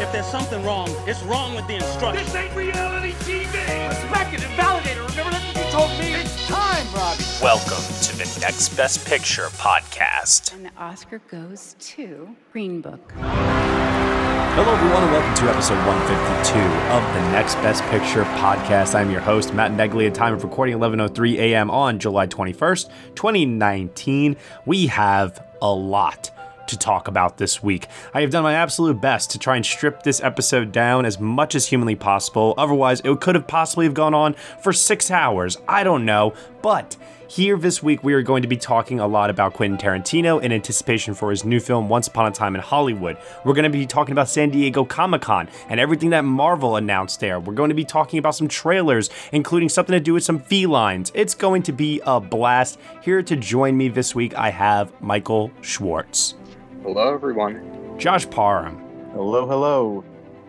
Don't 0.00 0.08
laugh! 0.08 0.08
If 0.08 0.12
there's 0.12 0.26
something 0.26 0.64
wrong, 0.64 0.88
it's 1.06 1.22
wrong 1.24 1.54
with 1.54 1.66
the 1.66 1.74
instructions. 1.76 2.32
This 2.32 2.42
ain't 2.42 2.56
reality 2.56 3.12
TV! 3.20 3.88
Respect 3.88 4.34
it 4.34 4.44
and 4.44 4.54
validate 4.54 4.96
it. 4.96 5.10
Remember 5.10 5.30
that's 5.30 5.46
what 5.46 5.66
you 5.66 5.72
told 5.72 5.90
me. 5.98 6.14
It's 6.14 6.48
time, 6.48 6.86
Robbie. 6.94 7.24
Welcome 7.42 7.84
to 8.02 8.16
the 8.16 8.38
Next 8.40 8.70
Best 8.76 9.06
Picture 9.06 9.48
podcast. 9.58 10.54
And 10.54 10.64
the 10.64 10.70
Oscar 10.78 11.20
goes 11.30 11.76
to 11.80 12.34
Green 12.52 12.80
Book. 12.80 13.12
Hello, 13.16 14.72
everyone, 14.72 15.04
and 15.04 15.12
welcome 15.12 15.34
to 15.44 15.50
episode 15.50 15.78
152 15.86 16.58
of 16.58 17.02
the 17.14 17.32
Next 17.32 17.54
Best 17.56 17.82
Picture 17.84 18.24
podcast. 18.24 18.94
I'm 18.94 19.10
your 19.10 19.20
host, 19.20 19.54
Matt 19.54 19.72
Neglia, 19.72 20.08
at 20.08 20.14
time 20.14 20.34
of 20.34 20.42
recording 20.42 20.76
11:03 20.76 21.38
a.m. 21.38 21.70
on 21.70 21.98
July 21.98 22.26
21st, 22.26 22.90
2019. 23.14 24.36
We 24.66 24.88
have 24.88 25.46
a 25.62 25.72
lot 25.72 26.30
to 26.70 26.78
talk 26.78 27.06
about 27.06 27.36
this 27.36 27.62
week. 27.62 27.86
I 28.14 28.22
have 28.22 28.30
done 28.30 28.42
my 28.42 28.54
absolute 28.54 29.00
best 29.00 29.30
to 29.30 29.38
try 29.38 29.56
and 29.56 29.64
strip 29.64 30.02
this 30.02 30.22
episode 30.22 30.72
down 30.72 31.04
as 31.04 31.20
much 31.20 31.54
as 31.54 31.66
humanly 31.66 31.96
possible. 31.96 32.54
Otherwise, 32.56 33.00
it 33.04 33.20
could 33.20 33.34
have 33.34 33.46
possibly 33.46 33.86
have 33.86 33.94
gone 33.94 34.14
on 34.14 34.34
for 34.62 34.72
six 34.72 35.10
hours. 35.10 35.58
I 35.68 35.84
don't 35.84 36.04
know, 36.04 36.34
but 36.62 36.96
here 37.30 37.56
this 37.56 37.80
week, 37.80 38.02
we 38.02 38.12
are 38.14 38.22
going 38.22 38.42
to 38.42 38.48
be 38.48 38.56
talking 38.56 38.98
a 38.98 39.06
lot 39.06 39.30
about 39.30 39.54
Quentin 39.54 39.78
Tarantino 39.78 40.42
in 40.42 40.50
anticipation 40.50 41.14
for 41.14 41.30
his 41.30 41.44
new 41.44 41.60
film, 41.60 41.88
Once 41.88 42.08
Upon 42.08 42.26
a 42.26 42.32
Time 42.32 42.56
in 42.56 42.60
Hollywood. 42.60 43.18
We're 43.44 43.54
going 43.54 43.70
to 43.70 43.78
be 43.78 43.86
talking 43.86 44.10
about 44.10 44.28
San 44.28 44.50
Diego 44.50 44.84
Comic 44.84 45.22
Con 45.22 45.48
and 45.68 45.78
everything 45.78 46.10
that 46.10 46.24
Marvel 46.24 46.74
announced 46.74 47.20
there. 47.20 47.38
We're 47.38 47.54
going 47.54 47.68
to 47.68 47.74
be 47.76 47.84
talking 47.84 48.18
about 48.18 48.34
some 48.34 48.48
trailers, 48.48 49.10
including 49.30 49.68
something 49.68 49.92
to 49.92 50.00
do 50.00 50.14
with 50.14 50.24
some 50.24 50.40
felines. 50.40 51.12
It's 51.14 51.36
going 51.36 51.62
to 51.62 51.72
be 51.72 52.02
a 52.04 52.18
blast. 52.18 52.80
Here 53.00 53.22
to 53.22 53.36
join 53.36 53.76
me 53.76 53.88
this 53.88 54.12
week, 54.12 54.34
I 54.34 54.50
have 54.50 54.92
Michael 55.00 55.52
Schwartz, 55.60 56.34
Hello, 56.82 57.14
everyone. 57.14 57.96
Josh 57.98 58.28
Parham, 58.30 58.78
Hello, 59.12 59.46
hello. 59.46 60.04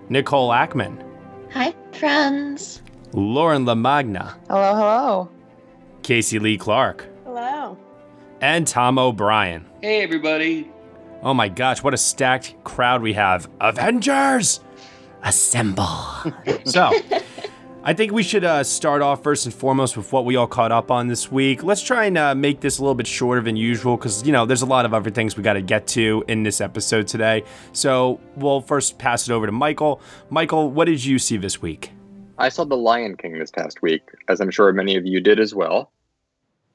Nicole 0.09 0.49
Ackman, 0.49 1.03
Hi, 1.51 1.73
friends. 1.93 2.81
Lauren 3.13 3.65
LaMagna, 3.65 4.35
Hello, 4.47 4.73
hello. 4.75 5.29
Casey 6.03 6.39
Lee 6.39 6.57
Clark, 6.57 7.07
Hello. 7.25 7.77
and 8.41 8.67
Tom 8.67 8.97
O'Brien. 8.97 9.65
Hey, 9.81 10.01
everybody. 10.03 10.71
Oh 11.23 11.33
my 11.33 11.49
gosh, 11.49 11.83
what 11.83 11.93
a 11.93 11.97
stacked 11.97 12.55
crowd 12.63 13.01
we 13.01 13.13
have. 13.13 13.49
Avengers! 13.59 14.61
Assemble. 15.23 15.85
so, 16.65 16.91
I 17.83 17.93
think 17.93 18.11
we 18.11 18.21
should 18.21 18.43
uh, 18.43 18.63
start 18.63 19.01
off 19.01 19.23
first 19.23 19.45
and 19.45 19.55
foremost 19.55 19.97
with 19.97 20.13
what 20.13 20.23
we 20.23 20.35
all 20.35 20.45
caught 20.45 20.71
up 20.71 20.91
on 20.91 21.07
this 21.07 21.31
week. 21.31 21.63
Let's 21.63 21.81
try 21.81 22.05
and 22.05 22.15
uh, 22.15 22.35
make 22.35 22.59
this 22.59 22.77
a 22.77 22.83
little 22.83 22.93
bit 22.93 23.07
shorter 23.07 23.41
than 23.41 23.55
usual 23.55 23.97
because, 23.97 24.23
you 24.23 24.31
know, 24.31 24.45
there's 24.45 24.61
a 24.61 24.67
lot 24.67 24.85
of 24.85 24.93
other 24.93 25.09
things 25.09 25.35
we 25.35 25.41
got 25.41 25.53
to 25.53 25.63
get 25.63 25.87
to 25.87 26.23
in 26.27 26.43
this 26.43 26.61
episode 26.61 27.07
today. 27.07 27.43
So, 27.73 28.19
we'll 28.35 28.61
first 28.61 28.99
pass 28.99 29.27
it 29.27 29.33
over 29.33 29.47
to 29.47 29.51
Michael. 29.51 29.99
Michael, 30.29 30.69
what 30.69 30.85
did 30.85 31.03
you 31.03 31.17
see 31.17 31.37
this 31.37 31.59
week? 31.59 31.91
I 32.37 32.49
saw 32.49 32.65
The 32.65 32.77
Lion 32.77 33.17
King 33.17 33.39
this 33.39 33.49
past 33.49 33.81
week, 33.81 34.03
as 34.27 34.41
I'm 34.41 34.51
sure 34.51 34.71
many 34.73 34.95
of 34.95 35.07
you 35.07 35.19
did 35.19 35.39
as 35.39 35.55
well. 35.55 35.91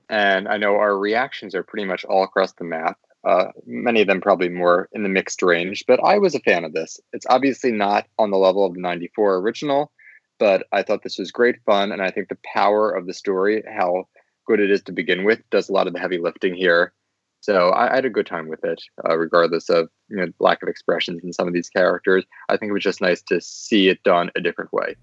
And 0.09 0.49
I 0.49 0.57
know 0.57 0.75
our 0.75 0.99
reactions 0.99 1.55
are 1.55 1.63
pretty 1.63 1.87
much 1.87 2.05
all 2.05 2.25
across 2.25 2.53
the 2.55 2.65
map. 2.65 2.99
Uh, 3.23 3.53
many 3.65 4.01
of 4.01 4.09
them 4.09 4.21
probably 4.21 4.49
more 4.49 4.89
in 4.91 5.05
the 5.05 5.09
mixed 5.09 5.41
range, 5.43 5.85
but 5.87 6.01
I 6.03 6.19
was 6.19 6.35
a 6.35 6.41
fan 6.41 6.65
of 6.65 6.73
this. 6.73 6.99
It's 7.13 7.27
obviously 7.29 7.71
not 7.71 8.09
on 8.19 8.33
the 8.33 8.39
level 8.39 8.67
of 8.67 8.75
the 8.75 8.81
94 8.81 9.37
original, 9.37 9.93
but 10.39 10.67
I 10.73 10.83
thought 10.83 11.03
this 11.03 11.19
was 11.19 11.31
great 11.31 11.57
fun. 11.65 11.93
And 11.93 12.03
I 12.03 12.11
think 12.11 12.29
the 12.29 12.39
power 12.45 12.91
of 12.91 13.07
the 13.07 13.15
story, 13.15 13.63
how 13.67 14.09
good 14.47 14.61
it 14.61 14.71
is 14.71 14.83
to 14.83 14.93
begin 14.93 15.25
with, 15.25 15.41
does 15.51 15.69
a 15.69 15.73
lot 15.73 15.87
of 15.87 15.93
the 15.93 16.01
heavy 16.01 16.19
lifting 16.19 16.55
here. 16.55 16.93
So 17.41 17.69
I, 17.71 17.93
I 17.93 17.95
had 17.97 18.05
a 18.05 18.11
good 18.11 18.27
time 18.27 18.49
with 18.49 18.65
it, 18.65 18.83
uh, 19.09 19.17
regardless 19.17 19.69
of 19.69 19.89
you 20.09 20.17
know 20.17 20.27
lack 20.41 20.63
of 20.63 20.69
expressions 20.69 21.23
in 21.23 21.33
some 21.33 21.47
of 21.47 21.55
these 21.55 21.69
characters. 21.69 22.25
I 22.49 22.57
think 22.57 22.71
it 22.71 22.73
was 22.73 22.83
just 22.83 23.01
nice 23.01 23.23
to 23.23 23.41
see 23.41 23.89
it 23.89 24.03
done 24.03 24.31
a 24.35 24.41
different 24.41 24.73
way. 24.73 24.97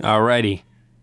Alrighty. 0.00 0.62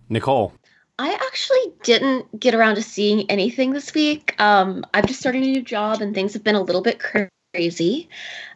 Nicole. 0.10 0.54
I 0.98 1.12
actually 1.14 1.74
didn't 1.84 2.40
get 2.40 2.56
around 2.56 2.76
to 2.76 2.82
seeing 2.82 3.30
anything 3.30 3.74
this 3.74 3.94
week. 3.94 4.40
Um, 4.40 4.86
I've 4.94 5.08
just 5.08 5.20
started 5.20 5.44
a 5.44 5.48
new 5.48 5.62
job 5.62 6.02
and 6.02 6.16
things 6.16 6.34
have 6.34 6.44
been 6.44 6.56
a 6.56 6.62
little 6.62 6.82
bit 6.82 7.00
crazy. 7.00 8.08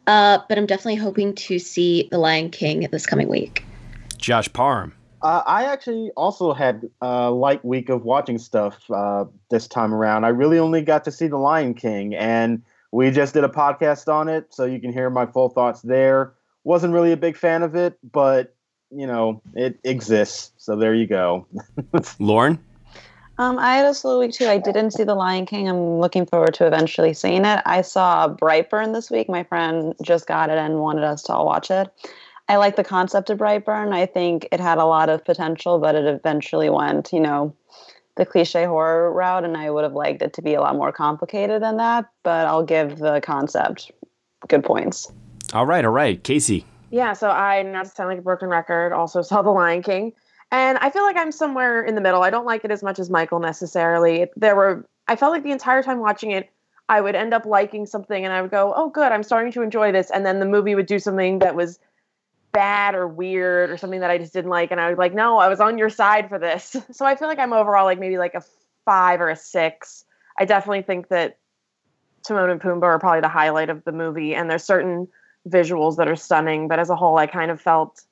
Uh, 0.08 0.40
but 0.48 0.58
I'm 0.58 0.66
definitely 0.66 0.96
hoping 0.96 1.36
to 1.36 1.60
see 1.60 2.08
The 2.12 2.18
Lion 2.18 2.50
King 2.50 2.88
this 2.92 3.06
coming 3.06 3.28
week. 3.28 3.66
Josh 4.18 4.52
Parham. 4.54 4.94
Uh, 5.22 5.44
I 5.46 5.66
actually 5.66 6.12
also 6.16 6.54
had 6.54 6.90
a 7.02 7.30
light 7.30 7.64
week 7.66 7.90
of 7.90 8.04
watching 8.04 8.38
stuff 8.38 8.90
uh, 8.90 9.26
this 9.50 9.68
time 9.68 9.94
around. 9.94 10.24
I 10.24 10.30
really 10.30 10.60
only 10.60 10.82
got 10.82 11.04
to 11.06 11.12
see 11.12 11.28
The 11.28 11.38
Lion 11.38 11.74
King, 11.74 12.16
and 12.16 12.62
we 12.92 13.12
just 13.12 13.34
did 13.34 13.44
a 13.44 13.50
podcast 13.50 14.12
on 14.12 14.30
it, 14.30 14.54
so 14.54 14.66
you 14.66 14.80
can 14.80 14.94
hear 14.94 15.10
my 15.10 15.26
full 15.26 15.50
thoughts 15.50 15.82
there. 15.82 16.34
Wasn't 16.64 16.94
really 16.94 17.12
a 17.12 17.18
big 17.18 17.36
fan 17.36 17.64
of 17.64 17.76
it, 17.76 17.98
but 18.12 18.56
you 18.92 19.06
know 19.06 19.42
it 19.56 19.80
exists, 19.84 20.52
so 20.58 20.76
there 20.76 20.94
you 20.94 21.08
go. 21.08 21.46
Lauren. 22.20 22.60
Um, 23.40 23.58
I 23.58 23.78
had 23.78 23.86
a 23.86 23.94
slow 23.94 24.20
week 24.20 24.34
too. 24.34 24.48
I 24.48 24.58
didn't 24.58 24.92
see 24.92 25.06
The 25.06 25.16
Lion 25.16 25.46
King. 25.46 25.70
I'm 25.70 26.00
looking 26.00 26.26
forward 26.26 26.54
to 26.56 26.68
eventually 26.68 27.14
seeing 27.14 27.46
it. 27.46 27.62
I 27.66 27.82
saw 27.82 28.28
Brightburn 28.28 28.94
this 28.94 29.10
week. 29.10 29.30
My 29.30 29.44
friend 29.44 29.94
just 30.02 30.28
got 30.28 30.50
it 30.50 30.58
and 30.58 30.80
wanted 30.80 31.06
us 31.06 31.24
to 31.24 31.34
all 31.34 31.46
watch 31.46 31.72
it. 31.72 31.90
I 32.50 32.58
like 32.58 32.76
the 32.76 32.84
concept 32.84 33.30
of 33.30 33.38
Brightburn. 33.38 33.94
I 33.94 34.08
think 34.08 34.48
it 34.52 34.60
had 34.60 34.80
a 34.80 34.86
lot 34.86 35.08
of 35.08 35.24
potential, 35.24 35.78
but 35.78 35.94
it 35.94 36.06
eventually 36.06 36.72
went, 36.72 37.14
you 37.14 37.20
know, 37.20 37.56
the 38.16 38.26
cliche 38.26 38.66
horror 38.66 39.14
route, 39.14 39.46
and 39.46 39.56
I 39.56 39.70
would 39.70 39.84
have 39.84 39.94
liked 39.94 40.24
it 40.24 40.34
to 40.34 40.42
be 40.42 40.56
a 40.56 40.60
lot 40.60 40.76
more 40.76 40.92
complicated 40.92 41.62
than 41.62 41.78
that. 41.78 42.10
But 42.24 42.48
I'll 42.48 42.64
give 42.64 42.98
the 42.98 43.22
concept 43.22 43.92
good 44.48 44.64
points. 44.64 45.12
All 45.54 45.68
right, 45.68 45.86
all 45.86 45.92
right. 45.92 46.22
Casey. 46.24 46.66
Yeah, 46.90 47.14
so 47.14 47.30
I, 47.30 47.62
not 47.62 47.86
to 47.86 47.92
sound 47.92 48.10
like 48.10 48.18
a 48.18 48.24
broken 48.24 48.50
record, 48.50 48.94
also 48.94 49.22
saw 49.22 49.44
The 49.44 49.52
Lion 49.52 49.84
King. 49.84 50.14
And 50.52 50.80
I 50.80 50.90
feel 50.90 51.04
like 51.04 51.18
I'm 51.18 51.32
somewhere 51.32 51.84
in 51.84 51.94
the 51.94 52.02
middle. 52.02 52.24
I 52.24 52.32
don't 52.32 52.46
like 52.46 52.66
it 52.66 52.72
as 52.72 52.82
much 52.82 52.98
as 52.98 53.12
Michael 53.12 53.40
necessarily. 53.40 54.26
There 54.36 54.56
were, 54.56 54.88
I 55.08 55.16
felt 55.16 55.32
like 55.32 55.44
the 55.44 55.52
entire 55.52 55.84
time 55.84 56.00
watching 56.00 56.32
it, 56.32 56.50
I 56.90 57.02
would 57.02 57.14
end 57.14 57.36
up 57.36 57.46
liking 57.46 57.86
something 57.86 58.26
and 58.26 58.34
I 58.34 58.42
would 58.42 58.50
go, 58.50 58.74
oh, 58.76 58.90
good, 58.90 59.12
I'm 59.12 59.22
starting 59.22 59.52
to 59.52 59.62
enjoy 59.62 59.92
this. 59.92 60.10
And 60.10 60.26
then 60.26 60.40
the 60.40 60.48
movie 60.48 60.74
would 60.74 60.88
do 60.88 60.98
something 60.98 61.38
that 61.38 61.54
was 61.54 61.78
bad 62.52 62.96
or 62.96 63.08
weird 63.08 63.70
or 63.70 63.78
something 63.78 64.00
that 64.00 64.10
I 64.10 64.18
just 64.18 64.34
didn't 64.34 64.50
like. 64.50 64.72
And 64.72 64.82
I 64.82 64.90
was 64.90 64.98
like, 64.98 65.14
no, 65.14 65.38
I 65.38 65.48
was 65.48 65.60
on 65.60 65.78
your 65.78 65.90
side 65.90 66.30
for 66.30 66.40
this. 66.40 66.76
So 66.92 67.06
I 67.06 67.16
feel 67.16 67.28
like 67.28 67.40
I'm 67.40 67.54
overall 67.54 67.86
like 67.86 68.00
maybe 68.00 68.18
like 68.18 68.34
a 68.34 68.44
five 68.86 69.22
or 69.22 69.30
a 69.30 69.36
six. 69.36 70.04
I 70.38 70.46
definitely 70.46 70.82
think 70.82 71.10
that 71.10 71.38
Timon 72.28 72.50
and 72.50 72.62
Pumbaa 72.62 72.84
are 72.84 73.00
probably 73.00 73.22
the 73.22 73.30
highlight 73.30 73.70
of 73.70 73.84
the 73.84 73.92
movie. 73.92 74.34
And 74.34 74.50
there's 74.50 74.64
certain 74.64 75.08
visuals 75.48 75.98
that 75.98 76.08
are 76.08 76.16
stunning, 76.16 76.68
but 76.68 76.80
as 76.80 76.90
a 76.90 76.96
whole, 76.96 77.18
I 77.18 77.28
kind 77.28 77.52
of 77.52 77.62
felt 77.62 78.04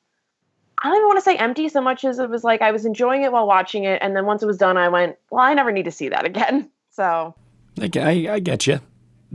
I 0.80 0.89
don't 0.89 0.98
even 0.98 1.07
want 1.07 1.18
to 1.18 1.24
say 1.24 1.36
empty 1.38 1.69
so 1.69 1.81
much 1.81 2.06
as 2.06 2.19
it 2.19 2.30
was 2.30 2.44
like 2.44 2.62
I 2.62 2.72
was 2.72 2.86
enjoying 2.86 3.24
it 3.24 3.31
while 3.31 3.48
watching 3.48 3.86
it, 3.86 4.00
and 4.01 4.16
then 4.16 4.25
once 4.25 4.44
it 4.44 4.45
was 4.45 4.57
done, 4.57 4.78
I 4.78 4.89
went, 4.89 5.16
"Well, 5.31 5.42
I 5.42 5.54
never 5.56 5.72
need 5.72 5.86
to 5.86 5.92
see 5.92 6.10
that 6.10 6.25
again." 6.25 6.69
So, 6.89 7.36
I, 7.80 7.92
I, 7.95 8.34
I 8.34 8.39
get 8.39 8.66
you, 8.66 8.80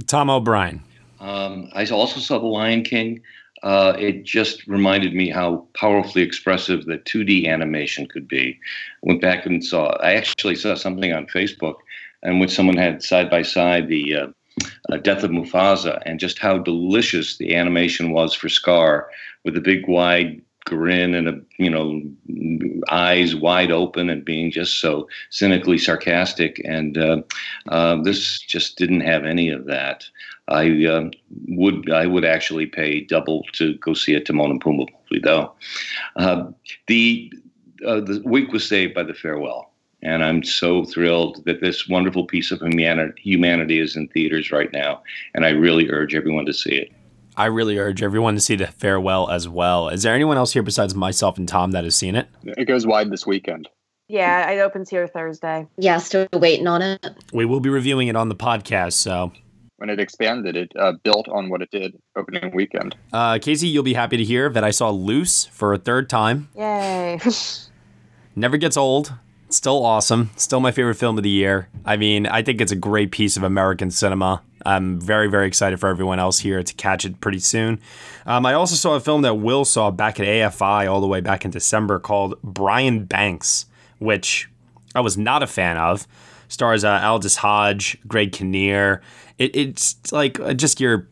Tom 0.09 0.29
O'Brien. 0.29 0.83
Um, 1.21 1.71
I 1.75 1.87
also 1.87 2.19
saw 2.19 2.41
The 2.41 2.47
Lion 2.47 2.83
King. 2.83 3.23
Uh, 3.63 3.95
it 3.99 4.25
just 4.25 4.67
reminded 4.67 5.15
me 5.15 5.31
how 5.31 5.67
powerfully 5.75 6.23
expressive 6.23 6.85
the 6.85 6.99
2D 6.99 7.47
animation 7.47 8.07
could 8.07 8.27
be. 8.27 8.59
I 9.05 9.07
went 9.07 9.21
back 9.21 9.47
and 9.47 9.65
saw. 9.65 9.97
I 10.03 10.15
actually 10.15 10.57
saw 10.57 10.75
something 10.75 11.13
on 11.13 11.27
Facebook, 11.27 11.77
in 12.23 12.39
which 12.39 12.51
someone 12.51 12.77
had 12.77 13.03
side 13.03 13.31
by 13.31 13.43
side 13.43 13.89
the 13.89 14.17
uh, 14.17 14.27
uh, 14.91 14.97
Death 14.97 15.23
of 15.23 15.31
Mufasa, 15.31 16.03
and 16.05 16.19
just 16.19 16.39
how 16.39 16.59
delicious 16.59 17.37
the 17.37 17.55
animation 17.55 18.11
was 18.11 18.35
for 18.35 18.49
Scar, 18.49 19.09
with 19.45 19.57
a 19.57 19.61
big 19.61 19.87
wide 19.87 20.43
grin 20.65 21.15
and 21.15 21.29
a 21.29 21.41
you 21.59 21.71
know 21.71 22.01
eyes 22.89 23.35
wide 23.35 23.73
open 23.73 24.09
and 24.09 24.25
being 24.25 24.51
just 24.51 24.81
so 24.81 25.09
cynically 25.31 25.79
sarcastic 25.79 26.61
and 26.65 26.99
uh, 26.99 27.21
uh, 27.69 28.01
this 28.03 28.39
just 28.41 28.79
didn't 28.79 29.01
have 29.01 29.25
any 29.25 29.49
of 29.49 29.65
that 29.67 30.05
i 30.49 30.85
uh, 30.87 31.09
would 31.49 31.91
i 31.91 32.07
would 32.07 32.25
actually 32.25 32.67
pay 32.67 33.01
double 33.01 33.45
to 33.53 33.75
go 33.79 33.95
see 33.95 34.15
a 34.15 34.21
timon 34.21 34.51
and 34.51 34.63
pumbaa 34.63 34.87
movie 35.11 35.23
though 35.23 35.53
uh, 36.17 36.45
the 36.87 37.33
uh, 37.87 38.01
the 38.01 38.23
week 38.25 38.53
was 38.53 38.67
saved 38.67 38.95
by 38.95 39.03
the 39.03 39.15
farewell 39.15 39.73
and 40.03 40.25
i'm 40.25 40.43
so 40.43 40.85
thrilled 40.85 41.43
that 41.45 41.61
this 41.61 41.89
wonderful 41.89 42.27
piece 42.27 42.51
of 42.51 42.61
humanity, 42.61 43.21
humanity 43.23 43.79
is 43.79 43.97
in 43.97 44.09
theaters 44.09 44.51
right 44.51 44.73
now 44.73 45.03
and 45.35 45.45
i 45.45 45.51
really 45.51 45.91
urge 45.91 46.15
everyone 46.15 46.47
to 46.47 46.53
see 46.53 46.75
it 46.75 46.93
I 47.35 47.47
really 47.47 47.79
urge 47.79 48.03
everyone 48.03 48.35
to 48.35 48.43
see 48.43 48.57
the 48.57 48.67
farewell 48.67 49.31
as 49.31 49.49
well. 49.49 49.89
Is 49.89 50.03
there 50.03 50.15
anyone 50.15 50.37
else 50.37 50.53
here 50.53 50.63
besides 50.63 50.95
myself 50.95 51.39
and 51.39 51.49
Tom 51.49 51.71
that 51.71 51.83
has 51.83 51.97
seen 51.97 52.15
it? 52.15 52.29
It 52.45 52.67
goes 52.67 52.87
wide 52.87 53.11
this 53.11 53.27
weekend. 53.27 53.71
Yeah, 54.09 54.51
it 54.51 54.61
opens 54.61 54.91
here 54.91 55.07
Thursday. 55.07 55.67
Yeah, 55.79 55.97
still 55.97 56.29
waiting 56.35 56.67
on 56.67 56.83
it. 56.83 57.07
We 57.33 57.47
will 57.47 57.61
be 57.61 57.71
reviewing 57.71 58.09
it 58.09 58.17
on 58.17 58.29
the 58.29 58.35
podcast. 58.35 58.93
So 58.93 59.33
when 59.83 59.91
it 59.91 59.99
expanded, 59.99 60.55
it 60.55 60.71
uh, 60.79 60.93
built 61.03 61.29
on 61.29 61.51
what 61.51 61.61
it 61.61 61.69
did 61.73 62.01
opening 62.15 62.55
weekend. 62.55 62.95
Uh, 63.13 63.41
Casey, 63.43 63.67
you'll 63.67 63.83
be 63.83 63.95
happy 63.95 64.17
to 64.17 64.23
hear 64.23 64.49
that 64.49 64.63
I 64.63 64.71
saw 64.71 64.91
Luce 64.91 65.47
for 65.47 65.75
a 65.75 65.77
third 65.77 66.09
time. 66.09 66.49
Yay! 66.57 67.19
Never 68.37 68.59
gets 68.59 68.77
old. 68.77 69.13
Still 69.49 69.85
awesome. 69.85 70.31
Still 70.37 70.61
my 70.61 70.71
favorite 70.71 70.95
film 70.95 71.19
of 71.19 71.25
the 71.25 71.31
year. 71.31 71.69
I 71.85 71.97
mean, 71.97 72.29
I 72.29 72.43
think 72.43 72.61
it's 72.61 72.71
a 72.71 72.77
great 72.77 73.11
piece 73.11 73.37
of 73.37 73.43
American 73.43 73.91
cinema. 73.91 74.41
I'm 74.65 75.01
very, 75.01 75.29
very 75.29 75.49
excited 75.49 75.81
for 75.81 75.89
everyone 75.89 76.21
else 76.21 76.39
here 76.39 76.63
to 76.63 76.75
catch 76.75 77.05
it 77.05 77.21
pretty 77.21 77.41
soon. 77.41 77.81
Um, 78.25 78.47
I 78.47 78.53
also 78.53 78.77
saw 78.77 78.95
a 78.95 79.01
film 79.01 79.23
that 79.23 79.35
Will 79.35 79.65
saw 79.65 79.91
back 79.91 80.21
at 80.21 80.27
AFI 80.29 80.89
all 80.89 81.01
the 81.01 81.09
way 81.09 81.21
back 81.21 81.45
in 81.45 81.51
December 81.51 81.99
called 81.99 82.41
Brian 82.45 83.05
Banks, 83.05 83.67
which 83.99 84.49
I 84.95 85.01
was 85.01 85.19
not 85.19 85.43
a 85.43 85.49
fan 85.49 85.77
of. 85.77 86.07
Stars 86.47 86.85
uh, 86.85 87.01
Aldis 87.03 87.37
Hodge, 87.37 87.97
Greg 88.07 88.31
Kinnear. 88.31 89.01
It, 89.43 89.57
it's 89.57 90.13
like 90.13 90.39
uh, 90.41 90.55
just 90.55 90.81
your 90.81 91.09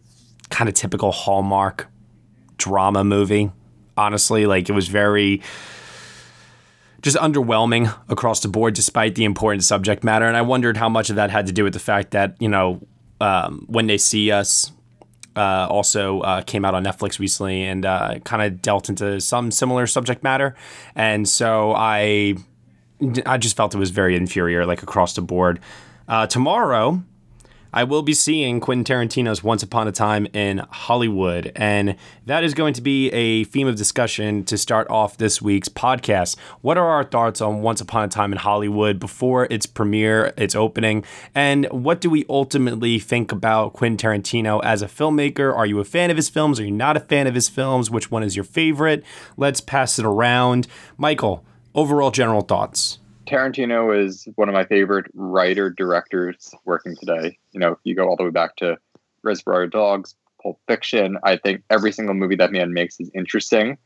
kind 0.50 0.68
of 0.68 0.74
typical 0.74 1.12
Hallmark 1.12 1.88
drama 2.56 3.04
movie. 3.04 3.50
Honestly, 3.96 4.46
like 4.46 4.68
it 4.68 4.72
was 4.72 4.88
very 4.88 5.42
just 7.02 7.16
underwhelming 7.16 7.92
across 8.08 8.40
the 8.40 8.48
board 8.48 8.74
despite 8.74 9.14
the 9.14 9.24
important 9.24 9.64
subject 9.64 10.04
matter. 10.04 10.26
And 10.26 10.36
I 10.36 10.42
wondered 10.42 10.76
how 10.76 10.88
much 10.88 11.10
of 11.10 11.16
that 11.16 11.30
had 11.30 11.46
to 11.46 11.52
do 11.52 11.64
with 11.64 11.72
the 11.72 11.80
fact 11.80 12.10
that, 12.10 12.36
you 12.38 12.48
know, 12.48 12.80
um, 13.20 13.64
When 13.68 13.86
They 13.86 13.98
See 13.98 14.30
Us 14.30 14.72
uh, 15.36 15.66
also 15.70 16.20
uh, 16.20 16.42
came 16.42 16.64
out 16.64 16.74
on 16.74 16.84
Netflix 16.84 17.18
recently 17.18 17.62
and 17.62 17.84
uh, 17.86 18.18
kind 18.24 18.42
of 18.42 18.60
dealt 18.62 18.88
into 18.88 19.20
some 19.20 19.50
similar 19.50 19.86
subject 19.86 20.22
matter. 20.22 20.54
And 20.94 21.28
so 21.28 21.72
I, 21.74 22.34
I 23.24 23.38
just 23.38 23.56
felt 23.56 23.74
it 23.74 23.78
was 23.78 23.90
very 23.90 24.14
inferior, 24.14 24.66
like 24.66 24.82
across 24.82 25.14
the 25.14 25.22
board. 25.22 25.58
Uh, 26.06 26.26
tomorrow, 26.26 27.02
I 27.72 27.84
will 27.84 28.02
be 28.02 28.14
seeing 28.14 28.58
Quentin 28.58 28.84
Tarantino's 28.84 29.44
Once 29.44 29.62
Upon 29.62 29.86
a 29.86 29.92
Time 29.92 30.26
in 30.32 30.58
Hollywood, 30.70 31.52
and 31.54 31.94
that 32.26 32.42
is 32.42 32.52
going 32.52 32.74
to 32.74 32.82
be 32.82 33.10
a 33.12 33.44
theme 33.44 33.68
of 33.68 33.76
discussion 33.76 34.42
to 34.44 34.58
start 34.58 34.90
off 34.90 35.18
this 35.18 35.40
week's 35.40 35.68
podcast. 35.68 36.36
What 36.62 36.78
are 36.78 36.88
our 36.88 37.04
thoughts 37.04 37.40
on 37.40 37.62
Once 37.62 37.80
Upon 37.80 38.04
a 38.04 38.08
Time 38.08 38.32
in 38.32 38.38
Hollywood 38.38 38.98
before 38.98 39.46
its 39.50 39.66
premiere, 39.66 40.32
its 40.36 40.56
opening, 40.56 41.04
and 41.32 41.66
what 41.70 42.00
do 42.00 42.10
we 42.10 42.24
ultimately 42.28 42.98
think 42.98 43.30
about 43.30 43.72
Quentin 43.74 43.96
Tarantino 43.98 44.60
as 44.64 44.82
a 44.82 44.86
filmmaker? 44.86 45.54
Are 45.56 45.66
you 45.66 45.78
a 45.78 45.84
fan 45.84 46.10
of 46.10 46.16
his 46.16 46.28
films? 46.28 46.58
Are 46.58 46.64
you 46.64 46.72
not 46.72 46.96
a 46.96 47.00
fan 47.00 47.28
of 47.28 47.34
his 47.34 47.48
films? 47.48 47.90
Which 47.90 48.10
one 48.10 48.24
is 48.24 48.34
your 48.34 48.44
favorite? 48.44 49.04
Let's 49.36 49.60
pass 49.60 49.98
it 49.98 50.04
around. 50.04 50.66
Michael, 50.96 51.44
overall 51.74 52.10
general 52.10 52.42
thoughts. 52.42 52.99
Tarantino 53.30 53.96
is 53.96 54.26
one 54.34 54.48
of 54.48 54.54
my 54.54 54.64
favorite 54.64 55.06
writer 55.14 55.70
directors 55.70 56.52
working 56.64 56.96
today. 56.96 57.38
You 57.52 57.60
know, 57.60 57.72
if 57.72 57.78
you 57.84 57.94
go 57.94 58.08
all 58.08 58.16
the 58.16 58.24
way 58.24 58.30
back 58.30 58.56
to 58.56 58.76
Reservoir 59.22 59.68
Dogs, 59.68 60.16
Pulp 60.42 60.58
Fiction. 60.66 61.16
I 61.22 61.36
think 61.36 61.62
every 61.70 61.92
single 61.92 62.14
movie 62.14 62.34
that 62.36 62.50
man 62.50 62.72
makes 62.72 62.98
is 62.98 63.10
interesting. 63.14 63.78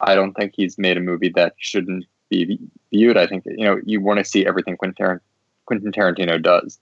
I 0.00 0.14
don't 0.14 0.32
think 0.34 0.54
he's 0.56 0.78
made 0.78 0.96
a 0.96 1.00
movie 1.00 1.32
that 1.34 1.54
shouldn't 1.58 2.06
be 2.30 2.58
viewed. 2.90 3.18
I 3.18 3.26
think 3.26 3.44
you 3.46 3.64
know 3.64 3.78
you 3.84 4.00
want 4.00 4.20
to 4.20 4.24
see 4.24 4.46
everything 4.46 4.76
Quentin, 4.76 5.04
Tar- 5.04 5.22
Quentin 5.66 5.92
Tarantino 5.92 6.42
does. 6.42 6.78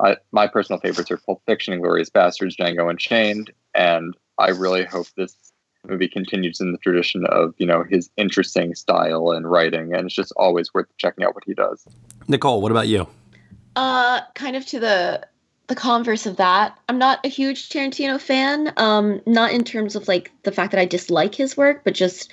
I, 0.00 0.16
my 0.30 0.46
personal 0.46 0.80
favorites 0.80 1.10
are 1.10 1.16
Pulp 1.16 1.42
Fiction, 1.44 1.74
Inglourious 1.74 2.10
Basterds, 2.10 2.54
Django 2.56 2.88
Unchained, 2.88 3.50
and 3.74 4.16
I 4.38 4.50
really 4.50 4.84
hope 4.84 5.08
this 5.16 5.34
movie 5.88 6.08
continues 6.08 6.60
in 6.60 6.72
the 6.72 6.78
tradition 6.78 7.24
of 7.26 7.54
you 7.58 7.66
know 7.66 7.82
his 7.82 8.10
interesting 8.16 8.74
style 8.74 9.30
and 9.30 9.50
writing 9.50 9.94
and 9.94 10.06
it's 10.06 10.14
just 10.14 10.32
always 10.36 10.72
worth 10.74 10.86
checking 10.98 11.24
out 11.24 11.34
what 11.34 11.44
he 11.46 11.54
does. 11.54 11.86
Nicole 12.28 12.60
what 12.62 12.70
about 12.70 12.88
you? 12.88 13.06
Uh 13.76 14.20
kind 14.34 14.56
of 14.56 14.66
to 14.66 14.80
the 14.80 15.26
the 15.68 15.74
converse 15.74 16.24
of 16.24 16.36
that. 16.36 16.78
I'm 16.88 16.98
not 16.98 17.24
a 17.24 17.28
huge 17.28 17.68
tarantino 17.68 18.20
fan 18.20 18.72
um 18.76 19.20
not 19.26 19.52
in 19.52 19.64
terms 19.64 19.96
of 19.96 20.08
like 20.08 20.30
the 20.42 20.52
fact 20.52 20.72
that 20.72 20.80
i 20.80 20.84
dislike 20.84 21.34
his 21.34 21.56
work 21.56 21.82
but 21.84 21.94
just 21.94 22.30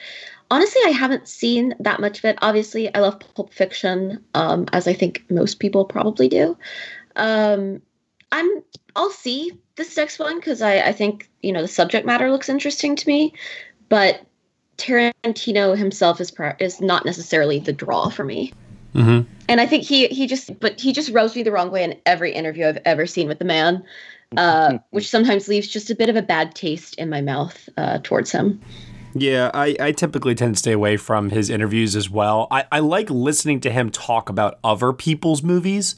honestly 0.52 0.82
i 0.86 0.90
haven't 0.90 1.28
seen 1.28 1.74
that 1.80 2.00
much 2.00 2.20
of 2.20 2.26
it. 2.26 2.38
Obviously 2.42 2.94
i 2.94 3.00
love 3.00 3.20
pulp 3.20 3.54
fiction 3.54 4.24
um 4.34 4.66
as 4.74 4.88
i 4.88 4.94
think 4.94 5.24
most 5.30 5.60
people 5.60 5.86
probably 5.86 6.28
do. 6.28 6.58
Um 7.16 7.82
i'm 8.38 8.64
i'll 8.96 9.10
see 9.10 9.52
this 9.76 9.96
next 9.98 10.20
one 10.20 10.36
because 10.36 10.62
I, 10.62 10.80
I 10.80 10.92
think 10.92 11.30
you 11.42 11.52
know 11.52 11.62
the 11.62 11.68
subject 11.68 12.06
matter 12.06 12.32
looks 12.32 12.50
interesting 12.50 12.96
to 12.96 13.08
me, 13.08 13.34
but 13.90 14.26
Tarantino 14.78 15.78
himself 15.78 16.22
is 16.22 16.34
is 16.60 16.82
not 16.82 17.06
necessarily 17.06 17.60
the 17.60 17.74
draw 17.74 18.10
for 18.10 18.24
me. 18.24 18.54
Mm-hmm. 18.94 19.30
And 19.50 19.62
I 19.62 19.66
think 19.66 19.84
he 19.84 20.08
he 20.08 20.28
just 20.28 20.60
but 20.60 20.80
he 20.80 20.94
just 20.94 21.12
rubs 21.12 21.36
me 21.36 21.44
the 21.44 21.52
wrong 21.52 21.72
way 21.72 21.84
in 21.84 22.00
every 22.06 22.32
interview 22.32 22.68
I've 22.68 22.80
ever 22.86 23.06
seen 23.06 23.28
with 23.28 23.40
the 23.40 23.46
man, 23.46 23.84
uh, 24.38 24.78
which 24.92 25.10
sometimes 25.10 25.48
leaves 25.48 25.68
just 25.68 25.90
a 25.90 25.96
bit 25.96 26.10
of 26.10 26.16
a 26.16 26.22
bad 26.22 26.56
taste 26.56 26.96
in 26.96 27.10
my 27.10 27.22
mouth 27.22 27.70
uh, 27.78 28.00
towards 28.04 28.32
him. 28.32 28.62
Yeah, 29.18 29.50
I, 29.54 29.78
I 29.80 29.92
typically 29.94 30.36
tend 30.36 30.56
to 30.56 30.60
stay 30.60 30.74
away 30.74 30.98
from 30.98 31.30
his 31.30 31.50
interviews 31.50 31.96
as 31.96 32.10
well. 32.10 32.50
I, 32.52 32.66
I 32.70 32.80
like 32.80 33.10
listening 33.10 33.62
to 33.62 33.72
him 33.72 33.90
talk 33.90 34.28
about 34.28 34.60
other 34.62 34.92
people's 34.92 35.42
movies. 35.42 35.96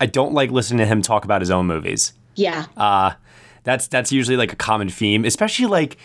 I 0.00 0.06
don't 0.06 0.32
like 0.32 0.50
listening 0.50 0.78
to 0.78 0.86
him 0.86 1.02
talk 1.02 1.24
about 1.24 1.42
his 1.42 1.50
own 1.50 1.66
movies. 1.66 2.12
Yeah. 2.34 2.66
Uh 2.76 3.12
that's 3.62 3.86
that's 3.88 4.10
usually 4.10 4.36
like 4.36 4.52
a 4.52 4.56
common 4.56 4.88
theme, 4.88 5.24
especially 5.24 5.66
like 5.66 5.96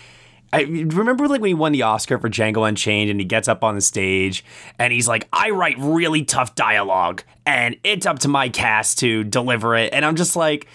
I 0.54 0.62
remember 0.62 1.28
like 1.28 1.42
when 1.42 1.50
he 1.50 1.54
won 1.54 1.72
the 1.72 1.82
Oscar 1.82 2.18
for 2.18 2.30
Django 2.30 2.68
Unchained 2.68 3.10
and 3.10 3.20
he 3.20 3.25
gets 3.25 3.48
up 3.48 3.64
on 3.64 3.75
the 3.75 3.82
stage 3.82 4.46
and 4.80 4.94
he's 4.94 5.08
like, 5.08 5.28
I 5.34 5.50
write 5.50 5.75
really 5.80 6.24
tough 6.24 6.56
dialogue 6.56 7.24
and 7.46 7.75
it's 7.84 8.06
up 8.06 8.20
to 8.20 8.28
my 8.28 8.50
cast 8.50 9.00
to 9.00 9.24
deliver 9.24 9.75
it. 9.75 9.94
And 9.94 10.06
I'm 10.06 10.16
just 10.16 10.36
like, 10.36 10.68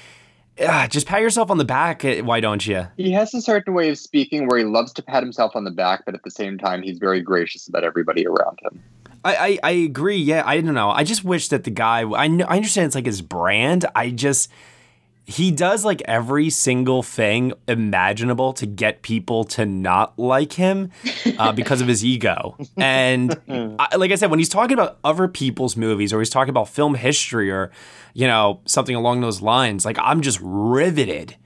just 0.90 1.06
pat 1.06 1.22
yourself 1.22 1.50
on 1.50 1.58
the 1.58 1.64
back. 1.64 2.04
Eh, 2.04 2.20
why 2.20 2.40
don't 2.40 2.66
you? 2.66 2.88
He 2.96 3.12
has 3.12 3.32
a 3.32 3.40
certain 3.40 3.72
way 3.72 3.88
of 3.88 3.98
speaking 3.98 4.46
where 4.46 4.58
he 4.58 4.64
loves 4.64 4.92
to 4.94 5.02
pat 5.02 5.22
himself 5.22 5.56
on 5.56 5.64
the 5.64 5.70
back, 5.70 6.04
but 6.04 6.14
at 6.14 6.22
the 6.22 6.30
same 6.30 6.58
time, 6.58 6.82
he's 6.82 6.98
very 6.98 7.22
gracious 7.22 7.66
about 7.66 7.84
everybody 7.84 8.26
around 8.26 8.58
him. 8.62 8.82
I, 9.24 9.36
I, 9.36 9.58
I 9.62 9.70
agree. 9.72 10.16
Yeah, 10.16 10.42
I 10.46 10.60
don't 10.60 10.74
know. 10.74 10.90
I 10.90 11.04
just 11.04 11.24
wish 11.24 11.48
that 11.48 11.64
the 11.64 11.70
guy. 11.70 12.02
I 12.10 12.28
know, 12.28 12.46
I 12.46 12.56
understand 12.56 12.86
it's 12.86 12.94
like 12.94 13.06
his 13.06 13.22
brand. 13.22 13.84
I 13.94 14.10
just 14.10 14.50
he 15.30 15.52
does 15.52 15.84
like 15.84 16.02
every 16.06 16.50
single 16.50 17.04
thing 17.04 17.52
imaginable 17.68 18.52
to 18.54 18.66
get 18.66 19.02
people 19.02 19.44
to 19.44 19.64
not 19.64 20.18
like 20.18 20.54
him 20.54 20.90
uh, 21.38 21.52
because 21.60 21.80
of 21.80 21.86
his 21.86 22.04
ego. 22.04 22.56
And 22.76 23.40
I, 23.78 23.94
like 23.94 24.10
I 24.10 24.16
said, 24.16 24.30
when 24.30 24.40
he's 24.40 24.48
talking 24.48 24.74
about 24.74 24.98
other 25.04 25.28
people's 25.28 25.76
movies 25.76 26.12
or 26.12 26.18
he's 26.18 26.30
talking 26.30 26.50
about 26.50 26.68
film 26.68 26.96
history 26.96 27.48
or, 27.48 27.70
you 28.12 28.26
know, 28.26 28.60
something 28.64 28.96
along 28.96 29.20
those 29.20 29.40
lines, 29.40 29.84
like 29.84 29.98
I'm 30.00 30.20
just 30.20 30.40
riveted 30.42 31.36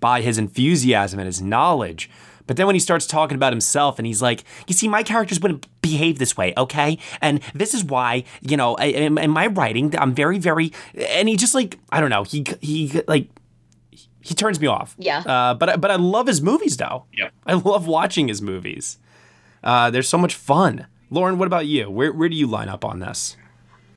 by 0.00 0.22
his 0.22 0.38
enthusiasm 0.38 1.18
and 1.18 1.26
his 1.26 1.42
knowledge. 1.42 2.08
But 2.46 2.56
then 2.56 2.66
when 2.66 2.74
he 2.74 2.80
starts 2.80 3.06
talking 3.06 3.36
about 3.36 3.52
himself 3.52 3.98
and 3.98 4.06
he's 4.06 4.20
like, 4.20 4.44
you 4.66 4.74
see, 4.74 4.88
my 4.88 5.02
characters 5.02 5.40
wouldn't 5.40 5.66
behave 5.80 6.18
this 6.18 6.36
way, 6.36 6.52
okay? 6.56 6.98
And 7.20 7.40
this 7.54 7.72
is 7.74 7.84
why, 7.84 8.24
you 8.42 8.56
know, 8.56 8.74
in, 8.76 9.16
in 9.16 9.30
my 9.30 9.46
writing, 9.46 9.96
I'm 9.98 10.14
very, 10.14 10.38
very, 10.38 10.72
and 10.94 11.28
he 11.28 11.36
just 11.36 11.54
like, 11.54 11.78
I 11.90 12.00
don't 12.00 12.10
know, 12.10 12.24
he, 12.24 12.46
he 12.60 13.02
like, 13.08 13.28
he 14.20 14.34
turns 14.34 14.60
me 14.60 14.66
off. 14.66 14.94
Yeah. 14.98 15.18
Uh, 15.20 15.54
but, 15.54 15.80
but 15.80 15.90
I 15.90 15.96
love 15.96 16.26
his 16.26 16.42
movies 16.42 16.76
though. 16.76 17.04
Yeah. 17.12 17.30
I 17.46 17.54
love 17.54 17.86
watching 17.86 18.28
his 18.28 18.42
movies. 18.42 18.98
Uh, 19.62 19.90
they're 19.90 20.02
so 20.02 20.18
much 20.18 20.34
fun. 20.34 20.86
Lauren, 21.10 21.38
what 21.38 21.46
about 21.46 21.66
you? 21.66 21.90
Where, 21.90 22.12
where 22.12 22.28
do 22.28 22.36
you 22.36 22.46
line 22.46 22.68
up 22.68 22.84
on 22.84 23.00
this? 23.00 23.36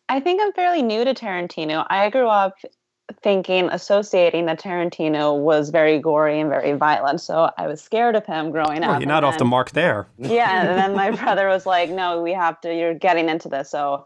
I 0.10 0.22
think 0.22 0.42
I'm 0.42 0.54
fairly 0.54 0.82
new 0.82 1.04
to 1.04 1.14
Tarantino. 1.14 1.86
I 1.90 2.10
grew 2.10 2.28
up 2.28 2.56
thinking, 3.22 3.70
associating 3.70 4.46
that 4.48 4.60
Tarantino 4.60 5.40
was 5.40 5.70
very 5.70 6.00
gory 6.00 6.40
and 6.40 6.50
very 6.50 6.74
violent. 6.74 7.22
So 7.22 7.52
I 7.58 7.68
was 7.68 7.82
scared 7.82 8.16
of 8.16 8.26
him 8.26 8.52
growing 8.52 8.82
well, 8.82 8.92
up. 8.92 9.02
You're 9.02 9.08
not 9.08 9.24
off 9.24 9.38
the 9.38 9.46
mark 9.46 9.72
there. 9.72 10.08
yeah. 10.18 10.62
And 10.62 10.78
then 10.78 10.96
my 10.96 11.12
brother 11.24 11.48
was 11.48 11.66
like, 11.66 11.90
no, 11.90 12.22
we 12.22 12.34
have 12.34 12.60
to, 12.62 12.74
you're 12.74 12.94
getting 12.94 13.30
into 13.30 13.50
this. 13.50 13.72
So 13.72 14.06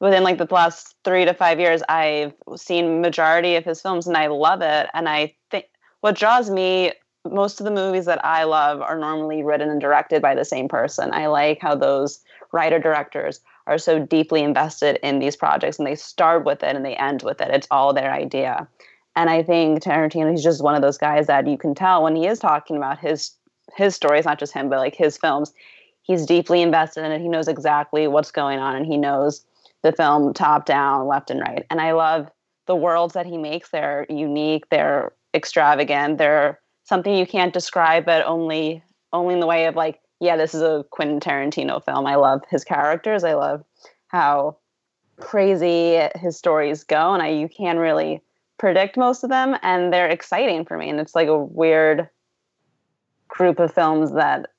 within 0.00 0.22
like 0.22 0.38
the 0.38 0.46
last 0.50 0.96
three 1.04 1.24
to 1.24 1.34
five 1.34 1.60
years, 1.60 1.82
I've 1.88 2.32
seen 2.56 3.00
majority 3.00 3.56
of 3.56 3.64
his 3.64 3.82
films 3.82 4.06
and 4.06 4.16
I 4.16 4.28
love 4.28 4.62
it. 4.62 4.88
And 4.94 5.08
I 5.08 5.34
think 5.50 5.66
what 6.00 6.16
draws 6.16 6.50
me 6.50 6.92
most 7.30 7.60
of 7.60 7.64
the 7.64 7.70
movies 7.70 8.06
that 8.06 8.24
I 8.24 8.44
love 8.44 8.80
are 8.80 8.98
normally 8.98 9.42
written 9.42 9.68
and 9.68 9.80
directed 9.80 10.22
by 10.22 10.34
the 10.34 10.44
same 10.44 10.68
person. 10.68 11.12
I 11.12 11.26
like 11.26 11.58
how 11.60 11.74
those 11.74 12.20
writer 12.52 12.78
directors 12.78 13.40
are 13.68 13.78
so 13.78 13.98
deeply 13.98 14.42
invested 14.42 14.98
in 15.06 15.18
these 15.18 15.36
projects 15.36 15.78
and 15.78 15.86
they 15.86 15.94
start 15.94 16.44
with 16.44 16.62
it 16.62 16.74
and 16.74 16.84
they 16.84 16.96
end 16.96 17.22
with 17.22 17.40
it. 17.40 17.50
It's 17.50 17.68
all 17.70 17.92
their 17.92 18.10
idea. 18.10 18.66
And 19.14 19.28
I 19.28 19.42
think 19.42 19.82
Tarantino, 19.82 20.30
he's 20.30 20.42
just 20.42 20.62
one 20.62 20.74
of 20.74 20.82
those 20.82 20.98
guys 20.98 21.26
that 21.26 21.46
you 21.46 21.58
can 21.58 21.74
tell 21.74 22.02
when 22.02 22.16
he 22.16 22.26
is 22.26 22.38
talking 22.38 22.76
about 22.76 22.98
his 22.98 23.32
his 23.76 23.94
stories, 23.94 24.24
not 24.24 24.38
just 24.38 24.54
him, 24.54 24.70
but 24.70 24.78
like 24.78 24.94
his 24.94 25.18
films, 25.18 25.52
he's 26.02 26.24
deeply 26.24 26.62
invested 26.62 27.04
in 27.04 27.12
it. 27.12 27.20
He 27.20 27.28
knows 27.28 27.48
exactly 27.48 28.08
what's 28.08 28.30
going 28.30 28.58
on 28.58 28.74
and 28.74 28.86
he 28.86 28.96
knows 28.96 29.44
the 29.82 29.92
film 29.92 30.32
top 30.32 30.64
down, 30.64 31.06
left 31.06 31.30
and 31.30 31.40
right. 31.40 31.66
And 31.68 31.80
I 31.80 31.92
love 31.92 32.30
the 32.66 32.74
worlds 32.74 33.14
that 33.14 33.26
he 33.26 33.36
makes. 33.36 33.68
They're 33.68 34.06
unique, 34.08 34.68
they're 34.70 35.12
extravagant, 35.34 36.16
they're 36.16 36.58
something 36.84 37.14
you 37.14 37.26
can't 37.26 37.52
describe, 37.52 38.06
but 38.06 38.24
only 38.24 38.82
only 39.12 39.34
in 39.34 39.40
the 39.40 39.46
way 39.46 39.66
of 39.66 39.76
like, 39.76 40.00
yeah, 40.20 40.36
this 40.36 40.54
is 40.54 40.62
a 40.62 40.84
Quentin 40.90 41.20
Tarantino 41.20 41.84
film. 41.84 42.06
I 42.06 42.16
love 42.16 42.42
his 42.50 42.64
characters. 42.64 43.24
I 43.24 43.34
love 43.34 43.64
how 44.08 44.56
crazy 45.20 46.00
his 46.16 46.36
stories 46.36 46.84
go, 46.84 47.14
and 47.14 47.22
I 47.22 47.28
you 47.28 47.48
can't 47.48 47.78
really 47.78 48.22
predict 48.58 48.96
most 48.96 49.22
of 49.22 49.30
them, 49.30 49.56
and 49.62 49.92
they're 49.92 50.08
exciting 50.08 50.64
for 50.64 50.76
me. 50.76 50.90
And 50.90 50.98
it's 51.00 51.14
like 51.14 51.28
a 51.28 51.38
weird 51.38 52.08
group 53.28 53.58
of 53.60 53.72
films 53.72 54.12
that 54.12 54.50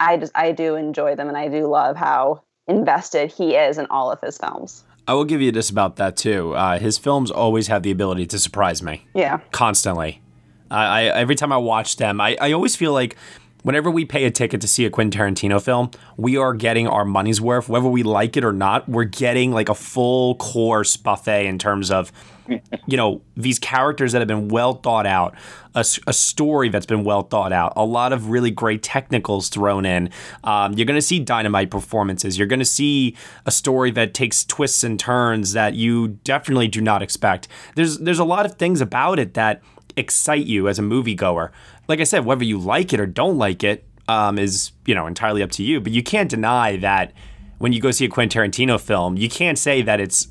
I 0.00 0.16
just 0.16 0.32
I 0.34 0.52
do 0.52 0.74
enjoy 0.74 1.14
them, 1.14 1.28
and 1.28 1.36
I 1.36 1.48
do 1.48 1.66
love 1.66 1.96
how 1.96 2.42
invested 2.66 3.32
he 3.32 3.54
is 3.54 3.78
in 3.78 3.86
all 3.90 4.10
of 4.10 4.20
his 4.20 4.38
films. 4.38 4.84
I 5.08 5.14
will 5.14 5.24
give 5.24 5.40
you 5.40 5.52
this 5.52 5.70
about 5.70 5.96
that 5.96 6.16
too. 6.16 6.54
Uh, 6.54 6.78
his 6.80 6.98
films 6.98 7.30
always 7.30 7.68
have 7.68 7.84
the 7.84 7.92
ability 7.92 8.26
to 8.26 8.38
surprise 8.40 8.82
me. 8.82 9.06
Yeah. 9.14 9.38
Constantly. 9.52 10.20
I, 10.68 10.84
I 10.84 11.02
every 11.04 11.36
time 11.36 11.52
I 11.52 11.58
watch 11.58 11.96
them, 11.96 12.20
I, 12.20 12.36
I 12.40 12.52
always 12.52 12.74
feel 12.74 12.92
like 12.92 13.16
whenever 13.62 13.90
we 13.90 14.04
pay 14.04 14.24
a 14.24 14.30
ticket 14.30 14.60
to 14.60 14.68
see 14.68 14.84
a 14.84 14.90
Quentin 14.90 15.18
Tarantino 15.18 15.60
film, 15.60 15.90
we 16.16 16.36
are 16.36 16.54
getting 16.54 16.86
our 16.86 17.04
money's 17.04 17.40
worth, 17.40 17.68
whether 17.68 17.88
we 17.88 18.02
like 18.02 18.36
it 18.36 18.44
or 18.44 18.52
not. 18.52 18.88
We're 18.88 19.04
getting 19.04 19.52
like 19.52 19.68
a 19.68 19.74
full 19.74 20.36
course 20.36 20.96
buffet 20.96 21.46
in 21.46 21.58
terms 21.58 21.90
of, 21.90 22.12
you 22.86 22.96
know, 22.96 23.22
these 23.36 23.58
characters 23.58 24.12
that 24.12 24.20
have 24.20 24.28
been 24.28 24.48
well 24.48 24.74
thought 24.74 25.06
out, 25.06 25.34
a, 25.74 25.84
a 26.06 26.12
story 26.12 26.68
that's 26.68 26.86
been 26.86 27.02
well 27.04 27.22
thought 27.22 27.52
out, 27.52 27.72
a 27.76 27.84
lot 27.84 28.12
of 28.12 28.30
really 28.30 28.50
great 28.50 28.82
technicals 28.82 29.48
thrown 29.48 29.84
in. 29.84 30.10
Um, 30.44 30.72
you're 30.74 30.86
going 30.86 30.94
to 30.94 31.02
see 31.02 31.18
dynamite 31.18 31.70
performances. 31.70 32.38
You're 32.38 32.46
going 32.46 32.60
to 32.60 32.64
see 32.64 33.16
a 33.46 33.50
story 33.50 33.90
that 33.92 34.14
takes 34.14 34.44
twists 34.44 34.84
and 34.84 34.98
turns 34.98 35.52
that 35.52 35.74
you 35.74 36.18
definitely 36.24 36.68
do 36.68 36.80
not 36.80 37.02
expect. 37.02 37.48
There's 37.74 37.98
there's 37.98 38.18
a 38.18 38.24
lot 38.24 38.46
of 38.46 38.56
things 38.56 38.80
about 38.80 39.18
it 39.18 39.34
that 39.34 39.62
excite 39.96 40.46
you 40.46 40.68
as 40.68 40.78
a 40.78 40.82
moviegoer. 40.82 41.50
Like 41.88 42.00
I 42.00 42.04
said, 42.04 42.24
whether 42.24 42.44
you 42.44 42.58
like 42.58 42.92
it 42.92 43.00
or 43.00 43.06
don't 43.06 43.38
like 43.38 43.62
it 43.62 43.86
um, 44.08 44.38
is 44.38 44.72
you 44.86 44.94
know 44.94 45.06
entirely 45.06 45.42
up 45.42 45.50
to 45.52 45.62
you. 45.62 45.80
But 45.80 45.92
you 45.92 46.02
can't 46.02 46.30
deny 46.30 46.76
that 46.78 47.12
when 47.58 47.72
you 47.72 47.80
go 47.80 47.90
see 47.90 48.04
a 48.04 48.08
Quentin 48.08 48.42
Tarantino 48.42 48.80
film, 48.80 49.16
you 49.16 49.28
can't 49.28 49.58
say 49.58 49.82
that 49.82 50.00
it's 50.00 50.28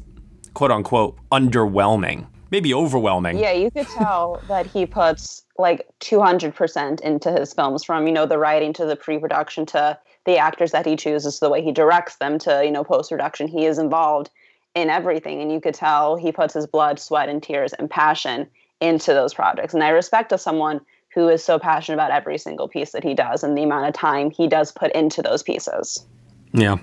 quote 0.54 0.72
unquote 0.72 1.18
underwhelming. 1.32 2.28
Maybe 2.52 2.74
overwhelming. 2.74 3.38
Yeah, 3.38 3.52
you 3.52 3.72
could 3.72 3.88
tell 3.88 4.42
that 4.48 4.68
he 4.68 4.86
puts 4.86 5.44
like 5.58 5.88
200% 6.02 7.02
into 7.02 7.32
his 7.32 7.54
films 7.54 7.84
from, 7.84 8.08
you 8.08 8.14
know, 8.14 8.26
the 8.26 8.38
writing 8.38 8.72
to 8.74 8.86
the 8.86 8.96
pre-production 8.96 9.66
to 9.68 9.98
the 10.26 10.38
actors 10.38 10.72
that 10.72 10.86
he 10.86 10.96
chooses, 10.96 11.40
the 11.40 11.50
way 11.50 11.62
he 11.62 11.72
directs 11.72 12.18
them 12.18 12.38
to, 12.40 12.64
you 12.64 12.72
know, 12.72 12.84
post-production. 12.84 13.48
He 13.48 13.66
is 13.66 13.78
involved 13.78 14.30
in 14.76 14.90
everything 14.90 15.42
and 15.42 15.52
you 15.52 15.60
could 15.62 15.74
tell 15.74 16.16
he 16.16 16.32
puts 16.32 16.54
his 16.54 16.68
blood, 16.68 17.00
sweat 17.00 17.30
and 17.30 17.42
tears 17.42 17.74
and 17.74 17.90
passion 17.90 18.48
into 18.82 19.14
those 19.14 19.34
projects. 19.34 19.74
And 19.74 19.84
I 19.84 19.90
respect 19.90 20.34
as 20.34 20.42
someone 20.42 20.82
who 21.16 21.30
is 21.30 21.44
so 21.44 21.58
passionate 21.58 21.96
about 21.96 22.12
every 22.12 22.38
single 22.38 22.68
piece 22.68 22.92
that 22.92 23.04
he 23.04 23.16
does 23.16 23.44
and 23.44 23.58
the 23.58 23.64
amount 23.64 23.88
of 23.88 23.94
time 23.94 24.30
he 24.30 24.48
does 24.48 24.72
put 24.72 24.92
into 24.92 25.22
those 25.22 25.42
pieces. 25.42 26.06
Yeah. 26.54 26.78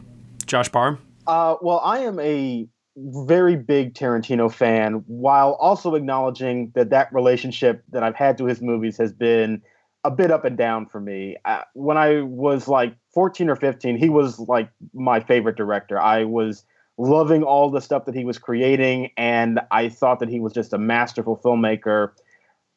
Josh 0.46 0.70
Barr? 0.70 0.98
Uh, 1.26 1.56
well, 1.60 1.80
I 1.84 2.00
am 2.00 2.18
a 2.18 2.66
very 2.96 3.56
big 3.56 3.94
Tarantino 3.94 4.52
fan 4.52 5.04
while 5.06 5.52
also 5.60 5.94
acknowledging 5.94 6.72
that 6.74 6.90
that 6.90 7.12
relationship 7.12 7.84
that 7.90 8.02
I've 8.02 8.16
had 8.16 8.38
to 8.38 8.46
his 8.46 8.60
movies 8.60 8.96
has 8.98 9.12
been 9.12 9.62
a 10.04 10.10
bit 10.10 10.30
up 10.30 10.44
and 10.44 10.56
down 10.56 10.86
for 10.86 11.00
me. 11.00 11.36
Uh, 11.44 11.62
when 11.74 11.96
I 11.96 12.22
was 12.22 12.66
like 12.66 12.96
14 13.14 13.48
or 13.48 13.56
15, 13.56 13.96
he 13.96 14.08
was 14.08 14.38
like 14.40 14.70
my 14.94 15.20
favorite 15.20 15.56
director. 15.56 16.00
I 16.00 16.24
was 16.24 16.64
loving 16.98 17.42
all 17.42 17.70
the 17.70 17.80
stuff 17.80 18.04
that 18.06 18.14
he 18.14 18.24
was 18.24 18.38
creating, 18.38 19.10
and 19.16 19.60
I 19.70 19.88
thought 19.88 20.20
that 20.20 20.28
he 20.28 20.40
was 20.40 20.52
just 20.52 20.72
a 20.72 20.78
masterful 20.78 21.40
filmmaker. 21.42 22.10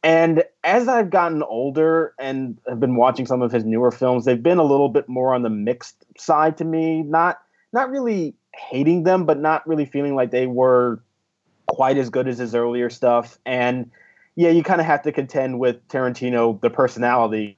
And 0.06 0.44
as 0.64 0.88
I've 0.88 1.10
gotten 1.10 1.42
older 1.42 2.14
and 2.20 2.60
have 2.70 2.80
been 2.80 2.96
watching 2.96 3.26
some 3.26 3.42
of 3.42 3.52
his 3.52 3.66
newer 3.66 3.90
films, 3.90 4.26
they've 4.26 4.42
been 4.42 4.60
a 4.60 4.64
little 4.64 4.88
bit 4.88 5.10
more 5.10 5.34
on 5.34 5.42
the 5.42 5.50
mixed 5.50 6.06
side 6.16 6.58
to 6.60 6.64
me. 6.64 7.02
Not 7.02 7.40
not 7.74 7.90
really 7.90 8.36
hating 8.54 9.02
them, 9.02 9.26
but 9.26 9.40
not 9.40 9.68
really 9.68 9.86
feeling 9.86 10.14
like 10.14 10.30
they 10.30 10.46
were 10.46 11.02
quite 11.66 11.98
as 11.98 12.12
good 12.12 12.28
as 12.28 12.38
his 12.38 12.54
earlier 12.54 12.92
stuff. 12.92 13.40
And 13.48 13.90
yeah, 14.36 14.50
you 14.50 14.62
kind 14.62 14.80
of 14.80 14.86
have 14.86 15.02
to 15.02 15.12
contend 15.12 15.60
with 15.60 15.86
Tarantino, 15.88 16.62
the 16.62 16.70
personality 16.70 17.58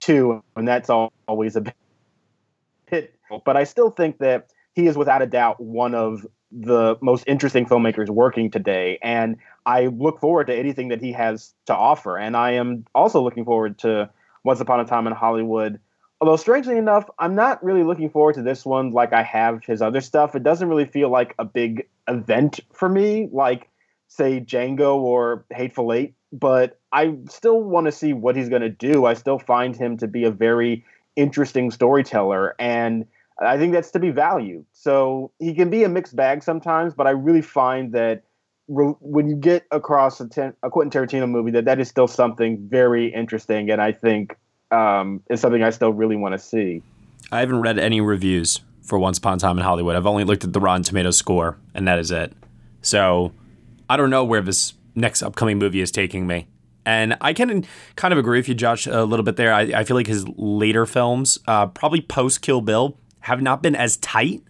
too, 0.00 0.42
and 0.56 0.66
that's 0.66 0.88
always 0.88 1.54
a 1.54 1.60
bit. 1.60 3.14
But 3.44 3.58
I 3.58 3.64
still 3.64 3.90
think 3.90 4.20
that 4.20 4.48
he 4.74 4.86
is 4.86 4.96
without 4.96 5.20
a 5.20 5.26
doubt 5.26 5.60
one 5.60 5.94
of 5.94 6.26
the 6.52 6.96
most 7.00 7.24
interesting 7.26 7.66
filmmakers 7.66 8.08
working 8.08 8.50
today. 8.50 8.98
And 9.02 9.36
I 9.64 9.86
look 9.86 10.20
forward 10.20 10.48
to 10.48 10.54
anything 10.54 10.88
that 10.88 11.00
he 11.00 11.12
has 11.12 11.54
to 11.66 11.74
offer. 11.74 12.18
And 12.18 12.36
I 12.36 12.52
am 12.52 12.84
also 12.94 13.22
looking 13.22 13.44
forward 13.44 13.78
to 13.80 14.10
Once 14.44 14.60
Upon 14.60 14.80
a 14.80 14.84
Time 14.84 15.06
in 15.06 15.12
Hollywood. 15.12 15.80
Although, 16.20 16.36
strangely 16.36 16.76
enough, 16.76 17.08
I'm 17.18 17.34
not 17.34 17.62
really 17.64 17.82
looking 17.82 18.10
forward 18.10 18.36
to 18.36 18.42
this 18.42 18.64
one 18.64 18.90
like 18.90 19.12
I 19.12 19.22
have 19.24 19.64
his 19.64 19.82
other 19.82 20.00
stuff. 20.00 20.36
It 20.36 20.44
doesn't 20.44 20.68
really 20.68 20.84
feel 20.84 21.08
like 21.08 21.34
a 21.38 21.44
big 21.44 21.88
event 22.06 22.60
for 22.72 22.88
me, 22.88 23.28
like, 23.32 23.68
say, 24.06 24.40
Django 24.40 24.96
or 24.96 25.44
Hateful 25.50 25.92
Eight. 25.92 26.14
But 26.32 26.78
I 26.92 27.16
still 27.28 27.60
want 27.60 27.86
to 27.86 27.92
see 27.92 28.12
what 28.12 28.36
he's 28.36 28.48
going 28.48 28.62
to 28.62 28.68
do. 28.68 29.04
I 29.04 29.14
still 29.14 29.38
find 29.38 29.74
him 29.74 29.96
to 29.98 30.06
be 30.06 30.24
a 30.24 30.30
very 30.30 30.84
interesting 31.16 31.70
storyteller. 31.70 32.54
And 32.58 33.06
I 33.42 33.58
think 33.58 33.72
that's 33.72 33.90
to 33.92 33.98
be 33.98 34.10
valued. 34.10 34.64
So 34.72 35.32
he 35.38 35.54
can 35.54 35.70
be 35.70 35.84
a 35.84 35.88
mixed 35.88 36.16
bag 36.16 36.42
sometimes, 36.42 36.94
but 36.94 37.06
I 37.06 37.10
really 37.10 37.42
find 37.42 37.92
that 37.92 38.22
re- 38.68 38.94
when 39.00 39.28
you 39.28 39.36
get 39.36 39.64
across 39.70 40.20
a, 40.20 40.28
ten- 40.28 40.54
a, 40.62 40.70
Quentin 40.70 41.02
Tarantino 41.02 41.28
movie, 41.28 41.50
that 41.52 41.64
that 41.64 41.80
is 41.80 41.88
still 41.88 42.08
something 42.08 42.68
very 42.68 43.12
interesting, 43.12 43.70
and 43.70 43.80
I 43.80 43.92
think 43.92 44.36
um, 44.70 45.22
is 45.30 45.40
something 45.40 45.62
I 45.62 45.70
still 45.70 45.92
really 45.92 46.16
want 46.16 46.32
to 46.32 46.38
see. 46.38 46.82
I 47.30 47.40
haven't 47.40 47.60
read 47.60 47.78
any 47.78 48.00
reviews 48.00 48.60
for 48.82 48.98
Once 48.98 49.18
Upon 49.18 49.34
a 49.34 49.38
Time 49.38 49.58
in 49.58 49.64
Hollywood. 49.64 49.96
I've 49.96 50.06
only 50.06 50.24
looked 50.24 50.44
at 50.44 50.52
the 50.52 50.60
Rotten 50.60 50.82
Tomatoes 50.82 51.16
score, 51.16 51.58
and 51.74 51.86
that 51.88 51.98
is 51.98 52.10
it. 52.10 52.32
So 52.82 53.32
I 53.88 53.96
don't 53.96 54.10
know 54.10 54.24
where 54.24 54.42
this 54.42 54.74
next 54.94 55.22
upcoming 55.22 55.58
movie 55.58 55.80
is 55.80 55.90
taking 55.90 56.26
me. 56.26 56.46
And 56.84 57.16
I 57.20 57.32
can 57.32 57.64
kind 57.94 58.12
of 58.12 58.18
agree 58.18 58.38
with 58.40 58.48
you, 58.48 58.54
Josh, 58.54 58.86
a 58.86 59.04
little 59.04 59.22
bit 59.22 59.36
there. 59.36 59.54
I, 59.54 59.60
I 59.62 59.84
feel 59.84 59.96
like 59.96 60.08
his 60.08 60.26
later 60.36 60.84
films, 60.84 61.38
uh, 61.46 61.66
probably 61.66 62.00
post 62.00 62.42
Kill 62.42 62.60
Bill, 62.60 62.98
have 63.22 63.42
not 63.42 63.62
been 63.62 63.74
as 63.74 63.96
tight 63.98 64.42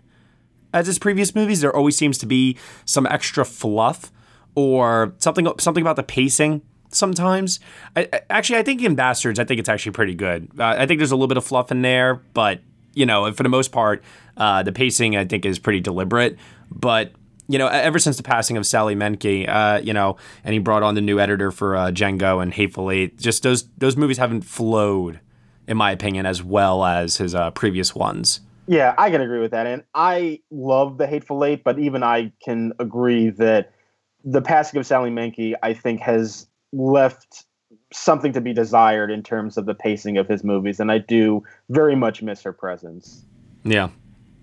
as 0.72 0.86
his 0.86 0.98
previous 0.98 1.34
movies. 1.34 1.60
There 1.60 1.74
always 1.74 1.96
seems 1.96 2.18
to 2.18 2.26
be 2.26 2.56
some 2.84 3.06
extra 3.06 3.44
fluff 3.44 4.10
or 4.54 5.14
something 5.18 5.48
something 5.58 5.82
about 5.82 5.96
the 5.96 6.02
pacing 6.02 6.62
sometimes. 6.90 7.60
I, 7.96 8.08
actually, 8.30 8.58
I 8.58 8.62
think 8.62 8.82
in 8.82 8.96
Basterds, 8.96 9.38
I 9.38 9.44
think 9.44 9.60
it's 9.60 9.68
actually 9.68 9.92
pretty 9.92 10.14
good. 10.14 10.48
Uh, 10.58 10.74
I 10.78 10.86
think 10.86 10.98
there's 10.98 11.10
a 11.10 11.16
little 11.16 11.28
bit 11.28 11.36
of 11.36 11.44
fluff 11.44 11.70
in 11.70 11.82
there, 11.82 12.16
but 12.34 12.60
you 12.94 13.06
know, 13.06 13.32
for 13.32 13.42
the 13.42 13.48
most 13.48 13.72
part, 13.72 14.02
uh, 14.36 14.62
the 14.62 14.72
pacing 14.72 15.16
I 15.16 15.24
think 15.24 15.46
is 15.46 15.58
pretty 15.58 15.80
deliberate. 15.80 16.36
But 16.70 17.12
you 17.48 17.58
know, 17.58 17.66
ever 17.66 17.98
since 17.98 18.16
the 18.16 18.22
passing 18.22 18.56
of 18.56 18.66
Sally 18.66 18.94
Menke, 18.94 19.48
uh, 19.48 19.80
you 19.82 19.92
know, 19.92 20.16
and 20.44 20.52
he 20.52 20.58
brought 20.58 20.82
on 20.82 20.94
the 20.94 21.00
new 21.00 21.18
editor 21.18 21.50
for 21.50 21.76
uh, 21.76 21.90
Django 21.90 22.42
and 22.42 22.52
Hateful 22.54 22.90
Eight, 22.90 23.18
just 23.18 23.42
those 23.42 23.68
those 23.78 23.96
movies 23.96 24.18
haven't 24.18 24.42
flowed, 24.42 25.20
in 25.66 25.76
my 25.76 25.90
opinion, 25.90 26.26
as 26.26 26.42
well 26.42 26.84
as 26.84 27.16
his 27.16 27.34
uh, 27.34 27.50
previous 27.50 27.94
ones. 27.94 28.40
Yeah, 28.66 28.94
I 28.96 29.10
can 29.10 29.20
agree 29.20 29.40
with 29.40 29.50
that. 29.50 29.66
And 29.66 29.82
I 29.94 30.40
love 30.50 30.98
the 30.98 31.06
Hateful 31.06 31.44
Eight, 31.44 31.64
but 31.64 31.78
even 31.78 32.02
I 32.02 32.32
can 32.44 32.72
agree 32.78 33.30
that 33.30 33.72
the 34.24 34.40
passing 34.40 34.78
of 34.78 34.86
Sally 34.86 35.10
Menke, 35.10 35.54
I 35.62 35.74
think, 35.74 36.00
has 36.00 36.46
left 36.72 37.44
something 37.92 38.32
to 38.32 38.40
be 38.40 38.52
desired 38.52 39.10
in 39.10 39.22
terms 39.22 39.56
of 39.58 39.66
the 39.66 39.74
pacing 39.74 40.16
of 40.16 40.28
his 40.28 40.44
movies. 40.44 40.80
And 40.80 40.90
I 40.90 40.98
do 40.98 41.42
very 41.68 41.96
much 41.96 42.22
miss 42.22 42.42
her 42.42 42.52
presence. 42.52 43.24
Yeah. 43.64 43.88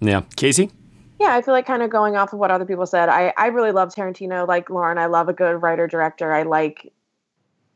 Yeah. 0.02 0.22
Casey? 0.36 0.72
Yeah, 1.20 1.36
I 1.36 1.42
feel 1.42 1.54
like 1.54 1.66
kind 1.66 1.84
of 1.84 1.90
going 1.90 2.16
off 2.16 2.32
of 2.32 2.40
what 2.40 2.52
other 2.52 2.66
people 2.66 2.86
said. 2.86 3.10
I, 3.10 3.34
I 3.38 3.48
really 3.48 3.72
love 3.72 3.90
Tarantino. 3.90 4.48
Like 4.48 4.70
Lauren, 4.70 4.98
I 4.98 5.08
love 5.08 5.28
a 5.28 5.34
good 5.34 5.62
writer 5.62 5.88
director. 5.88 6.32
I 6.32 6.44
like 6.44 6.94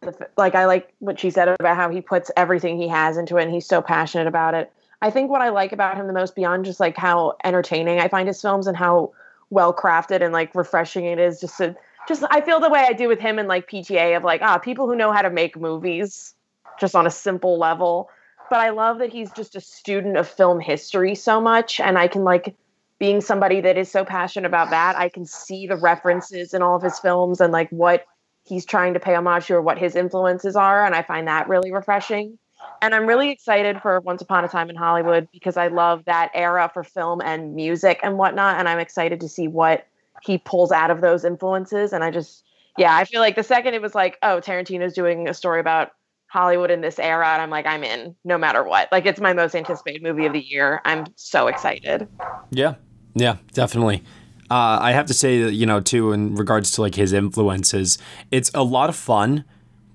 the, 0.02 0.30
like 0.38 0.56
I 0.56 0.66
like 0.66 0.94
what 1.00 1.20
she 1.20 1.30
said 1.30 1.50
about 1.50 1.76
how 1.76 1.90
he 1.90 2.02
puts 2.02 2.32
everything 2.38 2.78
he 2.78 2.88
has 2.88 3.18
into 3.18 3.38
it 3.38 3.44
and 3.44 3.54
he's 3.54 3.66
so 3.66 3.82
passionate 3.82 4.28
about 4.28 4.54
it. 4.54 4.72
I 5.04 5.10
think 5.10 5.30
what 5.30 5.42
I 5.42 5.50
like 5.50 5.74
about 5.74 5.98
him 5.98 6.08
the 6.08 6.14
most 6.14 6.34
beyond 6.34 6.64
just 6.64 6.80
like 6.80 6.96
how 6.96 7.36
entertaining 7.44 8.00
I 8.00 8.08
find 8.08 8.26
his 8.26 8.42
films 8.42 8.68
and 8.68 8.78
how 8.78 9.12
well 9.50 9.74
crafted 9.74 10.22
and 10.22 10.32
like 10.32 10.56
refreshing 10.56 11.04
it 11.04 11.20
is. 11.20 11.42
Just 11.42 11.58
to, 11.58 11.76
just 12.08 12.24
I 12.32 12.40
feel 12.40 12.62
the 12.62 12.70
way 12.70 12.86
I 12.88 12.94
do 12.94 13.10
with 13.10 13.20
him 13.20 13.38
and 13.38 13.50
like 13.50 13.70
PTA 13.70 14.16
of 14.16 14.24
like 14.24 14.42
ah 14.42 14.60
people 14.60 14.88
who 14.88 14.96
know 14.96 15.12
how 15.12 15.22
to 15.22 15.30
make 15.30 15.60
movies 15.60 16.34
just 16.80 16.96
on 16.96 17.06
a 17.06 17.12
simple 17.12 17.60
level. 17.60 18.10
But 18.50 18.62
I 18.62 18.70
love 18.70 19.00
that 19.00 19.12
he's 19.12 19.30
just 19.34 19.58
a 19.58 19.62
student 19.62 20.16
of 20.16 20.26
film 20.26 20.62
history 20.62 21.16
so 21.16 21.42
much, 21.42 21.82
and 21.82 21.98
I 21.98 22.08
can 22.08 22.24
like 22.24 22.56
being 22.98 23.20
somebody 23.20 23.60
that 23.60 23.78
is 23.78 23.92
so 23.92 24.06
passionate 24.06 24.48
about 24.48 24.70
that, 24.70 24.96
I 24.96 25.10
can 25.10 25.26
see 25.26 25.68
the 25.68 25.76
references 25.76 26.54
in 26.54 26.62
all 26.62 26.78
of 26.78 26.82
his 26.82 26.98
films 27.00 27.42
and 27.42 27.52
like 27.52 27.70
what 27.72 28.06
he's 28.46 28.66
trying 28.66 28.94
to 28.94 29.02
pay 29.02 29.16
homage 29.16 29.48
to 29.48 29.56
or 29.56 29.62
what 29.62 29.78
his 29.78 29.98
influences 29.98 30.56
are. 30.56 30.86
And 30.86 30.96
I 30.96 31.02
find 31.02 31.28
that 31.28 31.50
really 31.50 31.74
refreshing. 31.74 32.38
And 32.84 32.94
I'm 32.94 33.06
really 33.06 33.32
excited 33.32 33.82
for 33.82 34.02
Once 34.02 34.22
Upon 34.22 34.44
a 34.44 34.50
Time 34.50 34.70
in 34.70 34.76
Hollywood 34.76 35.30
because 35.32 35.56
I 35.56 35.68
love 35.68 36.04
that 36.04 36.32
era 36.34 36.70
for 36.74 36.84
film 36.84 37.22
and 37.22 37.56
music 37.56 38.02
and 38.04 38.18
whatnot. 38.18 38.60
And 38.60 38.68
I'm 38.68 38.78
excited 38.78 39.22
to 39.22 39.30
see 39.30 39.48
what 39.48 39.88
he 40.22 40.38
pulls 40.38 40.70
out 40.70 40.92
of 40.92 41.00
those 41.00 41.24
influences. 41.24 41.94
And 41.94 42.04
I 42.04 42.12
just, 42.12 42.44
yeah, 42.78 42.94
I 42.94 43.06
feel 43.06 43.22
like 43.22 43.38
the 43.38 43.44
second 43.44 43.74
it 43.74 43.82
was 43.82 43.96
like, 43.96 44.18
oh, 44.22 44.42
Tarantino's 44.42 44.92
doing 44.92 45.30
a 45.30 45.34
story 45.34 45.62
about 45.62 45.92
Hollywood 46.28 46.72
in 46.72 46.82
this 46.82 47.00
era, 47.00 47.26
and 47.30 47.42
I'm 47.42 47.52
like, 47.52 47.66
I'm 47.66 47.86
in 47.86 48.16
no 48.26 48.38
matter 48.38 48.64
what. 48.64 48.92
Like, 48.92 49.06
it's 49.06 49.22
my 49.22 49.32
most 49.32 49.56
anticipated 49.56 50.04
movie 50.04 50.26
of 50.26 50.34
the 50.34 50.42
year. 50.42 50.82
I'm 50.84 51.06
so 51.16 51.48
excited. 51.48 52.08
Yeah, 52.50 52.76
yeah, 53.14 53.38
definitely. 53.54 54.04
Uh, 54.52 54.80
I 54.82 54.92
have 54.92 55.06
to 55.06 55.14
say 55.14 55.42
that 55.44 55.54
you 55.54 55.66
know 55.66 55.80
too, 55.80 56.12
in 56.12 56.36
regards 56.36 56.72
to 56.72 56.82
like 56.82 56.96
his 56.96 57.14
influences, 57.14 57.98
it's 58.30 58.52
a 58.54 58.64
lot 58.64 58.90
of 58.90 58.96
fun 58.98 59.46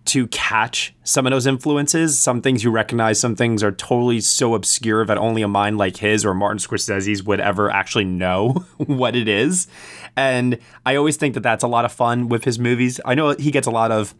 to 0.08 0.26
catch 0.28 0.94
some 1.04 1.26
of 1.26 1.32
those 1.32 1.46
influences. 1.46 2.18
Some 2.18 2.40
things 2.40 2.64
you 2.64 2.70
recognize, 2.70 3.20
some 3.20 3.36
things 3.36 3.62
are 3.62 3.72
totally 3.72 4.20
so 4.20 4.54
obscure 4.54 5.04
that 5.04 5.18
only 5.18 5.42
a 5.42 5.48
mind 5.48 5.76
like 5.76 5.98
his 5.98 6.24
or 6.24 6.34
Martin 6.34 6.58
Scorsese's 6.58 7.22
would 7.22 7.40
ever 7.40 7.70
actually 7.70 8.04
know 8.04 8.50
what 8.78 9.14
it 9.14 9.28
is. 9.28 9.68
And 10.16 10.58
I 10.86 10.96
always 10.96 11.16
think 11.16 11.34
that 11.34 11.42
that's 11.42 11.62
a 11.62 11.68
lot 11.68 11.84
of 11.84 11.92
fun 11.92 12.28
with 12.28 12.44
his 12.44 12.58
movies. 12.58 13.00
I 13.04 13.14
know 13.14 13.34
he 13.38 13.50
gets 13.50 13.66
a 13.66 13.70
lot 13.70 13.92
of, 13.92 14.14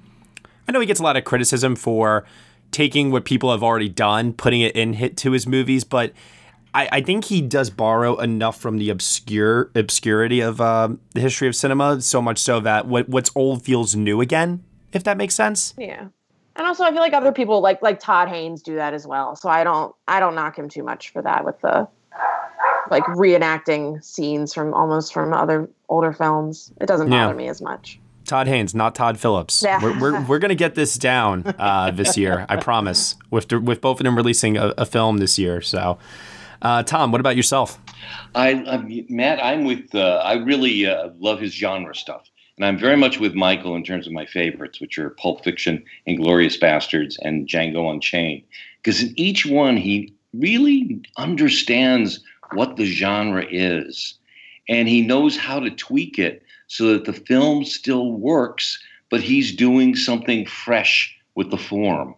I 0.69 0.73
know 0.73 0.81
he 0.81 0.87
gets 0.87 1.01
a 1.01 1.05
lot 1.05 1.17
of 1.17 1.25
criticism 1.25 1.75
for 1.75 2.25
taking 2.71 3.11
what 3.11 3.25
people 3.25 3.51
have 3.51 3.63
already 3.63 3.89
done, 3.89 4.35
putting 4.35 4.61
it 4.61 4.77
in 4.77 4.93
hit 4.93 5.17
to 5.19 5.33
his 5.33 5.47
movies, 5.47 5.85
but 5.85 6.13
I, 6.75 6.89
I 6.93 7.01
think 7.01 7.25
he 7.25 7.41
does 7.41 7.71
borrow 7.71 8.19
enough 8.19 8.61
from 8.61 8.77
the 8.77 8.91
obscure 8.91 9.71
obscurity 9.75 10.41
of 10.41 10.61
uh, 10.61 10.91
the 11.15 11.21
history 11.21 11.49
of 11.49 11.57
cinema, 11.57 12.03
so 12.03 12.21
much 12.21 12.39
so 12.39 12.61
that 12.61 12.87
what 12.87 13.09
what's 13.09 13.31
old 13.35 13.65
feels 13.65 13.97
new 13.97 14.21
again. 14.21 14.63
If 14.93 15.05
that 15.05 15.17
makes 15.17 15.35
sense. 15.35 15.75
Yeah. 15.77 16.09
And 16.57 16.67
also, 16.67 16.83
I 16.85 16.91
feel 16.91 17.01
like 17.01 17.13
other 17.13 17.33
people 17.33 17.61
like 17.61 17.83
like 17.83 18.01
Todd 18.01 18.29
Haynes 18.29 18.63
do 18.63 18.75
that 18.77 18.93
as 18.95 19.07
well. 19.07 19.37
So 19.37 19.49
I 19.49 19.63
don't 19.65 19.95
I 20.09 20.19
don't 20.21 20.35
knock 20.35 20.59
him 20.59 20.69
too 20.69 20.83
much 20.83 21.11
for 21.11 21.23
that 21.23 21.45
with 21.45 21.61
the 21.61 21.87
like 22.91 23.05
reenacting 23.05 24.03
scenes 24.03 24.55
from 24.55 24.73
almost 24.75 25.13
from 25.13 25.33
other 25.33 25.69
older 25.89 26.13
films. 26.13 26.73
It 26.81 26.87
doesn't 26.87 27.11
bother 27.11 27.33
Yeah. 27.33 27.37
me 27.37 27.49
as 27.49 27.61
much. 27.61 28.01
Todd 28.25 28.47
Haynes, 28.47 28.75
not 28.75 28.95
Todd 28.95 29.19
Phillips. 29.19 29.63
Yeah. 29.63 29.83
We're, 29.83 29.99
we're, 30.01 30.21
we're 30.29 30.39
gonna 30.39 30.55
get 30.55 30.75
this 30.75 30.97
down 30.97 31.45
uh, 31.59 31.91
this 31.93 32.17
year. 32.17 32.45
I 32.49 32.57
promise. 32.57 33.15
With 33.31 33.51
with 33.53 33.81
both 33.81 34.01
of 34.01 34.05
them 34.05 34.17
releasing 34.17 34.57
a, 34.57 34.75
a 34.79 34.85
film 34.87 35.19
this 35.19 35.39
year. 35.39 35.61
So, 35.61 35.99
uh, 36.63 36.83
Tom, 36.83 37.13
what 37.13 37.21
about 37.21 37.37
yourself? 37.37 37.79
I, 38.35 38.51
I 38.51 39.05
Matt, 39.09 39.43
I'm 39.43 39.65
with. 39.65 39.95
Uh, 39.95 40.21
I 40.25 40.35
really 40.35 40.87
uh, 40.87 41.11
love 41.19 41.41
his 41.41 41.53
genre 41.55 41.95
stuff, 41.95 42.29
and 42.59 42.67
I'm 42.67 42.77
very 42.79 42.97
much 42.97 43.21
with 43.21 43.35
Michael 43.35 43.77
in 43.77 43.85
terms 43.85 44.09
of 44.09 44.13
my 44.13 44.27
favorites, 44.27 44.81
which 44.81 44.99
are 44.99 45.11
Pulp 45.11 45.45
Fiction, 45.45 45.85
Inglourious 46.09 46.59
Basterds, 46.59 47.17
and 47.23 47.47
Django 47.47 47.93
Unchained. 47.93 48.43
Because 48.83 49.01
in 49.01 49.15
each 49.17 49.47
one, 49.47 49.77
he 49.77 50.13
really 50.35 51.01
understands 51.17 52.19
what 52.53 52.77
the 52.77 52.85
genre 52.85 53.47
is, 53.49 54.15
and 54.69 54.89
he 54.89 55.07
knows 55.07 55.37
how 55.37 55.61
to 55.61 55.71
tweak 55.71 56.19
it 56.19 56.43
so 56.67 56.93
that 56.93 57.05
the 57.05 57.13
film 57.13 57.65
still 57.65 58.11
works, 58.11 58.83
but 59.09 59.21
he's 59.21 59.55
doing 59.55 59.95
something 59.95 60.45
fresh 60.45 61.17
with 61.37 61.51
the 61.51 61.57
form. 61.57 62.17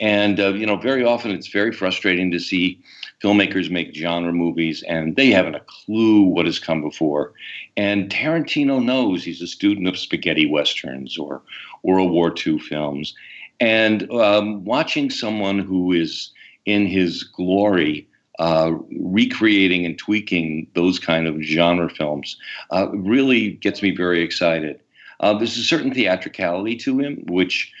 And 0.00 0.38
uh, 0.38 0.54
you 0.54 0.66
know, 0.66 0.76
very 0.76 1.04
often 1.04 1.30
it's 1.30 1.48
very 1.48 1.72
frustrating 1.72 2.30
to 2.30 2.38
see 2.38 2.80
filmmakers 3.22 3.70
make 3.70 3.94
genre 3.94 4.32
movies 4.32 4.84
and 4.84 5.16
they 5.16 5.30
haven't 5.30 5.56
a 5.56 5.60
clue 5.60 6.22
what 6.22 6.46
has 6.46 6.58
come 6.58 6.80
before. 6.80 7.32
And 7.76 8.10
Tarantino 8.10 8.82
knows 8.82 9.24
he's 9.24 9.42
a 9.42 9.46
student 9.46 9.88
of 9.88 9.98
spaghetti 9.98 10.46
westerns 10.46 11.18
or 11.18 11.42
World 11.82 12.12
War 12.12 12.32
II 12.46 12.58
films. 12.58 13.14
And 13.60 14.10
um, 14.12 14.64
watching 14.64 15.10
someone 15.10 15.58
who 15.58 15.92
is 15.92 16.30
in 16.64 16.86
his 16.86 17.24
glory 17.24 18.06
uh, 18.38 18.72
recreating 19.00 19.84
and 19.84 19.98
tweaking 19.98 20.68
those 20.74 21.00
kind 21.00 21.26
of 21.26 21.40
genre 21.40 21.90
films 21.90 22.36
uh, 22.70 22.88
really 22.92 23.52
gets 23.52 23.82
me 23.82 23.90
very 23.90 24.22
excited. 24.22 24.78
Uh, 25.20 25.36
there's 25.36 25.56
a 25.56 25.62
certain 25.62 25.92
theatricality 25.92 26.76
to 26.76 27.00
him, 27.00 27.24
which 27.26 27.72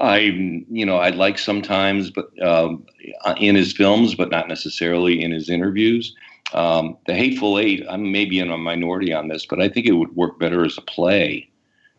I, 0.00 0.18
you 0.70 0.86
know, 0.86 0.96
I 0.96 1.10
like 1.10 1.38
sometimes, 1.38 2.10
but 2.10 2.30
um, 2.42 2.84
in 3.36 3.54
his 3.54 3.72
films, 3.72 4.14
but 4.14 4.30
not 4.30 4.48
necessarily 4.48 5.22
in 5.22 5.30
his 5.30 5.48
interviews. 5.48 6.14
Um, 6.54 6.96
the 7.06 7.14
Hateful 7.14 7.58
Eight, 7.58 7.84
I'm 7.88 8.12
maybe 8.12 8.38
in 8.38 8.50
a 8.50 8.58
minority 8.58 9.12
on 9.12 9.28
this, 9.28 9.46
but 9.46 9.60
I 9.60 9.68
think 9.68 9.86
it 9.86 9.92
would 9.92 10.14
work 10.16 10.38
better 10.38 10.64
as 10.64 10.76
a 10.76 10.82
play 10.82 11.48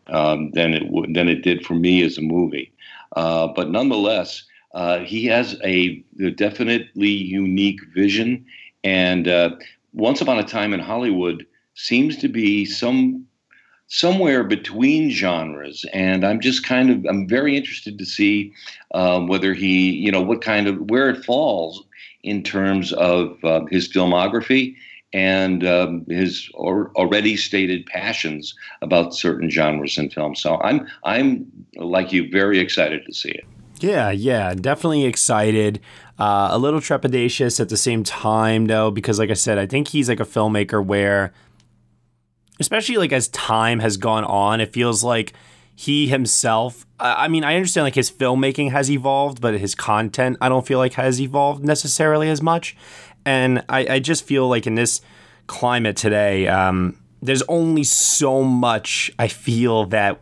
um, 0.08 0.50
than 0.52 0.74
it 0.74 0.90
would 0.90 1.14
than 1.14 1.28
it 1.28 1.42
did 1.42 1.64
for 1.66 1.74
me 1.74 2.02
as 2.02 2.18
a 2.18 2.22
movie. 2.22 2.72
Uh, 3.16 3.48
but 3.48 3.70
nonetheless, 3.70 4.44
uh, 4.74 5.00
he 5.00 5.24
has 5.26 5.56
a, 5.64 6.04
a 6.20 6.30
definitely 6.30 7.08
unique 7.08 7.80
vision, 7.94 8.44
and 8.82 9.28
uh, 9.28 9.50
Once 9.92 10.20
Upon 10.20 10.38
a 10.38 10.44
Time 10.44 10.72
in 10.72 10.80
Hollywood 10.80 11.46
seems 11.74 12.16
to 12.18 12.28
be 12.28 12.64
some 12.64 13.26
somewhere 13.94 14.42
between 14.42 15.08
genres 15.08 15.84
and 15.92 16.26
i'm 16.26 16.40
just 16.40 16.64
kind 16.64 16.90
of 16.90 17.06
i'm 17.08 17.28
very 17.28 17.56
interested 17.56 17.96
to 17.96 18.04
see 18.04 18.52
um, 18.92 19.28
whether 19.28 19.54
he 19.54 19.92
you 19.92 20.10
know 20.10 20.20
what 20.20 20.42
kind 20.42 20.66
of 20.66 20.76
where 20.90 21.08
it 21.08 21.24
falls 21.24 21.84
in 22.24 22.42
terms 22.42 22.92
of 22.94 23.36
uh, 23.44 23.64
his 23.70 23.88
filmography 23.88 24.74
and 25.12 25.64
um, 25.64 26.04
his 26.08 26.50
or, 26.54 26.90
already 26.96 27.36
stated 27.36 27.86
passions 27.86 28.52
about 28.82 29.14
certain 29.14 29.48
genres 29.48 29.96
in 29.96 30.10
film 30.10 30.34
so 30.34 30.60
i'm 30.62 30.84
i'm 31.04 31.46
like 31.76 32.12
you 32.12 32.28
very 32.28 32.58
excited 32.58 33.06
to 33.06 33.14
see 33.14 33.30
it 33.30 33.44
Yeah, 33.80 34.12
yeah, 34.12 34.54
definitely 34.54 35.04
excited. 35.04 35.80
Uh, 36.16 36.48
a 36.52 36.58
little 36.58 36.80
trepidatious 36.80 37.58
at 37.58 37.68
the 37.68 37.76
same 37.76 38.04
time, 38.04 38.66
though, 38.66 38.90
because, 38.92 39.18
like 39.18 39.30
I 39.30 39.34
said, 39.34 39.58
I 39.58 39.66
think 39.66 39.88
he's 39.88 40.08
like 40.08 40.20
a 40.20 40.24
filmmaker 40.24 40.82
where, 40.82 41.32
especially 42.60 42.96
like 42.96 43.12
as 43.12 43.28
time 43.28 43.80
has 43.80 43.96
gone 43.96 44.24
on, 44.24 44.60
it 44.60 44.72
feels 44.72 45.02
like 45.02 45.32
he 45.74 46.06
himself. 46.06 46.86
I 47.00 47.28
mean, 47.28 47.44
I 47.44 47.56
understand 47.56 47.84
like 47.84 47.96
his 47.96 48.10
filmmaking 48.10 48.70
has 48.70 48.90
evolved, 48.90 49.40
but 49.40 49.54
his 49.54 49.74
content 49.74 50.36
I 50.40 50.48
don't 50.48 50.66
feel 50.66 50.78
like 50.78 50.94
has 50.94 51.20
evolved 51.20 51.64
necessarily 51.64 52.28
as 52.28 52.40
much. 52.40 52.76
And 53.24 53.64
I, 53.68 53.94
I 53.94 53.98
just 53.98 54.24
feel 54.24 54.48
like 54.48 54.66
in 54.66 54.74
this 54.74 55.00
climate 55.46 55.96
today, 55.96 56.46
um, 56.46 56.98
there's 57.22 57.42
only 57.48 57.84
so 57.84 58.42
much 58.42 59.10
I 59.18 59.28
feel 59.28 59.86
that 59.86 60.20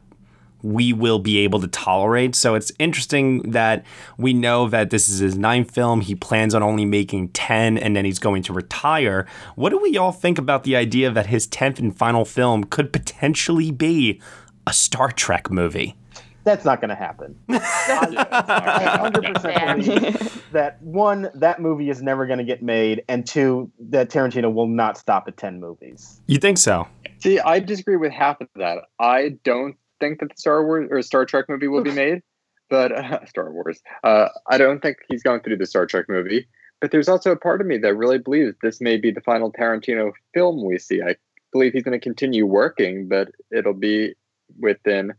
we 0.62 0.92
will 0.92 1.18
be 1.18 1.38
able 1.38 1.60
to 1.60 1.68
tolerate. 1.68 2.34
So 2.34 2.54
it's 2.54 2.72
interesting 2.78 3.50
that 3.50 3.84
we 4.16 4.32
know 4.32 4.68
that 4.68 4.90
this 4.90 5.08
is 5.08 5.18
his 5.18 5.36
ninth 5.36 5.70
film. 5.70 6.00
He 6.00 6.14
plans 6.14 6.54
on 6.54 6.62
only 6.62 6.84
making 6.84 7.28
10 7.30 7.78
and 7.78 7.96
then 7.96 8.04
he's 8.04 8.18
going 8.18 8.42
to 8.44 8.52
retire. 8.52 9.26
What 9.56 9.70
do 9.70 9.78
we 9.78 9.96
all 9.96 10.12
think 10.12 10.38
about 10.38 10.64
the 10.64 10.76
idea 10.76 11.10
that 11.10 11.26
his 11.26 11.46
10th 11.48 11.78
and 11.78 11.96
final 11.96 12.24
film 12.24 12.64
could 12.64 12.92
potentially 12.92 13.70
be 13.70 14.20
a 14.66 14.72
Star 14.72 15.10
Trek 15.10 15.50
movie? 15.50 15.96
That's 16.44 16.64
not 16.64 16.80
going 16.80 16.88
to 16.88 16.96
happen. 16.96 17.38
I 17.48 18.98
100% 19.12 19.84
believe 19.84 20.42
that 20.52 20.82
one, 20.82 21.30
that 21.34 21.60
movie 21.60 21.88
is 21.88 22.02
never 22.02 22.26
going 22.26 22.38
to 22.38 22.44
get 22.44 22.62
made, 22.62 23.04
and 23.08 23.26
two, 23.26 23.70
that 23.78 24.10
Tarantino 24.10 24.52
will 24.52 24.66
not 24.66 24.98
stop 24.98 25.28
at 25.28 25.36
10 25.36 25.60
movies. 25.60 26.20
You 26.26 26.38
think 26.38 26.58
so? 26.58 26.88
See, 27.20 27.38
I 27.38 27.60
disagree 27.60 27.96
with 27.96 28.10
half 28.10 28.40
of 28.40 28.48
that. 28.56 28.78
I 28.98 29.36
don't 29.44 29.76
think 30.02 30.18
that 30.18 30.30
the 30.30 30.36
Star 30.36 30.66
Wars 30.66 30.88
or 30.90 31.00
Star 31.02 31.24
Trek 31.24 31.44
movie 31.48 31.68
will 31.68 31.84
be 31.84 31.92
made, 31.92 32.22
but 32.68 32.90
uh, 32.90 33.24
Star 33.26 33.52
Wars. 33.52 33.80
Uh, 34.02 34.28
I 34.50 34.58
don't 34.58 34.80
think 34.80 34.96
he's 35.08 35.22
going 35.22 35.40
to 35.42 35.50
do 35.50 35.56
the 35.56 35.66
Star 35.66 35.86
Trek 35.86 36.06
movie. 36.08 36.48
But 36.80 36.90
there's 36.90 37.08
also 37.08 37.30
a 37.30 37.36
part 37.36 37.60
of 37.60 37.68
me 37.68 37.78
that 37.78 37.94
really 37.94 38.18
believes 38.18 38.56
this 38.60 38.80
may 38.80 38.96
be 38.96 39.12
the 39.12 39.20
final 39.20 39.52
Tarantino 39.52 40.10
film 40.34 40.64
we 40.64 40.78
see. 40.80 41.00
I 41.00 41.14
believe 41.52 41.72
he's 41.72 41.84
going 41.84 41.98
to 41.98 42.02
continue 42.02 42.44
working, 42.44 43.06
but 43.06 43.28
it'll 43.52 43.72
be 43.72 44.14
within, 44.58 45.12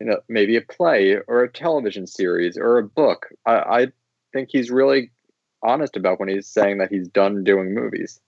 you 0.00 0.06
know, 0.06 0.20
maybe 0.30 0.56
a 0.56 0.62
play 0.62 1.18
or 1.28 1.42
a 1.42 1.52
television 1.52 2.06
series 2.06 2.56
or 2.56 2.78
a 2.78 2.82
book. 2.82 3.26
I, 3.44 3.52
I 3.52 3.86
think 4.32 4.48
he's 4.50 4.70
really 4.70 5.10
honest 5.62 5.94
about 5.94 6.20
when 6.20 6.30
he's 6.30 6.48
saying 6.48 6.78
that 6.78 6.90
he's 6.90 7.08
done 7.08 7.44
doing 7.44 7.74
movies. 7.74 8.18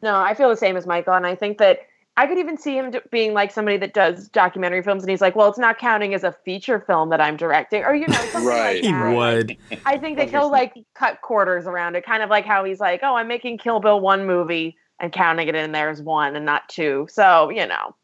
No, 0.00 0.14
I 0.14 0.34
feel 0.34 0.48
the 0.48 0.56
same 0.56 0.76
as 0.76 0.86
Michael, 0.86 1.14
and 1.14 1.26
I 1.26 1.34
think 1.34 1.58
that 1.58 1.80
I 2.18 2.26
could 2.26 2.38
even 2.38 2.56
see 2.56 2.78
him 2.78 2.90
d- 2.90 3.00
being 3.10 3.34
like 3.34 3.50
somebody 3.50 3.76
that 3.78 3.92
does 3.92 4.28
documentary 4.28 4.82
films, 4.82 5.02
and 5.02 5.10
he's 5.10 5.20
like, 5.20 5.36
"Well, 5.36 5.48
it's 5.48 5.58
not 5.58 5.78
counting 5.78 6.14
as 6.14 6.24
a 6.24 6.32
feature 6.32 6.80
film 6.80 7.10
that 7.10 7.20
I'm 7.20 7.36
directing," 7.36 7.84
or 7.84 7.94
you 7.94 8.08
know, 8.08 8.14
something 8.32 8.42
Right. 8.48 8.82
like 8.82 8.84
He 8.84 9.14
would. 9.14 9.56
I 9.84 9.98
think 9.98 10.16
that 10.18 10.30
he'll 10.30 10.50
like 10.50 10.74
cut 10.94 11.20
quarters 11.20 11.66
around 11.66 11.94
it, 11.96 12.04
kind 12.06 12.22
of 12.22 12.30
like 12.30 12.46
how 12.46 12.64
he's 12.64 12.80
like, 12.80 13.00
"Oh, 13.02 13.16
I'm 13.16 13.28
making 13.28 13.58
Kill 13.58 13.80
Bill 13.80 14.00
one 14.00 14.26
movie, 14.26 14.76
and 15.00 15.12
counting 15.12 15.48
it 15.48 15.54
in 15.54 15.72
there 15.72 15.90
as 15.90 16.02
one 16.02 16.36
and 16.36 16.46
not 16.46 16.68
two. 16.68 17.06
So, 17.10 17.50
you 17.50 17.66
know, 17.66 17.94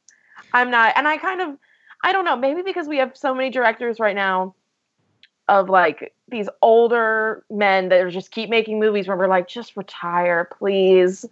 I'm 0.52 0.70
not, 0.70 0.92
and 0.96 1.08
I 1.08 1.16
kind 1.16 1.40
of, 1.40 1.56
I 2.04 2.12
don't 2.12 2.24
know, 2.24 2.36
maybe 2.36 2.62
because 2.62 2.86
we 2.86 2.98
have 2.98 3.16
so 3.16 3.34
many 3.34 3.50
directors 3.50 3.98
right 4.00 4.14
now 4.14 4.54
of 5.48 5.68
like 5.68 6.14
these 6.28 6.48
older 6.60 7.44
men 7.50 7.88
that 7.88 8.08
just 8.10 8.30
keep 8.30 8.50
making 8.50 8.78
movies 8.78 9.08
where 9.08 9.16
we're 9.16 9.28
like, 9.28 9.48
just 9.48 9.76
retire, 9.76 10.48
please. 10.58 11.24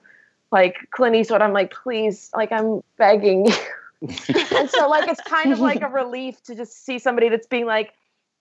Like 0.52 0.76
Clint 0.90 1.16
Eastwood, 1.16 1.42
I'm 1.42 1.52
like, 1.52 1.72
please, 1.72 2.30
like 2.34 2.52
I'm 2.52 2.82
begging. 2.96 3.46
you. 3.46 3.54
and 4.56 4.70
so 4.70 4.88
like 4.88 5.08
it's 5.08 5.20
kind 5.22 5.52
of 5.52 5.60
like 5.60 5.82
a 5.82 5.88
relief 5.88 6.42
to 6.44 6.54
just 6.54 6.84
see 6.84 6.98
somebody 6.98 7.28
that's 7.28 7.46
being 7.46 7.66
like, 7.66 7.92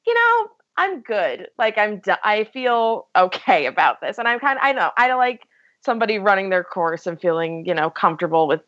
you 0.07 0.13
know, 0.13 0.49
I'm 0.77 1.01
good. 1.01 1.49
Like 1.57 1.77
I'm, 1.77 1.99
d- 1.99 2.13
I 2.23 2.45
feel 2.45 3.07
okay 3.15 3.65
about 3.65 4.01
this, 4.01 4.17
and 4.17 4.27
I'm 4.27 4.39
kind 4.39 4.57
of, 4.57 4.63
I 4.63 4.71
know, 4.71 4.91
I 4.97 5.13
like 5.13 5.41
somebody 5.83 6.17
running 6.19 6.49
their 6.49 6.63
course 6.63 7.05
and 7.05 7.19
feeling, 7.19 7.65
you 7.65 7.73
know, 7.73 7.89
comfortable 7.89 8.47
with 8.47 8.61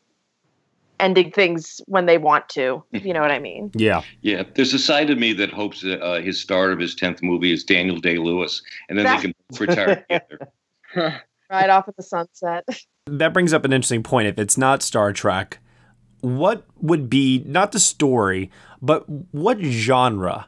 ending 0.99 1.32
things 1.32 1.82
when 1.88 2.06
they 2.06 2.17
want 2.17 2.47
to. 2.49 2.84
You 2.91 3.13
know 3.13 3.21
what 3.21 3.32
I 3.32 3.39
mean? 3.39 3.71
Yeah. 3.73 4.04
Yeah, 4.21 4.43
there's 4.56 4.73
a 4.73 4.80
side 4.80 5.10
of 5.10 5.17
me 5.17 5.34
that 5.34 5.51
hopes 5.51 5.82
that 5.82 6.01
uh, 6.01 6.21
his 6.21 6.39
start 6.39 6.71
of 6.71 6.80
his 6.80 6.95
tenth 6.95 7.21
movie 7.23 7.51
is 7.51 7.63
Daniel 7.63 7.97
Day 7.97 8.17
Lewis, 8.17 8.62
and 8.88 8.97
then 8.97 9.06
they 9.06 9.21
can 9.21 9.34
retire 9.60 10.06
together. 10.95 11.23
Right 11.51 11.69
off 11.69 11.87
at 11.87 11.97
the 11.97 12.03
sunset. 12.03 12.65
That 13.07 13.33
brings 13.33 13.51
up 13.51 13.65
an 13.65 13.73
interesting 13.73 14.03
point. 14.03 14.27
If 14.27 14.37
it's 14.37 14.59
not 14.59 14.83
Star 14.83 15.11
Trek, 15.11 15.57
what 16.21 16.65
would 16.79 17.09
be 17.09 17.43
not 17.47 17.71
the 17.71 17.79
story, 17.79 18.51
but 18.79 19.09
what 19.33 19.59
genre 19.59 20.47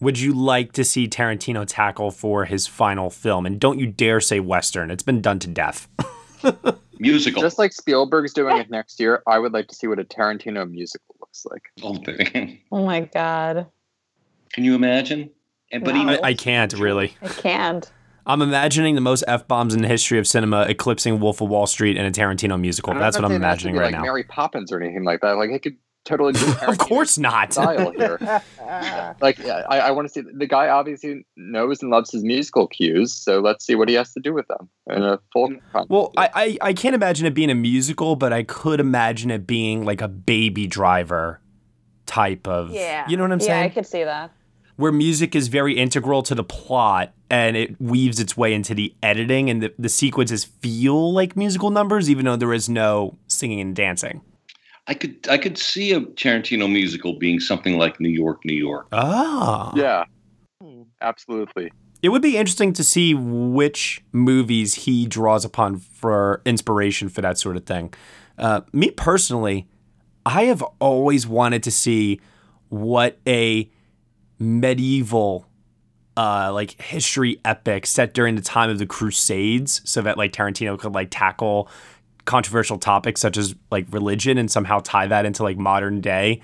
would 0.00 0.18
you 0.18 0.34
like 0.34 0.72
to 0.72 0.84
see 0.84 1.06
Tarantino 1.06 1.64
tackle 1.66 2.10
for 2.10 2.44
his 2.44 2.66
final 2.66 3.08
film? 3.08 3.46
And 3.46 3.60
don't 3.60 3.78
you 3.78 3.86
dare 3.86 4.20
say 4.20 4.40
Western. 4.40 4.90
It's 4.90 5.04
been 5.04 5.22
done 5.22 5.38
to 5.38 5.48
death. 5.48 5.88
Musical. 6.98 7.40
Just 7.40 7.56
like 7.56 7.72
Spielberg's 7.72 8.34
doing 8.34 8.56
it 8.56 8.68
next 8.68 8.98
year, 8.98 9.22
I 9.26 9.38
would 9.38 9.52
like 9.52 9.68
to 9.68 9.74
see 9.76 9.86
what 9.86 10.00
a 10.00 10.04
Tarantino 10.04 10.68
musical 10.68 11.14
looks 11.20 11.46
like. 11.46 11.62
Oh, 12.72 12.78
oh 12.80 12.84
my 12.84 13.02
god. 13.02 13.68
Can 14.52 14.64
you 14.64 14.74
imagine? 14.74 15.30
And 15.70 15.84
but 15.84 15.94
No. 15.94 16.02
even 16.02 16.24
I, 16.24 16.28
I 16.28 16.34
can't 16.34 16.72
really. 16.72 17.14
I 17.22 17.28
can't. 17.28 17.90
I'm 18.26 18.42
imagining 18.42 18.94
the 18.94 19.00
most 19.00 19.24
f 19.26 19.46
bombs 19.46 19.74
in 19.74 19.82
the 19.82 19.88
history 19.88 20.18
of 20.18 20.26
cinema 20.26 20.62
eclipsing 20.62 21.20
Wolf 21.20 21.40
of 21.40 21.48
Wall 21.48 21.66
Street 21.66 21.96
and 21.96 22.06
a 22.06 22.10
Tarantino 22.10 22.60
musical. 22.60 22.94
That's 22.94 23.16
not 23.16 23.22
what 23.22 23.24
I'm 23.26 23.30
saying 23.30 23.42
it 23.42 23.44
imagining 23.44 23.74
be 23.74 23.78
right 23.78 23.84
like 23.86 23.94
now. 23.94 24.02
Mary 24.02 24.24
Poppins 24.24 24.72
or 24.72 24.80
anything 24.80 25.04
like 25.04 25.20
that. 25.20 25.36
Like 25.36 25.50
it 25.50 25.62
could 25.62 25.76
totally 26.04 26.32
be 26.32 26.40
of 26.66 26.78
course 26.78 27.18
not. 27.18 27.52
style 27.52 27.92
here. 27.92 28.18
like 29.20 29.38
yeah, 29.38 29.62
I, 29.68 29.80
I 29.80 29.90
want 29.92 30.08
to 30.08 30.12
see 30.12 30.22
the 30.22 30.46
guy 30.46 30.68
obviously 30.68 31.24
knows 31.36 31.82
and 31.82 31.90
loves 31.90 32.10
his 32.10 32.24
musical 32.24 32.66
cues, 32.66 33.14
so 33.14 33.40
let's 33.40 33.64
see 33.64 33.74
what 33.74 33.88
he 33.88 33.94
has 33.94 34.12
to 34.14 34.20
do 34.20 34.34
with 34.34 34.48
them 34.48 34.68
in 34.90 35.02
a 35.02 35.20
full. 35.32 35.54
Well, 35.88 36.12
I, 36.16 36.30
I 36.34 36.58
I 36.68 36.72
can't 36.72 36.94
imagine 36.94 37.26
it 37.26 37.34
being 37.34 37.50
a 37.50 37.54
musical, 37.54 38.16
but 38.16 38.32
I 38.32 38.42
could 38.42 38.80
imagine 38.80 39.30
it 39.30 39.46
being 39.46 39.84
like 39.84 40.00
a 40.00 40.08
Baby 40.08 40.66
Driver 40.66 41.40
type 42.06 42.48
of. 42.48 42.70
Yeah. 42.70 43.06
You 43.08 43.16
know 43.16 43.24
what 43.24 43.32
I'm 43.32 43.40
yeah, 43.40 43.46
saying? 43.46 43.60
Yeah, 43.60 43.66
I 43.66 43.70
could 43.70 43.86
see 43.86 44.04
that. 44.04 44.30
Where 44.76 44.92
music 44.92 45.34
is 45.34 45.48
very 45.48 45.76
integral 45.78 46.22
to 46.24 46.34
the 46.34 46.44
plot 46.44 47.12
and 47.30 47.56
it 47.56 47.80
weaves 47.80 48.20
its 48.20 48.36
way 48.36 48.52
into 48.54 48.74
the 48.74 48.94
editing, 49.02 49.50
and 49.50 49.62
the, 49.62 49.74
the 49.78 49.88
sequences 49.88 50.44
feel 50.44 51.12
like 51.12 51.36
musical 51.36 51.70
numbers, 51.70 52.08
even 52.10 52.24
though 52.26 52.36
there 52.36 52.52
is 52.52 52.68
no 52.68 53.16
singing 53.26 53.60
and 53.60 53.74
dancing. 53.74 54.20
I 54.86 54.94
could 54.94 55.26
I 55.28 55.38
could 55.38 55.58
see 55.58 55.92
a 55.92 56.00
Tarantino 56.00 56.70
musical 56.70 57.18
being 57.18 57.40
something 57.40 57.76
like 57.76 57.98
New 57.98 58.08
York, 58.08 58.44
New 58.44 58.54
York. 58.54 58.86
Ah. 58.92 59.72
Yeah, 59.74 60.04
absolutely. 61.00 61.72
It 62.02 62.10
would 62.10 62.22
be 62.22 62.36
interesting 62.36 62.72
to 62.74 62.84
see 62.84 63.14
which 63.14 64.04
movies 64.12 64.74
he 64.74 65.06
draws 65.06 65.44
upon 65.44 65.78
for 65.78 66.42
inspiration 66.44 67.08
for 67.08 67.20
that 67.22 67.38
sort 67.38 67.56
of 67.56 67.64
thing. 67.64 67.92
Uh, 68.38 68.60
me 68.72 68.90
personally, 68.90 69.66
I 70.24 70.44
have 70.44 70.62
always 70.78 71.26
wanted 71.26 71.62
to 71.64 71.70
see 71.70 72.20
what 72.68 73.18
a 73.26 73.70
medieval 74.38 75.46
uh 76.16 76.50
like 76.52 76.80
history 76.80 77.38
epic 77.44 77.86
set 77.86 78.14
during 78.14 78.36
the 78.36 78.42
time 78.42 78.70
of 78.70 78.78
the 78.78 78.86
crusades 78.86 79.80
so 79.84 80.02
that 80.02 80.16
like 80.16 80.32
Tarantino 80.32 80.78
could 80.78 80.94
like 80.94 81.08
tackle 81.10 81.68
controversial 82.24 82.78
topics 82.78 83.20
such 83.20 83.36
as 83.36 83.54
like 83.70 83.86
religion 83.90 84.38
and 84.38 84.50
somehow 84.50 84.80
tie 84.80 85.06
that 85.06 85.24
into 85.24 85.42
like 85.42 85.56
modern 85.58 86.00
day 86.00 86.40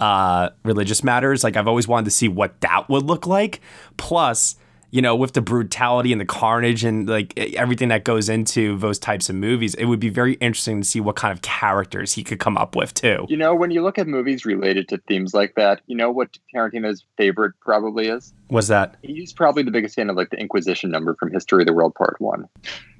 uh 0.00 0.50
religious 0.64 1.04
matters. 1.04 1.44
Like 1.44 1.56
I've 1.56 1.68
always 1.68 1.86
wanted 1.88 2.04
to 2.06 2.10
see 2.10 2.28
what 2.28 2.60
that 2.60 2.88
would 2.88 3.04
look 3.04 3.26
like. 3.26 3.60
Plus 3.96 4.56
you 4.94 5.02
know 5.02 5.16
with 5.16 5.32
the 5.32 5.42
brutality 5.42 6.12
and 6.12 6.20
the 6.20 6.24
carnage 6.24 6.84
and 6.84 7.08
like 7.08 7.36
everything 7.56 7.88
that 7.88 8.04
goes 8.04 8.28
into 8.28 8.78
those 8.78 8.96
types 8.96 9.28
of 9.28 9.34
movies 9.34 9.74
it 9.74 9.86
would 9.86 9.98
be 9.98 10.08
very 10.08 10.34
interesting 10.34 10.80
to 10.80 10.86
see 10.86 11.00
what 11.00 11.16
kind 11.16 11.32
of 11.32 11.42
characters 11.42 12.12
he 12.12 12.22
could 12.22 12.38
come 12.38 12.56
up 12.56 12.76
with 12.76 12.94
too 12.94 13.26
You 13.28 13.36
know, 13.36 13.56
when 13.56 13.72
you 13.72 13.82
look 13.82 13.98
at 13.98 14.06
movies 14.06 14.44
related 14.44 14.88
to 14.90 14.98
themes 15.08 15.34
like 15.34 15.56
that, 15.56 15.80
you 15.86 15.96
know 15.96 16.12
what 16.12 16.38
Tarantino's 16.54 17.04
favorite 17.16 17.54
probably 17.60 18.06
is. 18.06 18.32
was 18.50 18.68
that 18.68 18.96
He's 19.02 19.32
probably 19.32 19.64
the 19.64 19.72
biggest 19.72 19.96
fan 19.96 20.08
of 20.10 20.16
like 20.16 20.30
the 20.30 20.38
Inquisition 20.38 20.92
number 20.92 21.16
from 21.18 21.32
History 21.32 21.62
of 21.62 21.66
the 21.66 21.72
World 21.72 21.96
Part 21.96 22.20
One. 22.20 22.48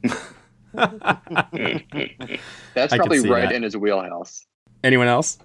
That's 2.74 2.96
probably 2.96 3.20
right 3.20 3.48
that. 3.48 3.52
in 3.52 3.62
his 3.62 3.76
wheelhouse. 3.76 4.44
anyone 4.82 5.06
else 5.06 5.38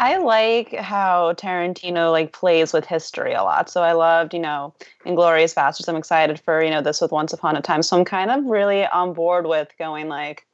I 0.00 0.16
like 0.16 0.74
how 0.76 1.34
Tarantino 1.34 2.10
like 2.10 2.32
plays 2.32 2.72
with 2.72 2.86
history 2.86 3.34
a 3.34 3.42
lot. 3.42 3.68
So 3.68 3.82
I 3.82 3.92
loved, 3.92 4.32
you 4.32 4.40
know, 4.40 4.72
Inglourious 5.04 5.54
Basterds. 5.54 5.90
I'm 5.90 5.96
excited 5.96 6.40
for, 6.40 6.64
you 6.64 6.70
know, 6.70 6.80
this 6.80 7.02
with 7.02 7.12
Once 7.12 7.34
Upon 7.34 7.54
a 7.54 7.60
Time. 7.60 7.82
So 7.82 7.98
I'm 7.98 8.06
kind 8.06 8.30
of 8.30 8.46
really 8.46 8.86
on 8.86 9.12
board 9.12 9.46
with 9.46 9.68
going 9.78 10.08
like 10.08 10.46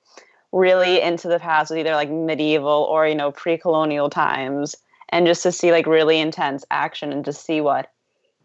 really 0.51 1.01
into 1.01 1.29
the 1.29 1.39
past 1.39 1.71
with 1.71 1.79
either 1.79 1.95
like 1.95 2.11
medieval 2.11 2.89
or, 2.91 3.07
you 3.07 3.15
know, 3.15 3.31
pre-colonial 3.31 4.11
times 4.11 4.75
and 5.11 5.29
just 5.29 5.45
to 5.45 5.53
see 5.53 5.71
like 5.71 5.87
really 5.87 6.19
intense 6.19 6.65
action 6.73 7.13
and 7.13 7.25
to 7.25 7.33
see 7.33 7.61
what 7.61 7.93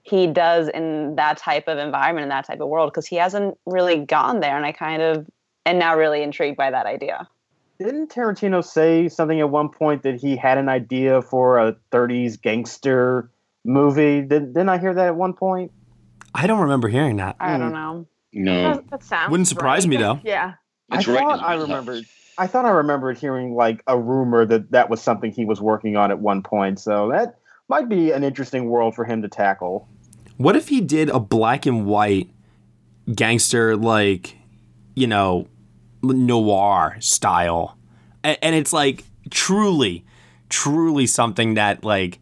he 0.04 0.28
does 0.28 0.68
in 0.68 1.16
that 1.16 1.38
type 1.38 1.68
of 1.68 1.80
environment 1.80 2.26
in 2.26 2.30
that 2.30 2.46
type 2.46 2.60
of 2.60 2.68
world 2.68 2.92
because 2.92 3.08
he 3.08 3.16
hasn't 3.16 3.58
really 3.66 4.06
gone 4.06 4.40
there 4.40 4.56
and 4.56 4.68
I 4.68 4.72
kind 4.72 5.02
of 5.02 5.28
am 5.66 5.80
now 5.80 5.98
really 5.98 6.22
intrigued 6.22 6.58
by 6.58 6.70
that 6.70 6.86
idea. 6.86 7.28
Didn't 7.84 8.12
Tarantino 8.12 8.64
say 8.64 9.10
something 9.10 9.40
at 9.40 9.50
one 9.50 9.70
point 9.70 10.04
that 10.04 10.16
he 10.16 10.36
had 10.36 10.58
an 10.58 10.70
idea 10.70 11.22
for 11.22 11.58
a 11.58 11.76
30s 11.92 12.40
gangster 12.40 13.32
movie? 13.66 14.22
Did, 14.22 14.54
didn't 14.54 14.70
I 14.70 14.78
hear 14.78 14.94
that 14.94 15.08
at 15.08 15.16
one 15.16 15.34
point? 15.34 15.72
I 16.36 16.48
don't 16.48 16.60
remember 16.60 16.88
hearing 16.88 17.18
that 17.18 17.36
I 17.40 17.58
don't 17.58 17.70
hmm. 17.70 17.74
know. 17.74 18.08
No. 18.34 18.74
That, 18.76 18.90
that 18.92 19.04
sounds 19.04 19.32
Wouldn't 19.32 19.48
surprise 19.48 19.86
right. 19.86 19.90
me, 19.90 19.98
though. 19.98 20.20
Yeah. 20.24 20.54
It's 20.92 21.08
I 21.08 21.12
right 21.12 21.20
thought 21.20 21.40
his 21.40 21.42
I 21.42 21.54
remembered. 21.56 22.06
I 22.38 22.48
thought 22.48 22.66
I 22.66 22.70
remembered 22.70 23.18
hearing 23.18 23.56
like 23.56 23.84
a 23.88 24.00
rumor 24.00 24.46
that 24.46 24.72
that 24.72 24.90
was 24.90 25.02
something 25.02 25.32
he 25.32 25.46
was 25.46 25.60
working 25.60 25.98
on 25.98 26.12
at 26.12 26.20
one 26.20 26.44
point. 26.44 26.80
So 26.80 27.10
that 27.10 27.40
might 27.68 27.90
be 27.90 28.12
an 28.12 28.24
interesting 28.24 28.70
world 28.70 28.96
for 28.96 29.06
him 29.06 29.22
to 29.22 29.28
tackle. 29.28 29.88
What 30.38 30.56
if 30.56 30.70
he 30.70 30.82
did 30.82 31.10
a 31.10 31.20
black 31.20 31.66
and 31.66 31.86
white 31.86 32.30
gangster, 33.14 33.76
like, 33.76 34.38
you 34.96 35.08
know, 35.08 35.48
noir 36.04 36.98
style? 37.00 37.78
And, 38.24 38.38
and 38.42 38.56
it's 38.56 38.74
like 38.74 39.04
truly, 39.30 40.06
truly 40.50 41.08
something 41.08 41.56
that, 41.56 41.84
like, 41.84 42.20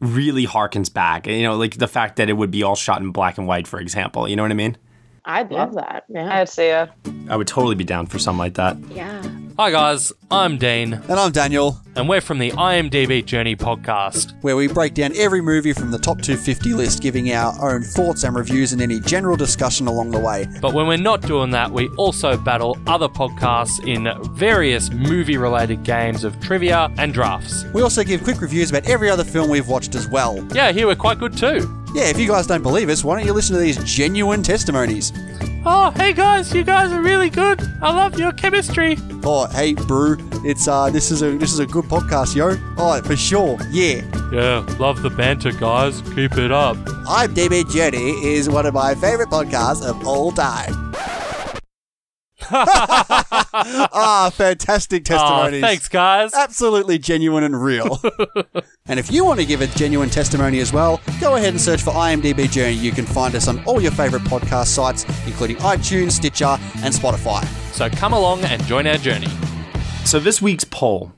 really 0.00 0.46
harkens 0.46 0.92
back. 0.92 1.26
You 1.26 1.42
know, 1.42 1.56
like 1.56 1.78
the 1.78 1.88
fact 1.88 2.16
that 2.16 2.28
it 2.28 2.34
would 2.34 2.50
be 2.50 2.62
all 2.62 2.74
shot 2.74 3.00
in 3.00 3.12
black 3.12 3.38
and 3.38 3.46
white, 3.46 3.66
for 3.66 3.80
example. 3.80 4.28
You 4.28 4.36
know 4.36 4.42
what 4.42 4.50
I 4.50 4.54
mean? 4.54 4.76
I'd 5.24 5.52
love 5.52 5.74
that. 5.74 6.04
Yeah. 6.08 6.40
I'd 6.40 6.48
see 6.48 6.66
it. 6.66 6.90
Uh, 7.06 7.12
I 7.28 7.36
would 7.36 7.46
totally 7.46 7.76
be 7.76 7.84
down 7.84 8.06
for 8.06 8.18
something 8.18 8.38
like 8.38 8.54
that. 8.54 8.76
Yeah. 8.90 9.22
Hi 9.58 9.70
guys, 9.70 10.12
I'm 10.30 10.56
Dean. 10.56 10.94
And 10.94 11.12
I'm 11.12 11.30
Daniel. 11.30 11.78
And 11.94 12.08
we're 12.08 12.22
from 12.22 12.38
the 12.38 12.52
IMDb 12.52 13.22
Journey 13.24 13.54
podcast. 13.54 14.32
Where 14.42 14.56
we 14.56 14.66
break 14.66 14.94
down 14.94 15.14
every 15.14 15.42
movie 15.42 15.74
from 15.74 15.90
the 15.90 15.98
top 15.98 16.22
250 16.22 16.72
list, 16.72 17.02
giving 17.02 17.30
our 17.32 17.52
own 17.74 17.82
thoughts 17.82 18.24
and 18.24 18.34
reviews 18.34 18.72
and 18.72 18.80
any 18.80 18.98
general 19.00 19.36
discussion 19.36 19.86
along 19.88 20.10
the 20.10 20.18
way. 20.18 20.46
But 20.62 20.72
when 20.72 20.86
we're 20.86 20.96
not 20.96 21.20
doing 21.20 21.50
that, 21.50 21.70
we 21.70 21.88
also 21.90 22.36
battle 22.36 22.78
other 22.86 23.08
podcasts 23.08 23.86
in 23.86 24.08
various 24.34 24.90
movie 24.90 25.36
related 25.36 25.82
games 25.82 26.24
of 26.24 26.40
trivia 26.40 26.90
and 26.96 27.12
drafts. 27.12 27.64
We 27.74 27.82
also 27.82 28.02
give 28.04 28.24
quick 28.24 28.40
reviews 28.40 28.70
about 28.70 28.88
every 28.88 29.10
other 29.10 29.24
film 29.24 29.50
we've 29.50 29.68
watched 29.68 29.94
as 29.94 30.08
well. 30.08 30.42
Yeah, 30.54 30.72
here 30.72 30.86
we're 30.86 30.96
quite 30.96 31.18
good 31.18 31.36
too. 31.36 31.81
Yeah, 31.94 32.04
if 32.04 32.18
you 32.18 32.26
guys 32.26 32.46
don't 32.46 32.62
believe 32.62 32.88
us, 32.88 33.04
why 33.04 33.18
don't 33.18 33.26
you 33.26 33.34
listen 33.34 33.54
to 33.54 33.60
these 33.60 33.76
genuine 33.84 34.42
testimonies? 34.42 35.12
Oh, 35.64 35.92
hey 35.94 36.12
guys, 36.12 36.52
you 36.54 36.64
guys 36.64 36.90
are 36.90 37.02
really 37.02 37.28
good. 37.28 37.60
I 37.82 37.94
love 37.94 38.18
your 38.18 38.32
chemistry. 38.32 38.96
Oh, 39.22 39.46
hey, 39.48 39.74
brew, 39.74 40.16
it's 40.44 40.66
uh, 40.66 40.88
this 40.90 41.10
is 41.10 41.22
a 41.22 41.36
this 41.36 41.52
is 41.52 41.58
a 41.58 41.66
good 41.66 41.84
podcast, 41.84 42.34
yo. 42.34 42.56
Oh, 42.78 43.00
for 43.02 43.14
sure, 43.14 43.58
yeah. 43.70 44.02
Yeah, 44.32 44.66
love 44.78 45.02
the 45.02 45.10
banter, 45.10 45.52
guys. 45.52 46.00
Keep 46.14 46.38
it 46.38 46.50
up. 46.50 46.76
IMDb 47.06 47.70
Journey 47.70 48.10
is 48.24 48.48
one 48.48 48.64
of 48.64 48.72
my 48.74 48.94
favorite 48.94 49.28
podcasts 49.28 49.86
of 49.86 50.06
all 50.06 50.32
time. 50.32 50.92
ah, 53.92 54.32
fantastic 54.32 55.04
testimonies. 55.04 55.62
Aw, 55.62 55.66
thanks, 55.66 55.88
guys. 55.88 56.32
Absolutely 56.32 56.98
genuine 56.98 57.44
and 57.44 57.62
real. 57.62 58.00
and 58.86 58.98
if 58.98 59.12
you 59.12 59.24
want 59.24 59.40
to 59.40 59.46
give 59.46 59.60
a 59.60 59.66
genuine 59.68 60.08
testimony 60.08 60.60
as 60.60 60.72
well, 60.72 61.00
go 61.20 61.36
ahead 61.36 61.50
and 61.50 61.60
search 61.60 61.82
for 61.82 61.90
IMDb 61.92 62.50
Journey. 62.50 62.72
You 62.72 62.92
can 62.92 63.04
find 63.04 63.34
us 63.34 63.48
on 63.48 63.62
all 63.64 63.80
your 63.80 63.92
favorite 63.92 64.22
podcast 64.22 64.68
sites, 64.68 65.04
including 65.26 65.56
iTunes, 65.56 66.12
Stitcher, 66.12 66.56
and 66.82 66.94
Spotify. 66.94 67.44
So 67.72 67.82
So 67.82 67.90
come 67.90 68.12
along 68.12 68.44
and 68.44 68.62
join 68.64 68.86
our 68.86 68.96
journey. 68.96 69.26
So 70.04 70.20
this 70.20 70.40
week's 70.40 70.62
poll, 70.62 71.12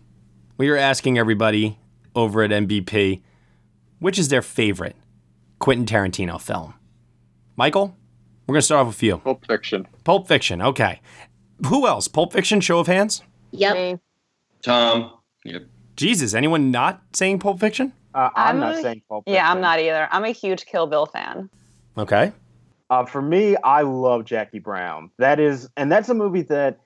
we 0.57 0.71
are 0.71 0.79
asking 0.79 1.19
everybody 1.19 1.79
over 2.15 2.43
at 2.43 2.51
NBP, 2.51 3.23
which 3.99 4.19
is 4.19 4.29
their 4.29 4.41
favorite 4.41 4.97
Quentin 5.59 5.85
Tarantino 5.85 6.41
film? 6.41 6.75
Michael, 7.57 7.97
we're 8.47 8.55
going 8.55 8.61
to 8.61 8.65
start 8.67 8.83
off 8.83 8.87
with 8.89 9.03
you. 9.03 9.19
Pulp 9.19 9.47
Fiction. 9.47 9.87
Pulp 10.05 10.29
Fiction, 10.29 10.61
okay. 10.63 11.01
Who 11.67 11.87
else? 11.87 12.09
Pulp 12.09 12.33
Fiction, 12.33 12.61
show 12.61 12.79
of 12.79 12.87
hands? 12.87 13.23
Yep. 13.53 14.01
Tom. 14.63 15.13
Yep. 15.45 15.63
Jesus, 15.97 16.35
anyone 16.35 16.71
not 16.71 17.03
saying 17.13 17.39
Pulp 17.39 17.61
Fiction? 17.61 17.93
Uh, 18.15 18.31
I'm, 18.35 18.57
I'm 18.57 18.61
not 18.61 18.75
a- 18.79 18.83
saying 18.83 19.03
Pulp 19.09 19.25
Fiction. 19.25 19.35
Yeah, 19.35 19.51
I'm 19.51 19.61
not 19.61 19.79
either. 19.79 20.09
I'm 20.11 20.25
a 20.25 20.31
huge 20.31 20.67
Kill 20.67 20.87
Bill 20.87 21.07
fan. 21.07 21.49
Okay. 21.97 22.33
Uh, 22.91 23.05
for 23.07 23.23
me, 23.23 23.57
I 23.65 23.83
love 23.83 24.25
Jackie 24.25 24.59
Brown. 24.59 25.11
That 25.19 25.41
is, 25.41 25.69
and 25.77 25.91
that's 25.91 26.09
a 26.09 26.15
movie 26.15 26.43
that 26.43 26.81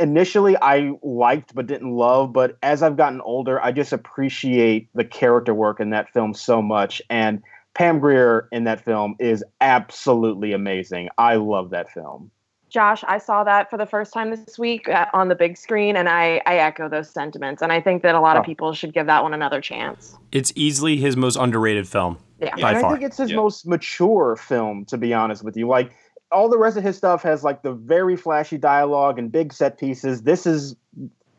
initially 0.00 0.56
I 0.60 0.92
liked 1.02 1.54
but 1.54 1.66
didn't 1.66 1.92
love. 1.92 2.32
But 2.32 2.58
as 2.62 2.82
I've 2.82 2.96
gotten 2.96 3.20
older, 3.20 3.60
I 3.62 3.70
just 3.70 3.92
appreciate 3.92 4.88
the 4.94 5.04
character 5.04 5.54
work 5.54 5.78
in 5.80 5.90
that 5.90 6.12
film 6.12 6.34
so 6.34 6.60
much. 6.60 7.00
And 7.08 7.42
Pam 7.74 7.98
Grier 7.98 8.48
in 8.52 8.64
that 8.64 8.84
film 8.84 9.16
is 9.18 9.44
absolutely 9.60 10.52
amazing. 10.52 11.08
I 11.18 11.36
love 11.36 11.70
that 11.70 11.90
film. 11.90 12.30
Josh, 12.70 13.04
I 13.06 13.18
saw 13.18 13.44
that 13.44 13.70
for 13.70 13.76
the 13.76 13.86
first 13.86 14.12
time 14.12 14.30
this 14.30 14.58
week 14.58 14.88
uh, 14.88 15.06
on 15.12 15.28
the 15.28 15.36
big 15.36 15.56
screen, 15.56 15.94
and 15.94 16.08
I, 16.08 16.42
I 16.44 16.56
echo 16.56 16.88
those 16.88 17.08
sentiments. 17.08 17.62
And 17.62 17.70
I 17.70 17.80
think 17.80 18.02
that 18.02 18.16
a 18.16 18.20
lot 18.20 18.36
of 18.36 18.40
Oh. 18.42 18.44
people 18.44 18.72
should 18.72 18.92
give 18.92 19.06
that 19.06 19.22
one 19.22 19.32
another 19.32 19.60
chance. 19.60 20.16
It's 20.32 20.52
easily 20.56 20.96
his 20.96 21.16
most 21.16 21.36
underrated 21.36 21.86
film. 21.86 22.18
Yeah. 22.40 22.56
By 22.56 22.72
and 22.72 22.80
far. 22.80 22.90
I 22.90 22.94
think 22.94 23.04
it's 23.06 23.18
his 23.18 23.32
most 23.32 23.64
mature 23.66 24.34
film, 24.34 24.84
to 24.86 24.98
be 24.98 25.14
honest 25.14 25.44
with 25.44 25.56
you. 25.56 25.68
Like 25.68 25.92
all 26.32 26.48
the 26.48 26.58
rest 26.58 26.76
of 26.76 26.82
his 26.82 26.96
stuff 26.96 27.22
has 27.22 27.44
like 27.44 27.62
the 27.62 27.72
very 27.72 28.16
flashy 28.16 28.58
dialogue 28.58 29.20
and 29.20 29.30
big 29.30 29.52
set 29.52 29.78
pieces. 29.78 30.22
This 30.22 30.44
is 30.44 30.74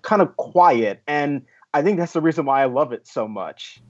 kind 0.04 0.22
of 0.22 0.38
quiet, 0.38 1.02
and 1.06 1.42
I 1.74 1.82
think 1.82 2.00
that's 2.00 2.14
the 2.14 2.22
reason 2.22 2.46
why 2.46 2.62
I 2.62 2.66
love 2.66 2.94
it 2.94 3.08
so 3.08 3.28
much. 3.28 3.82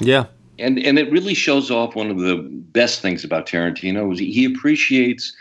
Yeah. 0.00 0.26
And 0.58 0.78
and 0.78 0.98
it 0.98 1.10
really 1.10 1.34
shows 1.34 1.70
off 1.70 1.94
one 1.94 2.10
of 2.10 2.18
the 2.18 2.36
best 2.72 3.00
things 3.00 3.24
about 3.24 3.46
Tarantino 3.46 4.12
is 4.12 4.18
he 4.18 4.44
appreciates 4.44 5.34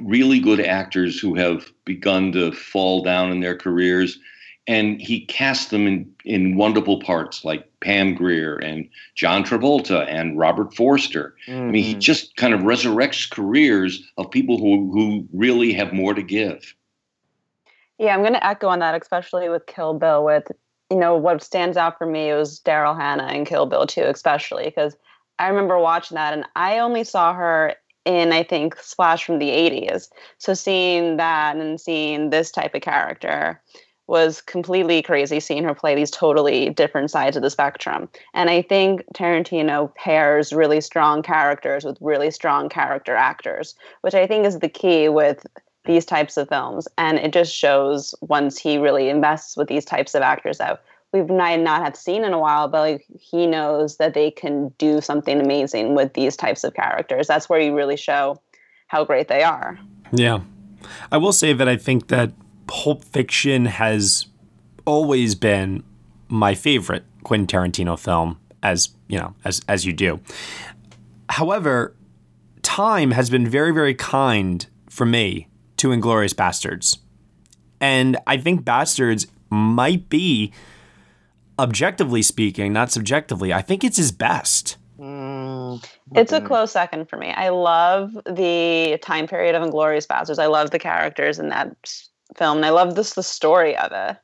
really 0.00 0.40
good 0.40 0.60
actors 0.60 1.20
who 1.20 1.34
have 1.34 1.70
begun 1.84 2.32
to 2.32 2.52
fall 2.52 3.02
down 3.02 3.30
in 3.30 3.40
their 3.40 3.56
careers 3.56 4.18
and 4.66 5.00
he 5.00 5.26
casts 5.26 5.66
them 5.66 5.86
in, 5.86 6.10
in 6.24 6.56
wonderful 6.56 7.00
parts 7.00 7.44
like 7.44 7.68
Pam 7.80 8.14
Grier 8.14 8.56
and 8.56 8.88
John 9.14 9.44
Travolta 9.44 10.06
and 10.08 10.38
Robert 10.38 10.74
Forster. 10.74 11.34
I 11.48 11.52
mean, 11.52 11.84
he 11.84 11.92
mm-hmm. 11.92 12.00
just 12.00 12.36
kind 12.36 12.54
of 12.54 12.60
resurrects 12.60 13.30
careers 13.30 14.02
of 14.16 14.30
people 14.30 14.58
who, 14.58 14.90
who 14.90 15.28
really 15.32 15.72
have 15.74 15.92
more 15.92 16.14
to 16.14 16.22
give. 16.22 16.74
Yeah, 17.98 18.14
I'm 18.14 18.22
going 18.22 18.32
to 18.32 18.44
echo 18.44 18.68
on 18.68 18.78
that, 18.78 19.00
especially 19.00 19.48
with 19.48 19.66
Kill 19.66 19.94
Bill. 19.94 20.24
With 20.24 20.50
you 20.94 21.00
know 21.00 21.16
what 21.16 21.42
stands 21.42 21.76
out 21.76 21.98
for 21.98 22.06
me 22.06 22.32
was 22.32 22.60
Daryl 22.60 22.96
Hannah 22.96 23.24
and 23.24 23.44
Kill 23.44 23.66
Bill 23.66 23.84
too, 23.84 24.04
especially 24.04 24.66
because 24.66 24.96
I 25.40 25.48
remember 25.48 25.76
watching 25.76 26.14
that, 26.14 26.32
and 26.32 26.44
I 26.54 26.78
only 26.78 27.02
saw 27.02 27.34
her 27.34 27.74
in 28.04 28.32
I 28.32 28.44
think 28.44 28.76
Splash 28.76 29.24
from 29.24 29.40
the 29.40 29.50
'80s. 29.50 30.08
So 30.38 30.54
seeing 30.54 31.16
that 31.16 31.56
and 31.56 31.80
seeing 31.80 32.30
this 32.30 32.52
type 32.52 32.76
of 32.76 32.82
character 32.82 33.60
was 34.06 34.40
completely 34.40 35.02
crazy. 35.02 35.40
Seeing 35.40 35.64
her 35.64 35.74
play 35.74 35.96
these 35.96 36.12
totally 36.12 36.70
different 36.70 37.10
sides 37.10 37.36
of 37.36 37.42
the 37.42 37.50
spectrum, 37.50 38.08
and 38.32 38.48
I 38.48 38.62
think 38.62 39.02
Tarantino 39.16 39.92
pairs 39.96 40.52
really 40.52 40.80
strong 40.80 41.22
characters 41.22 41.84
with 41.84 41.98
really 42.00 42.30
strong 42.30 42.68
character 42.68 43.16
actors, 43.16 43.74
which 44.02 44.14
I 44.14 44.28
think 44.28 44.46
is 44.46 44.60
the 44.60 44.68
key 44.68 45.08
with 45.08 45.44
these 45.84 46.04
types 46.04 46.36
of 46.36 46.48
films. 46.48 46.88
And 46.98 47.18
it 47.18 47.32
just 47.32 47.54
shows 47.54 48.14
once 48.20 48.58
he 48.58 48.78
really 48.78 49.08
invests 49.08 49.56
with 49.56 49.68
these 49.68 49.84
types 49.84 50.14
of 50.14 50.22
actors 50.22 50.58
that 50.58 50.82
we've 51.12 51.28
not, 51.28 51.60
not 51.60 51.82
have 51.82 51.96
seen 51.96 52.24
in 52.24 52.32
a 52.32 52.38
while, 52.38 52.68
but 52.68 52.80
like 52.80 53.06
he 53.18 53.46
knows 53.46 53.98
that 53.98 54.14
they 54.14 54.30
can 54.30 54.68
do 54.78 55.00
something 55.00 55.40
amazing 55.40 55.94
with 55.94 56.14
these 56.14 56.36
types 56.36 56.64
of 56.64 56.74
characters. 56.74 57.26
That's 57.26 57.48
where 57.48 57.60
you 57.60 57.74
really 57.74 57.96
show 57.96 58.40
how 58.88 59.04
great 59.04 59.28
they 59.28 59.42
are. 59.42 59.78
Yeah. 60.12 60.40
I 61.10 61.16
will 61.18 61.32
say 61.32 61.52
that 61.52 61.68
I 61.68 61.76
think 61.76 62.08
that 62.08 62.32
Pulp 62.66 63.04
Fiction 63.04 63.66
has 63.66 64.26
always 64.84 65.34
been 65.34 65.82
my 66.28 66.54
favorite 66.54 67.04
Quentin 67.22 67.46
Tarantino 67.46 67.98
film, 67.98 68.38
as 68.62 68.90
you 69.08 69.18
know, 69.18 69.34
as 69.44 69.62
as 69.68 69.86
you 69.86 69.92
do. 69.92 70.20
However, 71.30 71.94
time 72.62 73.12
has 73.12 73.30
been 73.30 73.48
very, 73.48 73.72
very 73.72 73.94
kind 73.94 74.66
for 74.90 75.06
me 75.06 75.48
to 75.78 75.88
Inglourious 75.88 76.34
Basterds. 76.34 76.98
And 77.80 78.16
I 78.26 78.36
think 78.36 78.64
Bastards 78.64 79.26
might 79.50 80.08
be, 80.08 80.52
objectively 81.58 82.22
speaking, 82.22 82.72
not 82.72 82.90
subjectively, 82.90 83.52
I 83.52 83.62
think 83.62 83.84
it's 83.84 83.96
his 83.96 84.12
best. 84.12 84.76
Mm, 84.98 85.84
it's 86.14 86.32
a 86.32 86.40
close 86.40 86.72
second 86.72 87.08
for 87.08 87.16
me. 87.16 87.30
I 87.30 87.48
love 87.48 88.14
the 88.26 88.98
time 89.02 89.26
period 89.26 89.54
of 89.54 89.62
Inglourious 89.62 90.06
Basterds. 90.06 90.38
I 90.38 90.46
love 90.46 90.70
the 90.70 90.78
characters 90.78 91.38
in 91.38 91.48
that 91.48 91.76
film, 92.36 92.58
and 92.58 92.66
I 92.66 92.70
love 92.70 92.94
this 92.94 93.14
the 93.14 93.22
story 93.22 93.76
of 93.76 93.92
it. 93.92 94.16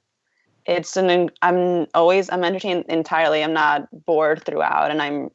It's 0.67 0.97
an 0.97 1.31
I'm 1.43 1.87
always 1.95 2.31
I'm 2.31 2.45
entertained 2.45 2.85
entirely. 2.89 3.43
I'm 3.43 3.53
not 3.53 3.89
bored 4.05 4.45
throughout, 4.45 4.91
and 4.91 5.03
I'm 5.03 5.31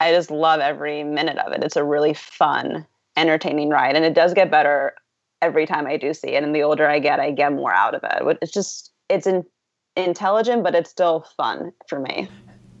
I 0.00 0.12
just 0.12 0.30
love 0.30 0.60
every 0.60 1.04
minute 1.04 1.38
of 1.38 1.52
it. 1.52 1.62
It's 1.62 1.76
a 1.76 1.84
really 1.84 2.14
fun, 2.14 2.86
entertaining 3.16 3.68
ride, 3.68 3.96
and 3.96 4.04
it 4.04 4.14
does 4.14 4.34
get 4.34 4.50
better 4.50 4.94
every 5.42 5.66
time 5.66 5.86
I 5.86 5.96
do 5.96 6.12
see 6.14 6.28
it. 6.28 6.42
And 6.42 6.54
the 6.54 6.62
older 6.62 6.88
I 6.88 6.98
get, 6.98 7.20
I 7.20 7.30
get 7.30 7.52
more 7.52 7.72
out 7.72 7.94
of 7.94 8.02
it. 8.04 8.38
It's 8.42 8.52
just 8.52 8.92
it's 9.08 9.26
in, 9.26 9.44
intelligent, 9.96 10.62
but 10.62 10.74
it's 10.74 10.90
still 10.90 11.26
fun 11.36 11.72
for 11.88 12.00
me. 12.00 12.28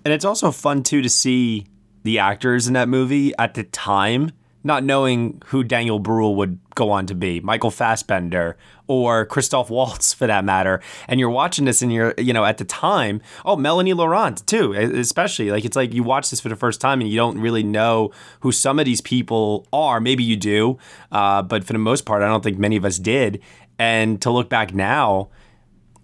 And 0.04 0.14
it's 0.14 0.24
also 0.24 0.50
fun 0.50 0.82
too 0.82 1.02
to 1.02 1.10
see 1.10 1.66
the 2.02 2.18
actors 2.18 2.66
in 2.66 2.74
that 2.74 2.88
movie 2.88 3.32
at 3.38 3.54
the 3.54 3.64
time, 3.64 4.32
not 4.64 4.84
knowing 4.84 5.42
who 5.46 5.62
Daniel 5.62 5.98
Bruhl 5.98 6.34
would 6.36 6.58
go 6.74 6.90
on 6.90 7.06
to 7.06 7.14
be, 7.14 7.40
Michael 7.40 7.70
Fassbender 7.70 8.56
or 8.90 9.24
Christoph 9.24 9.70
Waltz 9.70 10.12
for 10.12 10.26
that 10.26 10.44
matter. 10.44 10.80
And 11.06 11.20
you're 11.20 11.30
watching 11.30 11.64
this 11.64 11.80
and 11.80 11.92
you're, 11.92 12.12
you 12.18 12.32
know, 12.32 12.44
at 12.44 12.58
the 12.58 12.64
time, 12.64 13.22
oh, 13.44 13.54
Melanie 13.54 13.92
Laurent 13.92 14.44
too, 14.48 14.72
especially. 14.72 15.52
Like 15.52 15.64
it's 15.64 15.76
like 15.76 15.94
you 15.94 16.02
watch 16.02 16.28
this 16.30 16.40
for 16.40 16.48
the 16.48 16.56
first 16.56 16.80
time 16.80 17.00
and 17.00 17.08
you 17.08 17.16
don't 17.16 17.38
really 17.38 17.62
know 17.62 18.10
who 18.40 18.50
some 18.50 18.80
of 18.80 18.86
these 18.86 19.00
people 19.00 19.68
are. 19.72 20.00
Maybe 20.00 20.24
you 20.24 20.36
do, 20.36 20.76
uh, 21.12 21.40
but 21.42 21.62
for 21.62 21.72
the 21.72 21.78
most 21.78 22.04
part, 22.04 22.20
I 22.22 22.26
don't 22.26 22.42
think 22.42 22.58
many 22.58 22.74
of 22.76 22.84
us 22.84 22.98
did. 22.98 23.40
And 23.78 24.20
to 24.22 24.30
look 24.30 24.48
back 24.48 24.74
now, 24.74 25.30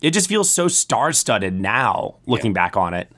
it 0.01 0.13
just 0.13 0.29
feels 0.29 0.49
so 0.49 0.69
star-studded 0.69 1.55
now, 1.55 2.19
looking 2.27 2.53
back 2.53 2.77
on 2.77 2.95
it. 2.95 3.11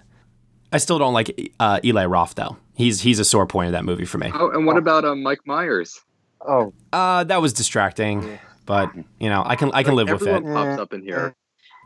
I 0.72 0.78
still 0.78 0.98
don't 0.98 1.12
like 1.12 1.52
uh, 1.60 1.80
Eli 1.84 2.06
Roth 2.06 2.34
though. 2.36 2.56
He's 2.74 3.02
he's 3.02 3.18
a 3.18 3.24
sore 3.24 3.46
point 3.46 3.66
of 3.66 3.72
that 3.72 3.84
movie 3.84 4.06
for 4.06 4.16
me. 4.16 4.30
Oh, 4.34 4.50
and 4.50 4.64
what 4.64 4.78
about 4.78 5.04
uh, 5.04 5.14
Mike 5.14 5.40
Myers? 5.46 6.00
Oh, 6.40 6.72
Uh, 6.92 7.24
that 7.24 7.42
was 7.42 7.52
distracting, 7.52 8.38
but 8.68 8.90
mm-hmm. 8.90 9.00
you 9.18 9.30
know 9.30 9.42
I 9.44 9.56
can 9.56 9.72
I 9.72 9.82
can 9.82 9.96
live 9.96 10.08
with 10.08 10.22
Everyone 10.22 10.46
it. 10.46 10.54
pops 10.54 10.80
up 10.80 10.92
in 10.92 11.02
here. 11.02 11.34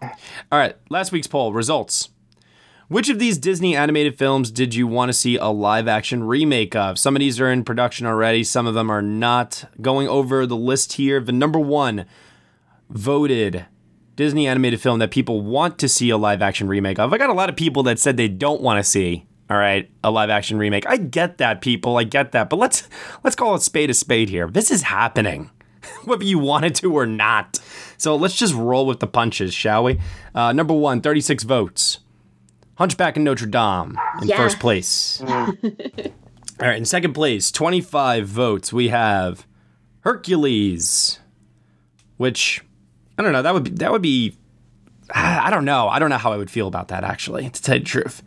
All 0.02 0.58
right, 0.58 0.76
last 0.90 1.12
week's 1.12 1.28
poll 1.28 1.52
results. 1.54 2.10
Which 2.88 3.08
of 3.08 3.18
these 3.18 3.38
Disney 3.38 3.74
animated 3.74 4.18
films 4.18 4.50
did 4.50 4.74
you 4.74 4.86
want 4.86 5.08
to 5.08 5.12
see 5.14 5.36
a 5.36 5.46
live 5.46 5.88
action 5.88 6.24
remake 6.24 6.76
of? 6.76 6.98
Some 6.98 7.16
of 7.16 7.20
these 7.20 7.40
are 7.40 7.50
in 7.50 7.64
production 7.64 8.04
already, 8.04 8.44
some 8.44 8.66
of 8.66 8.74
them 8.74 8.90
are 8.90 9.00
not. 9.00 9.64
Going 9.80 10.08
over 10.08 10.44
the 10.44 10.56
list 10.56 10.94
here, 10.94 11.20
the 11.20 11.32
number 11.32 11.60
one 11.60 12.04
voted 12.90 13.64
Disney 14.16 14.46
animated 14.46 14.80
film 14.80 14.98
that 14.98 15.12
people 15.12 15.40
want 15.40 15.78
to 15.78 15.88
see 15.88 16.10
a 16.10 16.18
live 16.18 16.42
action 16.42 16.68
remake 16.68 16.98
of. 16.98 17.14
I 17.14 17.18
got 17.18 17.30
a 17.30 17.34
lot 17.34 17.48
of 17.48 17.56
people 17.56 17.84
that 17.84 17.98
said 17.98 18.16
they 18.16 18.28
don't 18.28 18.60
want 18.60 18.84
to 18.84 18.84
see, 18.84 19.24
all 19.48 19.56
right, 19.56 19.88
a 20.02 20.10
live 20.10 20.28
action 20.28 20.58
remake. 20.58 20.86
I 20.86 20.96
get 20.96 21.38
that, 21.38 21.60
people. 21.60 21.96
I 21.96 22.04
get 22.04 22.32
that. 22.32 22.50
But 22.50 22.56
let's 22.56 22.88
let's 23.22 23.36
call 23.36 23.54
it 23.54 23.62
spade 23.62 23.88
a 23.88 23.94
spade 23.94 24.28
here. 24.28 24.48
This 24.48 24.70
is 24.72 24.82
happening. 24.82 25.50
Whether 26.04 26.24
you 26.24 26.38
wanted 26.38 26.74
to 26.76 26.92
or 26.94 27.06
not. 27.06 27.58
So 27.98 28.16
let's 28.16 28.34
just 28.36 28.54
roll 28.54 28.86
with 28.86 29.00
the 29.00 29.06
punches, 29.06 29.54
shall 29.54 29.84
we? 29.84 30.00
Uh, 30.34 30.52
number 30.52 30.74
one, 30.74 31.00
36 31.00 31.44
votes. 31.44 31.98
Hunchback 32.76 33.16
in 33.16 33.24
Notre 33.24 33.46
Dame 33.46 33.98
in 34.20 34.28
Yes. 34.28 34.38
first 34.38 34.58
place. 34.60 35.22
All 35.28 36.68
right, 36.68 36.76
in 36.78 36.84
second 36.84 37.12
place, 37.12 37.50
25 37.50 38.26
votes, 38.26 38.72
we 38.72 38.88
have 38.88 39.46
Hercules, 40.00 41.18
which 42.16 42.60
I 43.18 43.22
don't 43.22 43.32
know. 43.32 43.42
That 43.42 43.54
would 43.54 43.64
be, 43.64 43.70
that 43.72 43.92
would 43.92 44.02
be. 44.02 44.36
I 45.14 45.50
don't 45.50 45.64
know. 45.64 45.88
I 45.88 45.98
don't 45.98 46.10
know 46.10 46.18
how 46.18 46.32
I 46.32 46.36
would 46.36 46.50
feel 46.50 46.68
about 46.68 46.88
that 46.88 47.04
actually. 47.04 47.50
To 47.50 47.62
tell 47.62 47.74
you 47.76 47.80
the 47.80 47.86
truth, 47.86 48.22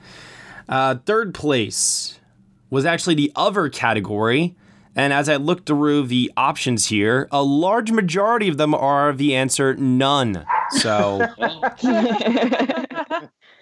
uh, 0.70 0.96
third 1.06 1.34
place 1.34 2.20
was 2.70 2.86
actually 2.86 3.16
the 3.16 3.32
other 3.36 3.70
category, 3.70 4.56
and 4.96 5.12
as 5.14 5.28
I 5.30 5.36
look 5.36 5.66
through 5.66 6.04
the 6.08 6.32
options 6.38 6.88
here, 6.88 7.28
a 7.32 7.44
large 7.44 7.92
majority 7.92 8.48
of 8.48 8.58
them 8.58 8.74
are 8.74 9.12
the 9.14 9.36
answer 9.36 9.76
none. 9.76 10.46
So 10.72 11.28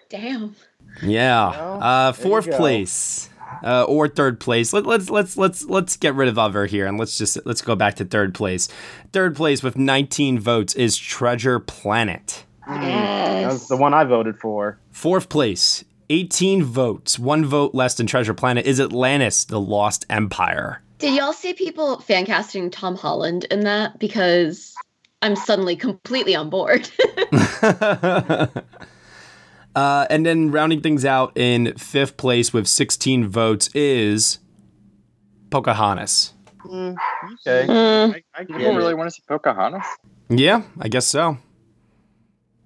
Damn. 0.09 0.55
yeah, 1.01 1.47
uh, 1.47 2.11
fourth 2.13 2.49
place. 2.51 3.29
uh, 3.63 3.83
or 3.83 4.07
third 4.07 4.39
place. 4.39 4.73
Let, 4.73 4.85
let's 4.85 5.09
let's 5.09 5.37
let's 5.37 5.65
let's 5.65 5.97
get 5.97 6.13
rid 6.15 6.27
of 6.27 6.37
other 6.37 6.65
here 6.65 6.85
and 6.85 6.97
let's 6.99 7.17
just 7.17 7.37
let's 7.45 7.61
go 7.61 7.75
back 7.75 7.95
to 7.95 8.05
third 8.05 8.33
place. 8.33 8.67
Third 9.11 9.35
place 9.35 9.63
with 9.63 9.77
19 9.77 10.39
votes 10.39 10.73
is 10.75 10.97
Treasure 10.97 11.59
Planet. 11.59 12.45
That 12.67 13.51
was 13.51 13.67
the 13.67 13.75
one 13.77 13.93
I 13.93 14.03
voted 14.05 14.37
for. 14.39 14.77
Fourth 14.91 15.27
place, 15.29 15.83
18 16.09 16.63
votes, 16.63 17.19
one 17.19 17.43
vote 17.45 17.73
less 17.75 17.95
than 17.95 18.07
Treasure 18.07 18.33
Planet 18.33 18.65
is 18.65 18.79
Atlantis: 18.79 19.43
The 19.45 19.59
Lost 19.59 20.05
Empire. 20.09 20.81
Did 20.99 21.15
y'all 21.15 21.33
see 21.33 21.53
people 21.53 21.99
fan 21.99 22.25
casting 22.25 22.69
Tom 22.69 22.95
Holland 22.95 23.45
in 23.51 23.61
that? 23.61 23.99
Because 23.99 24.73
I'm 25.21 25.35
suddenly 25.35 25.75
completely 25.75 26.35
on 26.35 26.49
board. 26.49 26.89
Uh, 29.75 30.05
and 30.11 30.23
then 30.23 30.51
rounding 30.51 30.81
things 30.81 31.03
out 31.03 31.35
in 31.35 31.73
fifth 31.77 32.15
place 32.15 32.53
with 32.53 32.67
16 32.67 33.27
votes 33.27 33.71
is 33.73 34.37
Pocahontas. 35.49 36.31
Okay. 36.63 36.95
Mm. 37.67 38.13
I, 38.13 38.21
I 38.35 38.43
People 38.43 38.75
really 38.75 38.93
want 38.93 39.07
to 39.09 39.11
see 39.15 39.23
Pocahontas? 39.27 39.83
Yeah, 40.29 40.61
I 40.79 40.89
guess 40.89 41.07
so. 41.07 41.39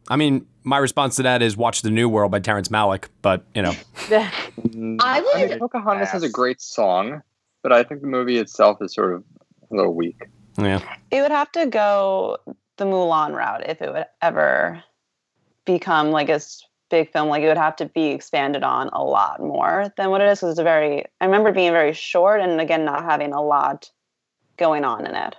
I 0.09 0.17
mean, 0.17 0.47
my 0.65 0.79
response 0.79 1.15
to 1.15 1.23
that 1.23 1.41
is 1.41 1.55
watch 1.55 1.81
The 1.81 1.91
New 1.91 2.09
World 2.09 2.29
by 2.29 2.41
Terrence 2.41 2.67
Malick, 2.67 3.05
but 3.21 3.45
you 3.55 3.61
know, 3.61 3.71
Mm, 4.09 4.97
I 5.01 5.21
would- 5.21 5.49
mean, 5.49 5.59
Pocahontas 5.59 6.09
has 6.09 6.23
a 6.23 6.29
great 6.29 6.59
song, 6.61 7.21
but 7.67 7.75
I 7.75 7.83
think 7.83 7.99
the 7.99 8.07
movie 8.07 8.37
itself 8.37 8.77
is 8.81 8.93
sort 8.93 9.13
of 9.13 9.25
a 9.69 9.75
little 9.75 9.93
weak. 9.93 10.29
yeah. 10.57 10.79
It 11.11 11.21
would 11.21 11.31
have 11.31 11.51
to 11.51 11.65
go 11.65 12.37
the 12.77 12.85
Mulan 12.85 13.35
route 13.35 13.67
if 13.69 13.81
it 13.81 13.91
would 13.91 14.05
ever 14.21 14.81
become 15.65 16.11
like 16.11 16.29
a 16.29 16.39
big 16.89 17.11
film. 17.11 17.27
Like 17.27 17.43
it 17.43 17.49
would 17.49 17.57
have 17.57 17.75
to 17.77 17.85
be 17.87 18.05
expanded 18.07 18.63
on 18.63 18.89
a 18.93 19.03
lot 19.03 19.41
more 19.41 19.91
than 19.97 20.11
what 20.11 20.21
it 20.21 20.29
is. 20.29 20.39
'cause 20.39 20.51
It's 20.51 20.59
a 20.59 20.63
very. 20.63 21.03
I 21.19 21.25
remember 21.25 21.51
being 21.51 21.73
very 21.73 21.91
short, 21.91 22.39
and 22.39 22.61
again, 22.61 22.85
not 22.85 23.03
having 23.03 23.33
a 23.33 23.41
lot 23.43 23.91
going 24.55 24.85
on 24.85 25.05
in 25.05 25.13
it. 25.13 25.35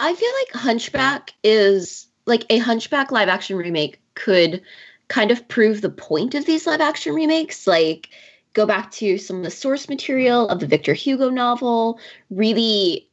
I 0.00 0.14
feel 0.16 0.30
like 0.40 0.62
Hunchback 0.64 1.32
is 1.44 2.08
like 2.26 2.44
a 2.50 2.58
Hunchback 2.58 3.12
live 3.12 3.28
action 3.28 3.56
remake 3.56 4.00
could 4.14 4.62
kind 5.06 5.30
of 5.30 5.46
prove 5.46 5.80
the 5.80 5.90
point 5.90 6.34
of 6.34 6.44
these 6.44 6.66
live 6.66 6.80
action 6.80 7.14
remakes. 7.14 7.68
Like, 7.68 8.08
go 8.52 8.66
back 8.66 8.90
to 8.92 9.18
some 9.18 9.38
of 9.38 9.44
the 9.44 9.50
source 9.50 9.88
material 9.88 10.48
of 10.48 10.60
the 10.60 10.66
Victor 10.66 10.94
Hugo 10.94 11.30
novel, 11.30 11.98
really 12.30 13.08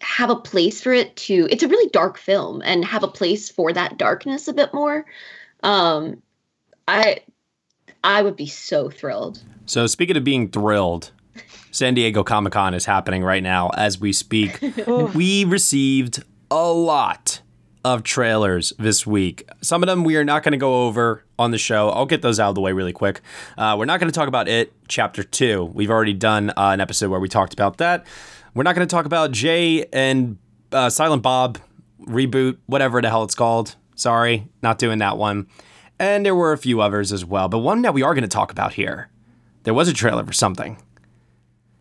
have 0.00 0.30
a 0.30 0.36
place 0.36 0.80
for 0.80 0.92
it 0.92 1.14
to. 1.16 1.46
It's 1.50 1.62
a 1.62 1.68
really 1.68 1.88
dark 1.90 2.18
film 2.18 2.62
and 2.64 2.84
have 2.84 3.02
a 3.02 3.08
place 3.08 3.48
for 3.48 3.72
that 3.72 3.98
darkness 3.98 4.48
a 4.48 4.52
bit 4.52 4.72
more. 4.74 5.04
Um, 5.62 6.22
I. 6.88 7.20
I 8.04 8.22
would 8.22 8.34
be 8.34 8.48
so 8.48 8.90
thrilled. 8.90 9.40
So 9.66 9.86
speaking 9.86 10.16
of 10.16 10.24
being 10.24 10.48
thrilled, 10.48 11.12
San 11.70 11.94
Diego 11.94 12.24
Comic 12.24 12.52
Con 12.52 12.74
is 12.74 12.84
happening 12.84 13.22
right 13.22 13.42
now 13.42 13.68
as 13.76 14.00
we 14.00 14.12
speak. 14.12 14.60
we 15.14 15.44
received 15.44 16.24
a 16.50 16.72
lot 16.72 17.40
of 17.84 18.02
trailers 18.02 18.72
this 18.78 19.06
week. 19.06 19.48
Some 19.60 19.82
of 19.82 19.86
them 19.86 20.04
we 20.04 20.16
are 20.16 20.24
not 20.24 20.42
going 20.42 20.52
to 20.52 20.58
go 20.58 20.86
over 20.86 21.24
on 21.42 21.50
the 21.50 21.58
show. 21.58 21.90
I'll 21.90 22.06
get 22.06 22.22
those 22.22 22.40
out 22.40 22.48
of 22.48 22.54
the 22.54 22.60
way 22.60 22.72
really 22.72 22.92
quick. 22.92 23.20
Uh, 23.58 23.76
we're 23.78 23.84
not 23.84 24.00
going 24.00 24.10
to 24.10 24.18
talk 24.18 24.28
about 24.28 24.48
it, 24.48 24.72
Chapter 24.88 25.22
2. 25.22 25.64
We've 25.74 25.90
already 25.90 26.14
done 26.14 26.50
uh, 26.50 26.70
an 26.70 26.80
episode 26.80 27.10
where 27.10 27.20
we 27.20 27.28
talked 27.28 27.52
about 27.52 27.78
that. 27.78 28.06
We're 28.54 28.62
not 28.62 28.74
going 28.74 28.86
to 28.86 28.90
talk 28.90 29.06
about 29.06 29.32
Jay 29.32 29.86
and 29.92 30.38
uh, 30.72 30.90
Silent 30.90 31.22
Bob 31.22 31.58
reboot, 32.00 32.58
whatever 32.66 33.00
the 33.00 33.08
hell 33.08 33.24
it's 33.24 33.34
called. 33.34 33.76
Sorry, 33.94 34.48
not 34.62 34.78
doing 34.78 34.98
that 34.98 35.18
one. 35.18 35.46
And 35.98 36.26
there 36.26 36.34
were 36.34 36.52
a 36.52 36.58
few 36.58 36.80
others 36.80 37.12
as 37.12 37.24
well. 37.24 37.48
But 37.48 37.58
one 37.58 37.82
that 37.82 37.94
we 37.94 38.02
are 38.02 38.14
going 38.14 38.22
to 38.22 38.28
talk 38.28 38.50
about 38.50 38.74
here, 38.74 39.10
there 39.62 39.74
was 39.74 39.88
a 39.88 39.92
trailer 39.92 40.24
for 40.24 40.32
something. 40.32 40.78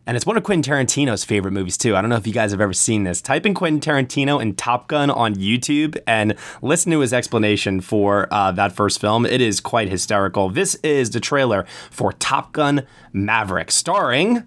And 0.08 0.18
it's 0.18 0.26
one 0.26 0.36
of 0.36 0.44
Quentin 0.44 0.74
Tarantino's 0.74 1.24
favorite 1.24 1.52
movies, 1.52 1.78
too. 1.78 1.96
I 1.96 2.02
don't 2.02 2.10
know 2.10 2.16
if 2.16 2.26
you 2.26 2.34
guys 2.34 2.52
have 2.52 2.62
ever 2.62 2.74
seen 2.74 3.04
this. 3.04 3.22
Type 3.22 3.46
in 3.46 3.54
Quentin 3.54 3.80
Tarantino 3.80 4.42
and 4.42 4.58
Top 4.58 4.88
Gun 4.88 5.12
on 5.12 5.36
YouTube 5.36 5.98
and 6.08 6.36
listen 6.62 6.92
to 6.92 7.00
his 7.02 7.14
explanation 7.14 7.82
for 7.82 8.28
uh, 8.34 8.52
that 8.54 8.72
first 8.72 9.00
film. 9.00 9.26
It 9.28 9.42
is 9.42 9.60
quite 9.60 9.90
hysterical. 9.90 10.50
This 10.50 10.76
is 10.76 11.12
the 11.12 11.20
trailer 11.20 11.66
for 11.92 12.14
Top 12.14 12.52
Gun 12.52 12.88
Maverick, 13.14 13.70
starring, 13.70 14.44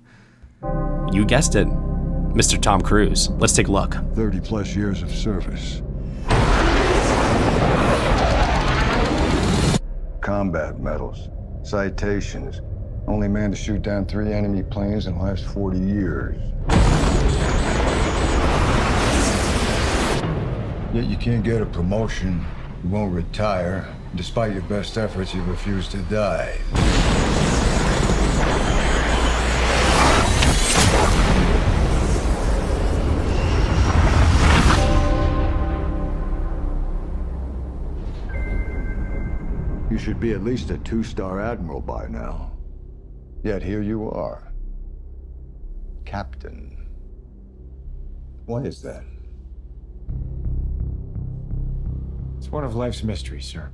you 1.12 1.24
guessed 1.24 1.54
it, 1.54 1.68
Mr. 1.68 2.60
Tom 2.60 2.80
Cruise. 2.80 3.28
Let's 3.30 3.52
take 3.52 3.68
a 3.68 3.72
look. 3.72 3.94
30 4.14 4.40
plus 4.40 4.74
years 4.74 5.02
of 5.02 5.10
service. 5.14 5.82
Combat 10.20 10.80
medals, 10.80 11.28
citations. 11.62 12.60
Only 13.06 13.28
man 13.28 13.50
to 13.50 13.56
shoot 13.56 13.82
down 13.82 14.06
three 14.06 14.32
enemy 14.32 14.62
planes 14.62 15.06
in 15.06 15.18
the 15.18 15.22
last 15.22 15.44
40 15.44 15.78
years. 15.78 16.36
Yet 20.94 21.04
you 21.06 21.16
can't 21.16 21.44
get 21.44 21.60
a 21.60 21.66
promotion, 21.66 22.44
you 22.82 22.88
won't 22.88 23.12
retire. 23.12 23.86
Despite 24.14 24.52
your 24.52 24.62
best 24.62 24.96
efforts, 24.96 25.34
you 25.34 25.42
refuse 25.42 25.88
to 25.88 25.98
die. 26.04 26.56
You 39.90 39.98
should 39.98 40.18
be 40.18 40.32
at 40.32 40.42
least 40.42 40.70
a 40.70 40.78
two-star 40.78 41.40
admiral 41.40 41.80
by 41.80 42.06
now. 42.08 42.53
Yet 43.44 43.62
here 43.62 43.82
you 43.82 44.10
are. 44.10 44.50
Captain. 46.06 46.88
Why 48.46 48.62
is 48.62 48.80
that? 48.80 49.04
It's 52.38 52.50
one 52.50 52.64
of 52.64 52.74
life's 52.74 53.04
mysteries, 53.04 53.44
sir. 53.44 53.70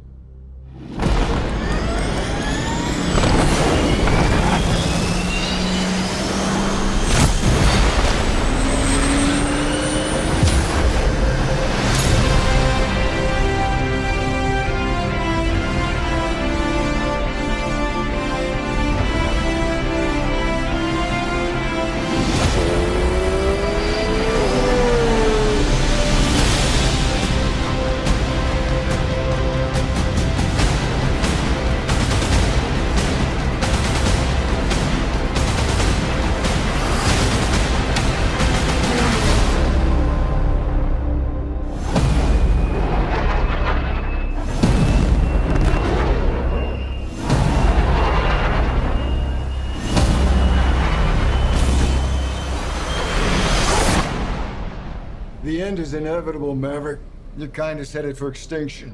End 55.71 55.79
is 55.79 55.95
inevitable, 55.95 56.57
Maverick. 56.57 56.99
Your 57.39 57.47
kind 57.47 57.79
is 57.79 57.93
headed 57.93 58.19
for 58.19 58.27
extinction. 58.27 58.93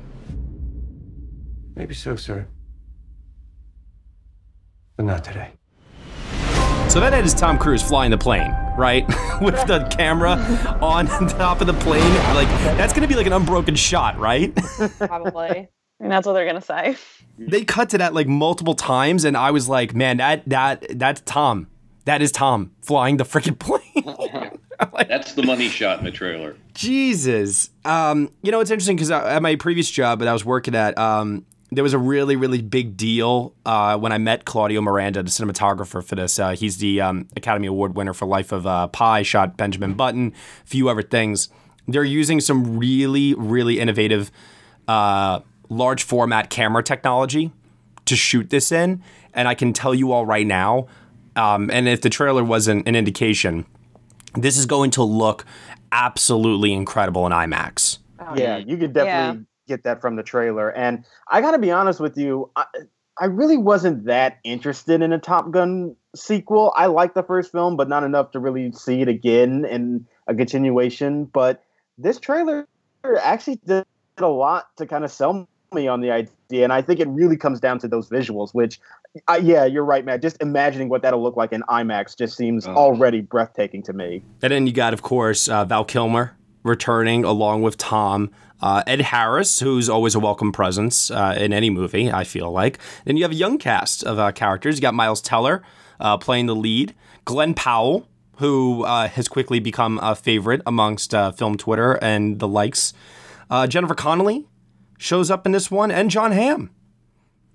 Maybe 1.74 1.94
so, 1.94 2.16
sir. 2.16 2.46
But 4.98 5.06
not 5.06 5.24
today. 5.24 5.52
So 6.90 7.00
that 7.00 7.14
is 7.24 7.32
Tom 7.32 7.56
Cruise 7.56 7.82
flying 7.82 8.10
the 8.10 8.18
plane, 8.18 8.54
right? 8.76 9.06
With 9.40 9.54
the 9.66 9.88
camera 9.90 10.32
on 10.82 11.06
top 11.30 11.62
of 11.62 11.66
the 11.66 11.72
plane. 11.72 12.14
Like, 12.34 12.48
that's 12.76 12.92
going 12.92 13.02
to 13.02 13.08
be 13.08 13.14
like 13.14 13.26
an 13.26 13.32
unbroken 13.32 13.74
shot, 13.74 14.18
right? 14.18 14.54
Probably. 14.98 15.68
and 15.98 16.12
that's 16.12 16.26
what 16.26 16.34
they're 16.34 16.46
gonna 16.46 16.60
say. 16.60 16.96
they 17.38 17.64
cut 17.64 17.88
to 17.90 17.98
that 17.98 18.12
like 18.12 18.26
multiple 18.26 18.74
times, 18.74 19.24
and 19.24 19.35
I 19.35 19.50
was 19.50 19.66
like, 19.66 19.94
man, 19.94 20.18
that 20.18 20.46
that 20.48 20.87
that's 20.98 21.22
Tom. 21.22 21.68
That 22.04 22.20
is 22.20 22.33
Tom 22.33 22.72
flying 22.83 23.16
the 23.16 23.24
freaking 23.24 23.58
plane. 23.58 24.56
That's 25.08 25.35
the 25.35 25.42
money 25.42 25.68
shot 25.68 25.98
in 25.98 26.04
the 26.04 26.10
trailer. 26.10 26.56
Jesus. 26.74 27.70
Um, 27.85 28.31
you 28.42 28.52
know, 28.52 28.60
it's 28.60 28.70
interesting 28.70 28.96
because 28.96 29.10
at 29.10 29.40
my 29.42 29.56
previous 29.56 29.90
job 29.90 30.18
that 30.20 30.29
I 30.29 30.33
was 30.33 30.44
working 30.44 30.74
at, 30.74 30.96
um, 30.98 31.46
there 31.72 31.83
was 31.83 31.94
a 31.94 31.98
really, 31.98 32.37
really 32.37 32.62
big 32.62 32.96
deal 32.96 33.54
uh, 33.64 33.98
when 33.98 34.12
I 34.12 34.18
met 34.18 34.44
Claudio 34.44 34.81
Miranda, 34.81 35.22
the 35.22 35.31
cinematographer 35.31 36.02
for 36.04 36.14
this. 36.14 36.38
Uh, 36.38 36.50
he's 36.50 36.79
the 36.79 37.00
um, 37.00 37.29
Academy 37.37 37.66
Award 37.66 37.96
winner 37.96 38.14
for 38.14 38.27
Life 38.27 38.52
of 38.52 38.66
uh, 38.66 38.87
Pi, 38.88 39.22
shot 39.22 39.56
Benjamin 39.56 39.94
Button, 39.94 40.33
a 40.64 40.66
few 40.66 40.88
other 40.88 41.02
things. 41.02 41.48
They're 41.88 42.04
using 42.04 42.40
some 42.40 42.79
really, 42.79 43.35
really 43.35 43.81
innovative 43.81 44.31
uh, 44.87 45.40
large 45.68 46.02
format 46.04 46.50
camera 46.50 46.83
technology 46.83 47.52
to 48.04 48.14
shoot 48.16 48.50
this 48.50 48.70
in. 48.70 49.02
And 49.35 49.48
I 49.48 49.54
can 49.54 49.72
tell 49.72 49.94
you 49.94 50.12
all 50.12 50.24
right 50.27 50.46
now, 50.46 50.87
Um, 51.37 51.70
and 51.70 51.87
if 51.87 52.00
the 52.00 52.08
trailer 52.08 52.42
wasn't 52.42 52.88
an 52.88 52.96
indication, 52.96 53.66
this 54.42 54.56
is 54.56 54.66
going 54.66 54.90
to 54.92 55.02
look 55.02 55.44
absolutely 55.92 56.72
incredible 56.72 57.26
in 57.26 57.32
IMAX. 57.32 57.98
Oh, 58.20 58.34
yeah, 58.37 58.56
you 58.56 58.76
could 58.76 58.92
definitely 58.92 59.46
get 59.68 59.84
that 59.84 60.00
from 60.00 60.16
the 60.16 60.22
trailer. 60.22 60.70
And 60.70 61.04
I 61.30 61.40
got 61.40 61.52
to 61.52 61.58
be 61.58 61.70
honest 61.70 62.00
with 62.00 62.16
you, 62.16 62.50
I, 62.56 62.64
I 63.18 63.26
really 63.26 63.56
wasn't 63.56 64.04
that 64.04 64.38
interested 64.44 65.00
in 65.00 65.12
a 65.12 65.18
Top 65.18 65.50
Gun 65.50 65.96
sequel. 66.14 66.72
I 66.76 66.87
liked 66.87 67.14
the 67.14 67.22
first 67.22 67.50
film, 67.50 67.76
but 67.76 67.88
not 67.88 68.04
enough 68.04 68.30
to 68.32 68.38
really 68.38 68.72
see 68.72 69.00
it 69.00 69.08
again 69.08 69.64
in 69.64 70.06
a 70.26 70.34
continuation. 70.34 71.24
But 71.24 71.62
this 71.98 72.20
trailer 72.20 72.66
actually 73.22 73.60
did 73.66 73.84
a 74.18 74.26
lot 74.26 74.68
to 74.76 74.87
kind 74.87 75.04
of 75.04 75.10
sell 75.10 75.48
me 75.72 75.88
on 75.88 76.00
the 76.00 76.10
idea, 76.10 76.64
and 76.64 76.72
I 76.72 76.80
think 76.82 77.00
it 77.00 77.08
really 77.08 77.37
comes 77.37 77.58
down 77.58 77.78
to 77.80 77.88
those 77.88 78.08
visuals. 78.08 78.54
Which, 78.54 78.80
uh, 79.29 79.40
yeah, 79.42 79.64
you're 79.64 79.85
right, 79.85 80.04
Matt. 80.04 80.23
Just 80.23 80.37
imagining 80.40 80.88
what 80.88 81.02
that'll 81.02 81.23
look 81.23 81.37
like 81.37 81.52
in 81.52 81.62
IMAX 81.62 82.17
just 82.17 82.37
seems 82.37 82.67
already 82.67 83.21
breathtaking 83.21 83.83
to 83.85 83.92
me. 83.92 84.23
And 84.42 84.52
then 84.52 84.67
you 84.67 84.73
got, 84.73 84.92
of 84.92 85.02
course, 85.02 85.48
uh, 85.48 85.64
Val 85.64 85.85
Kilmer 85.85 86.37
returning 86.62 87.25
along 87.25 87.62
with 87.62 87.79
Tom. 87.79 88.31
Uh, 88.60 88.83
Ed 88.87 89.02
Harris, 89.02 89.60
who's 89.60 89.88
always 89.88 90.14
a 90.14 90.21
welcome 90.21 90.50
presence 90.50 91.10
uh, 91.10 91.37
in 91.38 91.52
any 91.52 91.69
movie, 91.71 92.10
I 92.10 92.25
feel 92.25 92.50
like. 92.50 92.79
Then 93.04 93.17
you 93.17 93.23
have 93.23 93.33
a 93.33 93.37
young 93.37 93.58
cast 93.58 94.02
of 94.02 94.19
uh, 94.19 94.33
characters. 94.33 94.77
You 94.77 94.83
got 94.83 94.94
Miles 94.94 95.21
Teller 95.21 95.62
uh, 96.00 96.17
playing 96.17 96.46
the 96.46 96.56
lead, 96.56 96.94
Glenn 97.27 97.52
Powell, 97.54 98.08
who 98.38 98.83
uh, 98.85 99.08
has 99.08 99.29
quickly 99.29 99.60
become 99.60 100.00
a 100.02 100.14
favorite 100.14 100.62
amongst 100.67 101.14
uh, 101.14 101.33
film 101.33 101.56
Twitter 101.56 101.98
and 102.02 102.38
the 102.38 102.48
likes. 102.48 102.92
Jennifer 103.69 103.94
Connelly 103.94 104.46
shows 104.98 105.31
up 105.31 105.46
in 105.46 105.52
this 105.52 105.71
one, 105.71 105.90
and 105.90 106.10
Jon 106.10 106.33
Hamm. 106.33 106.71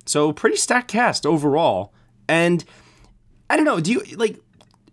So 0.05 0.33
pretty 0.33 0.57
stacked 0.57 0.89
cast 0.89 1.25
overall. 1.25 1.93
And 2.27 2.63
I 3.49 3.55
don't 3.55 3.65
know, 3.65 3.79
do 3.79 3.91
you 3.91 4.03
like 4.15 4.39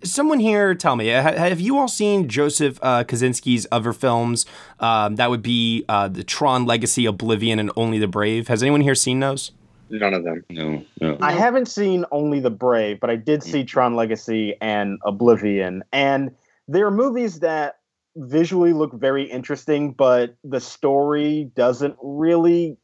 someone 0.04 0.38
here 0.38 0.76
tell 0.76 0.94
me 0.94 1.08
have 1.08 1.58
you 1.58 1.76
all 1.76 1.88
seen 1.88 2.28
joseph 2.28 2.78
uh, 2.82 3.02
kosinski's 3.02 3.66
other 3.72 3.92
films 3.92 4.46
um, 4.78 5.16
that 5.16 5.28
would 5.28 5.42
be 5.42 5.84
uh, 5.88 6.06
the 6.06 6.22
tron 6.22 6.64
legacy 6.64 7.04
oblivion 7.04 7.58
and 7.58 7.68
only 7.74 7.98
the 7.98 8.06
brave 8.06 8.46
has 8.46 8.62
anyone 8.62 8.80
here 8.80 8.94
seen 8.94 9.18
those 9.18 9.50
None 9.90 10.14
of 10.14 10.24
them. 10.24 10.44
No, 10.50 10.84
no. 11.00 11.18
I 11.20 11.32
haven't 11.32 11.66
seen 11.66 12.04
Only 12.12 12.40
the 12.40 12.50
Brave, 12.50 13.00
but 13.00 13.10
I 13.10 13.16
did 13.16 13.42
see 13.42 13.64
Tron 13.64 13.94
Legacy 13.94 14.54
and 14.60 14.98
Oblivion. 15.04 15.82
And 15.92 16.32
they're 16.66 16.90
movies 16.90 17.40
that 17.40 17.78
visually 18.16 18.72
look 18.72 18.92
very 18.92 19.24
interesting, 19.24 19.92
but 19.92 20.34
the 20.44 20.60
story 20.60 21.50
doesn't 21.54 21.96
really 22.02 22.76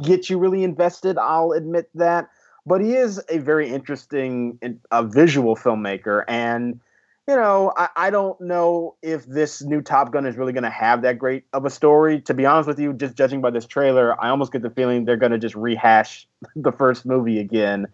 get 0.00 0.30
you 0.30 0.38
really 0.38 0.64
invested. 0.64 1.18
I'll 1.18 1.52
admit 1.52 1.90
that. 1.94 2.28
But 2.64 2.80
he 2.80 2.94
is 2.94 3.20
a 3.28 3.38
very 3.38 3.68
interesting 3.68 4.58
a 4.90 5.04
visual 5.04 5.56
filmmaker. 5.56 6.24
And 6.28 6.80
you 7.28 7.36
know, 7.36 7.72
I, 7.76 7.88
I 7.94 8.10
don't 8.10 8.40
know 8.40 8.96
if 9.00 9.24
this 9.26 9.62
new 9.62 9.80
Top 9.80 10.12
Gun 10.12 10.26
is 10.26 10.36
really 10.36 10.52
going 10.52 10.64
to 10.64 10.70
have 10.70 11.02
that 11.02 11.18
great 11.18 11.44
of 11.52 11.64
a 11.64 11.70
story. 11.70 12.20
To 12.22 12.34
be 12.34 12.46
honest 12.46 12.66
with 12.66 12.80
you, 12.80 12.92
just 12.92 13.16
judging 13.16 13.40
by 13.40 13.50
this 13.50 13.64
trailer, 13.64 14.20
I 14.20 14.28
almost 14.28 14.52
get 14.52 14.62
the 14.62 14.70
feeling 14.70 15.04
they're 15.04 15.16
going 15.16 15.32
to 15.32 15.38
just 15.38 15.54
rehash 15.54 16.26
the 16.56 16.72
first 16.72 17.06
movie 17.06 17.38
again. 17.38 17.86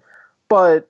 But 0.49 0.89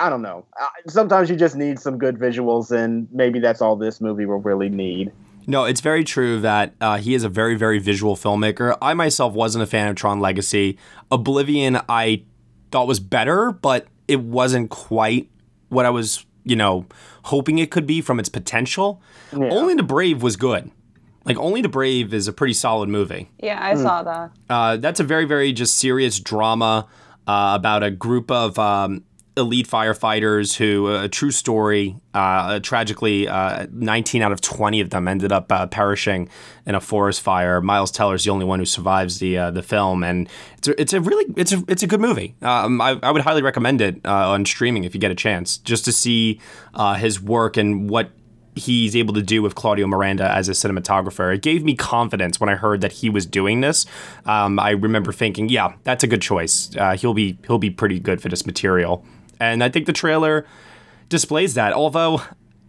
I 0.00 0.08
don't 0.08 0.22
know. 0.22 0.46
Sometimes 0.88 1.30
you 1.30 1.36
just 1.36 1.56
need 1.56 1.78
some 1.78 1.98
good 1.98 2.16
visuals, 2.16 2.70
and 2.70 3.06
maybe 3.12 3.38
that's 3.38 3.60
all 3.60 3.76
this 3.76 4.00
movie 4.00 4.26
will 4.26 4.40
really 4.40 4.68
need. 4.68 5.12
No, 5.46 5.64
it's 5.64 5.80
very 5.80 6.04
true 6.04 6.40
that 6.40 6.74
uh, 6.80 6.98
he 6.98 7.14
is 7.14 7.24
a 7.24 7.28
very, 7.28 7.54
very 7.54 7.78
visual 7.78 8.16
filmmaker. 8.16 8.76
I 8.80 8.94
myself 8.94 9.34
wasn't 9.34 9.64
a 9.64 9.66
fan 9.66 9.88
of 9.88 9.96
Tron 9.96 10.20
Legacy. 10.20 10.78
Oblivion, 11.10 11.80
I 11.88 12.22
thought 12.70 12.86
was 12.86 13.00
better, 13.00 13.52
but 13.52 13.86
it 14.08 14.20
wasn't 14.20 14.70
quite 14.70 15.30
what 15.68 15.86
I 15.86 15.90
was 15.90 16.24
you 16.44 16.56
know, 16.56 16.86
hoping 17.24 17.58
it 17.58 17.70
could 17.70 17.86
be 17.86 18.00
from 18.00 18.20
its 18.20 18.28
potential. 18.28 19.02
Yeah. 19.32 19.48
Only 19.50 19.74
the 19.74 19.82
Brave 19.82 20.22
was 20.22 20.36
good. 20.36 20.70
Like 21.24 21.38
Only 21.38 21.62
the 21.62 21.68
Brave 21.68 22.12
is 22.12 22.28
a 22.28 22.32
pretty 22.32 22.52
solid 22.52 22.88
movie. 22.88 23.30
Yeah, 23.42 23.58
I 23.60 23.74
mm. 23.74 23.82
saw 23.82 24.02
that. 24.02 24.30
Uh, 24.48 24.76
that's 24.76 25.00
a 25.00 25.04
very, 25.04 25.24
very 25.24 25.52
just 25.52 25.76
serious 25.76 26.20
drama 26.20 26.86
uh, 27.26 27.52
about 27.54 27.82
a 27.82 27.90
group 27.90 28.30
of 28.30 28.58
um, 28.58 29.04
elite 29.36 29.68
firefighters 29.68 30.56
who, 30.56 30.94
a 30.94 31.08
true 31.08 31.30
story, 31.30 31.96
uh, 32.12 32.60
tragically, 32.60 33.26
uh, 33.26 33.66
19 33.72 34.22
out 34.22 34.32
of 34.32 34.40
20 34.40 34.80
of 34.80 34.90
them 34.90 35.08
ended 35.08 35.32
up 35.32 35.50
uh, 35.50 35.66
perishing 35.66 36.28
in 36.66 36.74
a 36.74 36.80
forest 36.80 37.20
fire. 37.20 37.60
Miles 37.60 37.90
Teller 37.90 38.14
is 38.14 38.24
the 38.24 38.30
only 38.30 38.44
one 38.44 38.60
who 38.60 38.64
survives 38.64 39.18
the 39.18 39.36
uh, 39.36 39.50
the 39.50 39.62
film, 39.62 40.04
and 40.04 40.28
it's 40.58 40.68
a, 40.68 40.80
it's 40.80 40.92
a 40.92 41.00
really 41.00 41.26
it's 41.36 41.52
a 41.52 41.64
it's 41.66 41.82
a 41.82 41.86
good 41.86 42.00
movie. 42.00 42.36
Um, 42.42 42.80
I, 42.80 42.98
I 43.02 43.10
would 43.10 43.22
highly 43.22 43.42
recommend 43.42 43.80
it 43.80 44.00
uh, 44.04 44.30
on 44.30 44.44
streaming 44.44 44.84
if 44.84 44.94
you 44.94 45.00
get 45.00 45.10
a 45.10 45.16
chance, 45.16 45.58
just 45.58 45.84
to 45.86 45.92
see 45.92 46.40
uh, 46.74 46.94
his 46.94 47.20
work 47.20 47.56
and 47.56 47.90
what 47.90 48.10
he's 48.56 48.94
able 48.94 49.12
to 49.14 49.22
do 49.22 49.42
with 49.42 49.56
Claudio 49.56 49.88
Miranda 49.88 50.30
as 50.30 50.48
a 50.48 50.52
cinematographer. 50.52 51.34
It 51.34 51.42
gave 51.42 51.64
me 51.64 51.74
confidence 51.74 52.38
when 52.38 52.48
I 52.48 52.54
heard 52.54 52.82
that 52.82 52.92
he 52.92 53.10
was 53.10 53.26
doing 53.26 53.62
this. 53.62 53.84
Um, 54.26 54.60
I 54.60 54.70
remember 54.70 55.12
thinking, 55.12 55.48
yeah, 55.48 55.72
that's 55.82 56.04
a 56.04 56.06
good 56.06 56.22
choice. 56.22 56.70
he'll 56.98 57.14
be 57.14 57.36
he'll 57.48 57.58
be 57.58 57.70
pretty 57.70 57.98
good 57.98 58.22
for 58.22 58.28
this 58.28 58.46
material. 58.46 59.04
And 59.52 59.62
I 59.64 59.68
think 59.68 59.86
the 59.86 59.92
trailer 59.92 60.46
displays 61.08 61.54
that. 61.54 61.72
Although, 61.72 62.22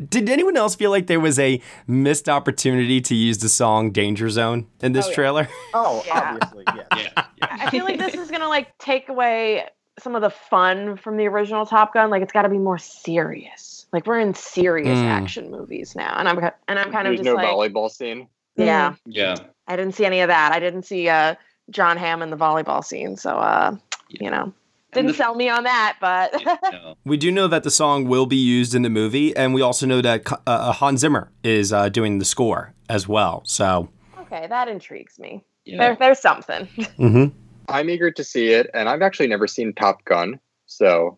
did 0.10 0.30
anyone 0.30 0.58
else 0.58 0.76
feel 0.76 0.92
like 0.92 1.08
there 1.08 1.20
was 1.20 1.40
a 1.40 1.62
missed 1.88 2.28
opportunity 2.30 3.00
to 3.02 3.16
use 3.16 3.38
the 3.40 3.50
song 3.50 3.92
Danger 3.92 4.30
Zone 4.30 4.68
in 4.82 4.92
this 4.94 5.06
Oh, 5.06 5.10
yeah. 5.10 5.16
trailer? 5.16 5.48
Oh, 5.74 6.04
Yeah. 6.06 6.38
obviously, 6.42 6.64
yes. 6.76 7.14
I 7.42 7.70
feel 7.70 7.86
like 7.86 7.98
this 8.00 8.14
is 8.14 8.30
gonna 8.30 8.50
like 8.50 8.78
take 8.78 9.10
away 9.10 9.66
some 10.00 10.14
of 10.16 10.22
the 10.22 10.30
fun 10.30 10.98
from 10.98 11.16
the 11.16 11.26
original 11.28 11.66
Top 11.66 11.94
Gun. 11.94 12.10
Like 12.10 12.22
it's 12.22 12.34
got 12.34 12.42
to 12.42 12.50
be 12.50 12.58
more 12.58 12.78
serious. 12.78 13.86
Like 13.94 14.06
we're 14.06 14.20
in 14.20 14.34
serious 14.34 14.98
Mm. 15.00 15.06
action 15.06 15.50
movies 15.52 15.96
now, 15.96 16.16
and 16.18 16.28
I'm 16.28 16.40
ki- 16.42 16.56
and 16.68 16.78
I'm 16.78 16.92
kind 16.92 17.08
of 17.08 17.12
There's 17.16 17.20
just 17.20 17.26
no 17.26 17.36
like, 17.36 17.48
volleyball 17.74 17.90
scene. 17.90 18.28
yeah, 18.58 18.96
Yeah. 19.06 19.36
I 19.68 19.76
didn't 19.78 19.96
see 19.96 20.06
any 20.06 20.20
of 20.20 20.28
that. 20.28 20.52
I 20.52 20.60
didn't 20.60 20.84
see 20.84 21.08
uh, 21.08 21.36
Jon 21.70 21.96
Hamm 21.98 22.22
in 22.22 22.30
the 22.30 22.36
volleyball 22.38 22.84
scene, 22.84 23.16
so 23.16 23.38
uh, 23.38 23.76
you 24.10 24.30
know, 24.30 24.52
didn't 24.96 25.14
sell 25.16 25.36
me 25.36 25.50
on 25.50 25.64
that. 25.64 25.98
But 26.02 26.98
We 27.06 27.18
do 27.18 27.32
know 27.32 27.48
that 27.48 27.64
the 27.64 27.72
song 27.72 28.06
will 28.06 28.26
be 28.26 28.36
used 28.36 28.74
in 28.74 28.82
the 28.82 28.90
movie, 28.90 29.36
and 29.36 29.54
we 29.54 29.62
also 29.62 29.86
know 29.86 30.02
that 30.02 30.32
uh, 30.32 30.38
uh, 30.48 30.72
Hans 30.72 31.02
Zimmer 31.02 31.32
is 31.44 31.72
uh, 31.72 31.90
doing 31.90 32.20
the 32.20 32.26
score 32.26 32.74
as 32.90 33.08
well. 33.08 33.44
So, 33.46 33.90
okay, 34.22 34.48
that 34.48 34.68
intrigues 34.68 35.20
me. 35.20 35.44
Yeah. 35.66 35.78
There, 35.78 35.98
there's 36.00 36.20
something. 36.20 36.68
mhm. 37.00 37.32
I'm 37.68 37.90
eager 37.90 38.12
to 38.12 38.24
see 38.24 38.50
it, 38.50 38.70
and 38.74 38.90
I've 38.90 39.02
actually 39.02 39.28
never 39.28 39.48
seen 39.48 39.74
Top 39.74 40.04
Gun, 40.06 40.40
so 40.66 41.18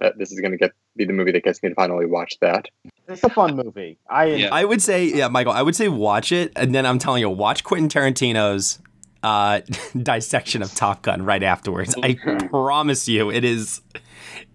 that 0.00 0.18
this 0.18 0.32
is 0.32 0.40
going 0.40 0.52
to 0.52 0.58
get 0.58 0.72
be 0.96 1.04
the 1.04 1.12
movie 1.12 1.32
that 1.32 1.44
gets 1.44 1.62
me 1.62 1.68
to 1.68 1.74
finally 1.74 2.06
watch 2.06 2.34
that. 2.40 2.66
It's 3.08 3.22
a 3.24 3.30
fun 3.30 3.56
movie. 3.56 3.98
I 4.10 4.48
I 4.48 4.64
would 4.64 4.82
say, 4.82 5.06
yeah, 5.06 5.28
Michael, 5.28 5.52
I 5.52 5.62
would 5.62 5.76
say 5.76 5.88
watch 5.88 6.32
it, 6.32 6.52
and 6.56 6.74
then 6.74 6.84
I'm 6.84 6.98
telling 6.98 7.20
you, 7.20 7.30
watch 7.30 7.64
Quentin 7.64 7.88
Tarantino's 7.88 8.80
uh, 9.22 9.60
dissection 10.02 10.62
of 10.62 10.74
Top 10.74 11.02
Gun 11.02 11.24
right 11.24 11.42
afterwards. 11.42 11.94
I 12.02 12.14
promise 12.50 13.08
you, 13.08 13.30
it 13.30 13.44
is. 13.44 13.80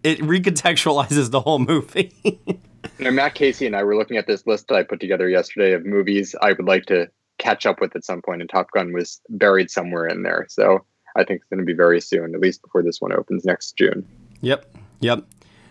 It 0.03 0.20
recontextualizes 0.20 1.32
the 1.32 1.41
whole 1.41 1.59
movie. 1.59 2.14
You 2.99 3.05
know, 3.05 3.11
Matt 3.11 3.34
Casey 3.34 3.66
and 3.66 3.76
I 3.76 3.84
were 3.84 3.95
looking 3.95 4.18
at 4.18 4.28
this 4.28 4.45
list 4.45 4.68
that 4.68 4.76
I 4.76 4.84
put 4.84 4.99
together 4.99 5.28
yesterday 5.28 5.72
of 5.72 5.86
movies 5.86 6.36
I 6.41 6.51
would 6.51 6.68
like 6.68 6.86
to 6.88 7.09
catch 7.38 7.66
up 7.66 7.82
with 7.82 7.95
at 7.95 8.05
some 8.05 8.22
point, 8.22 8.41
and 8.41 8.49
Top 8.49 8.72
Gun 8.72 8.93
was 8.93 9.20
buried 9.30 9.72
somewhere 9.72 10.05
in 10.05 10.24
there. 10.24 10.45
So 10.49 10.86
I 11.16 11.24
think 11.24 11.41
it's 11.41 11.49
going 11.49 11.59
to 11.59 11.66
be 11.66 11.74
very 11.74 12.01
soon, 12.01 12.36
at 12.36 12.41
least 12.41 12.61
before 12.61 12.84
this 12.84 13.01
one 13.01 13.14
opens 13.14 13.45
next 13.45 13.78
June. 13.78 14.07
Yep. 14.41 14.76
Yep. 14.99 15.26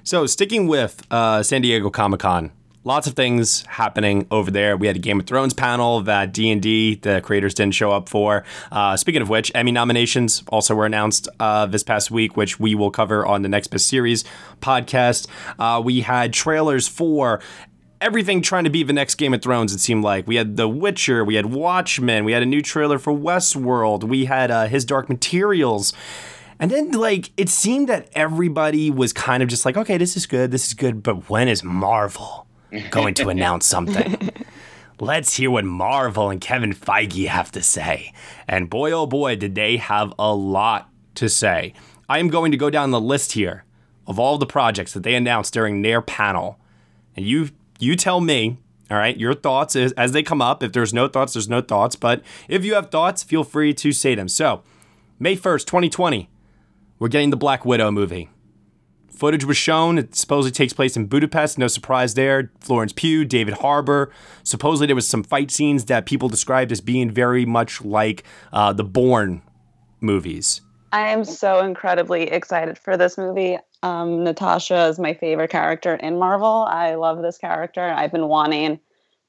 So 0.05 0.27
sticking 0.27 0.67
with 0.67 1.03
uh, 1.11 1.43
San 1.43 1.63
Diego 1.63 1.91
Comic 1.91 2.21
Con, 2.21 2.51
lots 2.85 3.07
of 3.07 3.15
things 3.15 3.65
happening 3.67 4.27
over 4.31 4.51
there. 4.51 4.77
We 4.77 4.87
had 4.87 4.97
a 4.97 4.99
Game 4.99 5.21
of 5.21 5.27
Thrones 5.27 5.55
panel 5.55 6.01
that 6.03 6.33
D 6.33 6.51
and 6.51 6.61
D 6.61 6.97
the 6.97 7.21
creators 7.21 7.55
didn't 7.55 7.75
show 7.75 7.93
up 7.93 8.09
for. 8.09 8.45
Uh, 8.71 8.97
speaking 8.97 9.23
of 9.23 9.29
which, 9.29 9.53
Emmy 9.55 9.73
nominations 9.73 10.43
also 10.49 10.75
were 10.75 10.87
announced 10.87 11.29
uh, 11.41 11.67
this 11.67 11.83
past 11.83 12.11
week, 12.11 12.37
which 12.37 12.59
we 12.59 12.75
will 12.75 12.91
cover 12.91 13.27
on 13.27 13.43
the 13.43 13.49
Next 13.49 13.69
Best 13.69 13.89
Series 13.89 14.25
podcast. 14.61 15.29
Uh, 15.59 15.81
we 15.81 16.01
had 16.01 16.33
trailers 16.33 16.89
for. 16.89 17.41
Everything 18.01 18.43
trying 18.43 18.65
to 18.65 18.71
be 18.71 18.83
the 18.83 18.93
next 18.93 19.15
Game 19.15 19.33
of 19.33 19.43
Thrones, 19.43 19.73
it 19.73 19.79
seemed 19.79 20.03
like. 20.03 20.27
We 20.27 20.35
had 20.35 20.57
The 20.57 20.69
Witcher, 20.69 21.25
we 21.25 21.37
had 21.37 21.47
Watchmen, 21.47 22.25
we 22.25 22.33
had 22.33 22.43
a 22.43 22.47
new 22.47 22.61
trailer 22.61 22.99
for 22.99 23.13
Westworld, 23.13 24.03
we 24.03 24.25
had 24.25 24.51
uh, 24.51 24.67
His 24.67 24.85
Dark 24.85 25.09
Materials. 25.09 25.93
And 26.59 26.73
then, 26.73 26.91
like, 26.91 27.31
it 27.37 27.49
seemed 27.49 27.89
that 27.89 28.09
everybody 28.17 28.91
was 28.91 29.13
kind 29.13 29.41
of 29.41 29.49
just 29.49 29.65
like, 29.65 29.77
okay, 29.77 29.99
this 29.99 30.17
is 30.17 30.27
good, 30.27 30.51
this 30.51 30.67
is 30.67 30.75
good, 30.75 31.05
but 31.05 31.31
when 31.31 31.47
is 31.47 31.63
Marvel 31.63 32.49
going 32.91 33.15
to 33.15 33.29
announce 33.29 33.67
something? 33.67 34.31
Let's 35.01 35.35
hear 35.35 35.51
what 35.51 35.65
Marvel 35.65 36.31
and 36.31 36.41
Kevin 36.41 36.73
Feige 36.73 37.27
have 37.27 37.51
to 37.53 37.63
say. 37.63 38.13
And 38.47 38.71
boy, 38.71 38.93
oh 38.93 39.07
boy, 39.07 39.37
did 39.37 39.55
they 39.55 39.79
have 39.79 40.15
a 40.19 40.35
lot 40.35 40.89
to 41.17 41.29
say. 41.29 41.75
I 42.09 42.19
am 42.19 42.29
going 42.29 42.51
to 42.53 42.57
go 42.57 42.71
down 42.71 42.91
the 42.91 43.01
list 43.01 43.33
here 43.33 43.65
of 44.07 44.19
all 44.19 44.39
the 44.39 44.47
projects 44.47 44.93
that 44.93 45.03
they 45.03 45.15
announced 45.15 45.55
during 45.55 45.83
their 45.83 46.03
panel. 46.03 46.59
And 47.17 47.27
you 47.27 47.51
you 47.79 47.97
tell 47.97 48.21
me, 48.21 48.59
all 48.91 48.97
right, 48.97 49.17
your 49.17 49.35
thoughts 49.35 49.75
as, 49.75 49.93
as 49.93 50.13
they 50.13 50.23
come 50.23 50.41
up. 50.41 50.63
If 50.63 50.73
there's 50.73 50.95
no 50.95 51.09
thoughts, 51.09 51.33
there's 51.33 51.49
no 51.49 51.61
thoughts. 51.61 51.97
But 51.97 52.23
if 52.49 52.65
you 52.65 52.75
have 52.75 52.91
thoughts, 52.91 53.23
feel 53.23 53.45
free 53.45 53.75
to 53.75 53.93
say 53.93 54.15
them. 54.15 54.29
So, 54.29 54.63
May 55.19 55.37
1st, 55.37 55.67
2020, 55.67 56.31
we're 56.99 57.09
getting 57.09 57.31
the 57.31 57.37
Black 57.37 57.65
Widow 57.65 57.91
movie. 57.91 58.29
Footage 59.15 59.45
was 59.45 59.57
shown. 59.57 59.99
It 59.99 60.15
supposedly 60.15 60.53
takes 60.53 60.73
place 60.73 60.97
in 60.97 61.07
Budapest. 61.07 61.59
No 61.59 61.69
surprise 61.69 62.15
there. 62.15 62.51
Florence 62.61 62.93
Pugh, 62.93 63.25
David 63.25 63.55
Harbour. 63.55 64.11
Supposedly 64.43 64.87
there 64.87 64.97
was 64.97 65.07
some 65.07 65.23
fight 65.23 65.51
scenes 65.51 65.85
that 65.87 66.07
people 66.07 66.29
described 66.29 66.73
as 66.73 66.81
being 66.81 67.11
very 67.11 67.45
much 67.45 67.83
like 67.85 68.25
uh, 68.53 68.73
the 68.73 68.85
Bourne 68.85 69.43
movies. 70.01 70.61
I 70.93 71.09
am 71.09 71.25
so 71.25 71.65
incredibly 71.65 72.25
excited 72.25 72.79
for 72.79 72.97
this 72.97 73.17
movie. 73.17 73.59
Um, 73.83 74.25
Natasha 74.25 74.87
is 74.89 74.99
my 74.99 75.15
favorite 75.15 75.51
character 75.51 75.95
in 75.95 76.19
Marvel. 76.19 76.67
I 76.69 76.97
love 76.97 77.23
this 77.23 77.39
character. 77.39 77.83
I've 77.83 78.13
been 78.13 78.29
wanting 78.29 78.79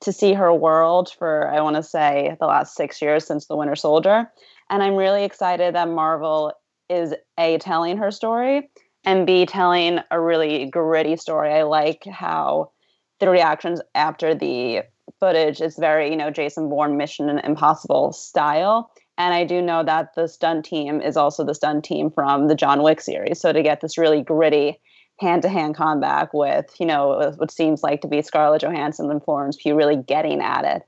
to 0.01 0.11
see 0.11 0.33
her 0.33 0.53
world 0.53 1.09
for, 1.17 1.49
I 1.49 1.61
want 1.61 1.77
to 1.77 1.83
say, 1.83 2.35
the 2.39 2.45
last 2.45 2.75
six 2.75 3.01
years 3.01 3.25
since 3.25 3.45
The 3.45 3.55
Winter 3.55 3.75
Soldier. 3.75 4.29
And 4.69 4.83
I'm 4.83 4.95
really 4.95 5.23
excited 5.23 5.75
that 5.75 5.87
Marvel 5.87 6.51
is 6.89 7.13
A, 7.39 7.57
telling 7.59 7.97
her 7.97 8.11
story, 8.11 8.69
and 9.05 9.27
B, 9.27 9.45
telling 9.45 9.99
a 10.11 10.19
really 10.19 10.65
gritty 10.65 11.17
story. 11.17 11.51
I 11.51 11.63
like 11.63 12.05
how 12.05 12.71
the 13.19 13.29
reactions 13.29 13.81
after 13.95 14.33
the 14.33 14.83
footage 15.19 15.61
is 15.61 15.75
very, 15.77 16.09
you 16.09 16.15
know, 16.15 16.31
Jason 16.31 16.69
Bourne 16.69 16.97
Mission 16.97 17.39
Impossible 17.39 18.13
style. 18.13 18.91
And 19.17 19.33
I 19.33 19.43
do 19.43 19.61
know 19.61 19.83
that 19.83 20.15
the 20.15 20.27
stunt 20.27 20.65
team 20.65 20.99
is 21.01 21.17
also 21.17 21.43
the 21.43 21.53
stunt 21.53 21.85
team 21.85 22.09
from 22.09 22.47
the 22.47 22.55
John 22.55 22.81
Wick 22.81 23.01
series. 23.01 23.39
So 23.39 23.53
to 23.53 23.61
get 23.61 23.81
this 23.81 23.97
really 23.97 24.21
gritty 24.21 24.79
hand-to-hand 25.19 25.75
combat 25.75 26.29
with, 26.33 26.65
you 26.79 26.85
know, 26.85 27.33
what 27.37 27.51
seems 27.51 27.83
like 27.83 28.01
to 28.01 28.07
be 28.07 28.21
Scarlett 28.21 28.63
Johansson 28.63 29.11
and 29.11 29.23
Florence 29.23 29.57
Pugh 29.61 29.75
really 29.75 29.97
getting 29.97 30.41
at 30.41 30.65
it 30.65 30.81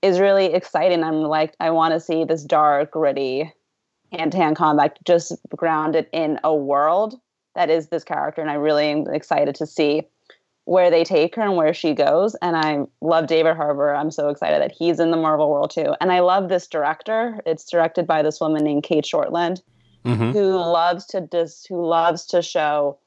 is 0.00 0.20
really 0.20 0.54
exciting. 0.54 1.02
I'm 1.02 1.22
like, 1.22 1.54
I 1.58 1.70
want 1.70 1.92
to 1.94 2.00
see 2.00 2.24
this 2.24 2.44
dark, 2.44 2.92
gritty 2.92 3.52
hand-to-hand 4.12 4.54
combat 4.56 4.96
just 5.04 5.34
grounded 5.56 6.06
in 6.12 6.38
a 6.44 6.54
world 6.54 7.18
that 7.54 7.70
is 7.70 7.88
this 7.88 8.04
character. 8.04 8.40
And 8.40 8.50
I 8.50 8.54
really 8.54 8.86
am 8.86 9.06
excited 9.12 9.54
to 9.56 9.66
see 9.66 10.02
where 10.64 10.90
they 10.90 11.04
take 11.04 11.34
her 11.36 11.42
and 11.42 11.56
where 11.56 11.74
she 11.74 11.92
goes. 11.94 12.34
And 12.36 12.56
I 12.56 12.84
love 13.00 13.26
David 13.26 13.56
Harbour. 13.56 13.94
I'm 13.94 14.10
so 14.10 14.28
excited 14.30 14.62
that 14.62 14.72
he's 14.72 14.98
in 14.98 15.10
the 15.10 15.16
Marvel 15.16 15.50
world 15.50 15.70
too. 15.70 15.94
And 16.00 16.10
I 16.10 16.20
love 16.20 16.48
this 16.48 16.66
director. 16.66 17.40
It's 17.44 17.68
directed 17.68 18.06
by 18.06 18.22
this 18.22 18.40
woman 18.40 18.64
named 18.64 18.82
Cate 18.84 19.04
Shortland, 19.04 19.60
Mm-hmm. 20.04 20.32
who 20.32 20.56
loves 20.56 21.06
to 21.06 21.22
dis- 21.22 21.64
who 21.66 21.86
loves 21.86 22.26
to 22.26 22.42
show 22.42 22.98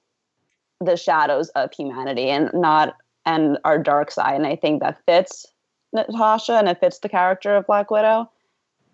the 0.80 0.98
shadows 0.98 1.50
of 1.50 1.72
humanity 1.72 2.30
and 2.32 2.50
not 2.56 2.98
and 3.24 3.60
our 3.64 3.78
dark 3.78 4.10
side. 4.10 4.36
And 4.36 4.48
I 4.48 4.56
think 4.56 4.82
that 4.82 5.00
fits 5.06 5.46
Natasha 5.94 6.54
and 6.54 6.68
it 6.68 6.80
fits 6.80 6.98
the 6.98 7.10
character 7.10 7.56
of 7.56 7.68
Black 7.68 7.92
Widow. 7.92 8.32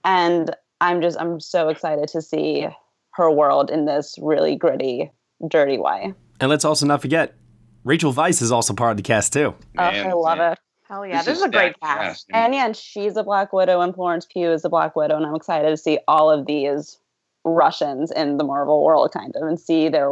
And 0.04 0.54
I'm 0.82 1.02
just 1.02 1.18
I'm 1.18 1.40
so 1.40 1.70
excited 1.70 2.10
to 2.10 2.22
see 2.22 2.68
her 3.12 3.32
world 3.32 3.72
in 3.72 3.86
this 3.86 4.18
really 4.22 4.58
gritty, 4.58 5.10
dirty 5.48 5.78
way. 5.78 6.14
And 6.40 6.50
let's 6.50 6.66
also 6.66 6.86
not 6.86 7.02
forget, 7.02 7.36
Rachel 7.84 8.14
Weisz 8.14 8.42
is 8.42 8.52
also 8.52 8.74
part 8.74 8.92
of 8.92 8.98
the 8.98 9.04
cast 9.04 9.34
too. 9.34 9.54
Oh, 9.78 9.84
I 9.84 10.12
love 10.14 10.40
it. 10.40 10.60
Hell 10.88 11.06
yeah, 11.06 11.18
This 11.18 11.26
this, 11.26 11.38
is 11.38 11.40
is 11.44 11.46
a 11.48 11.50
great 11.50 11.80
cast. 11.80 12.28
cast, 12.28 12.30
And 12.34 12.54
yeah, 12.54 12.66
and 12.66 12.76
she's 12.76 13.16
a 13.18 13.24
Black 13.24 13.54
Widow, 13.54 13.82
and 13.82 13.96
Florence 13.96 14.26
Pugh 14.26 14.52
is 14.52 14.64
a 14.66 14.70
Black 14.70 14.96
Widow, 14.96 15.16
and 15.16 15.26
I'm 15.26 15.36
excited 15.36 15.70
to 15.70 15.78
see 15.78 16.00
all 16.08 16.30
of 16.30 16.46
these 16.46 17.00
Russians 17.46 18.12
in 18.12 18.38
the 18.38 18.44
Marvel 18.44 18.84
world, 18.84 19.12
kind 19.12 19.34
of, 19.36 19.48
and 19.48 19.60
see 19.60 19.90
their, 19.90 20.12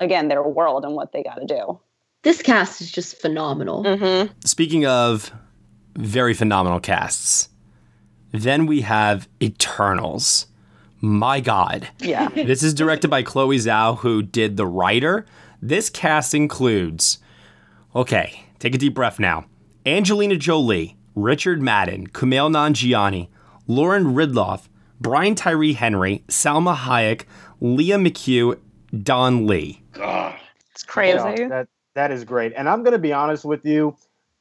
again, 0.00 0.28
their 0.28 0.42
world 0.42 0.84
and 0.84 0.94
what 0.94 1.12
they 1.12 1.22
got 1.22 1.36
to 1.36 1.46
do. 1.46 1.80
This 2.22 2.42
cast 2.42 2.80
is 2.80 2.90
just 2.90 3.20
phenomenal. 3.20 3.84
Mm-hmm. 3.84 4.32
Speaking 4.44 4.86
of 4.86 5.30
very 5.96 6.34
phenomenal 6.34 6.80
casts, 6.80 7.48
then 8.32 8.66
we 8.66 8.82
have 8.82 9.28
Eternals. 9.42 10.46
My 11.00 11.40
God. 11.40 11.88
Yeah. 11.98 12.28
This 12.34 12.62
is 12.62 12.74
directed 12.74 13.08
by 13.08 13.22
Chloe 13.22 13.56
Zhao, 13.56 13.98
who 13.98 14.22
did 14.22 14.56
The 14.56 14.66
Rider. 14.66 15.26
This 15.60 15.90
cast 15.90 16.34
includes, 16.34 17.18
okay, 17.94 18.44
take 18.58 18.74
a 18.74 18.78
deep 18.78 18.94
breath 18.94 19.18
now. 19.18 19.46
Angelina 19.84 20.36
Jolie, 20.36 20.96
Richard 21.14 21.62
Madden, 21.62 22.08
Kumail 22.08 22.50
Nanjiani, 22.50 23.28
Lauren 23.66 24.14
Ridloff, 24.14 24.68
Brian 25.00 25.34
Tyree 25.34 25.74
Henry, 25.74 26.24
Salma 26.28 26.76
Hayek, 26.76 27.24
Lia 27.60 27.96
McHugh, 27.96 28.58
Don 29.02 29.46
Lee. 29.46 29.82
It's 30.70 30.84
crazy. 30.84 31.16
Yeah, 31.16 31.48
that 31.48 31.68
that 31.94 32.10
is 32.10 32.24
great. 32.24 32.52
And 32.56 32.68
I'm 32.68 32.82
gonna 32.82 32.98
be 32.98 33.12
honest 33.12 33.44
with 33.44 33.64
you. 33.64 33.96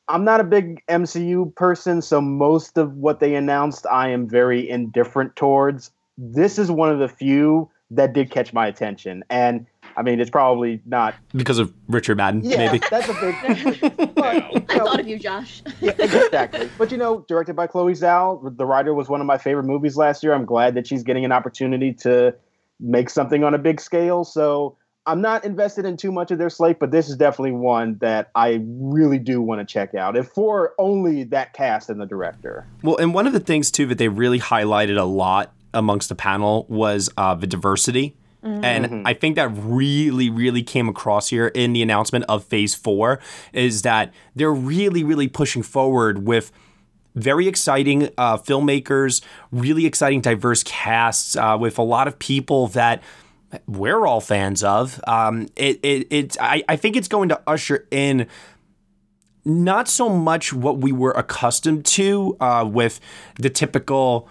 I'm 0.07 0.23
not 0.23 0.39
a 0.39 0.43
big 0.43 0.83
MCU 0.87 1.55
person, 1.55 2.01
so 2.01 2.21
most 2.21 2.77
of 2.77 2.95
what 2.97 3.19
they 3.19 3.35
announced 3.35 3.87
I 3.87 4.09
am 4.09 4.27
very 4.27 4.69
indifferent 4.69 5.35
towards. 5.35 5.91
This 6.17 6.57
is 6.57 6.71
one 6.71 6.89
of 6.89 6.99
the 6.99 7.09
few 7.09 7.69
that 7.91 8.13
did 8.13 8.31
catch 8.31 8.51
my 8.53 8.67
attention. 8.67 9.23
And 9.29 9.67
I 9.97 10.01
mean 10.01 10.19
it's 10.19 10.29
probably 10.31 10.81
not 10.85 11.15
Because 11.35 11.59
of 11.59 11.73
Richard 11.87 12.17
Madden, 12.17 12.43
yeah, 12.43 12.57
maybe. 12.57 12.81
that's 12.89 13.07
a 13.07 13.13
big 13.13 13.35
thing. 13.79 14.13
I 14.17 14.59
thought 14.79 14.99
of 14.99 15.07
you, 15.07 15.19
Josh. 15.19 15.61
yeah, 15.81 15.91
exactly. 15.99 16.69
But 16.77 16.91
you 16.91 16.97
know, 16.97 17.25
directed 17.27 17.55
by 17.55 17.67
Chloe 17.67 17.93
Zhao, 17.93 18.57
The 18.57 18.65
Rider 18.65 18.93
was 18.93 19.07
one 19.07 19.21
of 19.21 19.27
my 19.27 19.37
favorite 19.37 19.65
movies 19.65 19.97
last 19.97 20.23
year. 20.23 20.33
I'm 20.33 20.45
glad 20.45 20.73
that 20.75 20.87
she's 20.87 21.03
getting 21.03 21.25
an 21.25 21.31
opportunity 21.31 21.93
to 22.01 22.33
make 22.79 23.09
something 23.09 23.43
on 23.43 23.53
a 23.53 23.57
big 23.57 23.79
scale. 23.79 24.23
So 24.25 24.75
I'm 25.05 25.21
not 25.21 25.45
invested 25.45 25.85
in 25.85 25.95
too 25.97 26.11
much 26.11 26.31
of 26.31 26.39
their 26.39 26.49
slate, 26.49 26.79
but 26.79 26.89
this 26.91 27.07
is 27.07 27.15
definitely 27.15 27.51
one 27.51 27.97
that 28.01 28.31
I 28.33 28.61
really 28.65 29.19
do 29.19 29.39
want 29.39 29.59
to 29.61 29.71
check 29.71 29.93
out. 29.93 30.17
If 30.17 30.27
for 30.29 30.73
only 30.79 31.23
that 31.25 31.53
cast 31.53 31.89
and 31.91 32.01
the 32.01 32.07
director. 32.07 32.65
Well, 32.81 32.97
and 32.97 33.13
one 33.13 33.27
of 33.27 33.33
the 33.33 33.39
things 33.39 33.69
too 33.69 33.85
that 33.85 33.99
they 33.99 34.07
really 34.07 34.39
highlighted 34.39 34.99
a 34.99 35.03
lot 35.03 35.53
amongst 35.75 36.09
the 36.09 36.15
panel 36.15 36.65
was 36.69 37.09
uh, 37.17 37.35
the 37.35 37.47
diversity. 37.47 38.15
And 38.63 39.07
I 39.07 39.15
think 39.15 39.37
that 39.37 39.47
really, 39.47 40.29
really 40.29 40.61
came 40.61 40.87
across 40.87 41.29
here 41.29 41.47
in 41.47 41.73
the 41.73 41.81
announcement 41.81 42.25
of 42.29 42.43
phase 42.43 42.75
four 42.75 43.19
is 43.53 43.81
that 43.81 44.13
they're 44.35 44.53
really, 44.53 45.03
really 45.03 45.27
pushing 45.27 45.63
forward 45.63 46.27
with 46.27 46.51
very 47.15 47.47
exciting 47.47 48.09
uh, 48.19 48.37
filmmakers, 48.37 49.23
really 49.51 49.87
exciting, 49.87 50.21
diverse 50.21 50.61
casts 50.63 51.35
uh, 51.35 51.57
with 51.59 51.79
a 51.79 51.81
lot 51.81 52.07
of 52.07 52.19
people 52.19 52.67
that 52.67 53.01
we're 53.65 54.05
all 54.05 54.21
fans 54.21 54.63
of. 54.63 55.01
Um, 55.07 55.47
it, 55.55 55.79
it, 55.81 56.07
it, 56.11 56.37
I, 56.39 56.63
I 56.69 56.75
think 56.75 56.95
it's 56.95 57.07
going 57.07 57.29
to 57.29 57.41
usher 57.47 57.87
in 57.89 58.27
not 59.43 59.87
so 59.87 60.09
much 60.09 60.53
what 60.53 60.77
we 60.77 60.91
were 60.91 61.11
accustomed 61.13 61.85
to 61.85 62.35
uh, 62.39 62.67
with 62.71 62.99
the 63.39 63.49
typical, 63.49 64.29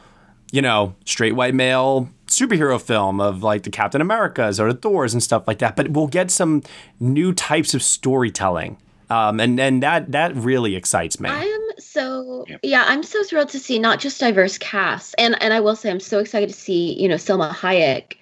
you 0.54 0.62
know, 0.62 0.94
straight 1.04 1.34
white 1.34 1.52
male 1.52 2.08
superhero 2.28 2.80
film 2.80 3.20
of 3.20 3.42
like 3.42 3.64
the 3.64 3.70
Captain 3.70 4.00
Americas 4.00 4.60
or 4.60 4.72
the 4.72 4.78
Thors 4.78 5.12
and 5.12 5.20
stuff 5.20 5.48
like 5.48 5.58
that. 5.58 5.74
But 5.74 5.90
we'll 5.90 6.06
get 6.06 6.30
some 6.30 6.62
new 7.00 7.32
types 7.32 7.74
of 7.74 7.82
storytelling, 7.82 8.76
um, 9.10 9.40
and 9.40 9.58
and 9.58 9.82
that 9.82 10.12
that 10.12 10.32
really 10.36 10.76
excites 10.76 11.18
me. 11.18 11.28
I 11.28 11.42
am 11.42 11.68
so 11.80 12.44
yeah, 12.62 12.84
I'm 12.86 13.02
so 13.02 13.24
thrilled 13.24 13.48
to 13.48 13.58
see 13.58 13.80
not 13.80 13.98
just 13.98 14.20
diverse 14.20 14.56
casts, 14.56 15.12
and 15.18 15.42
and 15.42 15.52
I 15.52 15.58
will 15.58 15.74
say 15.74 15.90
I'm 15.90 15.98
so 15.98 16.20
excited 16.20 16.50
to 16.50 16.54
see 16.54 16.92
you 17.02 17.08
know 17.08 17.16
Salma 17.16 17.50
Hayek, 17.50 18.14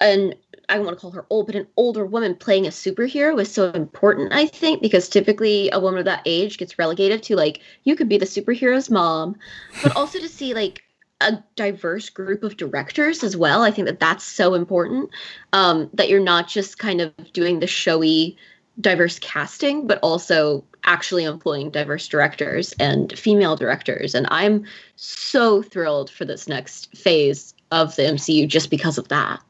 and 0.00 0.34
I 0.70 0.76
don't 0.76 0.86
want 0.86 0.96
to 0.96 1.02
call 1.02 1.10
her 1.10 1.26
old, 1.28 1.48
but 1.48 1.54
an 1.54 1.66
older 1.76 2.06
woman 2.06 2.34
playing 2.34 2.66
a 2.66 2.70
superhero 2.70 3.38
is 3.38 3.52
so 3.52 3.72
important. 3.72 4.32
I 4.32 4.46
think 4.46 4.80
because 4.80 5.06
typically 5.06 5.68
a 5.70 5.80
woman 5.80 5.98
of 5.98 6.06
that 6.06 6.22
age 6.24 6.56
gets 6.56 6.78
relegated 6.78 7.22
to 7.24 7.36
like 7.36 7.60
you 7.84 7.94
could 7.94 8.08
be 8.08 8.16
the 8.16 8.24
superhero's 8.24 8.88
mom, 8.88 9.36
but 9.82 9.94
also 9.94 10.18
to 10.18 10.30
see 10.30 10.54
like 10.54 10.82
a 11.22 11.44
diverse 11.56 12.10
group 12.10 12.42
of 12.42 12.56
directors 12.56 13.22
as 13.22 13.36
well. 13.36 13.62
I 13.62 13.70
think 13.70 13.86
that 13.86 14.00
that's 14.00 14.24
so 14.24 14.54
important. 14.54 15.10
Um, 15.52 15.90
that 15.94 16.08
you're 16.08 16.20
not 16.20 16.48
just 16.48 16.78
kind 16.78 17.00
of 17.00 17.12
doing 17.32 17.60
the 17.60 17.66
showy 17.66 18.36
diverse 18.80 19.18
casting, 19.18 19.86
but 19.86 19.98
also 20.02 20.64
actually 20.84 21.24
employing 21.24 21.70
diverse 21.70 22.08
directors 22.08 22.72
and 22.80 23.16
female 23.18 23.56
directors. 23.56 24.14
And 24.14 24.26
I'm 24.30 24.64
so 24.96 25.62
thrilled 25.62 26.10
for 26.10 26.24
this 26.24 26.48
next 26.48 26.96
phase 26.96 27.54
of 27.70 27.94
the 27.96 28.02
MCU 28.02 28.48
just 28.48 28.70
because 28.70 28.98
of 28.98 29.08
that. 29.08 29.40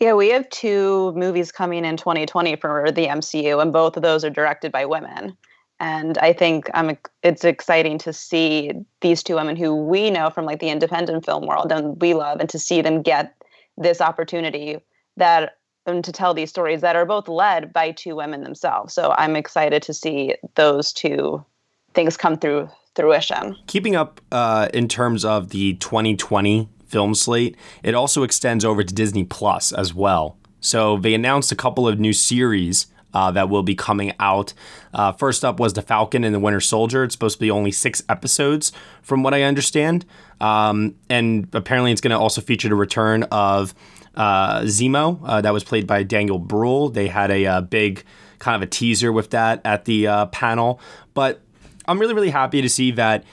Yeah, 0.00 0.14
we 0.14 0.28
have 0.30 0.48
two 0.50 1.12
movies 1.12 1.52
coming 1.52 1.84
in 1.84 1.96
2020 1.96 2.56
for 2.56 2.90
the 2.90 3.06
MCU, 3.06 3.62
and 3.62 3.72
both 3.72 3.96
of 3.96 4.02
those 4.02 4.24
are 4.24 4.30
directed 4.30 4.72
by 4.72 4.84
women. 4.84 5.36
And 5.80 6.16
I 6.18 6.32
think 6.32 6.70
I'm 6.72 6.96
it's 7.22 7.44
exciting 7.44 7.98
to 7.98 8.12
see 8.12 8.72
these 9.00 9.22
two 9.22 9.34
women 9.34 9.56
who 9.56 9.74
we 9.74 10.10
know 10.10 10.30
from 10.30 10.44
like 10.44 10.60
the 10.60 10.70
independent 10.70 11.24
film 11.24 11.46
world 11.46 11.72
and 11.72 12.00
we 12.00 12.14
love, 12.14 12.40
and 12.40 12.48
to 12.50 12.58
see 12.58 12.80
them 12.80 13.02
get 13.02 13.34
this 13.76 14.00
opportunity 14.00 14.78
that 15.16 15.56
and 15.86 16.04
to 16.04 16.12
tell 16.12 16.32
these 16.32 16.50
stories 16.50 16.80
that 16.80 16.96
are 16.96 17.04
both 17.04 17.28
led 17.28 17.72
by 17.72 17.90
two 17.90 18.16
women 18.16 18.42
themselves. 18.42 18.94
So 18.94 19.14
I'm 19.18 19.36
excited 19.36 19.82
to 19.82 19.92
see 19.92 20.34
those 20.54 20.92
two 20.92 21.44
things 21.92 22.16
come 22.16 22.38
through 22.38 22.70
fruition. 22.94 23.56
Keeping 23.66 23.96
up 23.96 24.20
uh, 24.32 24.68
in 24.72 24.88
terms 24.88 25.24
of 25.24 25.50
the 25.50 25.74
2020 25.74 26.68
film 26.86 27.14
slate, 27.14 27.56
it 27.82 27.94
also 27.94 28.22
extends 28.22 28.64
over 28.64 28.82
to 28.82 28.94
Disney 28.94 29.24
Plus 29.24 29.72
as 29.72 29.92
well. 29.92 30.38
So 30.60 30.96
they 30.96 31.12
announced 31.12 31.52
a 31.52 31.56
couple 31.56 31.86
of 31.86 31.98
new 31.98 32.12
series 32.12 32.86
uh, 33.14 33.30
that 33.30 33.48
will 33.48 33.62
be 33.62 33.74
coming 33.74 34.12
out. 34.20 34.52
Uh, 34.92 35.12
first 35.12 35.44
up 35.44 35.58
was 35.58 35.72
The 35.72 35.82
Falcon 35.82 36.24
and 36.24 36.34
the 36.34 36.40
Winter 36.40 36.60
Soldier. 36.60 37.04
It's 37.04 37.14
supposed 37.14 37.36
to 37.36 37.40
be 37.40 37.50
only 37.50 37.70
six 37.70 38.02
episodes, 38.08 38.72
from 39.02 39.22
what 39.22 39.32
I 39.32 39.42
understand. 39.42 40.04
Um, 40.40 40.96
and 41.08 41.48
apparently, 41.52 41.92
it's 41.92 42.00
going 42.00 42.10
to 42.10 42.18
also 42.18 42.40
feature 42.40 42.68
the 42.68 42.74
return 42.74 43.22
of 43.24 43.74
uh, 44.16 44.60
Zemo, 44.62 45.20
uh, 45.24 45.40
that 45.40 45.52
was 45.52 45.64
played 45.64 45.86
by 45.86 46.02
Daniel 46.02 46.38
Bruhl. 46.38 46.90
They 46.90 47.08
had 47.08 47.30
a 47.30 47.46
uh, 47.46 47.60
big 47.62 48.04
kind 48.38 48.56
of 48.56 48.62
a 48.62 48.66
teaser 48.70 49.12
with 49.12 49.30
that 49.30 49.60
at 49.64 49.86
the 49.86 50.06
uh, 50.06 50.26
panel. 50.26 50.80
But 51.14 51.40
I'm 51.86 51.98
really, 51.98 52.14
really 52.14 52.30
happy 52.30 52.62
to 52.62 52.68
see 52.68 52.90
that 52.92 53.24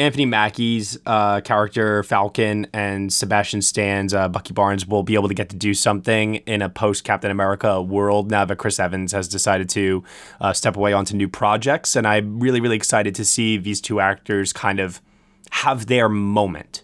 Anthony 0.00 0.24
Mackie's 0.24 0.98
uh, 1.04 1.42
character 1.42 2.02
Falcon 2.02 2.66
and 2.72 3.12
Sebastian 3.12 3.60
Stan's 3.60 4.14
uh, 4.14 4.30
Bucky 4.30 4.54
Barnes 4.54 4.86
will 4.86 5.02
be 5.02 5.14
able 5.14 5.28
to 5.28 5.34
get 5.34 5.50
to 5.50 5.56
do 5.56 5.74
something 5.74 6.36
in 6.36 6.62
a 6.62 6.70
post 6.70 7.04
Captain 7.04 7.30
America 7.30 7.82
world 7.82 8.30
now 8.30 8.46
that 8.46 8.56
Chris 8.56 8.80
Evans 8.80 9.12
has 9.12 9.28
decided 9.28 9.68
to 9.68 10.02
uh, 10.40 10.54
step 10.54 10.74
away 10.74 10.94
onto 10.94 11.14
new 11.14 11.28
projects. 11.28 11.96
And 11.96 12.06
I'm 12.06 12.40
really, 12.40 12.62
really 12.62 12.76
excited 12.76 13.14
to 13.16 13.26
see 13.26 13.58
these 13.58 13.78
two 13.78 14.00
actors 14.00 14.54
kind 14.54 14.80
of 14.80 15.02
have 15.50 15.84
their 15.84 16.08
moment 16.08 16.82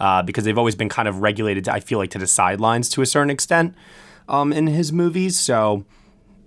uh, 0.00 0.24
because 0.24 0.42
they've 0.42 0.58
always 0.58 0.74
been 0.74 0.88
kind 0.88 1.06
of 1.06 1.22
regulated, 1.22 1.66
to, 1.66 1.72
I 1.72 1.78
feel 1.78 2.00
like, 2.00 2.10
to 2.10 2.18
the 2.18 2.26
sidelines 2.26 2.88
to 2.90 3.00
a 3.00 3.06
certain 3.06 3.30
extent 3.30 3.76
um, 4.28 4.52
in 4.52 4.66
his 4.66 4.92
movies. 4.92 5.38
So 5.38 5.84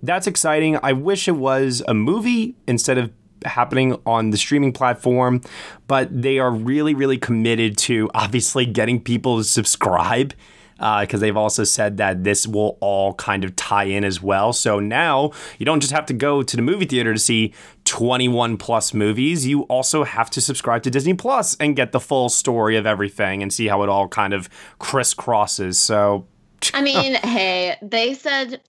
that's 0.02 0.26
exciting. 0.26 0.78
I 0.82 0.92
wish 0.92 1.28
it 1.28 1.36
was 1.36 1.82
a 1.88 1.94
movie 1.94 2.56
instead 2.66 2.98
of 2.98 3.10
happening 3.44 3.98
on 4.06 4.30
the 4.30 4.36
streaming 4.36 4.72
platform, 4.72 5.40
but 5.86 6.08
they 6.22 6.38
are 6.38 6.50
really, 6.50 6.94
really 6.94 7.18
committed 7.18 7.76
to 7.78 8.10
obviously 8.14 8.66
getting 8.66 9.00
people 9.00 9.38
to 9.38 9.44
subscribe 9.44 10.34
because 10.80 11.14
uh, 11.14 11.18
they've 11.18 11.36
also 11.36 11.62
said 11.62 11.98
that 11.98 12.24
this 12.24 12.46
will 12.46 12.78
all 12.80 13.12
kind 13.14 13.44
of 13.44 13.54
tie 13.54 13.84
in 13.84 14.02
as 14.02 14.22
well. 14.22 14.50
So 14.54 14.80
now 14.80 15.30
you 15.58 15.66
don't 15.66 15.80
just 15.80 15.92
have 15.92 16.06
to 16.06 16.14
go 16.14 16.42
to 16.42 16.56
the 16.56 16.62
movie 16.62 16.86
theater 16.86 17.12
to 17.12 17.18
see 17.18 17.52
21 17.84 18.56
plus 18.56 18.94
movies, 18.94 19.46
you 19.46 19.62
also 19.64 20.04
have 20.04 20.30
to 20.30 20.40
subscribe 20.40 20.82
to 20.84 20.90
Disney 20.90 21.12
Plus 21.12 21.54
and 21.60 21.76
get 21.76 21.92
the 21.92 22.00
full 22.00 22.30
story 22.30 22.76
of 22.76 22.86
everything 22.86 23.42
and 23.42 23.52
see 23.52 23.66
how 23.66 23.82
it 23.82 23.90
all 23.90 24.08
kind 24.08 24.32
of 24.32 24.48
crisscrosses. 24.78 25.74
So. 25.74 26.26
I 26.72 26.80
mean, 26.82 27.14
hey, 27.14 27.76
they 27.82 28.14
said 28.14 28.62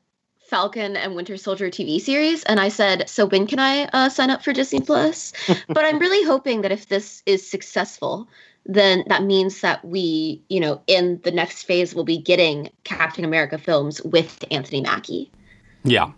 Falcon 0.51 0.97
and 0.97 1.15
Winter 1.15 1.37
Soldier 1.37 1.69
TV 1.69 1.99
series, 2.01 2.43
and 2.43 2.59
I 2.59 2.67
said, 2.67 3.09
"So 3.09 3.25
when 3.25 3.47
can 3.47 3.57
I 3.57 3.85
uh, 3.93 4.09
sign 4.09 4.29
up 4.29 4.43
for 4.43 4.51
Disney 4.51 4.81
Plus?" 4.81 5.31
but 5.69 5.85
I'm 5.85 5.97
really 5.97 6.27
hoping 6.27 6.61
that 6.61 6.73
if 6.73 6.89
this 6.89 7.23
is 7.25 7.49
successful, 7.49 8.27
then 8.65 9.05
that 9.07 9.23
means 9.23 9.61
that 9.61 9.83
we, 9.85 10.43
you 10.49 10.59
know, 10.59 10.81
in 10.87 11.21
the 11.23 11.31
next 11.31 11.63
phase, 11.63 11.95
we'll 11.95 12.03
be 12.03 12.17
getting 12.17 12.69
Captain 12.83 13.23
America 13.23 13.57
films 13.57 14.01
with 14.03 14.43
Anthony 14.51 14.81
Mackie. 14.81 15.31
Yeah. 15.85 16.11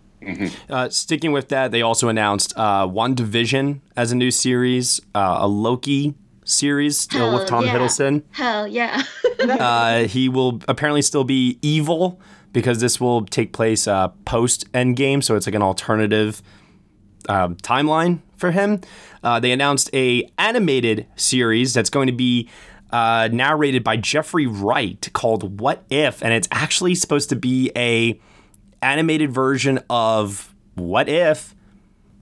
Uh, 0.68 0.88
sticking 0.88 1.30
with 1.30 1.48
that, 1.50 1.70
they 1.70 1.82
also 1.82 2.08
announced 2.08 2.52
uh, 2.56 2.88
WandaVision 2.88 3.80
as 3.96 4.10
a 4.10 4.16
new 4.16 4.32
series, 4.32 5.00
uh, 5.14 5.38
a 5.42 5.46
Loki 5.46 6.14
series 6.44 6.98
still 6.98 7.30
Hell 7.30 7.38
with 7.38 7.48
Tom 7.48 7.66
yeah. 7.66 7.76
Hiddleston. 7.76 8.22
Hell 8.32 8.66
yeah! 8.66 9.00
uh, 9.48 10.04
he 10.08 10.28
will 10.28 10.60
apparently 10.66 11.02
still 11.02 11.24
be 11.24 11.58
evil 11.62 12.20
because 12.54 12.80
this 12.80 12.98
will 12.98 13.26
take 13.26 13.52
place 13.52 13.86
uh, 13.86 14.08
post 14.24 14.72
Endgame, 14.72 15.22
so 15.22 15.36
it's 15.36 15.46
like 15.46 15.54
an 15.54 15.62
alternative 15.62 16.40
um, 17.28 17.56
timeline 17.56 18.20
for 18.36 18.52
him. 18.52 18.80
Uh, 19.22 19.38
they 19.40 19.52
announced 19.52 19.90
a 19.92 20.26
animated 20.38 21.06
series 21.16 21.74
that's 21.74 21.90
going 21.90 22.06
to 22.06 22.12
be 22.12 22.48
uh, 22.90 23.28
narrated 23.32 23.82
by 23.82 23.96
Jeffrey 23.96 24.46
Wright 24.46 25.10
called 25.12 25.60
What 25.60 25.82
If, 25.90 26.22
and 26.22 26.32
it's 26.32 26.48
actually 26.50 26.94
supposed 26.94 27.28
to 27.30 27.36
be 27.36 27.70
a 27.76 28.18
animated 28.80 29.32
version 29.32 29.80
of 29.90 30.54
What 30.74 31.08
If 31.08 31.53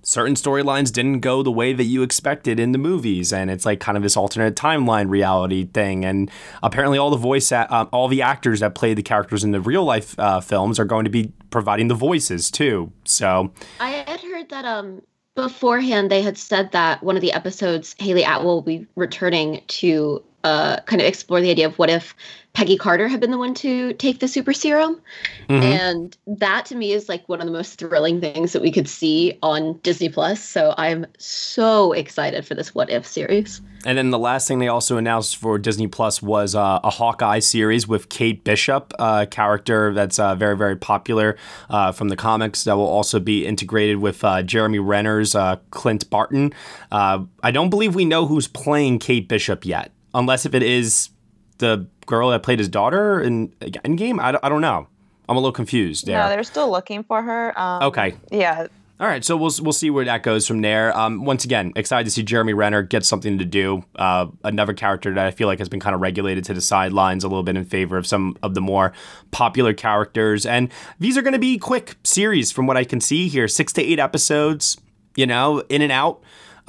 certain 0.02 0.34
storylines 0.34 0.92
didn't 0.92 1.20
go 1.20 1.42
the 1.42 1.50
way 1.50 1.72
that 1.72 1.84
you 1.84 2.02
expected 2.02 2.58
in 2.58 2.72
the 2.72 2.78
movies 2.78 3.32
and 3.32 3.50
it's 3.50 3.64
like 3.64 3.80
kind 3.80 3.96
of 3.96 4.02
this 4.02 4.16
alternate 4.16 4.56
timeline 4.56 5.08
reality 5.08 5.64
thing 5.64 6.04
and 6.04 6.30
apparently 6.62 6.98
all 6.98 7.10
the 7.10 7.16
voice 7.16 7.52
a- 7.52 7.72
uh, 7.72 7.86
all 7.92 8.08
the 8.08 8.20
actors 8.20 8.60
that 8.60 8.74
play 8.74 8.94
the 8.94 9.02
characters 9.02 9.44
in 9.44 9.52
the 9.52 9.60
real 9.60 9.84
life 9.84 10.18
uh, 10.18 10.40
films 10.40 10.78
are 10.78 10.84
going 10.84 11.04
to 11.04 11.10
be 11.10 11.32
providing 11.50 11.88
the 11.88 11.94
voices 11.94 12.50
too 12.50 12.92
so. 13.04 13.52
I 13.80 13.90
had 13.90 14.20
heard 14.20 14.48
that 14.50 14.64
um 14.64 15.02
beforehand 15.34 16.10
they 16.10 16.22
had 16.22 16.36
said 16.36 16.72
that 16.72 17.02
one 17.02 17.16
of 17.16 17.22
the 17.22 17.32
episodes 17.32 17.94
Hayley 17.98 18.22
Atwell 18.22 18.54
will 18.56 18.62
be 18.62 18.86
returning 18.96 19.62
to 19.68 20.22
uh 20.44 20.80
kind 20.86 21.00
of 21.00 21.08
explore 21.08 21.40
the 21.40 21.50
idea 21.50 21.66
of 21.66 21.78
what 21.78 21.90
if 21.90 22.14
Peggy 22.54 22.76
Carter 22.76 23.08
had 23.08 23.18
been 23.18 23.30
the 23.30 23.38
one 23.38 23.54
to 23.54 23.94
take 23.94 24.20
the 24.20 24.28
super 24.28 24.52
serum. 24.52 25.00
Mhm. 25.48 25.62
And 25.62 26.16
that 26.26 26.66
to 26.66 26.74
me 26.74 26.92
is 26.92 27.08
like 27.08 27.26
one 27.26 27.40
of 27.40 27.46
the 27.46 27.52
most 27.52 27.78
thrilling 27.78 28.20
things 28.20 28.52
that 28.52 28.60
we 28.60 28.70
could 28.70 28.88
see 28.88 29.38
on 29.42 29.78
Disney 29.82 30.10
Plus. 30.10 30.42
So 30.42 30.74
I'm 30.76 31.06
so 31.16 31.92
excited 31.92 32.46
for 32.46 32.54
this 32.54 32.74
What 32.74 32.90
If 32.90 33.06
series. 33.06 33.62
And 33.86 33.96
then 33.96 34.10
the 34.10 34.18
last 34.18 34.46
thing 34.46 34.58
they 34.58 34.68
also 34.68 34.98
announced 34.98 35.36
for 35.36 35.58
Disney 35.58 35.86
Plus 35.86 36.20
was 36.20 36.54
uh, 36.54 36.78
a 36.84 36.90
Hawkeye 36.90 37.38
series 37.38 37.88
with 37.88 38.10
Kate 38.10 38.44
Bishop, 38.44 38.92
a 38.98 39.26
character 39.26 39.94
that's 39.94 40.18
uh, 40.18 40.34
very, 40.34 40.56
very 40.56 40.76
popular 40.76 41.38
uh, 41.70 41.90
from 41.90 42.10
the 42.10 42.16
comics 42.16 42.64
that 42.64 42.76
will 42.76 42.86
also 42.86 43.18
be 43.18 43.46
integrated 43.46 43.96
with 43.96 44.22
uh, 44.24 44.42
Jeremy 44.42 44.78
Renner's 44.78 45.34
uh, 45.34 45.56
Clint 45.70 46.08
Barton. 46.10 46.52
Uh, 46.92 47.24
I 47.42 47.50
don't 47.50 47.70
believe 47.70 47.94
we 47.94 48.04
know 48.04 48.26
who's 48.26 48.46
playing 48.46 48.98
Kate 48.98 49.26
Bishop 49.26 49.64
yet, 49.64 49.90
unless 50.14 50.46
if 50.46 50.54
it 50.54 50.62
is 50.62 51.10
the 51.58 51.86
girl 52.06 52.30
that 52.30 52.42
played 52.42 52.58
his 52.58 52.68
daughter 52.68 53.20
in 53.20 53.48
Endgame. 53.60 54.20
I, 54.20 54.32
don't- 54.32 54.44
I 54.44 54.48
don't 54.48 54.60
know. 54.60 54.88
I'm 55.28 55.36
a 55.36 55.38
little 55.40 55.52
confused 55.52 56.06
there. 56.06 56.18
No, 56.18 56.28
they're 56.28 56.42
still 56.44 56.70
looking 56.70 57.04
for 57.04 57.22
her. 57.22 57.58
Um, 57.58 57.84
Okay. 57.84 58.14
Yeah. 58.30 58.66
All 59.00 59.08
right, 59.08 59.24
so 59.24 59.36
we'll 59.36 59.50
we'll 59.62 59.72
see 59.72 59.90
where 59.90 60.04
that 60.04 60.22
goes 60.22 60.46
from 60.46 60.60
there. 60.60 60.96
Um, 60.96 61.24
once 61.24 61.44
again, 61.44 61.72
excited 61.74 62.04
to 62.04 62.10
see 62.12 62.22
Jeremy 62.22 62.52
Renner 62.52 62.82
get 62.82 63.04
something 63.04 63.36
to 63.38 63.44
do. 63.44 63.84
Uh, 63.96 64.26
another 64.44 64.74
character 64.74 65.12
that 65.12 65.26
I 65.26 65.32
feel 65.32 65.48
like 65.48 65.58
has 65.58 65.68
been 65.68 65.80
kind 65.80 65.94
of 65.96 66.00
regulated 66.00 66.44
to 66.44 66.54
the 66.54 66.60
sidelines 66.60 67.24
a 67.24 67.28
little 67.28 67.42
bit 67.42 67.56
in 67.56 67.64
favor 67.64 67.96
of 67.96 68.06
some 68.06 68.36
of 68.44 68.54
the 68.54 68.60
more 68.60 68.92
popular 69.32 69.72
characters. 69.74 70.46
And 70.46 70.70
these 71.00 71.16
are 71.16 71.22
going 71.22 71.32
to 71.32 71.40
be 71.40 71.58
quick 71.58 71.96
series 72.04 72.52
from 72.52 72.68
what 72.68 72.76
I 72.76 72.84
can 72.84 73.00
see 73.00 73.26
here, 73.26 73.48
six 73.48 73.72
to 73.72 73.82
eight 73.82 73.98
episodes. 73.98 74.76
You 75.16 75.26
know, 75.26 75.60
in 75.68 75.82
and 75.82 75.90
out. 75.90 76.22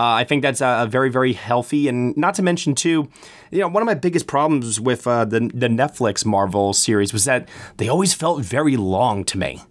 Uh, 0.03 0.15
I 0.15 0.25
think 0.25 0.41
that's 0.41 0.59
a 0.59 0.85
very, 0.89 1.09
very 1.09 1.31
healthy, 1.31 1.87
and 1.87 2.15
not 2.17 2.35
to 2.35 2.41
mention 2.41 2.75
too, 2.75 3.07
you 3.51 3.59
know, 3.59 3.69
one 3.69 3.81
of 3.81 3.85
my 3.85 3.93
biggest 3.93 4.27
problems 4.27 4.77
with 4.77 5.07
uh, 5.07 5.23
the 5.23 5.49
the 5.53 5.69
Netflix 5.69 6.25
Marvel 6.25 6.73
series 6.73 7.13
was 7.13 7.23
that 7.23 7.47
they 7.77 7.87
always 7.87 8.13
felt 8.13 8.41
very 8.41 8.75
long 8.75 9.23
to 9.23 9.37
me. 9.37 9.61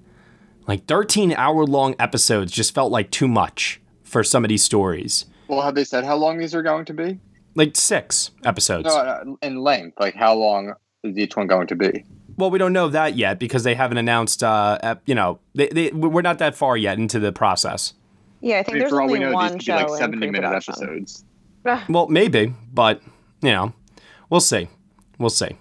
Like 0.67 0.87
13 0.87 1.35
hour 1.35 1.67
long 1.67 1.95
episodes 1.99 2.51
just 2.51 2.73
felt 2.75 2.91
like 2.91 3.11
too 3.11 3.29
much 3.29 3.79
for 4.05 4.25
some 4.25 4.43
of 4.43 4.49
these 4.49 4.65
stories. 4.65 5.27
Well, 5.49 5.61
have 5.61 5.75
they 5.75 5.85
said 5.85 6.03
how 6.05 6.17
long 6.17 6.39
these 6.39 6.55
are 6.55 6.63
going 6.63 6.87
to 6.87 6.95
be? 6.95 7.19
Like 7.55 7.77
six 7.77 8.31
episodes. 8.43 8.87
No, 8.87 9.23
no, 9.25 9.39
in 9.43 9.57
length. 9.59 10.01
Like 10.01 10.15
how 10.15 10.35
long 10.35 10.73
is 11.05 11.19
each 11.19 11.37
one 11.37 11.47
going 11.47 11.67
to 11.67 11.77
be? 11.77 12.07
Well, 12.39 12.51
we 12.51 12.59
don't 12.59 12.73
know 12.73 12.89
that 12.89 13.17
yet 13.17 13.39
because 13.39 13.65
they 13.65 13.75
haven't 13.75 13.99
announced. 13.99 14.43
Uh, 14.43 14.97
you 15.05 15.15
know, 15.15 15.41
they, 15.55 15.69
they, 15.69 15.91
we're 15.91 16.23
not 16.23 16.39
that 16.39 16.55
far 16.55 16.79
yet 16.79 16.97
into 16.97 17.19
the 17.19 17.33
process. 17.33 17.93
Yeah, 18.43 18.57
I 18.57 18.59
I 18.59 18.63
think 18.65 18.75
mean, 18.75 18.79
there's 18.81 18.91
for 18.91 19.01
all 19.01 19.07
we 19.09 19.15
only 19.15 19.27
know, 19.27 19.33
one 19.33 19.53
these 19.53 19.65
could 19.65 19.67
be 19.67 19.73
like 19.73 19.87
show 19.89 19.95
in 19.95 19.99
seventy 20.01 20.31
minute 20.31 20.53
episodes. 20.53 21.25
Well, 21.89 22.09
maybe, 22.09 22.53
but 22.73 23.01
you 23.41 23.53
know, 23.53 23.73
we'll 24.29 24.41
see. 24.41 24.69
We'll 25.19 25.31
see. 25.31 25.57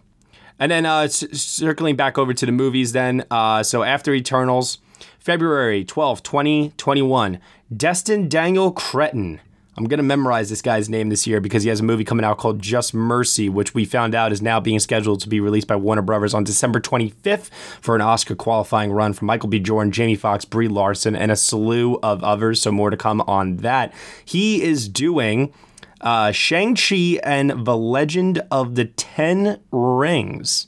And 0.59 0.71
then 0.71 0.85
uh, 0.85 1.07
c- 1.07 1.33
circling 1.33 1.95
back 1.95 2.17
over 2.17 2.33
to 2.33 2.45
the 2.45 2.51
movies, 2.51 2.91
then. 2.93 3.23
Uh, 3.31 3.63
so 3.63 3.83
after 3.83 4.13
Eternals, 4.13 4.79
February 5.19 5.83
twelfth, 5.85 6.23
2021, 6.23 7.39
Destin 7.75 8.27
Daniel 8.27 8.71
Cretton. 8.71 9.39
I'm 9.77 9.85
going 9.85 9.99
to 9.99 10.03
memorize 10.03 10.49
this 10.49 10.61
guy's 10.61 10.89
name 10.89 11.07
this 11.07 11.25
year 11.25 11.39
because 11.39 11.63
he 11.63 11.69
has 11.69 11.79
a 11.79 11.83
movie 11.83 12.03
coming 12.03 12.25
out 12.25 12.37
called 12.37 12.61
Just 12.61 12.93
Mercy, 12.93 13.47
which 13.47 13.73
we 13.73 13.85
found 13.85 14.13
out 14.13 14.33
is 14.33 14.41
now 14.41 14.59
being 14.59 14.79
scheduled 14.79 15.21
to 15.21 15.29
be 15.29 15.39
released 15.39 15.67
by 15.67 15.77
Warner 15.77 16.01
Brothers 16.01 16.33
on 16.33 16.43
December 16.43 16.81
25th 16.81 17.49
for 17.79 17.95
an 17.95 18.01
Oscar 18.01 18.35
qualifying 18.35 18.91
run 18.91 19.13
from 19.13 19.27
Michael 19.27 19.47
B. 19.47 19.59
Jordan, 19.59 19.93
Jamie 19.93 20.15
Foxx, 20.15 20.43
Brie 20.43 20.67
Larson, 20.67 21.15
and 21.15 21.31
a 21.31 21.37
slew 21.37 21.97
of 22.03 22.21
others. 22.21 22.61
So 22.61 22.71
more 22.71 22.89
to 22.89 22.97
come 22.97 23.21
on 23.21 23.57
that. 23.57 23.93
He 24.25 24.61
is 24.61 24.89
doing 24.89 25.53
uh, 26.01 26.33
Shang-Chi 26.33 27.19
and 27.23 27.65
the 27.65 27.77
Legend 27.77 28.43
of 28.51 28.75
the 28.75 28.85
Ten 28.85 29.61
Rings. 29.71 30.67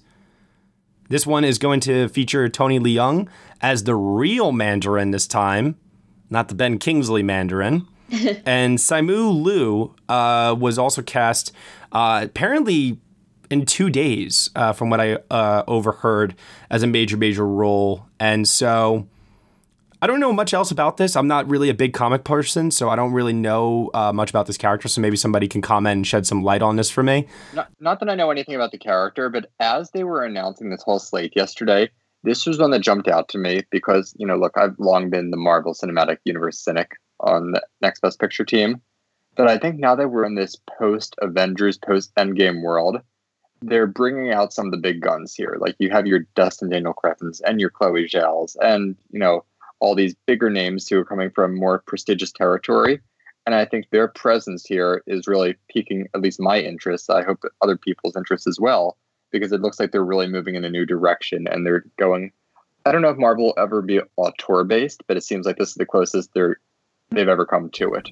This 1.10 1.28
one 1.28 1.43
is 1.43 1.58
going 1.58 1.82
to 1.82 2.08
feature 2.08 2.47
Tony 2.47 2.80
Leung 2.80 3.28
as 3.60 3.84
the 3.84 3.95
real 3.95 4.54
Mandarin 4.54 5.12
this 5.12 5.28
time, 5.28 5.76
not 6.30 6.47
the 6.47 6.56
Ben 6.56 6.80
Kingsley 6.80 7.22
Mandarin. 7.22 7.86
and 8.45 8.78
Simu 8.78 9.43
Liu 9.43 9.95
uh, 10.07 10.55
was 10.57 10.78
also 10.78 11.01
cast 11.01 11.51
uh, 11.91 12.22
apparently 12.24 12.99
in 13.49 13.66
two 13.66 13.89
days, 13.89 14.49
uh, 14.55 14.74
from 14.74 14.89
what 14.89 14.99
I 14.99 15.18
uh, 15.30 15.64
overheard, 15.68 16.36
as 16.70 16.84
a 16.84 16.88
major, 16.88 17.18
major 17.18 17.45
role. 17.45 18.07
And 18.20 18.47
so 18.47 19.07
I 20.01 20.07
don't 20.07 20.20
know 20.20 20.34
much 20.34 20.53
else 20.53 20.72
about 20.72 20.97
this. 20.97 21.16
I'm 21.16 21.28
not 21.28 21.47
really 21.47 21.70
a 21.70 21.74
big 21.74 21.93
comic 21.93 22.24
person, 22.24 22.72
so 22.72 22.89
I 22.89 22.95
don't 22.95 23.14
really 23.14 23.34
know 23.34 23.89
uh, 23.93 24.11
much 24.11 24.30
about 24.30 24.47
this 24.47 24.57
character. 24.57 24.88
So 24.88 25.01
maybe 25.01 25.18
somebody 25.18 25.47
can 25.47 25.61
comment 25.61 25.97
and 25.97 26.07
shed 26.07 26.26
some 26.28 26.43
light 26.43 26.61
on 26.61 26.76
this 26.76 26.89
for 26.89 27.03
me. 27.03 27.28
Not, 27.53 27.70
not 27.80 27.99
that 27.99 28.09
I 28.09 28.16
know 28.16 28.32
anything 28.32 28.55
about 28.55 28.72
the 28.72 28.80
character, 28.80 29.30
but 29.30 29.51
as 29.59 29.91
they 29.91 30.03
were 30.03 30.24
announcing 30.24 30.70
this 30.70 30.84
whole 30.84 30.99
slate 30.99 31.34
yesterday, 31.36 31.89
this 32.24 32.45
was 32.45 32.59
one 32.59 32.72
that 32.72 32.80
jumped 32.80 33.07
out 33.07 33.30
to 33.30 33.38
me 33.38 33.61
because, 33.70 34.14
you 34.18 34.26
know, 34.26 34.38
look, 34.38 34.57
I've 34.57 34.78
long 34.80 35.09
been 35.09 35.30
the 35.30 35.38
Marvel 35.38 35.74
Cinematic 35.74 36.18
Universe 36.26 36.59
cynic 36.59 36.91
on 37.24 37.51
the 37.51 37.61
Next 37.82 38.01
Best 38.01 38.19
Picture 38.19 38.45
team. 38.45 38.82
But 39.36 39.47
I 39.47 39.57
think 39.57 39.80
now 39.80 39.95
that 39.95 40.09
we're 40.09 40.26
in 40.26 40.36
this 40.36 40.57
post 40.78 41.15
Avengers, 41.19 41.78
post 41.78 42.13
Endgame 42.15 42.61
world, 42.61 43.01
they're 43.61 43.88
bringing 43.88 44.32
out 44.32 44.53
some 44.53 44.67
of 44.67 44.71
the 44.71 44.78
big 44.78 45.01
guns 45.01 45.34
here. 45.34 45.57
Like 45.59 45.76
you 45.80 45.89
have 45.89 46.05
your 46.05 46.19
Destin 46.36 46.69
Daniel 46.69 46.93
Crettons 46.93 47.41
and 47.41 47.59
your 47.59 47.69
Chloe 47.69 48.07
Zhao's 48.07 48.55
and 48.61 48.95
you 49.11 49.19
know 49.19 49.45
all 49.80 49.95
these 49.95 50.15
bigger 50.28 50.49
names 50.49 50.88
who 50.88 50.99
are 50.99 51.05
coming 51.05 51.30
from 51.30 51.55
more 51.55 51.80
prestigious 51.88 52.32
territory. 52.32 53.01
And 53.45 53.53
I 53.53 53.65
think 53.65 53.89
their 53.89 54.07
presence 54.07 54.65
here 54.65 55.03
is 55.07 55.28
really 55.28 55.55
piquing 55.69 56.07
at 56.13 56.21
least 56.21 56.39
my 56.39 56.59
interest. 56.59 57.09
I 57.09 57.24
hope 57.24 57.43
other 57.61 57.78
people's 57.78 58.15
interest 58.15 58.47
as 58.47 58.59
well, 58.59 58.97
because 59.32 59.51
it 59.51 59.61
looks 59.61 59.80
like 59.80 59.91
they're 59.91 60.05
really 60.05 60.28
moving 60.28 60.55
in 60.55 60.63
a 60.63 60.69
new 60.69 60.86
direction 60.86 61.47
and 61.47 61.65
they're 61.65 61.84
going. 61.97 62.32
I 62.86 62.91
don't 62.91 63.01
know 63.01 63.09
if 63.09 63.17
Marvel 63.17 63.45
will 63.45 63.53
ever 63.57 63.82
be 63.82 64.01
auteur 64.17 64.63
based, 64.63 65.03
but 65.07 65.17
it 65.17 65.24
seems 65.24 65.45
like 65.45 65.57
this 65.57 65.69
is 65.69 65.76
the 65.76 65.86
closest 65.86 66.34
they're 66.34 66.59
they've 67.14 67.28
ever 67.28 67.45
come 67.45 67.70
to 67.72 67.93
it. 67.93 68.09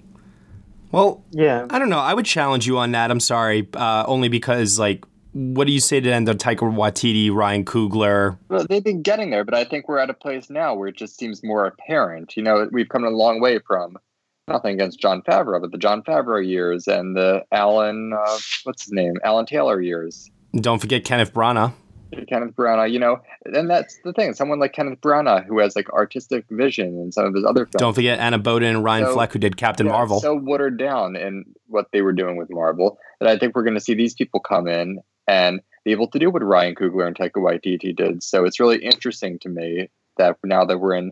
Well, 0.92 1.24
yeah. 1.32 1.68
I 1.70 1.80
don't 1.80 1.90
know. 1.90 2.00
I 2.00 2.14
would 2.14 2.26
challenge 2.26 2.68
you 2.68 2.78
on 2.78 2.92
that. 2.92 3.12
I'm 3.12 3.20
sorry, 3.20 3.68
uh, 3.74 4.04
only 4.08 4.28
because 4.28 4.78
like, 4.78 5.06
what 5.34 5.66
do 5.66 5.72
you 5.72 5.80
say 5.80 6.02
to 6.02 6.12
end 6.12 6.28
of 6.28 6.38
Taika 6.38 6.60
Waititi, 6.60 7.34
Ryan 7.34 7.64
Coogler? 7.64 8.38
Well, 8.50 8.66
they've 8.70 8.84
been 8.84 9.02
getting 9.02 9.30
there, 9.30 9.46
but 9.46 9.54
I 9.54 9.64
think 9.64 9.88
we're 9.88 10.00
at 10.00 10.10
a 10.10 10.14
place 10.14 10.50
now 10.50 10.76
where 10.76 10.90
it 10.90 10.98
just 10.98 11.18
seems 11.18 11.42
more 11.44 11.66
apparent. 11.66 12.36
You 12.36 12.44
know, 12.44 12.68
we've 12.72 12.90
come 12.90 13.06
a 13.06 13.10
long 13.10 13.40
way 13.40 13.60
from 13.60 13.98
nothing 14.50 14.74
against 14.74 15.00
Jon 15.00 15.22
Favreau, 15.22 15.62
but 15.62 15.72
the 15.72 15.78
Jon 15.78 16.04
Favreau 16.04 16.46
years 16.46 16.88
and 16.88 17.16
the 17.16 17.46
Alan, 17.54 18.12
uh, 18.12 18.38
what's 18.64 18.84
his 18.84 18.92
name, 18.92 19.14
Alan 19.24 19.46
Taylor 19.46 19.80
years. 19.80 20.30
Don't 20.54 20.80
forget 20.80 21.06
Kenneth 21.06 21.34
Branagh. 21.34 21.72
Kenneth 22.28 22.56
Branagh, 22.56 22.92
you 22.92 23.00
know, 23.00 23.22
and 23.46 23.70
that's 23.70 24.00
the 24.04 24.14
thing. 24.14 24.34
Someone 24.34 24.60
like 24.60 24.74
Kenneth 24.74 25.00
Branagh 25.02 25.46
who 25.46 25.60
has 25.60 25.76
like 25.76 25.90
artistic 25.90 26.46
vision 26.50 26.88
and 26.88 27.14
some 27.14 27.26
of 27.26 27.34
his 27.34 27.46
other 27.46 27.66
films. 27.66 27.80
Don't 27.80 27.94
forget 27.94 28.20
Anna 28.20 28.38
Boden 28.38 28.70
and 28.76 28.84
Ryan 28.84 29.06
So- 29.06 29.14
Fleck, 29.14 29.34
who 29.34 29.40
did 29.40 29.58
Captain 29.58 29.86
Yeah, 29.88 29.94
Marvel. 29.94 30.20
So 30.20 30.36
watered 30.36 30.78
down 30.78 31.16
in 31.16 31.46
what 31.68 31.88
they 31.94 32.02
were 32.02 32.14
doing 32.14 32.38
with 32.38 32.50
Marvel 32.50 32.98
that 33.20 33.30
I 33.30 33.38
think 33.38 33.56
we're 33.56 33.64
going 33.64 33.76
to 33.76 33.82
see 33.82 33.94
these 33.94 34.14
people 34.14 34.40
come 34.40 34.68
in 34.68 35.00
and 35.28 35.62
be 35.86 35.92
able 35.92 36.08
to 36.10 36.20
do 36.20 36.30
what 36.30 36.44
Ryan 36.44 36.76
Coogler 36.76 37.08
and 37.08 37.16
Taika 37.16 37.38
Waititi 37.38 37.96
did. 37.96 38.24
So 38.24 38.46
it's 38.46 38.60
really 38.60 38.84
interesting 38.84 39.40
to 39.40 39.50
me 39.50 39.90
that 40.18 40.38
now 40.44 40.66
that 40.66 40.78
we're 40.78 40.96
in, 40.96 41.12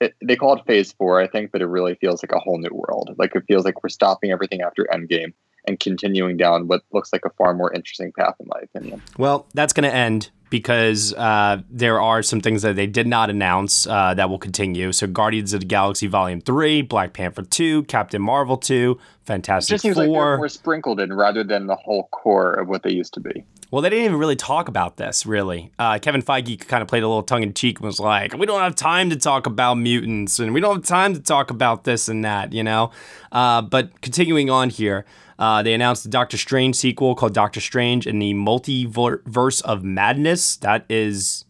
it, 0.00 0.14
they 0.22 0.36
call 0.36 0.56
it 0.58 0.66
Phase 0.66 0.92
Four, 0.92 1.20
I 1.20 1.26
think, 1.26 1.52
but 1.52 1.62
it 1.62 1.66
really 1.66 1.94
feels 1.94 2.22
like 2.22 2.32
a 2.32 2.38
whole 2.38 2.58
new 2.58 2.68
world. 2.72 3.14
Like 3.16 3.34
it 3.34 3.44
feels 3.48 3.64
like 3.64 3.82
we're 3.82 3.88
stopping 3.88 4.30
everything 4.30 4.60
after 4.60 4.86
Endgame 4.92 5.32
and 5.66 5.78
continuing 5.80 6.36
down 6.36 6.68
what 6.68 6.82
looks 6.92 7.12
like 7.12 7.24
a 7.24 7.30
far 7.30 7.54
more 7.54 7.72
interesting 7.72 8.12
path, 8.12 8.34
in 8.40 8.46
my 8.48 8.60
opinion. 8.62 9.02
Well, 9.18 9.46
that's 9.54 9.72
going 9.72 9.88
to 9.88 9.94
end 9.94 10.30
because 10.48 11.12
uh, 11.14 11.60
there 11.68 12.00
are 12.00 12.22
some 12.22 12.40
things 12.40 12.62
that 12.62 12.76
they 12.76 12.86
did 12.86 13.06
not 13.06 13.30
announce 13.30 13.86
uh, 13.88 14.14
that 14.14 14.30
will 14.30 14.38
continue. 14.38 14.92
So, 14.92 15.06
Guardians 15.08 15.52
of 15.52 15.60
the 15.60 15.66
Galaxy 15.66 16.06
Volume 16.06 16.40
3, 16.40 16.82
Black 16.82 17.12
Panther 17.14 17.42
2, 17.42 17.82
Captain 17.84 18.22
Marvel 18.22 18.56
2, 18.56 18.96
It 19.00 19.26
Fantastic 19.26 19.74
just 19.74 19.82
seems 19.82 19.96
like 19.96 20.06
they're 20.06 20.14
Four. 20.14 20.36
more 20.38 20.48
sprinkled 20.48 21.00
in 21.00 21.12
rather 21.12 21.42
than 21.42 21.66
the 21.66 21.74
whole 21.74 22.08
core 22.12 22.52
of 22.52 22.68
what 22.68 22.84
they 22.84 22.92
used 22.92 23.12
to 23.14 23.20
be. 23.20 23.44
well, 23.72 23.82
they 23.82 23.90
didn't 23.90 24.04
even 24.04 24.18
really 24.18 24.36
talk 24.36 24.68
about 24.68 24.98
this, 24.98 25.26
really. 25.26 25.72
Uh, 25.80 25.98
Kevin 25.98 26.22
Feige 26.22 26.60
kind 26.68 26.80
of 26.80 26.86
played 26.86 27.02
a 27.02 27.08
little 27.08 27.24
tongue 27.24 27.42
in 27.42 27.52
cheek 27.52 27.80
and 27.80 27.86
was 27.86 27.98
like, 27.98 28.32
we 28.38 28.46
don't 28.46 28.60
have 28.60 28.76
time 28.76 29.10
to 29.10 29.16
talk 29.16 29.46
about 29.46 29.74
mutants 29.74 30.38
and 30.38 30.54
we 30.54 30.60
don't 30.60 30.76
have 30.76 30.84
time 30.84 31.12
to 31.14 31.20
talk 31.20 31.50
about 31.50 31.82
this 31.82 32.06
and 32.08 32.24
that, 32.24 32.52
you 32.52 32.62
know? 32.62 32.92
Uh, 33.32 33.62
but 33.62 34.00
continuing 34.00 34.48
on 34.48 34.70
here, 34.70 35.04
uh, 35.38 35.62
they 35.62 35.74
announced 35.74 36.02
the 36.04 36.10
Doctor 36.10 36.36
Strange 36.36 36.76
sequel 36.76 37.14
called 37.14 37.34
Doctor 37.34 37.60
Strange 37.60 38.06
in 38.06 38.18
the 38.18 38.34
Multiverse 38.34 39.62
of 39.62 39.84
Madness. 39.84 40.56
That 40.56 40.84
is. 40.88 41.44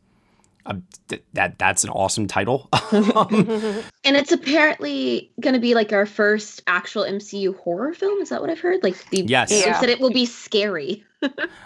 Th- 1.09 1.23
that 1.35 1.59
that's 1.61 1.85
an 1.85 1.91
awesome 1.91 2.27
title. 2.27 2.69
And 4.05 4.17
it's 4.17 4.33
apparently 4.33 5.31
going 5.41 5.55
to 5.55 5.61
be 5.61 5.75
like 5.75 5.93
our 5.93 6.07
first 6.07 6.63
actual 6.67 7.05
MCU 7.05 7.57
horror 7.59 7.93
film. 7.95 8.21
Is 8.21 8.29
that 8.31 8.41
what 8.41 8.51
I've 8.51 8.61
heard? 8.61 8.83
Like 8.83 9.09
the 9.11 9.23
Yes. 9.27 9.51
they 9.51 9.61
Yeah. 9.61 9.79
said 9.81 9.89
it 9.89 10.01
will 10.01 10.13
be 10.13 10.27
scary. 10.27 11.05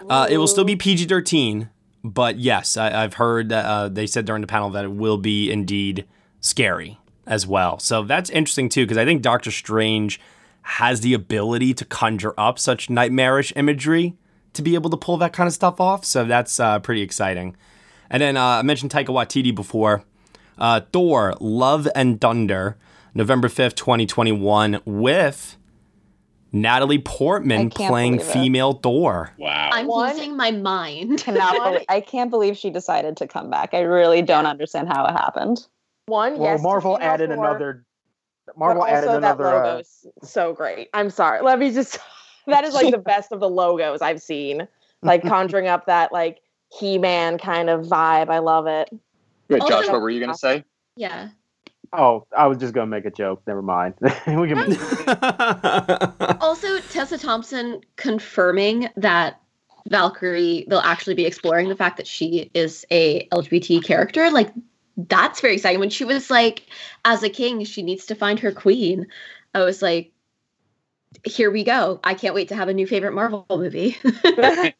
Uh, 0.09 0.27
it 0.29 0.37
will 0.37 0.47
still 0.47 0.63
be 0.63 0.75
PG 0.75 1.05
13, 1.05 1.69
but 2.03 2.37
yes, 2.37 2.77
I, 2.77 3.03
I've 3.03 3.15
heard 3.15 3.49
that 3.49 3.65
uh, 3.65 3.89
they 3.89 4.07
said 4.07 4.25
during 4.25 4.41
the 4.41 4.47
panel 4.47 4.69
that 4.71 4.85
it 4.85 4.91
will 4.91 5.17
be 5.17 5.51
indeed 5.51 6.05
scary 6.39 6.97
as 7.27 7.45
well. 7.45 7.77
So 7.79 8.03
that's 8.03 8.29
interesting 8.31 8.69
too, 8.69 8.85
because 8.85 8.97
I 8.97 9.05
think 9.05 9.21
Doctor 9.21 9.51
Strange 9.51 10.19
has 10.63 11.01
the 11.01 11.13
ability 11.13 11.73
to 11.75 11.85
conjure 11.85 12.33
up 12.37 12.59
such 12.59 12.89
nightmarish 12.89 13.51
imagery 13.55 14.15
to 14.53 14.61
be 14.61 14.75
able 14.75 14.89
to 14.89 14.97
pull 14.97 15.17
that 15.17 15.33
kind 15.33 15.47
of 15.47 15.53
stuff 15.53 15.79
off. 15.79 16.05
So 16.05 16.23
that's 16.25 16.59
uh, 16.59 16.79
pretty 16.79 17.01
exciting. 17.01 17.55
And 18.09 18.21
then 18.21 18.37
uh, 18.37 18.43
I 18.43 18.61
mentioned 18.61 18.91
Taika 18.91 19.07
Waititi 19.07 19.53
before. 19.55 20.03
Uh, 20.57 20.81
Thor, 20.93 21.35
Love 21.39 21.87
and 21.95 22.19
Thunder, 22.21 22.77
November 23.15 23.47
5th, 23.47 23.75
2021, 23.75 24.81
with 24.85 25.57
Natalie 26.51 26.99
Portman 26.99 27.69
playing 27.69 28.17
believe 28.17 28.29
it. 28.29 28.33
female 28.33 28.73
Thor. 28.73 29.31
Wow. 29.37 29.69
I'm 29.71 29.87
losing 29.87 30.35
my 30.35 30.51
mind. 30.51 31.19
Cannot 31.23 31.55
believe, 31.63 31.85
I 31.87 32.01
can't 32.01 32.29
believe 32.29 32.57
she 32.57 32.69
decided 32.69 33.17
to 33.17 33.27
come 33.27 33.49
back. 33.49 33.73
I 33.73 33.79
really 33.81 34.21
don't 34.21 34.45
understand 34.45 34.89
how 34.89 35.05
it 35.05 35.11
happened. 35.13 35.65
One, 36.07 36.37
Well, 36.37 36.51
yes. 36.51 36.59
to 36.59 36.63
Marvel 36.63 36.97
added 36.99 37.29
Thor, 37.29 37.45
another. 37.45 37.85
But 38.45 38.57
Marvel 38.57 38.83
also 38.83 38.93
added 38.93 39.09
that 39.09 39.17
another. 39.17 39.43
logo 39.43 39.75
Uh, 39.75 39.79
is 39.79 40.07
so 40.23 40.53
great. 40.53 40.89
I'm 40.93 41.09
sorry. 41.09 41.41
Let 41.41 41.59
me 41.59 41.71
just. 41.71 41.97
That 42.47 42.63
is 42.63 42.73
like 42.73 42.89
the 42.91 42.97
best 43.13 43.31
of 43.31 43.39
the 43.39 43.47
logos 43.47 44.01
I've 44.01 44.19
seen. 44.19 44.67
Like 45.03 45.21
conjuring 45.27 45.67
up 45.67 45.85
that 45.85 46.11
like 46.11 46.41
He-Man 46.79 47.37
kind 47.37 47.69
of 47.69 47.85
vibe. 47.85 48.29
I 48.29 48.39
love 48.39 48.65
it. 48.65 48.89
Wait, 49.47 49.61
Also- 49.61 49.83
Josh, 49.83 49.87
what 49.91 50.01
were 50.01 50.09
you 50.09 50.19
going 50.19 50.31
to 50.31 50.37
say? 50.37 50.63
Yeah. 50.95 51.29
oh, 51.93 52.25
I 52.35 52.47
was 52.47 52.57
just 52.57 52.73
gonna 52.73 52.87
make 52.87 53.05
a 53.05 53.11
joke. 53.11 53.43
Never 53.45 53.61
mind. 53.61 53.93
we 54.01 54.47
can. 54.49 54.75
Also, 56.41 56.79
Tessa 56.89 57.17
Thompson 57.19 57.81
confirming 57.95 58.89
that 58.97 59.39
Valkyrie 59.89 60.65
they'll 60.67 60.79
actually 60.79 61.15
be 61.15 61.25
exploring 61.25 61.69
the 61.69 61.75
fact 61.75 61.97
that 61.97 62.07
she 62.07 62.49
is 62.55 62.85
a 62.91 63.27
LGBT 63.27 63.83
character. 63.83 64.31
Like 64.31 64.49
that's 64.97 65.41
very 65.41 65.55
exciting. 65.55 65.79
When 65.79 65.89
she 65.89 66.05
was 66.05 66.29
like, 66.29 66.67
as 67.05 67.23
a 67.23 67.29
king, 67.29 67.63
she 67.63 67.81
needs 67.81 68.05
to 68.07 68.15
find 68.15 68.39
her 68.39 68.51
queen. 68.51 69.07
I 69.53 69.63
was 69.63 69.81
like, 69.81 70.11
here 71.25 71.51
we 71.51 71.63
go. 71.63 71.99
I 72.03 72.13
can't 72.13 72.33
wait 72.33 72.47
to 72.49 72.55
have 72.55 72.67
a 72.67 72.73
new 72.73 72.87
favorite 72.87 73.13
Marvel 73.13 73.45
movie. 73.49 73.97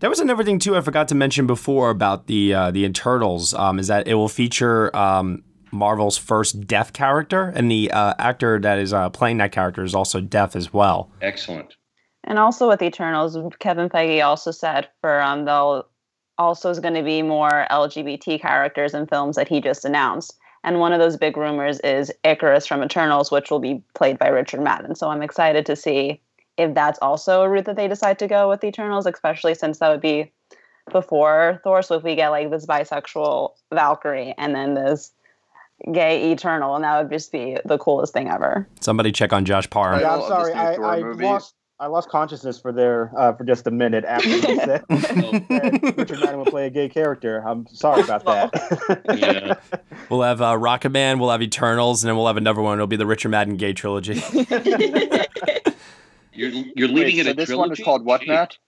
There 0.00 0.10
was 0.10 0.20
another 0.20 0.44
thing 0.44 0.58
too 0.58 0.76
I 0.76 0.80
forgot 0.80 1.08
to 1.08 1.14
mention 1.14 1.46
before 1.46 1.90
about 1.90 2.26
the 2.26 2.52
uh, 2.52 2.70
the 2.70 2.84
Eternals. 2.84 3.54
Um, 3.54 3.78
is 3.78 3.86
that 3.86 4.06
it 4.06 4.14
will 4.14 4.28
feature 4.28 4.94
um, 4.94 5.42
Marvel's 5.72 6.18
first 6.18 6.66
deaf 6.66 6.92
character, 6.92 7.52
and 7.54 7.70
the 7.70 7.90
uh, 7.90 8.14
actor 8.18 8.58
that 8.60 8.78
is 8.78 8.92
uh, 8.92 9.08
playing 9.10 9.38
that 9.38 9.52
character 9.52 9.82
is 9.82 9.94
also 9.94 10.20
deaf 10.20 10.56
as 10.56 10.72
well. 10.72 11.10
Excellent. 11.22 11.74
And 12.24 12.38
also 12.38 12.68
with 12.68 12.82
Eternals, 12.82 13.36
Kevin 13.60 13.88
Feige 13.88 14.24
also 14.24 14.50
said 14.50 14.88
for 15.00 15.20
um 15.20 15.44
they'll 15.44 15.86
also 16.38 16.70
is 16.70 16.80
going 16.80 16.94
to 16.94 17.02
be 17.02 17.22
more 17.22 17.66
LGBT 17.70 18.40
characters 18.40 18.94
in 18.94 19.06
films 19.06 19.36
that 19.36 19.48
he 19.48 19.60
just 19.60 19.84
announced. 19.84 20.38
And 20.64 20.80
one 20.80 20.92
of 20.92 20.98
those 20.98 21.16
big 21.16 21.36
rumors 21.36 21.78
is 21.80 22.10
Ikaris 22.24 22.66
from 22.66 22.82
Eternals, 22.82 23.30
which 23.30 23.50
will 23.50 23.60
be 23.60 23.82
played 23.94 24.18
by 24.18 24.28
Richard 24.28 24.60
Madden. 24.62 24.94
So 24.94 25.08
I'm 25.10 25.22
excited 25.22 25.66
to 25.66 25.76
see 25.76 26.20
if 26.56 26.74
that's 26.74 26.98
also 27.00 27.42
a 27.42 27.48
route 27.48 27.66
that 27.66 27.76
they 27.76 27.88
decide 27.88 28.18
to 28.20 28.26
go 28.26 28.48
with 28.48 28.60
the 28.60 28.68
Eternals, 28.68 29.06
especially 29.06 29.54
since 29.54 29.78
that 29.78 29.90
would 29.90 30.00
be 30.00 30.32
before 30.90 31.60
Thor. 31.64 31.82
So 31.82 31.96
if 31.96 32.02
we 32.02 32.14
get 32.14 32.30
like 32.30 32.50
this 32.50 32.66
bisexual 32.66 33.52
Valkyrie 33.72 34.34
and 34.38 34.54
then 34.54 34.74
this 34.74 35.12
gay 35.92 36.32
Eternal, 36.32 36.74
and 36.74 36.84
that 36.84 37.02
would 37.02 37.10
just 37.10 37.32
be 37.32 37.58
the 37.64 37.78
coolest 37.78 38.12
thing 38.12 38.28
ever. 38.28 38.66
Somebody 38.80 39.12
check 39.12 39.32
on 39.32 39.44
Josh 39.44 39.68
Parr. 39.68 40.00
Yeah, 40.00 40.14
I'm 40.14 40.22
sorry. 40.22 40.52
this 40.52 40.56
I, 40.56 40.74
I 40.74 40.98
lost. 40.98 41.54
I 41.80 41.86
lost 41.88 42.08
consciousness 42.08 42.58
for 42.60 42.72
there 42.72 43.10
uh, 43.18 43.32
for 43.32 43.42
just 43.44 43.66
a 43.66 43.70
minute 43.70 44.04
after 44.04 44.28
you 44.28 44.40
said 44.42 44.84
that 44.88 45.94
Richard 45.96 46.20
Madden 46.20 46.38
will 46.38 46.44
play 46.46 46.66
a 46.66 46.70
gay 46.70 46.88
character. 46.88 47.42
I'm 47.46 47.66
sorry 47.66 48.02
about 48.02 48.24
that. 48.24 49.02
Yeah. 49.18 49.54
We'll 50.08 50.22
have 50.22 50.40
uh, 50.42 50.56
Rocket 50.56 50.90
Man, 50.90 51.18
we'll 51.18 51.30
have 51.30 51.42
Eternals, 51.42 52.04
and 52.04 52.08
then 52.08 52.16
we'll 52.16 52.26
have 52.26 52.36
another 52.36 52.60
one. 52.60 52.78
It'll 52.78 52.86
be 52.86 52.96
the 52.96 53.06
Richard 53.06 53.30
Madden 53.30 53.56
gay 53.56 53.72
trilogy. 53.72 54.14
You're 56.36 56.50
you're 56.50 56.88
leaving 56.88 57.16
Wait, 57.16 57.18
it 57.20 57.24
so 57.26 57.30
a 57.30 57.34
this 57.34 57.46
trilogy. 57.46 57.56
one 57.56 57.72
is 57.72 57.80
called 57.84 58.04
what, 58.04 58.20
Gee. 58.22 58.26
Matt? 58.26 58.58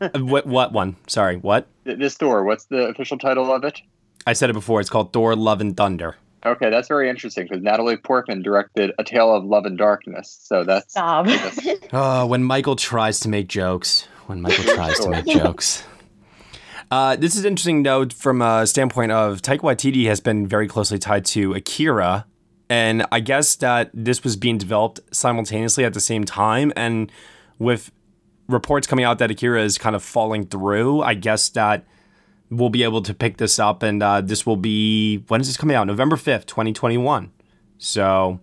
Uh, 0.00 0.08
what 0.20 0.46
what 0.46 0.72
one? 0.72 0.96
Sorry, 1.06 1.36
what? 1.36 1.66
This 1.84 2.14
Thor. 2.14 2.44
What's 2.44 2.64
the 2.64 2.86
official 2.86 3.18
title 3.18 3.52
of 3.52 3.62
it? 3.64 3.82
I 4.26 4.32
said 4.32 4.48
it 4.48 4.54
before. 4.54 4.80
It's 4.80 4.88
called 4.88 5.12
Thor: 5.12 5.36
Love 5.36 5.60
and 5.60 5.76
Thunder. 5.76 6.16
Okay, 6.46 6.68
that's 6.68 6.88
very 6.88 7.08
interesting 7.08 7.46
because 7.48 7.62
Natalie 7.62 7.96
Portman 7.96 8.42
directed 8.42 8.92
A 8.98 9.04
Tale 9.04 9.34
of 9.34 9.44
Love 9.44 9.64
and 9.64 9.78
Darkness. 9.78 10.38
So 10.42 10.62
that's 10.64 10.90
Stop. 10.90 11.26
Oh, 11.92 12.26
when 12.28 12.44
Michael 12.44 12.76
tries 12.76 13.20
to 13.20 13.28
make 13.28 13.48
jokes. 13.48 14.06
When 14.26 14.42
Michael 14.42 14.64
tries 14.74 14.98
to 15.00 15.10
make 15.10 15.26
jokes. 15.26 15.84
Uh, 16.90 17.16
this 17.16 17.34
is 17.34 17.44
interesting 17.44 17.82
note 17.82 18.12
from 18.12 18.42
a 18.42 18.66
standpoint 18.66 19.10
of 19.10 19.42
Taika 19.42 19.60
Waititi 19.60 20.06
has 20.06 20.20
been 20.20 20.46
very 20.46 20.68
closely 20.68 20.98
tied 20.98 21.24
to 21.26 21.54
Akira, 21.54 22.26
and 22.68 23.06
I 23.10 23.20
guess 23.20 23.56
that 23.56 23.90
this 23.94 24.22
was 24.22 24.36
being 24.36 24.58
developed 24.58 25.00
simultaneously 25.10 25.84
at 25.84 25.94
the 25.94 26.00
same 26.00 26.24
time, 26.24 26.72
and 26.76 27.10
with 27.58 27.90
reports 28.48 28.86
coming 28.86 29.04
out 29.04 29.18
that 29.18 29.30
Akira 29.30 29.62
is 29.62 29.78
kind 29.78 29.96
of 29.96 30.02
falling 30.02 30.46
through, 30.46 31.02
I 31.02 31.14
guess 31.14 31.48
that 31.50 31.84
we'll 32.50 32.70
be 32.70 32.82
able 32.82 33.02
to 33.02 33.14
pick 33.14 33.36
this 33.38 33.58
up, 33.58 33.82
and 33.82 34.02
uh, 34.02 34.20
this 34.20 34.44
will 34.46 34.56
be 34.56 35.24
when 35.28 35.40
is 35.40 35.46
this 35.46 35.56
coming 35.56 35.76
out? 35.76 35.86
November 35.86 36.16
fifth, 36.16 36.46
twenty 36.46 36.72
twenty 36.72 36.98
one. 36.98 37.32
So 37.78 38.40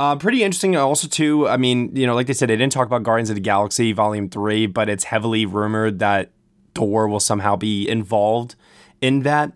Uh, 0.00 0.16
pretty 0.16 0.42
interesting. 0.42 0.74
Also, 0.76 1.06
too. 1.06 1.46
I 1.48 1.56
mean, 1.56 1.94
you 1.94 2.06
know, 2.06 2.14
like 2.14 2.26
they 2.26 2.32
said, 2.32 2.48
they 2.48 2.56
didn't 2.56 2.72
talk 2.72 2.86
about 2.86 3.04
Guardians 3.04 3.30
of 3.30 3.36
the 3.36 3.40
Galaxy 3.40 3.92
Volume 3.92 4.28
Three, 4.28 4.66
but 4.66 4.88
it's 4.88 5.04
heavily 5.04 5.46
rumored 5.46 6.00
that 6.00 6.30
Thor 6.74 7.06
will 7.06 7.20
somehow 7.20 7.54
be 7.56 7.88
involved 7.88 8.56
in 9.00 9.20
that. 9.20 9.52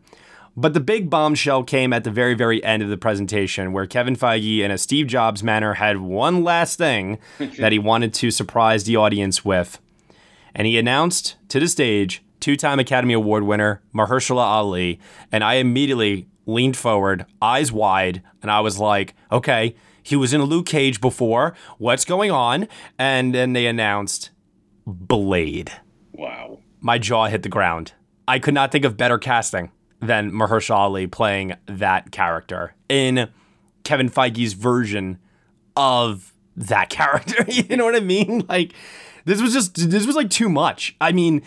But 0.59 0.73
the 0.73 0.81
big 0.81 1.11
bombshell 1.11 1.65
came 1.65 1.93
at 1.93 2.05
the 2.05 2.11
very, 2.11 2.33
very 2.35 2.65
end 2.65 2.83
of 2.83 2.89
the 2.89 2.97
presentation, 2.97 3.73
where 3.73 3.87
Kevin 3.87 4.17
Feige, 4.17 4.61
in 4.61 4.71
a 4.71 4.79
Steve 4.79 5.07
Jobs 5.07 5.43
manner, 5.43 5.75
had 5.75 5.99
one 6.01 6.43
last 6.45 6.79
thing 6.79 7.19
that 7.59 7.73
he 7.73 7.79
wanted 7.79 8.15
to 8.15 8.31
surprise 8.31 8.85
the 8.85 8.97
audience 8.97 9.45
with. 9.45 9.79
And 10.55 10.67
he 10.67 10.79
announced 10.79 11.37
to 11.49 11.61
the 11.61 11.69
stage 11.69 12.23
two 12.47 12.55
time 12.55 12.79
Academy 12.79 13.13
Award 13.13 13.43
winner 13.43 13.83
Mahershala 13.93 14.45
Ali. 14.45 15.01
And 15.33 15.43
I 15.43 15.55
immediately 15.55 16.29
leaned 16.47 16.77
forward, 16.77 17.27
eyes 17.43 17.73
wide, 17.73 18.23
and 18.41 18.53
I 18.53 18.61
was 18.61 18.79
like, 18.79 19.17
okay, 19.33 19.75
he 20.01 20.15
was 20.15 20.33
in 20.33 20.41
a 20.41 20.45
Luke 20.45 20.67
Cage 20.67 21.01
before. 21.01 21.57
What's 21.79 22.05
going 22.05 22.31
on? 22.31 22.69
And 23.01 23.35
then 23.35 23.53
they 23.53 23.67
announced 23.67 24.31
Blade. 24.87 25.73
Wow. 26.13 26.61
My 26.81 26.99
jaw 26.99 27.27
hit 27.27 27.43
the 27.43 27.49
ground. 27.49 27.95
I 28.29 28.39
could 28.39 28.55
not 28.55 28.71
think 28.71 28.85
of 28.85 28.97
better 28.97 29.19
casting 29.19 29.73
than 30.01 30.31
Mahershala 30.31 30.77
Ali 30.77 31.09
playing 31.09 31.55
that 31.67 32.13
character 32.13 32.77
in 32.89 33.29
Kevin 33.83 34.09
Feige's 34.09 34.53
version 34.53 35.19
of 35.75 36.33
that 36.55 36.91
character. 36.91 37.45
you 37.49 37.77
know 37.77 37.85
what 37.85 37.97
I 37.97 38.01
mean? 38.01 38.47
Like 38.49 38.73
this 39.25 39.43
was 39.43 39.53
just 39.53 39.91
this 39.91 40.07
was 40.07 40.15
like 40.15 40.31
too 40.31 40.49
much. 40.49 40.95
I 41.01 41.11
mean, 41.11 41.43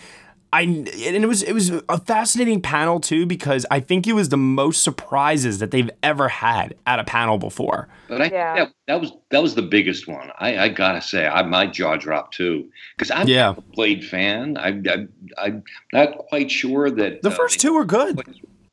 I 0.52 0.62
and 0.64 0.88
it 0.88 1.28
was 1.28 1.44
it 1.44 1.54
was 1.54 1.70
a 1.70 2.00
fascinating 2.00 2.60
panel 2.62 3.00
too 3.00 3.26
because 3.28 3.66
I 3.70 3.80
think 3.80 4.08
it 4.08 4.14
was 4.14 4.30
the 4.30 4.38
most 4.38 4.82
surprises 4.84 5.60
that 5.60 5.70
they've 5.72 5.90
ever 6.02 6.28
had 6.28 6.74
at 6.88 6.98
a 7.00 7.04
panel 7.04 7.38
before. 7.38 7.88
But 8.08 8.22
I 8.22 8.26
Yeah. 8.26 8.56
that, 8.56 8.74
that 8.88 9.02
was 9.02 9.12
that 9.30 9.44
was 9.44 9.54
the 9.54 9.62
biggest 9.62 10.08
one. 10.08 10.32
I, 10.40 10.58
I 10.58 10.70
gotta 10.70 11.02
say, 11.02 11.28
I, 11.28 11.44
my 11.44 11.68
jaw 11.68 11.98
dropped 11.98 12.34
too 12.36 12.68
because 12.98 13.12
I'm 13.12 13.28
Yeah. 13.28 13.52
a 13.58 13.62
Blade 13.62 14.04
fan. 14.04 14.58
I, 14.58 14.70
I 14.90 15.08
I'm 15.38 15.64
not 15.94 16.18
quite 16.18 16.50
sure 16.50 16.90
that 16.90 17.22
The 17.22 17.30
uh, 17.30 17.36
first 17.36 17.60
two 17.60 17.74
were 17.76 17.86
good. 17.86 18.20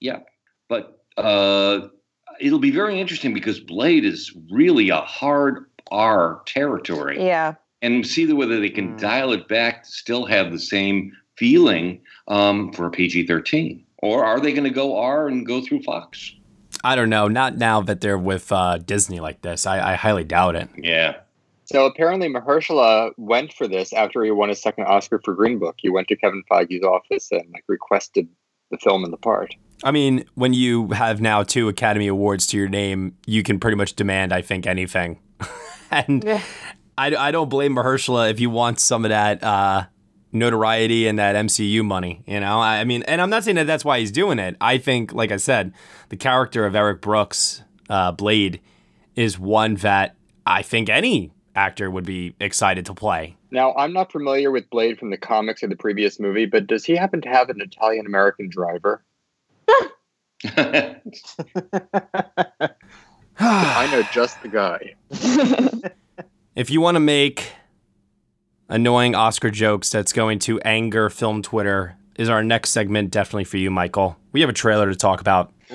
Yeah, 0.00 0.20
but 0.70 1.02
uh, 1.18 1.88
it'll 2.40 2.58
be 2.58 2.70
very 2.70 2.98
interesting 3.00 3.34
because 3.34 3.60
Blade 3.60 4.04
is 4.06 4.34
really 4.50 4.88
a 4.88 5.00
hard 5.00 5.66
R 5.90 6.40
territory, 6.46 7.22
Yeah. 7.24 7.54
and 7.82 8.06
see 8.06 8.30
whether 8.32 8.58
they 8.60 8.70
can 8.70 8.96
dial 8.96 9.32
it 9.32 9.46
back 9.46 9.84
to 9.84 9.90
still 9.90 10.24
have 10.26 10.50
the 10.52 10.58
same 10.58 11.12
feeling 11.36 12.00
um, 12.28 12.72
for 12.72 12.86
a 12.86 12.90
PG 12.90 13.26
thirteen, 13.26 13.84
or 13.98 14.24
are 14.24 14.40
they 14.40 14.52
going 14.52 14.64
to 14.64 14.70
go 14.70 14.98
R 14.98 15.28
and 15.28 15.46
go 15.46 15.60
through 15.60 15.82
Fox? 15.82 16.34
I 16.84 16.94
don't 16.94 17.10
know. 17.10 17.28
Not 17.28 17.56
now 17.56 17.80
that 17.82 18.00
they're 18.00 18.18
with 18.18 18.52
uh, 18.52 18.78
Disney 18.78 19.20
like 19.20 19.42
this. 19.42 19.66
I, 19.66 19.92
I 19.92 19.94
highly 19.94 20.24
doubt 20.24 20.56
it. 20.56 20.68
Yeah. 20.76 21.16
So 21.64 21.84
apparently 21.84 22.28
Mahershala 22.28 23.10
went 23.16 23.52
for 23.52 23.66
this 23.66 23.92
after 23.92 24.22
he 24.22 24.30
won 24.30 24.50
his 24.50 24.62
second 24.62 24.84
Oscar 24.84 25.20
for 25.24 25.34
Green 25.34 25.58
Book. 25.58 25.74
He 25.78 25.88
went 25.88 26.06
to 26.08 26.16
Kevin 26.16 26.44
Feige's 26.50 26.84
office 26.84 27.32
and 27.32 27.42
like 27.52 27.64
requested 27.66 28.28
the 28.70 28.78
film 28.78 29.02
and 29.02 29.12
the 29.12 29.16
part. 29.16 29.54
I 29.82 29.90
mean, 29.90 30.24
when 30.34 30.54
you 30.54 30.88
have 30.88 31.20
now 31.20 31.42
two 31.42 31.68
Academy 31.68 32.06
Awards 32.06 32.46
to 32.48 32.56
your 32.56 32.68
name, 32.68 33.16
you 33.26 33.42
can 33.42 33.58
pretty 33.58 33.76
much 33.76 33.94
demand, 33.94 34.32
I 34.32 34.42
think, 34.42 34.66
anything. 34.66 35.18
and 35.90 36.24
I, 36.96 37.14
I 37.16 37.30
don't 37.30 37.48
blame 37.48 37.74
Mahershala 37.74 38.30
if 38.30 38.38
you 38.38 38.48
want 38.48 38.78
some 38.78 39.04
of 39.04 39.08
that 39.08 39.42
uh, 39.42 39.86
notoriety 40.32 41.06
and 41.06 41.18
that 41.18 41.36
MCU 41.36 41.84
money. 41.84 42.22
You 42.26 42.40
know, 42.40 42.60
I, 42.60 42.80
I 42.80 42.84
mean, 42.84 43.02
and 43.04 43.20
I'm 43.20 43.30
not 43.30 43.44
saying 43.44 43.56
that 43.56 43.66
that's 43.66 43.84
why 43.84 44.00
he's 44.00 44.12
doing 44.12 44.38
it. 44.38 44.56
I 44.60 44.78
think, 44.78 45.12
like 45.12 45.32
I 45.32 45.36
said, 45.36 45.72
the 46.08 46.16
character 46.16 46.66
of 46.66 46.74
Eric 46.74 47.00
Brooks, 47.00 47.62
uh, 47.88 48.12
Blade, 48.12 48.60
is 49.14 49.38
one 49.38 49.76
that 49.76 50.16
I 50.44 50.62
think 50.62 50.88
any 50.88 51.32
actor 51.54 51.90
would 51.90 52.04
be 52.04 52.34
excited 52.38 52.86
to 52.86 52.94
play. 52.94 53.36
Now, 53.50 53.74
I'm 53.74 53.92
not 53.92 54.12
familiar 54.12 54.50
with 54.50 54.68
Blade 54.70 54.98
from 54.98 55.10
the 55.10 55.16
comics 55.16 55.62
or 55.62 55.68
the 55.68 55.76
previous 55.76 56.20
movie, 56.20 56.46
but 56.46 56.66
does 56.66 56.84
he 56.84 56.96
happen 56.96 57.22
to 57.22 57.28
have 57.28 57.48
an 57.48 57.60
Italian 57.60 58.06
American 58.06 58.50
driver? 58.50 59.02
I 60.44 61.00
know 63.90 64.02
just 64.12 64.42
the 64.42 64.48
guy. 64.48 64.94
If 66.56 66.70
you 66.70 66.80
want 66.80 66.94
to 66.94 67.00
make 67.00 67.52
annoying 68.68 69.14
Oscar 69.14 69.50
jokes 69.50 69.90
that's 69.90 70.12
going 70.12 70.38
to 70.40 70.60
anger 70.60 71.08
film 71.10 71.42
Twitter, 71.42 71.96
is 72.16 72.28
our 72.28 72.42
next 72.42 72.70
segment 72.70 73.10
definitely 73.10 73.44
for 73.44 73.56
you, 73.58 73.70
Michael? 73.70 74.16
We 74.32 74.40
have 74.40 74.50
a 74.50 74.54
trailer 74.54 74.88
to 74.88 74.96
talk 74.96 75.20
about. 75.20 75.52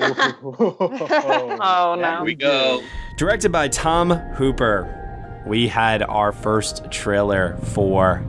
Oh 1.63 1.95
no. 1.99 2.17
Here 2.17 2.23
we 2.23 2.35
go. 2.35 2.81
Directed 3.17 3.51
by 3.51 3.67
Tom 3.67 4.09
Hooper, 4.11 5.43
we 5.45 5.67
had 5.67 6.01
our 6.03 6.31
first 6.31 6.89
trailer 6.91 7.57
for 7.73 8.23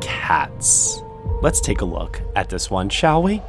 Cats. 0.00 1.00
Let's 1.42 1.60
take 1.60 1.80
a 1.80 1.84
look 1.84 2.20
at 2.34 2.48
this 2.48 2.70
one, 2.70 2.88
shall 2.88 3.22
we? 3.22 3.40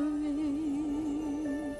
Me 0.00 1.74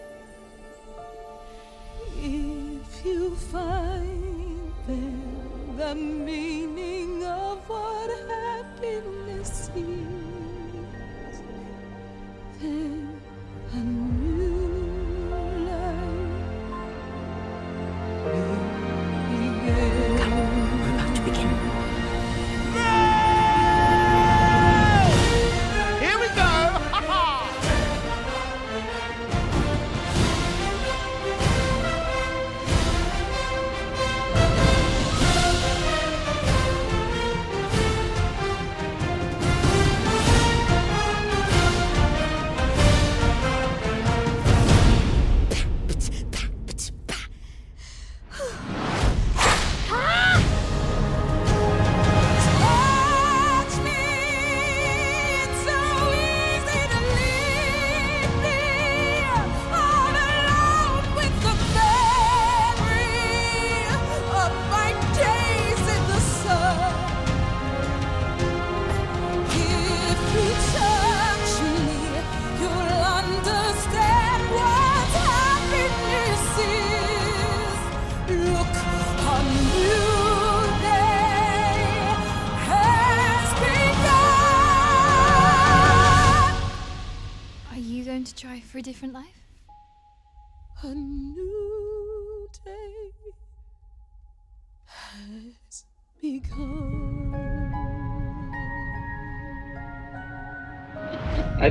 if 2.16 3.04
you 3.04 3.36
find 3.36 4.72
there 4.86 5.32
the 5.76 5.94
meaning 5.94 7.24
of 7.24 7.58
what 7.68 8.10
happiness 8.28 9.70
is. 9.76 11.42
Then 12.60 14.11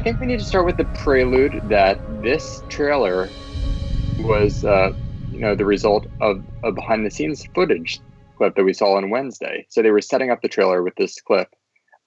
think 0.01 0.19
we 0.19 0.27
need 0.27 0.39
to 0.39 0.45
start 0.45 0.65
with 0.65 0.77
the 0.77 0.85
prelude 0.85 1.61
that 1.63 2.01
this 2.07 2.63
trailer 2.69 3.29
was, 4.19 4.63
uh, 4.63 4.89
you 5.29 5.39
know, 5.39 5.55
the 5.55 5.65
result 5.65 6.07
of 6.19 6.45
a 6.63 6.71
behind-the-scenes 6.71 7.43
footage 7.55 8.01
clip 8.37 8.55
that 8.55 8.63
we 8.63 8.73
saw 8.73 8.97
on 8.97 9.09
Wednesday. 9.09 9.65
So 9.69 9.81
they 9.81 9.91
were 9.91 10.01
setting 10.01 10.31
up 10.31 10.41
the 10.41 10.49
trailer 10.49 10.83
with 10.83 10.95
this 10.95 11.19
clip 11.21 11.47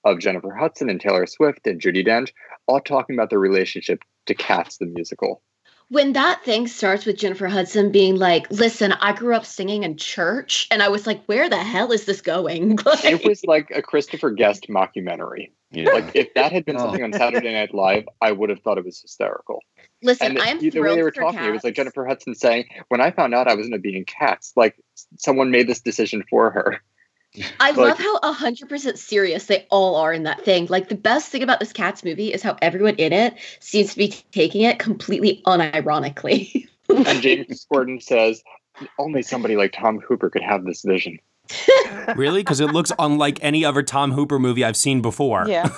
of 0.03 0.19
Jennifer 0.19 0.53
Hudson 0.53 0.89
and 0.89 1.01
Taylor 1.01 1.25
Swift 1.25 1.65
and 1.65 1.81
Judi 1.81 2.05
Dench 2.05 2.29
all 2.67 2.79
talking 2.79 3.15
about 3.15 3.29
their 3.29 3.39
relationship 3.39 4.03
to 4.27 4.35
Cats 4.35 4.77
the 4.77 4.85
musical. 4.85 5.41
When 5.89 6.13
that 6.13 6.43
thing 6.43 6.67
starts 6.67 7.05
with 7.05 7.17
Jennifer 7.17 7.47
Hudson 7.47 7.91
being 7.91 8.15
like, 8.15 8.49
"Listen, 8.51 8.91
I 8.93 9.13
grew 9.13 9.35
up 9.35 9.45
singing 9.45 9.83
in 9.83 9.97
church," 9.97 10.67
and 10.71 10.81
I 10.81 10.89
was 10.89 11.05
like, 11.07 11.23
"Where 11.25 11.49
the 11.49 11.57
hell 11.57 11.91
is 11.91 12.05
this 12.05 12.21
going?" 12.21 12.77
Like, 12.85 13.05
It 13.05 13.25
was 13.25 13.43
like 13.45 13.71
a 13.73 13.81
Christopher 13.81 14.31
Guest 14.31 14.67
mockumentary. 14.69 15.51
Yeah. 15.71 15.91
Like 15.91 16.15
if 16.15 16.33
that 16.35 16.51
had 16.51 16.65
been 16.65 16.77
Oh. 16.77 16.79
something 16.79 17.03
on 17.03 17.13
Saturday 17.13 17.51
Night 17.53 17.73
Live, 17.73 18.05
I 18.21 18.31
would 18.31 18.49
have 18.49 18.61
thought 18.61 18.77
it 18.77 18.85
was 18.85 19.01
hysterical. 19.01 19.59
listen, 20.01 20.27
and 20.27 20.39
I 20.39 20.47
am 20.47 20.59
the 20.59 20.69
the 20.69 20.81
way 20.81 20.95
they 20.95 21.03
were 21.03 21.11
for 21.11 21.21
talking, 21.21 21.39
it 21.43 21.51
was 21.51 21.63
like 21.63 21.75
Jennifer 21.75 22.05
Hudson 22.05 22.35
saying, 22.35 22.65
"When 22.89 23.01
I 23.01 23.11
found 23.11 23.33
out 23.33 23.47
I 23.47 23.55
was 23.55 23.67
going 23.67 23.79
to 23.79 23.89
be 23.89 23.97
in 23.97 24.05
Cats, 24.05 24.53
like 24.55 24.75
someone 25.17 25.51
made 25.51 25.67
this 25.67 25.81
decision 25.81 26.23
for 26.29 26.51
her." 26.51 26.81
I 27.59 27.71
Like- 27.71 27.77
love 27.77 27.99
how 27.99 28.33
hundred 28.33 28.69
percent 28.69 28.97
serious 28.99 29.45
they 29.45 29.65
all 29.69 29.95
are 29.95 30.13
in 30.13 30.23
that 30.23 30.41
thing. 30.43 30.67
Like 30.67 30.89
the 30.89 30.95
best 30.95 31.29
thing 31.31 31.43
about 31.43 31.59
this 31.59 31.73
Cats 31.73 32.03
movie 32.03 32.33
is 32.33 32.41
how 32.43 32.57
everyone 32.61 32.95
in 32.95 33.13
it 33.13 33.33
seems 33.59 33.91
to 33.91 33.97
be 33.97 34.09
taking 34.31 34.61
it 34.61 34.79
completely 34.79 35.41
unironically. 35.45 36.67
And 36.89 37.19
James 37.19 37.65
Corden 37.73 37.99
says, 38.01 38.43
"Only 38.99 39.23
somebody 39.23 39.55
like 39.55 39.73
Tom 39.73 39.99
Hooper 39.99 40.29
could 40.29 40.43
have 40.43 40.65
this 40.65 40.83
vision." 40.83 41.17
Really? 42.15 42.41
Because 42.41 42.59
it 42.59 42.67
looks 42.67 42.91
unlike 42.99 43.39
any 43.41 43.65
other 43.65 43.81
Tom 43.81 44.11
Hooper 44.11 44.37
movie 44.37 44.63
I've 44.63 44.77
seen 44.77 45.01
before. 45.01 45.45
Yeah. 45.47 45.69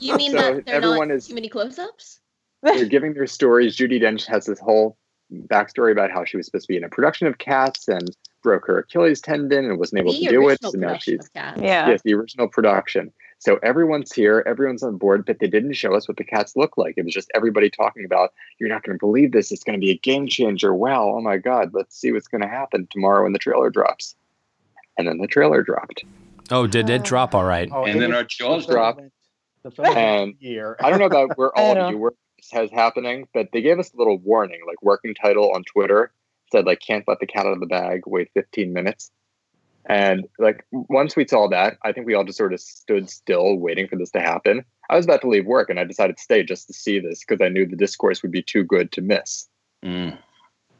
you 0.00 0.16
mean 0.16 0.30
So 0.32 0.38
that 0.38 0.62
everyone 0.66 1.08
not 1.08 1.16
is- 1.16 1.28
too 1.28 1.34
many 1.34 1.50
close-ups? 1.50 2.20
They're 2.62 2.86
giving 2.86 3.12
their 3.12 3.26
stories. 3.26 3.76
Judi 3.76 4.00
Dench 4.00 4.24
has 4.24 4.46
this 4.46 4.58
whole 4.58 4.96
backstory 5.48 5.92
about 5.92 6.10
how 6.10 6.24
she 6.24 6.38
was 6.38 6.46
supposed 6.46 6.64
to 6.66 6.72
be 6.72 6.78
in 6.78 6.84
a 6.84 6.88
production 6.88 7.26
of 7.26 7.36
Cats 7.36 7.86
and 7.88 8.08
broke 8.44 8.66
her 8.68 8.78
Achilles 8.78 9.20
tendon 9.20 9.64
and 9.64 9.78
wasn't 9.78 10.00
able 10.02 10.12
The 10.12 10.20
to 10.26 10.28
do 10.28 10.42
it. 10.48 10.52
original 10.52 10.70
So 10.72 10.78
now 10.78 10.86
production 10.88 11.18
she's 11.18 11.26
of 11.56 11.62
Yeah. 11.64 11.88
yes, 11.88 12.02
the 12.02 12.14
original 12.14 12.46
production. 12.46 13.12
So 13.40 13.58
everyone's 13.62 14.12
here, 14.12 14.44
everyone's 14.46 14.82
on 14.84 14.96
board, 14.96 15.26
but 15.26 15.38
they 15.40 15.48
didn't 15.48 15.72
show 15.72 15.94
us 15.94 16.06
what 16.06 16.16
the 16.16 16.24
cats 16.24 16.54
look 16.54 16.78
like. 16.78 16.94
It 16.96 17.04
was 17.04 17.12
just 17.12 17.30
everybody 17.34 17.68
talking 17.68 18.04
about, 18.04 18.32
you're 18.58 18.68
not 18.68 18.84
going 18.84 18.96
to 18.96 19.04
believe 19.04 19.32
this. 19.32 19.50
It's 19.50 19.64
going 19.64 19.78
to 19.78 19.84
be 19.84 19.90
a 19.90 19.98
game 19.98 20.28
changer. 20.28 20.72
Wow. 20.74 21.14
Oh 21.16 21.20
my 21.20 21.38
God. 21.38 21.70
Let's 21.74 21.98
see 21.98 22.12
what's 22.12 22.28
going 22.28 22.42
to 22.42 22.48
happen 22.48 22.86
tomorrow 22.90 23.24
when 23.24 23.32
the 23.32 23.38
trailer 23.38 23.70
drops. 23.70 24.14
And 24.96 25.08
then 25.08 25.18
the 25.18 25.26
trailer 25.26 25.62
dropped. 25.62 26.04
Oh, 26.50 26.66
did 26.66 26.88
it 26.88 27.02
drop 27.02 27.34
all 27.34 27.44
right? 27.44 27.68
Oh, 27.72 27.84
And 27.84 28.00
then 28.00 28.14
our 28.14 28.24
jaws 28.24 28.66
dropped. 28.66 29.02
The 29.62 29.70
film 29.70 29.96
And 29.96 30.34
year. 30.38 30.76
I 30.80 30.90
don't 30.90 30.98
know 31.00 31.06
about 31.06 31.36
where 31.36 31.50
all 31.58 31.76
of 31.76 31.90
you 31.90 31.98
were 31.98 32.14
this 32.36 32.50
has 32.52 32.70
happening, 32.70 33.26
but 33.32 33.48
they 33.52 33.62
gave 33.62 33.78
us 33.78 33.92
a 33.94 33.96
little 33.96 34.18
warning, 34.18 34.60
like 34.66 34.82
working 34.82 35.14
title 35.14 35.50
on 35.54 35.64
Twitter 35.64 36.12
said 36.52 36.66
like 36.66 36.80
can't 36.80 37.04
let 37.06 37.20
the 37.20 37.26
cat 37.26 37.46
out 37.46 37.52
of 37.52 37.60
the 37.60 37.66
bag, 37.66 38.02
wait 38.06 38.30
15 38.34 38.72
minutes. 38.72 39.10
And 39.86 40.26
like 40.38 40.64
once 40.72 41.14
we 41.14 41.26
saw 41.26 41.48
that, 41.48 41.76
I 41.82 41.92
think 41.92 42.06
we 42.06 42.14
all 42.14 42.24
just 42.24 42.38
sort 42.38 42.54
of 42.54 42.60
stood 42.60 43.10
still 43.10 43.56
waiting 43.56 43.86
for 43.86 43.96
this 43.96 44.10
to 44.12 44.20
happen. 44.20 44.64
I 44.88 44.96
was 44.96 45.04
about 45.04 45.20
to 45.22 45.28
leave 45.28 45.46
work 45.46 45.68
and 45.68 45.78
I 45.78 45.84
decided 45.84 46.16
to 46.16 46.22
stay 46.22 46.42
just 46.42 46.66
to 46.68 46.72
see 46.72 47.00
this 47.00 47.20
because 47.20 47.44
I 47.44 47.48
knew 47.48 47.66
the 47.66 47.76
discourse 47.76 48.22
would 48.22 48.32
be 48.32 48.42
too 48.42 48.64
good 48.64 48.92
to 48.92 49.02
miss. 49.02 49.46
Mm. 49.84 50.18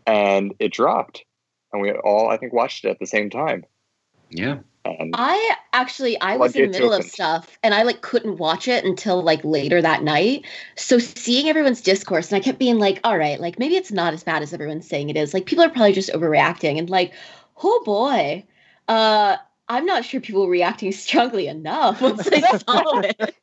And 0.06 0.54
it 0.58 0.72
dropped. 0.72 1.24
And 1.72 1.82
we 1.82 1.92
all 1.92 2.30
I 2.30 2.38
think 2.38 2.52
watched 2.52 2.84
it 2.84 2.90
at 2.90 2.98
the 2.98 3.06
same 3.06 3.28
time. 3.28 3.64
Yeah. 4.30 4.58
And 4.84 5.14
I 5.14 5.56
actually 5.72 6.20
I 6.20 6.36
was 6.36 6.54
in 6.54 6.70
the 6.70 6.78
Floodgates 6.78 6.78
middle 6.78 6.92
of 6.92 7.04
stuff 7.04 7.58
and 7.62 7.72
I 7.72 7.84
like 7.84 8.02
couldn't 8.02 8.36
watch 8.36 8.68
it 8.68 8.84
until 8.84 9.22
like 9.22 9.42
later 9.42 9.80
that 9.80 10.02
night. 10.02 10.44
So 10.76 10.98
seeing 10.98 11.48
everyone's 11.48 11.80
discourse 11.80 12.30
and 12.30 12.36
I 12.36 12.44
kept 12.44 12.58
being 12.58 12.78
like, 12.78 13.00
all 13.02 13.16
right, 13.16 13.40
like 13.40 13.58
maybe 13.58 13.76
it's 13.76 13.92
not 13.92 14.12
as 14.12 14.22
bad 14.22 14.42
as 14.42 14.52
everyone's 14.52 14.86
saying 14.86 15.08
it 15.08 15.16
is. 15.16 15.32
Like 15.32 15.46
people 15.46 15.64
are 15.64 15.70
probably 15.70 15.94
just 15.94 16.10
overreacting 16.10 16.78
and 16.78 16.90
like, 16.90 17.12
oh 17.62 17.82
boy. 17.84 18.44
Uh 18.88 19.36
I'm 19.66 19.86
not 19.86 20.04
sure 20.04 20.20
people 20.20 20.42
were 20.42 20.52
reacting 20.52 20.92
strongly 20.92 21.46
enough 21.46 22.02
once 22.02 22.28
they 22.28 22.40
saw 22.40 23.00
it. 23.00 23.34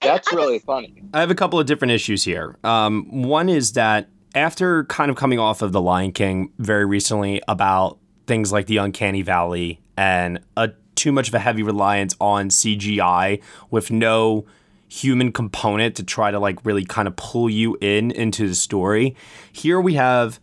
that's 0.00 0.32
really 0.32 0.58
funny. 0.58 1.02
I 1.14 1.20
have 1.20 1.30
a 1.30 1.36
couple 1.36 1.60
of 1.60 1.66
different 1.66 1.92
issues 1.92 2.24
here. 2.24 2.58
Um, 2.64 3.22
one 3.22 3.48
is 3.48 3.74
that 3.74 4.08
after 4.34 4.84
kind 4.84 5.10
of 5.10 5.16
coming 5.16 5.38
off 5.38 5.62
of 5.62 5.72
The 5.72 5.80
Lion 5.80 6.10
King 6.12 6.52
very 6.58 6.84
recently 6.84 7.40
about 7.46 7.98
things 8.26 8.50
like 8.50 8.66
the 8.66 8.78
Uncanny 8.78 9.22
Valley 9.22 9.81
and 9.96 10.40
a 10.56 10.70
too 10.94 11.12
much 11.12 11.28
of 11.28 11.34
a 11.34 11.38
heavy 11.38 11.62
reliance 11.62 12.14
on 12.20 12.48
CGI 12.48 13.42
with 13.70 13.90
no 13.90 14.44
human 14.88 15.32
component 15.32 15.96
to 15.96 16.02
try 16.02 16.30
to 16.30 16.38
like 16.38 16.64
really 16.64 16.84
kind 16.84 17.08
of 17.08 17.16
pull 17.16 17.48
you 17.48 17.78
in 17.80 18.10
into 18.10 18.46
the 18.46 18.54
story. 18.54 19.16
Here 19.52 19.80
we 19.80 19.94
have 19.94 20.38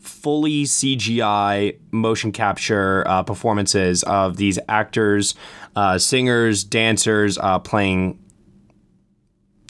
fully 0.00 0.64
CGI 0.64 1.78
motion 1.92 2.32
capture 2.32 3.06
uh, 3.06 3.22
performances 3.22 4.02
of 4.02 4.36
these 4.36 4.58
actors, 4.68 5.34
uh, 5.76 5.98
singers, 5.98 6.64
dancers 6.64 7.38
uh, 7.38 7.60
playing 7.60 8.18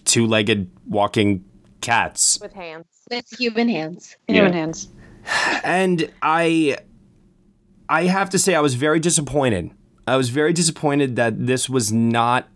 two-legged 0.04 0.70
walking 0.86 1.44
cats 1.82 2.40
with 2.40 2.54
hands. 2.54 2.86
With 3.10 3.26
human 3.38 3.68
hands. 3.68 4.16
Human 4.28 4.52
hands. 4.52 4.88
and 5.62 6.10
i 6.22 6.76
i 7.88 8.04
have 8.04 8.30
to 8.30 8.38
say 8.38 8.54
i 8.54 8.60
was 8.60 8.74
very 8.74 9.00
disappointed. 9.00 9.70
I 10.04 10.16
was 10.16 10.30
very 10.30 10.52
disappointed 10.52 11.14
that 11.14 11.46
this 11.46 11.68
was 11.68 11.92
not 11.92 12.48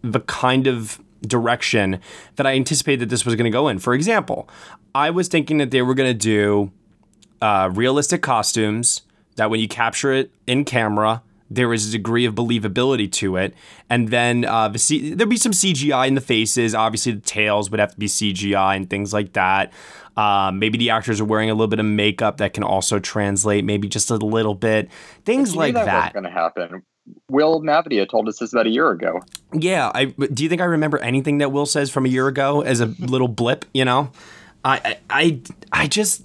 the 0.00 0.20
kind 0.20 0.66
of 0.66 1.00
direction 1.22 2.00
that 2.36 2.46
i 2.46 2.54
anticipated 2.54 3.00
that 3.00 3.10
this 3.10 3.24
was 3.24 3.34
going 3.34 3.44
to 3.44 3.50
go 3.50 3.68
in. 3.68 3.78
For 3.78 3.94
example 3.94 4.48
i 4.94 5.10
was 5.10 5.28
thinking 5.28 5.58
that 5.58 5.70
they 5.70 5.82
were 5.82 5.94
going 5.94 6.10
to 6.10 6.18
do 6.18 6.72
uh, 7.42 7.70
realistic 7.72 8.22
costumes 8.22 9.02
that 9.36 9.50
when 9.50 9.60
you 9.60 9.68
capture 9.68 10.12
it 10.12 10.30
in 10.46 10.64
camera 10.64 11.22
there 11.54 11.72
is 11.72 11.88
a 11.88 11.92
degree 11.92 12.24
of 12.24 12.34
believability 12.34 13.10
to 13.10 13.36
it 13.36 13.54
and 13.88 14.08
then 14.08 14.44
uh, 14.44 14.68
the 14.68 14.78
C- 14.78 15.14
there'd 15.14 15.28
be 15.28 15.36
some 15.36 15.52
cgi 15.52 16.06
in 16.06 16.14
the 16.14 16.20
faces 16.20 16.74
obviously 16.74 17.12
the 17.12 17.20
tails 17.20 17.70
would 17.70 17.80
have 17.80 17.92
to 17.92 17.98
be 17.98 18.06
cgi 18.06 18.76
and 18.76 18.88
things 18.88 19.12
like 19.12 19.32
that 19.34 19.72
um, 20.16 20.60
maybe 20.60 20.78
the 20.78 20.90
actors 20.90 21.20
are 21.20 21.24
wearing 21.24 21.50
a 21.50 21.54
little 21.54 21.66
bit 21.66 21.80
of 21.80 21.86
makeup 21.86 22.36
that 22.36 22.52
can 22.52 22.62
also 22.62 22.98
translate 22.98 23.64
maybe 23.64 23.88
just 23.88 24.10
a 24.10 24.16
little 24.16 24.54
bit 24.54 24.88
things 25.24 25.56
like 25.56 25.74
that, 25.74 25.86
that 25.86 26.12
going 26.12 26.24
to 26.24 26.30
happen. 26.30 26.82
Will 27.28 27.60
Mavity 27.60 28.08
told 28.08 28.28
us 28.28 28.38
this 28.38 28.52
about 28.52 28.66
a 28.66 28.70
year 28.70 28.90
ago. 28.90 29.20
yeah, 29.52 29.90
I 29.94 30.06
do 30.06 30.42
you 30.42 30.48
think 30.48 30.62
I 30.62 30.64
remember 30.64 30.98
anything 30.98 31.38
that 31.38 31.52
Will 31.52 31.66
says 31.66 31.90
from 31.90 32.06
a 32.06 32.08
year 32.08 32.28
ago 32.28 32.62
as 32.62 32.80
a 32.80 32.86
little 32.86 33.28
blip? 33.28 33.66
You 33.74 33.84
know, 33.84 34.10
I 34.64 34.98
I, 35.10 35.40
I 35.70 35.86
just 35.86 36.24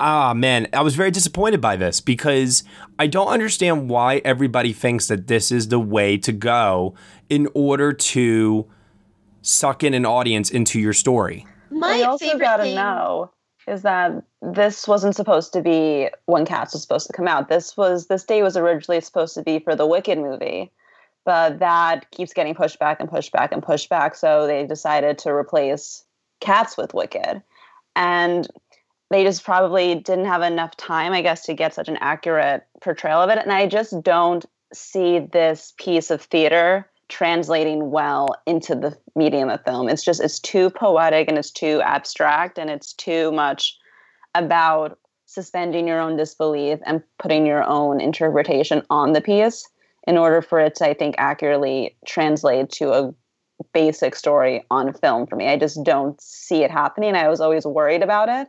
ah 0.00 0.34
man, 0.34 0.68
I 0.72 0.82
was 0.82 0.94
very 0.94 1.10
disappointed 1.10 1.60
by 1.60 1.76
this 1.76 2.00
because 2.00 2.64
I 2.98 3.06
don't 3.06 3.28
understand 3.28 3.88
why 3.88 4.20
everybody 4.24 4.72
thinks 4.72 5.08
that 5.08 5.26
this 5.26 5.50
is 5.52 5.68
the 5.68 5.78
way 5.80 6.16
to 6.18 6.32
go 6.32 6.94
in 7.28 7.48
order 7.54 7.92
to 7.92 8.66
suck 9.42 9.82
in 9.82 9.94
an 9.94 10.06
audience 10.06 10.50
into 10.50 10.80
your 10.80 10.92
story. 10.92 11.46
My 11.70 11.96
we 11.96 12.02
also 12.02 12.26
favorite 12.26 12.40
gotta 12.40 12.62
thing- 12.64 12.74
know 12.76 13.30
is 13.68 13.82
that 13.82 14.12
this 14.40 14.88
wasn't 14.88 15.14
supposed 15.14 15.52
to 15.52 15.62
be 15.62 16.08
when 16.26 16.44
Cats 16.44 16.72
was 16.72 16.82
supposed 16.82 17.06
to 17.06 17.12
come 17.12 17.28
out. 17.28 17.48
This 17.48 17.76
was 17.76 18.08
this 18.08 18.24
day 18.24 18.42
was 18.42 18.56
originally 18.56 19.00
supposed 19.00 19.34
to 19.34 19.42
be 19.42 19.60
for 19.60 19.76
the 19.76 19.86
Wicked 19.86 20.18
movie, 20.18 20.72
but 21.24 21.60
that 21.60 22.10
keeps 22.10 22.32
getting 22.32 22.54
pushed 22.54 22.78
back 22.80 22.98
and 22.98 23.08
pushed 23.08 23.32
back 23.32 23.52
and 23.52 23.62
pushed 23.62 23.88
back. 23.88 24.16
So 24.16 24.46
they 24.48 24.66
decided 24.66 25.18
to 25.18 25.30
replace 25.30 26.04
Cats 26.40 26.76
with 26.76 26.92
Wicked, 26.92 27.40
and 27.94 28.48
they 29.12 29.24
just 29.24 29.44
probably 29.44 29.94
didn't 29.94 30.24
have 30.24 30.42
enough 30.42 30.76
time, 30.76 31.12
I 31.12 31.20
guess, 31.20 31.44
to 31.44 31.54
get 31.54 31.74
such 31.74 31.88
an 31.88 31.98
accurate 32.00 32.66
portrayal 32.80 33.20
of 33.20 33.28
it. 33.28 33.38
And 33.38 33.52
I 33.52 33.66
just 33.66 34.02
don't 34.02 34.44
see 34.72 35.18
this 35.18 35.74
piece 35.76 36.10
of 36.10 36.22
theater 36.22 36.88
translating 37.08 37.90
well 37.90 38.34
into 38.46 38.74
the 38.74 38.96
medium 39.14 39.50
of 39.50 39.62
film. 39.64 39.90
It's 39.90 40.02
just 40.02 40.22
it's 40.22 40.40
too 40.40 40.70
poetic 40.70 41.28
and 41.28 41.36
it's 41.36 41.50
too 41.50 41.82
abstract 41.84 42.58
and 42.58 42.70
it's 42.70 42.94
too 42.94 43.30
much 43.32 43.78
about 44.34 44.98
suspending 45.26 45.86
your 45.86 46.00
own 46.00 46.16
disbelief 46.16 46.78
and 46.86 47.02
putting 47.18 47.44
your 47.44 47.64
own 47.64 48.00
interpretation 48.00 48.82
on 48.88 49.12
the 49.12 49.20
piece 49.20 49.68
in 50.06 50.16
order 50.16 50.40
for 50.40 50.58
it 50.58 50.74
to 50.76 50.88
I 50.88 50.94
think 50.94 51.16
accurately 51.18 51.96
translate 52.06 52.70
to 52.70 52.92
a 52.92 53.14
basic 53.74 54.16
story 54.16 54.64
on 54.70 54.94
film 54.94 55.26
for 55.26 55.36
me. 55.36 55.48
I 55.48 55.58
just 55.58 55.82
don't 55.84 56.18
see 56.20 56.64
it 56.64 56.70
happening. 56.70 57.14
I 57.14 57.28
was 57.28 57.42
always 57.42 57.66
worried 57.66 58.02
about 58.02 58.30
it. 58.30 58.48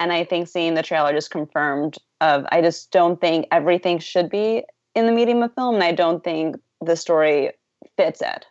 And 0.00 0.12
I 0.12 0.24
think 0.24 0.48
seeing 0.48 0.74
the 0.74 0.82
trailer 0.82 1.12
just 1.12 1.30
confirmed 1.30 1.96
of 2.20 2.46
I 2.50 2.60
just 2.60 2.90
don't 2.90 3.20
think 3.20 3.46
everything 3.50 3.98
should 3.98 4.30
be 4.30 4.64
in 4.94 5.06
the 5.06 5.12
medium 5.12 5.42
of 5.42 5.54
film 5.54 5.76
and 5.76 5.84
I 5.84 5.92
don't 5.92 6.22
think 6.22 6.56
the 6.80 6.96
story 6.96 7.52
fits 7.96 8.20
it. 8.20 8.46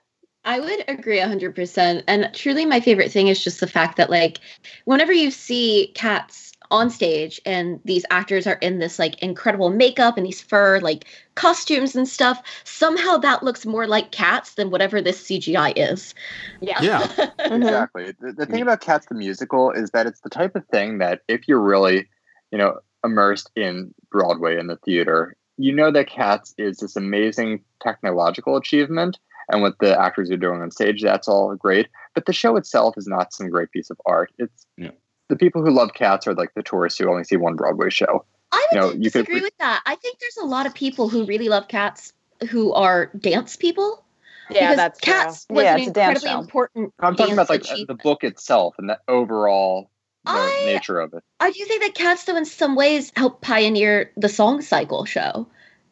I 0.45 0.59
would 0.61 0.85
agree 0.87 1.19
100%. 1.19 2.03
And 2.07 2.29
truly, 2.33 2.65
my 2.65 2.79
favorite 2.79 3.11
thing 3.11 3.27
is 3.27 3.43
just 3.43 3.59
the 3.59 3.67
fact 3.67 3.97
that, 3.97 4.09
like, 4.09 4.39
whenever 4.85 5.11
you 5.11 5.29
see 5.29 5.91
cats 5.93 6.53
on 6.71 6.89
stage 6.89 7.41
and 7.45 7.79
these 7.85 8.05
actors 8.09 8.47
are 8.47 8.55
in 8.55 8.79
this, 8.79 8.99
like, 8.99 9.21
incredible 9.21 9.69
makeup 9.69 10.17
and 10.17 10.25
these 10.25 10.41
fur, 10.41 10.79
like, 10.79 11.05
costumes 11.35 11.95
and 11.95 12.07
stuff, 12.07 12.41
somehow 12.63 13.17
that 13.17 13.43
looks 13.43 13.65
more 13.65 13.87
like 13.87 14.11
cats 14.11 14.55
than 14.55 14.69
whatever 14.69 15.01
this 15.01 15.21
CGI 15.23 15.73
is. 15.75 16.13
Yeah. 16.61 16.81
Yeah. 16.81 17.07
Mm-hmm. 17.47 17.63
Exactly. 17.63 18.13
The, 18.19 18.33
the 18.33 18.45
thing 18.45 18.61
about 18.61 18.81
Cats 18.81 19.05
the 19.05 19.15
musical 19.15 19.71
is 19.71 19.91
that 19.91 20.05
it's 20.05 20.19
the 20.19 20.29
type 20.29 20.55
of 20.55 20.65
thing 20.67 20.97
that 20.97 21.21
if 21.29 21.47
you're 21.47 21.61
really, 21.61 22.05
you 22.51 22.57
know, 22.57 22.79
immersed 23.05 23.49
in 23.55 23.93
Broadway 24.11 24.59
in 24.59 24.67
the 24.67 24.75
theater, 24.75 25.37
you 25.57 25.73
know 25.73 25.91
that 25.91 26.09
Cats 26.09 26.53
is 26.57 26.79
this 26.79 26.97
amazing 26.97 27.63
technological 27.81 28.57
achievement, 28.57 29.17
and 29.49 29.61
what 29.61 29.79
the 29.79 29.99
actors 29.99 30.29
are 30.29 30.37
doing 30.37 30.61
on 30.61 30.71
stage, 30.71 31.01
that's 31.01 31.27
all 31.27 31.55
great. 31.55 31.87
But 32.13 32.25
the 32.25 32.33
show 32.33 32.57
itself 32.57 32.97
is 32.97 33.07
not 33.07 33.33
some 33.33 33.49
great 33.49 33.71
piece 33.71 33.89
of 33.89 33.99
art. 34.05 34.31
It's 34.37 34.65
Yeah. 34.77 34.91
The 35.29 35.35
people 35.35 35.63
who 35.63 35.71
love 35.71 35.93
cats 35.93 36.27
are 36.27 36.33
like 36.33 36.53
the 36.55 36.63
tourists 36.63 36.99
who 36.99 37.09
only 37.09 37.23
see 37.23 37.35
one 37.37 37.55
Broadway 37.55 37.89
show. 37.89 38.25
I 38.51 38.65
would 38.71 38.75
You 38.75 38.81
know, 38.81 38.87
you 38.93 39.11
could- 39.11 39.25
disagree 39.25 39.41
with 39.41 39.57
that. 39.59 39.81
I 39.85 39.95
think 39.95 40.19
there's 40.19 40.37
a 40.37 40.45
lot 40.45 40.65
of 40.65 40.73
people 40.73 41.09
who 41.09 41.25
really 41.25 41.49
love 41.49 41.67
cats 41.67 42.13
who 42.49 42.71
are 42.73 43.07
dance 43.19 43.55
people. 43.55 44.03
Yeah, 44.49 44.61
because 44.71 44.75
that's 44.77 44.99
true. 45.01 45.13
cats 45.13 45.45
was 45.49 45.63
Yeah, 45.65 45.73
an 45.73 45.79
it's 45.81 45.89
a 45.89 45.91
dance 45.93 46.23
incredibly 46.23 46.29
show. 46.29 46.39
important. 46.39 46.93
I'm 46.99 47.15
talking 47.17 47.35
dance 47.35 47.49
about 47.49 47.67
like 47.69 47.87
the 47.87 47.95
book 47.95 48.23
itself 48.23 48.75
and 48.77 48.87
the 48.89 48.97
overall 49.09 49.89
the 50.25 50.31
I- 50.31 50.63
nature 50.65 50.99
of 50.99 51.13
it. 51.13 51.23
I 51.41 51.51
do 51.51 51.63
think 51.65 51.81
that 51.81 51.93
Cats, 51.95 52.23
though, 52.23 52.35
in 52.37 52.45
some 52.45 52.75
ways, 52.75 53.11
helped 53.17 53.41
pioneer 53.41 54.11
the 54.17 54.29
song 54.29 54.61
cycle 54.61 55.03
show, 55.05 55.47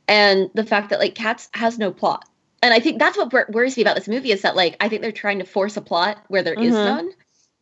and 0.08 0.50
the 0.54 0.64
fact 0.66 0.90
that 0.90 1.00
like 1.00 1.16
Cats 1.16 1.50
has 1.54 1.78
no 1.78 1.92
plot. 1.92 2.28
And 2.64 2.74
I 2.74 2.80
think 2.80 2.98
that's 3.00 3.18
what 3.18 3.32
worries 3.54 3.76
me 3.78 3.84
about 3.84 3.96
this 3.96 4.08
movie 4.08 4.32
is 4.32 4.42
that 4.44 4.56
like 4.56 4.78
I 4.80 4.88
think 4.88 5.02
they're 5.02 5.12
trying 5.12 5.40
to 5.40 5.46
force 5.46 5.76
a 5.76 5.82
plot 5.82 6.24
where 6.30 6.42
there 6.44 6.54
is 6.54 6.74
Mhm. 6.74 6.86
none, 6.86 7.10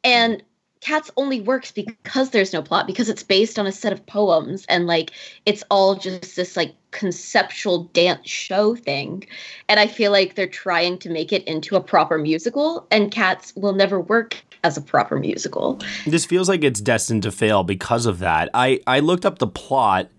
and 0.04 0.44
Cats 0.84 1.10
only 1.16 1.40
works 1.40 1.72
because 1.72 2.32
there's 2.32 2.52
no 2.52 2.62
plot 2.62 2.88
because 2.88 3.08
it's 3.08 3.24
based 3.24 3.58
on 3.58 3.66
a 3.66 3.72
set 3.72 3.94
of 3.94 4.06
poems 4.06 4.66
and 4.68 4.86
like 4.86 5.12
it's 5.46 5.64
all 5.72 5.96
just 5.96 6.36
this 6.36 6.58
like 6.58 6.76
conceptual 6.92 7.86
dance 7.94 8.30
show 8.30 8.76
thing. 8.76 9.26
And 9.70 9.80
I 9.80 9.88
feel 9.88 10.12
like 10.12 10.36
they're 10.36 10.46
trying 10.46 10.98
to 11.00 11.10
make 11.10 11.32
it 11.32 11.42
into 11.46 11.78
a 11.78 11.82
proper 11.82 12.18
musical, 12.18 12.86
and 12.92 13.12
Cats 13.12 13.54
will 13.56 13.74
never 13.74 14.02
work 14.02 14.36
as 14.66 14.76
a 14.76 14.82
proper 14.82 15.18
musical. 15.18 15.80
This 16.06 16.26
feels 16.26 16.50
like 16.50 16.66
it's 16.66 16.82
destined 16.82 17.24
to 17.24 17.32
fail 17.32 17.64
because 17.64 18.06
of 18.06 18.20
that. 18.20 18.50
I, 18.54 18.82
I 18.86 19.00
looked 19.00 19.26
up 19.26 19.40
the 19.40 19.48
plot 19.48 20.10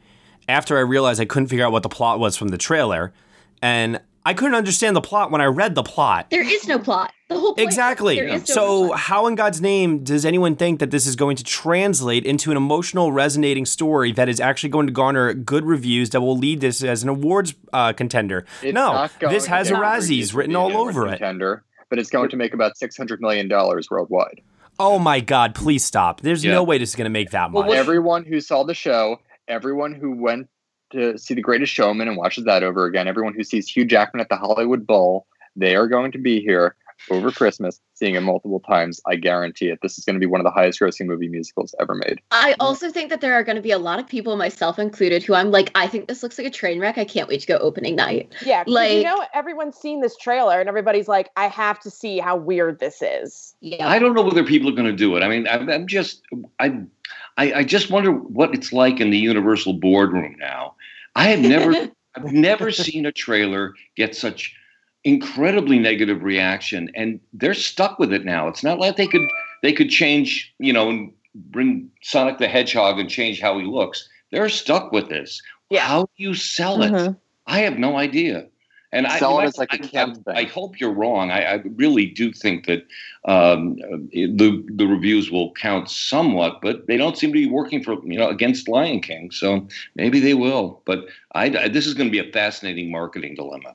after 0.48 0.78
I 0.78 0.80
realized 0.80 1.20
I 1.20 1.26
couldn't 1.26 1.48
figure 1.48 1.66
out 1.66 1.72
what 1.72 1.82
the 1.82 1.90
plot 1.90 2.18
was 2.18 2.38
from 2.38 2.48
the 2.48 2.58
trailer, 2.58 3.12
and 3.60 4.00
I 4.26 4.32
couldn't 4.32 4.54
understand 4.54 4.96
the 4.96 5.02
plot 5.02 5.30
when 5.30 5.40
I 5.40 5.44
read 5.46 5.74
the 5.74 5.82
plot. 5.82 6.30
There 6.30 6.42
is 6.42 6.66
no 6.66 6.78
plot. 6.78 7.12
The 7.28 7.38
whole 7.38 7.54
point 7.54 7.66
Exactly. 7.68 8.16
There 8.16 8.28
is 8.28 8.48
no 8.48 8.54
so, 8.54 8.86
plot. 8.88 8.98
how 9.00 9.26
in 9.26 9.34
God's 9.34 9.60
name 9.60 10.02
does 10.02 10.24
anyone 10.24 10.56
think 10.56 10.80
that 10.80 10.90
this 10.90 11.06
is 11.06 11.14
going 11.14 11.36
to 11.36 11.44
translate 11.44 12.24
into 12.24 12.50
an 12.50 12.56
emotional, 12.56 13.12
resonating 13.12 13.66
story 13.66 14.12
that 14.12 14.28
is 14.28 14.40
actually 14.40 14.70
going 14.70 14.86
to 14.86 14.92
garner 14.92 15.34
good 15.34 15.64
reviews 15.66 16.10
that 16.10 16.22
will 16.22 16.38
lead 16.38 16.60
this 16.60 16.82
as 16.82 17.02
an 17.02 17.10
awards 17.10 17.54
uh, 17.72 17.92
contender? 17.92 18.46
It's 18.62 18.74
no, 18.74 19.08
this 19.20 19.46
has 19.46 19.70
a 19.70 19.74
Razzies 19.74 20.34
written 20.34 20.56
all 20.56 20.74
over 20.76 21.06
it. 21.06 21.18
Contender, 21.18 21.62
but 21.90 21.98
it's 21.98 22.10
going 22.10 22.30
to 22.30 22.36
make 22.36 22.54
about 22.54 22.78
six 22.78 22.96
hundred 22.96 23.20
million 23.20 23.46
dollars 23.48 23.90
worldwide. 23.90 24.40
Oh 24.78 24.98
my 24.98 25.20
God! 25.20 25.54
Please 25.54 25.84
stop. 25.84 26.20
There's 26.22 26.44
Yeah. 26.44 26.52
no 26.52 26.62
way 26.64 26.78
this 26.78 26.90
is 26.90 26.96
going 26.96 27.04
to 27.04 27.10
make 27.10 27.30
that 27.30 27.50
much. 27.50 27.66
Well, 27.66 27.74
everyone 27.78 28.24
who 28.24 28.40
saw 28.40 28.64
the 28.64 28.74
show, 28.74 29.20
everyone 29.48 29.92
who 29.94 30.16
went 30.16 30.48
to 30.90 31.18
see 31.18 31.34
The 31.34 31.42
Greatest 31.42 31.72
Showman 31.72 32.08
and 32.08 32.16
watches 32.16 32.44
that 32.44 32.62
over 32.62 32.86
again, 32.86 33.08
everyone 33.08 33.34
who 33.34 33.44
sees 33.44 33.68
Hugh 33.68 33.84
Jackman 33.84 34.20
at 34.20 34.28
the 34.28 34.36
Hollywood 34.36 34.86
Bowl, 34.86 35.26
they 35.56 35.76
are 35.76 35.88
going 35.88 36.12
to 36.12 36.18
be 36.18 36.40
here 36.40 36.76
over 37.10 37.32
Christmas, 37.32 37.80
seeing 37.94 38.14
it 38.14 38.20
multiple 38.20 38.60
times. 38.60 39.00
I 39.06 39.16
guarantee 39.16 39.68
it. 39.68 39.80
This 39.82 39.98
is 39.98 40.04
going 40.04 40.14
to 40.14 40.20
be 40.20 40.26
one 40.26 40.40
of 40.40 40.44
the 40.44 40.50
highest 40.50 40.80
grossing 40.80 41.06
movie 41.06 41.28
musicals 41.28 41.74
ever 41.80 41.94
made. 41.94 42.20
I 42.30 42.54
also 42.60 42.90
think 42.90 43.10
that 43.10 43.20
there 43.20 43.34
are 43.34 43.42
going 43.42 43.56
to 43.56 43.62
be 43.62 43.72
a 43.72 43.78
lot 43.78 43.98
of 43.98 44.06
people, 44.06 44.36
myself 44.36 44.78
included, 44.78 45.22
who 45.22 45.34
I'm 45.34 45.50
like, 45.50 45.70
I 45.74 45.88
think 45.88 46.06
this 46.06 46.22
looks 46.22 46.38
like 46.38 46.46
a 46.46 46.50
train 46.50 46.80
wreck. 46.80 46.96
I 46.96 47.04
can't 47.04 47.28
wait 47.28 47.40
to 47.40 47.46
go 47.46 47.56
opening 47.58 47.96
night. 47.96 48.32
Yeah. 48.44 48.62
Like- 48.66 48.92
you 48.92 49.02
know, 49.02 49.24
everyone's 49.34 49.76
seen 49.76 50.00
this 50.00 50.16
trailer 50.16 50.60
and 50.60 50.68
everybody's 50.68 51.08
like, 51.08 51.30
I 51.36 51.48
have 51.48 51.80
to 51.80 51.90
see 51.90 52.18
how 52.18 52.36
weird 52.36 52.78
this 52.78 53.02
is. 53.02 53.54
Yeah. 53.60 53.88
I 53.88 53.98
don't 53.98 54.14
know 54.14 54.22
whether 54.22 54.44
people 54.44 54.68
are 54.68 54.74
going 54.74 54.86
to 54.86 54.92
do 54.92 55.16
it. 55.16 55.22
I 55.22 55.28
mean, 55.28 55.48
I'm, 55.48 55.68
I'm 55.68 55.86
just, 55.88 56.22
I, 56.60 56.80
I, 57.36 57.52
I 57.52 57.64
just 57.64 57.90
wonder 57.90 58.12
what 58.12 58.54
it's 58.54 58.72
like 58.72 59.00
in 59.00 59.10
the 59.10 59.18
Universal 59.18 59.74
boardroom 59.74 60.36
now. 60.38 60.74
I 61.16 61.28
have 61.28 61.40
never, 61.40 61.72
I've 62.14 62.32
never 62.32 62.70
seen 62.70 63.06
a 63.06 63.12
trailer 63.12 63.74
get 63.96 64.14
such 64.14 64.54
incredibly 65.04 65.78
negative 65.78 66.22
reaction, 66.22 66.90
and 66.94 67.20
they're 67.32 67.54
stuck 67.54 67.98
with 67.98 68.12
it 68.12 68.24
now. 68.24 68.48
It's 68.48 68.64
not 68.64 68.78
like 68.78 68.96
they 68.96 69.06
could, 69.06 69.28
they 69.62 69.72
could 69.72 69.90
change, 69.90 70.54
you 70.58 70.72
know, 70.72 70.88
and 70.88 71.12
bring 71.34 71.90
Sonic 72.02 72.38
the 72.38 72.48
Hedgehog 72.48 72.98
and 72.98 73.10
change 73.10 73.40
how 73.40 73.58
he 73.58 73.64
looks. 73.66 74.08
They're 74.30 74.48
stuck 74.48 74.92
with 74.92 75.08
this. 75.08 75.42
Yeah. 75.70 75.80
How 75.80 76.02
do 76.02 76.08
you 76.16 76.34
sell 76.34 76.82
it? 76.82 76.92
Mhm. 76.92 77.16
I 77.46 77.60
have 77.60 77.78
no 77.78 77.96
idea. 77.98 78.46
And 78.94 79.08
I, 79.08 79.18
Sell 79.18 79.40
it 79.40 79.44
as 79.44 79.58
like 79.58 79.72
a 79.74 79.82
I- 79.84 79.88
camp 79.88 80.18
I, 80.28 80.40
I 80.40 80.44
hope 80.44 80.78
you're 80.78 80.92
wrong. 80.92 81.30
I, 81.32 81.42
I 81.44 81.54
really 81.74 82.06
do 82.06 82.32
think 82.32 82.66
that 82.66 82.86
um, 83.24 83.76
uh, 83.92 83.96
the 84.12 84.64
the 84.72 84.86
reviews 84.86 85.30
will 85.32 85.52
count 85.54 85.90
somewhat, 85.90 86.60
but 86.62 86.86
they 86.86 86.96
don't 86.96 87.18
seem 87.18 87.30
to 87.30 87.34
be 87.34 87.46
working 87.48 87.82
for 87.82 87.94
you 88.04 88.16
know 88.16 88.28
against 88.28 88.68
Lion 88.68 89.00
King. 89.00 89.32
So 89.32 89.66
maybe 89.96 90.20
they 90.20 90.34
will. 90.34 90.80
But 90.86 91.06
I, 91.34 91.46
I- 91.46 91.68
this 91.68 91.86
is 91.86 91.94
going 91.94 92.08
to 92.08 92.12
be 92.12 92.26
a 92.26 92.32
fascinating 92.32 92.90
marketing 92.92 93.34
dilemma. 93.34 93.74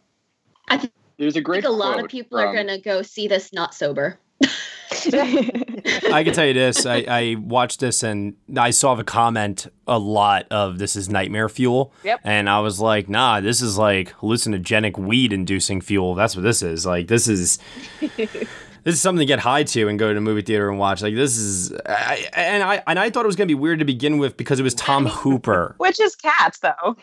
I 0.69 0.77
think 0.77 0.93
There's 1.17 1.35
a 1.35 1.41
great 1.41 1.65
a 1.65 1.69
lot 1.69 1.95
of 1.95 1.99
quote 1.99 2.11
people 2.11 2.39
are 2.39 2.53
going 2.53 2.67
to 2.67 2.77
go 2.79 3.01
see 3.01 3.27
this 3.27 3.51
not 3.51 3.73
sober. 3.75 4.17
I 6.13 6.23
can 6.23 6.33
tell 6.33 6.45
you 6.45 6.53
this. 6.53 6.85
I, 6.85 7.05
I 7.07 7.35
watched 7.39 7.79
this 7.79 8.03
and 8.03 8.35
I 8.57 8.71
saw 8.71 8.95
the 8.95 9.03
comment 9.03 9.67
a 9.87 9.99
lot 9.99 10.45
of 10.51 10.79
this 10.79 10.95
is 10.95 11.09
nightmare 11.09 11.49
fuel. 11.49 11.93
Yep. 12.03 12.21
And 12.23 12.49
I 12.49 12.59
was 12.59 12.79
like, 12.79 13.09
nah, 13.09 13.41
this 13.41 13.61
is 13.61 13.77
like 13.77 14.13
hallucinogenic 14.17 14.97
weed 14.97 15.33
inducing 15.33 15.81
fuel. 15.81 16.15
That's 16.15 16.35
what 16.35 16.43
this 16.43 16.61
is. 16.61 16.85
Like 16.85 17.07
this 17.07 17.27
is 17.27 17.59
this 18.83 18.95
is 18.95 19.01
something 19.01 19.19
to 19.19 19.25
get 19.25 19.39
high 19.39 19.63
to 19.63 19.87
and 19.87 19.99
go 19.99 20.11
to 20.11 20.17
a 20.17 20.21
movie 20.21 20.41
theater 20.41 20.69
and 20.69 20.79
watch. 20.79 21.01
Like 21.01 21.15
this 21.15 21.37
is 21.37 21.73
I, 21.85 22.27
and 22.33 22.63
I 22.63 22.83
and 22.87 22.99
I 22.99 23.09
thought 23.09 23.25
it 23.25 23.27
was 23.27 23.35
gonna 23.35 23.47
be 23.47 23.55
weird 23.55 23.79
to 23.79 23.85
begin 23.85 24.17
with 24.17 24.37
because 24.37 24.59
it 24.59 24.63
was 24.63 24.73
Tom 24.73 25.05
Hooper. 25.05 25.75
Which 25.77 25.99
is 25.99 26.15
cats, 26.15 26.59
though. 26.59 26.95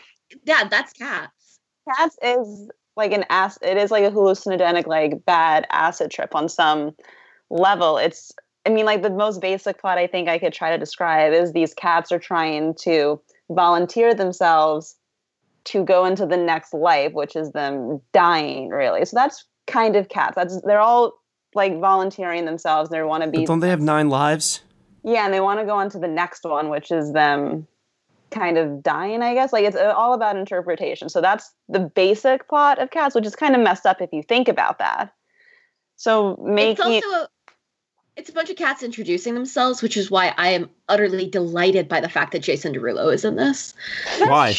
Yeah, 0.45 0.65
that's 0.69 0.93
cats. 0.93 1.61
Cats 1.89 2.17
is 2.23 2.71
like 2.97 3.13
an 3.13 3.25
ass. 3.31 3.59
It 3.63 3.77
is 3.77 3.91
like 3.91 4.05
a 4.05 4.11
hallucinogenic, 4.11 4.87
like 4.87 5.25
bad 5.25 5.67
acid 5.71 6.11
trip 6.11 6.35
on 6.35 6.49
some 6.49 6.95
level. 7.51 7.99
It's. 7.99 8.33
I 8.67 8.69
mean, 8.69 8.85
like 8.85 9.03
the 9.03 9.11
most 9.11 9.41
basic 9.41 9.81
plot 9.81 9.99
I 9.99 10.07
think 10.07 10.29
I 10.29 10.39
could 10.39 10.53
try 10.53 10.71
to 10.71 10.79
describe 10.79 11.33
is 11.33 11.53
these 11.53 11.73
cats 11.73 12.13
are 12.13 12.19
trying 12.19 12.75
to 12.81 13.21
volunteer 13.51 14.15
themselves 14.15 14.97
to 15.67 15.85
go 15.85 16.05
into 16.05 16.27
the 16.27 16.37
next 16.37 16.75
life, 16.75 17.13
which 17.13 17.37
is 17.37 17.53
them 17.53 18.01
dying. 18.13 18.69
Really, 18.69 19.05
so 19.05 19.15
that's 19.15 19.45
kind 19.67 19.97
of 19.97 20.09
cats. 20.09 20.35
That's 20.37 20.61
they're 20.63 20.81
all 20.81 21.13
like 21.55 21.79
volunteering 21.81 22.45
themselves. 22.45 22.91
They 22.91 23.03
want 23.03 23.25
to 23.25 23.31
be 23.31 23.39
But 23.39 23.47
don't 23.47 23.61
they 23.61 23.71
have 23.71 23.81
nine 23.81 24.09
lives? 24.09 24.63
yeah, 25.05 25.25
and 25.25 25.33
they 25.33 25.41
want 25.41 25.61
to 25.61 25.67
go 25.67 25.77
on 25.77 25.89
to 25.91 25.99
the 25.99 26.09
next 26.09 26.43
one, 26.43 26.69
which 26.69 26.91
is 26.91 27.13
them 27.13 27.67
kind 28.33 28.59
of 28.59 28.83
dying, 28.83 29.23
I 29.23 29.35
guess. 29.35 29.53
Like 29.53 29.65
it's 29.65 29.77
uh, 29.77 29.95
all 29.97 30.15
about 30.15 30.37
interpretation. 30.37 31.09
So 31.09 31.21
that's 31.21 31.53
the 31.69 31.79
basic 31.79 32.49
plot 32.49 32.81
of 32.81 32.91
Cats, 32.91 33.15
which 33.15 33.25
is 33.25 33.37
kind 33.37 33.55
of 33.55 33.63
messed 33.63 33.87
up 33.87 34.01
if 34.01 34.13
you 34.13 34.23
think 34.23 34.49
about 34.49 34.79
that. 34.79 35.13
So 35.95 36.33
It's 36.33 36.43
making 36.43 36.85
also 36.85 37.09
a, 37.09 37.29
it's 38.17 38.31
a 38.31 38.33
bunch 38.33 38.51
of 38.51 38.57
cats 38.57 38.83
introducing 38.83 39.35
themselves, 39.35 39.83
which 39.83 39.97
is 39.97 40.11
why 40.11 40.35
I 40.37 40.49
am 40.49 40.71
utterly 40.89 41.29
delighted 41.29 41.89
by 41.89 42.01
the 42.01 42.09
fact 42.09 42.33
that 42.33 42.41
Jason 42.43 42.75
Derulo 42.75 43.13
is 43.13 43.25
in 43.25 43.37
this. 43.37 43.75
Why? 44.21 44.55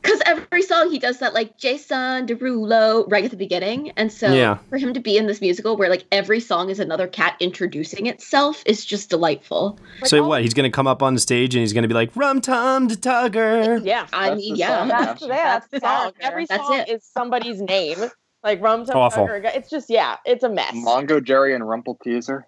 Because 0.00 0.20
every 0.26 0.62
song 0.62 0.90
he 0.90 0.98
does 0.98 1.18
that 1.20 1.32
like 1.32 1.56
Jason 1.58 2.26
Derulo 2.26 3.04
right 3.08 3.24
at 3.24 3.30
the 3.30 3.36
beginning, 3.36 3.92
and 3.96 4.10
so 4.12 4.32
Yeah. 4.32 4.58
for 4.68 4.76
him 4.76 4.92
to 4.94 5.00
be 5.00 5.16
in 5.16 5.26
this 5.28 5.40
musical 5.40 5.76
where 5.76 5.88
like 5.88 6.04
every 6.10 6.40
song 6.40 6.70
is 6.70 6.80
another 6.80 7.06
cat 7.06 7.36
introducing 7.38 8.06
itself 8.06 8.64
is 8.66 8.84
just 8.84 9.10
delightful. 9.10 9.78
So 10.04 10.26
what? 10.26 10.42
He's 10.42 10.54
gonna 10.54 10.70
come 10.72 10.88
up 10.88 11.04
on 11.04 11.14
the 11.14 11.20
stage 11.20 11.54
and 11.54 11.60
he's 11.60 11.72
gonna 11.72 11.86
be 11.86 11.94
like, 11.94 12.10
"Rum 12.16 12.40
tum 12.40 12.88
to 12.88 12.96
Tugger." 12.96 13.84
Yeah, 13.84 14.06
I 14.12 14.34
mean, 14.34 14.56
yeah, 14.56 14.84
That's, 14.86 15.24
that's 15.24 15.68
the 15.68 15.78
song. 15.80 16.12
Every 16.20 16.46
That's 16.46 16.66
song 16.66 16.78
it. 16.78 16.88
is 16.88 17.04
somebody's 17.04 17.60
name. 17.60 17.98
Like 18.42 18.60
Rum 18.60 18.84
Tum 18.84 18.96
Tugger. 19.10 19.54
It's 19.54 19.70
just 19.70 19.88
yeah, 19.88 20.16
it's 20.24 20.42
a 20.42 20.48
mess. 20.48 20.72
Mongo 20.74 21.22
Jerry 21.22 21.54
and 21.54 21.62
Rumpleteazer. 21.62 22.42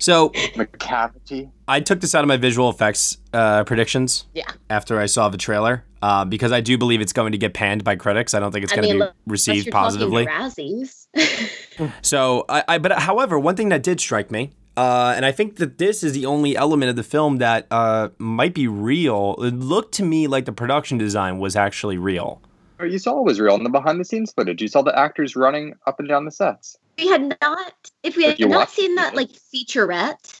So 0.00 0.30
Macavity. 0.30 1.50
I 1.68 1.80
took 1.80 2.00
this 2.00 2.14
out 2.14 2.24
of 2.24 2.28
my 2.28 2.38
visual 2.38 2.70
effects 2.70 3.18
uh, 3.34 3.64
predictions. 3.64 4.26
Yeah. 4.34 4.50
After 4.70 4.98
I 4.98 5.06
saw 5.06 5.28
the 5.28 5.36
trailer, 5.36 5.84
uh, 6.00 6.24
because 6.24 6.52
I 6.52 6.62
do 6.62 6.78
believe 6.78 7.02
it's 7.02 7.12
going 7.12 7.32
to 7.32 7.38
get 7.38 7.52
panned 7.52 7.84
by 7.84 7.96
critics. 7.96 8.32
I 8.32 8.40
don't 8.40 8.50
think 8.50 8.64
it's 8.64 8.72
I 8.72 8.76
going 8.76 8.88
to 8.88 8.94
be 8.94 9.00
unless 9.00 9.14
received 9.26 9.66
you're 9.66 9.72
positively. 9.72 10.26
Razzies. 10.26 11.06
So 12.02 12.44
I, 12.46 12.62
I, 12.68 12.78
but 12.78 12.92
however, 12.92 13.38
one 13.38 13.56
thing 13.56 13.70
that 13.70 13.82
did 13.82 14.00
strike 14.00 14.30
me, 14.30 14.50
uh, 14.76 15.14
and 15.16 15.24
I 15.24 15.32
think 15.32 15.56
that 15.56 15.78
this 15.78 16.02
is 16.02 16.12
the 16.12 16.26
only 16.26 16.54
element 16.54 16.90
of 16.90 16.96
the 16.96 17.02
film 17.02 17.38
that 17.38 17.66
uh, 17.70 18.10
might 18.18 18.52
be 18.52 18.68
real. 18.68 19.34
It 19.38 19.54
looked 19.54 19.94
to 19.94 20.02
me 20.02 20.26
like 20.26 20.44
the 20.44 20.52
production 20.52 20.98
design 20.98 21.38
was 21.38 21.56
actually 21.56 21.96
real. 21.96 22.42
You 22.82 22.98
saw 22.98 23.18
it 23.20 23.24
was 23.24 23.40
real 23.40 23.54
in 23.54 23.64
the 23.64 23.70
behind 23.70 23.98
the 23.98 24.04
scenes 24.04 24.30
footage. 24.30 24.60
You 24.60 24.68
saw 24.68 24.82
the 24.82 24.98
actors 24.98 25.36
running 25.36 25.74
up 25.86 26.00
and 26.00 26.08
down 26.08 26.26
the 26.26 26.30
sets. 26.30 26.76
We 27.00 27.08
had 27.08 27.36
not 27.40 27.72
if 28.02 28.16
we 28.16 28.24
had 28.24 28.38
you 28.38 28.48
not 28.48 28.58
watch 28.58 28.70
seen 28.70 28.94
that 28.96 29.14
like 29.14 29.30
featurette, 29.30 30.40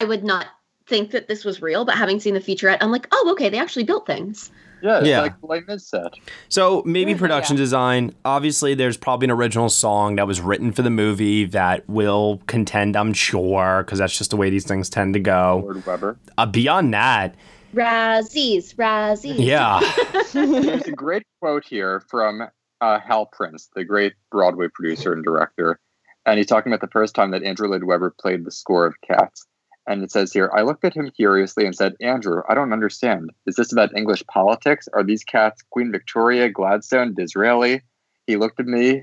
I 0.00 0.04
would 0.04 0.24
not 0.24 0.46
think 0.86 1.12
that 1.12 1.28
this 1.28 1.44
was 1.44 1.62
real. 1.62 1.84
But 1.84 1.96
having 1.96 2.20
seen 2.20 2.34
the 2.34 2.40
featurette, 2.40 2.78
I'm 2.80 2.90
like, 2.90 3.06
oh, 3.12 3.28
okay, 3.32 3.48
they 3.48 3.58
actually 3.58 3.84
built 3.84 4.06
things. 4.06 4.50
Yeah, 4.82 4.98
it's 4.98 5.06
Yeah. 5.06 5.20
like 5.20 5.40
the 5.40 5.46
Les 5.46 5.60
Mis 5.68 5.86
set. 5.86 6.12
So 6.48 6.82
maybe 6.84 7.14
production 7.14 7.54
design. 7.54 8.14
Obviously, 8.24 8.74
there's 8.74 8.96
probably 8.96 9.26
an 9.26 9.30
original 9.30 9.68
song 9.68 10.16
that 10.16 10.26
was 10.26 10.40
written 10.40 10.72
for 10.72 10.82
the 10.82 10.90
movie 10.90 11.44
that 11.44 11.88
will 11.88 12.40
contend. 12.48 12.96
I'm 12.96 13.12
sure 13.12 13.84
because 13.84 14.00
that's 14.00 14.18
just 14.18 14.30
the 14.30 14.36
way 14.36 14.50
these 14.50 14.66
things 14.66 14.90
tend 14.90 15.14
to 15.14 15.20
go. 15.20 15.62
Lloyd 15.64 15.86
Webber. 15.86 16.16
Uh, 16.36 16.46
beyond 16.46 16.92
that, 16.94 17.36
Razzies, 17.74 18.74
Razzies. 18.74 19.36
yeah. 19.38 19.78
There's 20.32 20.86
a 20.88 20.92
great 20.92 21.22
quote 21.40 21.64
here 21.64 22.00
from 22.10 22.42
uh, 22.80 22.98
Hal 22.98 23.26
Prince, 23.26 23.70
the 23.76 23.84
great 23.84 24.14
Broadway 24.32 24.66
producer 24.74 25.12
and 25.12 25.24
director. 25.24 25.78
And 26.24 26.38
he's 26.38 26.46
talking 26.46 26.72
about 26.72 26.80
the 26.80 26.92
first 26.92 27.14
time 27.14 27.32
that 27.32 27.42
Andrew 27.42 27.68
Lloyd 27.68 27.84
Webber 27.84 28.14
played 28.18 28.44
the 28.44 28.50
score 28.50 28.86
of 28.86 29.00
Cats. 29.00 29.46
And 29.86 30.04
it 30.04 30.12
says 30.12 30.32
here, 30.32 30.50
I 30.54 30.62
looked 30.62 30.84
at 30.84 30.94
him 30.94 31.10
curiously 31.10 31.66
and 31.66 31.74
said, 31.74 31.94
Andrew, 32.00 32.42
I 32.48 32.54
don't 32.54 32.72
understand. 32.72 33.30
Is 33.46 33.56
this 33.56 33.72
about 33.72 33.96
English 33.96 34.24
politics? 34.26 34.88
Are 34.92 35.02
these 35.02 35.24
cats 35.24 35.62
Queen 35.70 35.90
Victoria, 35.90 36.48
Gladstone, 36.48 37.14
Disraeli? 37.14 37.82
He 38.26 38.36
looked 38.36 38.60
at 38.60 38.66
me 38.66 39.02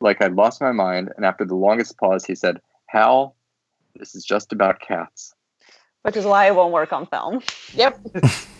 like 0.00 0.20
I'd 0.20 0.34
lost 0.34 0.60
my 0.60 0.72
mind, 0.72 1.10
and 1.16 1.24
after 1.24 1.44
the 1.44 1.54
longest 1.54 1.96
pause, 1.96 2.24
he 2.24 2.34
said, 2.34 2.60
Hal, 2.86 3.34
this 3.96 4.14
is 4.14 4.24
just 4.24 4.52
about 4.52 4.80
cats. 4.80 5.34
Which 6.02 6.16
is 6.16 6.24
why 6.24 6.46
it 6.46 6.54
won't 6.54 6.72
work 6.72 6.92
on 6.92 7.06
film. 7.06 7.40
Yep. 7.72 7.98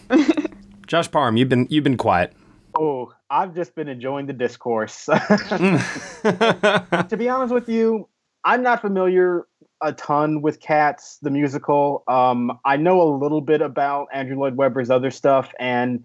Josh 0.86 1.10
Parham, 1.10 1.36
you've 1.36 1.48
been 1.48 1.66
you've 1.70 1.84
been 1.84 1.96
quiet. 1.96 2.32
Oh, 2.80 3.12
I've 3.28 3.56
just 3.56 3.74
been 3.74 3.88
enjoying 3.88 4.26
the 4.26 4.32
discourse. 4.32 5.04
to 5.06 7.16
be 7.18 7.28
honest 7.28 7.52
with 7.52 7.68
you, 7.68 8.08
I'm 8.44 8.62
not 8.62 8.80
familiar 8.80 9.48
a 9.82 9.92
ton 9.92 10.42
with 10.42 10.60
Cats, 10.60 11.18
the 11.22 11.30
musical. 11.30 12.04
Um, 12.06 12.58
I 12.64 12.76
know 12.76 13.02
a 13.02 13.10
little 13.16 13.40
bit 13.40 13.62
about 13.62 14.08
Andrew 14.12 14.38
Lloyd 14.38 14.56
Webber's 14.56 14.90
other 14.90 15.10
stuff, 15.10 15.52
and 15.58 16.04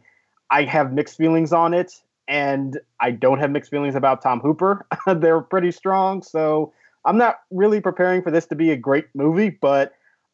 I 0.49 0.63
have 0.63 0.93
mixed 0.93 1.17
feelings 1.17 1.53
on 1.53 1.73
it. 1.73 2.01
And 2.27 2.79
I 2.99 3.11
don't 3.11 3.39
have 3.39 3.51
mixed 3.51 3.69
feelings 3.69 3.95
about 3.95 4.21
Tom 4.21 4.39
Hooper. 4.39 4.85
They're 5.15 5.41
pretty 5.41 5.71
strong. 5.71 6.23
So 6.23 6.73
I'm 7.05 7.17
not 7.17 7.41
really 7.51 7.81
preparing 7.81 8.23
for 8.23 8.31
this 8.31 8.45
to 8.47 8.55
be 8.55 8.71
a 8.71 8.77
great 8.77 9.07
movie, 9.13 9.49
but 9.49 9.93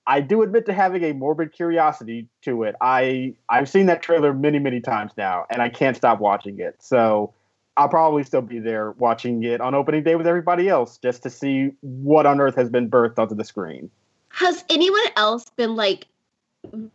I 0.09 0.21
do 0.21 0.41
admit 0.41 0.65
to 0.65 0.73
having 0.73 1.03
a 1.03 1.13
morbid 1.13 1.53
curiosity 1.53 2.27
to 2.41 2.63
it. 2.63 2.75
I 2.81 3.35
I've 3.47 3.69
seen 3.69 3.85
that 3.85 4.01
trailer 4.01 4.33
many 4.33 4.57
many 4.57 4.81
times 4.81 5.11
now, 5.15 5.45
and 5.51 5.61
I 5.61 5.69
can't 5.69 5.95
stop 5.95 6.19
watching 6.19 6.59
it. 6.59 6.75
So 6.79 7.31
I'll 7.77 7.89
probably 7.89 8.23
still 8.23 8.41
be 8.41 8.57
there 8.57 8.91
watching 8.93 9.43
it 9.43 9.61
on 9.61 9.75
opening 9.75 10.03
day 10.03 10.15
with 10.15 10.25
everybody 10.25 10.67
else, 10.67 10.97
just 10.97 11.21
to 11.23 11.29
see 11.29 11.69
what 11.81 12.25
on 12.25 12.41
earth 12.41 12.55
has 12.55 12.71
been 12.71 12.89
birthed 12.89 13.19
onto 13.19 13.35
the 13.35 13.45
screen. 13.45 13.91
Has 14.29 14.65
anyone 14.67 15.05
else 15.15 15.45
been 15.55 15.75
like 15.75 16.07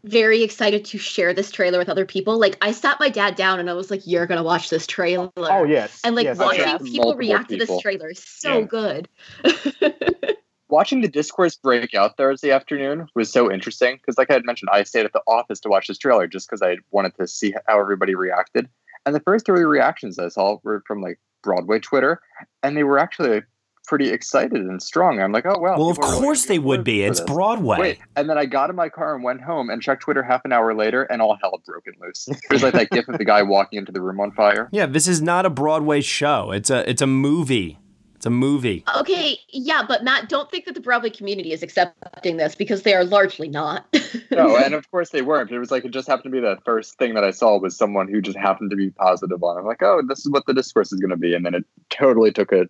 very 0.03 0.43
excited 0.43 0.85
to 0.87 0.99
share 0.99 1.33
this 1.33 1.53
trailer 1.53 1.79
with 1.79 1.89
other 1.89 2.05
people? 2.05 2.41
Like 2.41 2.59
I 2.63 2.73
sat 2.73 2.99
my 2.99 3.11
dad 3.11 3.37
down 3.37 3.61
and 3.61 3.71
I 3.71 3.75
was 3.75 3.93
like, 3.93 4.05
"You're 4.09 4.27
gonna 4.27 4.43
watch 4.43 4.71
this 4.71 4.89
trailer." 4.89 5.31
Oh 5.37 5.63
yes, 5.63 6.01
and 6.03 6.17
like 6.17 6.25
yes, 6.25 6.37
watching 6.37 6.63
yes. 6.63 6.83
people 6.83 7.05
Multiple 7.05 7.19
react 7.19 7.51
to 7.51 7.59
this 7.59 7.81
trailer 7.81 8.11
is 8.11 8.19
so 8.19 8.59
Yeah. 8.59 8.67
good. 8.67 9.09
Watching 10.69 11.03
the 11.03 11.09
discourse 11.09 11.57
break 11.57 11.95
out 11.95 12.17
Thursday 12.17 12.51
afternoon 12.51 13.07
was 13.15 13.31
so 13.31 13.53
interesting 13.53 13.97
because, 13.97 14.17
like 14.17 14.31
I 14.31 14.35
had 14.35 14.47
mentioned, 14.47 14.71
I 14.73 14.83
stayed 14.83 15.05
at 15.05 15.13
the 15.13 15.23
office 15.27 15.61
to 15.61 15.69
watch 15.69 15.89
this 15.89 15.99
trailer 15.99 16.27
just 16.27 16.49
because 16.49 16.63
I 16.63 16.79
wanted 16.91 17.15
to 17.17 17.27
see 17.27 17.55
how 17.67 17.81
everybody 17.81 18.15
reacted. 18.15 18.69
And 19.07 19.15
the 19.15 19.21
first 19.21 19.45
three 19.47 19.65
reactions 19.65 20.19
I 20.19 20.29
saw 20.29 20.59
were 20.63 20.83
from 20.87 21.03
like 21.03 21.21
Broadway 21.43 21.79
Twitter, 21.81 22.21
and 22.63 22.77
they 22.77 22.85
were 22.85 22.99
actually 22.99 23.43
pretty 23.87 24.09
excited 24.09 24.63
and 24.63 24.83
strong. 24.83 25.21
I'm 25.21 25.33
like, 25.33 25.47
oh 25.47 25.59
well. 25.59 25.79
Well, 25.79 25.91
of 25.91 25.99
are 25.99 26.09
really 26.09 26.21
course 26.23 26.47
they 26.47 26.59
would 26.59 26.85
be. 26.85 27.03
It's 27.03 27.21
this. 27.21 27.29
Broadway. 27.29 27.79
Wait, 27.79 27.99
and 28.17 28.29
then 28.29 28.39
I 28.39 28.47
got 28.47 28.71
in 28.71 28.77
my 28.77 28.89
car 28.89 29.15
and 29.15 29.23
went 29.23 29.43
home 29.43 29.71
and 29.71 29.83
checked 29.83 30.03
Twitter 30.03 30.23
half 30.23 30.43
an 30.45 30.53
hour 30.53 30.75
later, 30.75 31.03
and 31.05 31.21
all 31.21 31.37
hell 31.41 31.53
had 31.53 31.65
broken 31.65 31.93
loose. 32.01 32.29
There's 32.49 32.63
like 32.63 32.75
that 32.75 32.91
gif 32.91 33.07
of 33.09 33.19
the 33.19 33.25
guy 33.25 33.43
walking 33.43 33.79
into 33.79 33.93
the 33.93 34.01
room 34.01 34.21
on 34.21 34.33
fire. 34.33 34.69
Yeah, 34.75 34.87
this 34.87 35.07
is 35.07 35.23
not 35.23 35.47
a 35.47 35.51
Broadway 35.51 36.01
show. 36.01 36.51
It's 36.51 36.69
a 36.69 36.89
it's 36.89 37.03
a 37.03 37.07
movie. 37.07 37.79
It's 38.25 38.29
a 38.29 38.31
movie. 38.31 38.83
Okay, 39.01 39.39
yeah, 39.51 39.83
but 39.87 40.03
Matt, 40.03 40.31
don't 40.31 40.51
think 40.51 40.65
that 40.65 40.73
the 40.73 40.81
Broadway 40.81 41.11
community 41.11 41.53
is 41.53 41.63
accepting 41.63 42.39
this 42.39 42.55
because 42.55 42.81
they 42.83 42.95
are 42.95 43.05
largely 43.05 43.49
not. 43.51 43.85
no, 44.31 44.57
and 44.65 44.73
of 44.73 44.91
course 44.91 45.11
they 45.11 45.21
weren't. 45.21 45.51
It 45.51 45.59
was 45.59 45.71
like 45.71 45.85
it 45.85 45.91
just 45.91 46.09
happened 46.09 46.33
to 46.33 46.41
be 46.41 46.41
the 46.41 46.57
first 46.65 46.97
thing 46.97 47.13
that 47.17 47.23
I 47.23 47.33
saw 47.33 47.59
was 47.59 47.77
someone 47.77 48.09
who 48.09 48.23
just 48.23 48.39
happened 48.39 48.71
to 48.71 48.77
be 48.79 48.89
positive 48.89 49.43
on. 49.45 49.59
it. 49.59 49.61
I'm 49.61 49.67
like, 49.67 49.83
oh, 49.83 50.01
this 50.09 50.21
is 50.21 50.31
what 50.31 50.47
the 50.47 50.55
discourse 50.55 50.91
is 50.91 51.01
going 51.01 51.11
to 51.11 51.19
be, 51.19 51.35
and 51.35 51.45
then 51.45 51.55
it 51.55 51.67
totally 51.91 52.33
took 52.33 52.51
a 52.51 52.67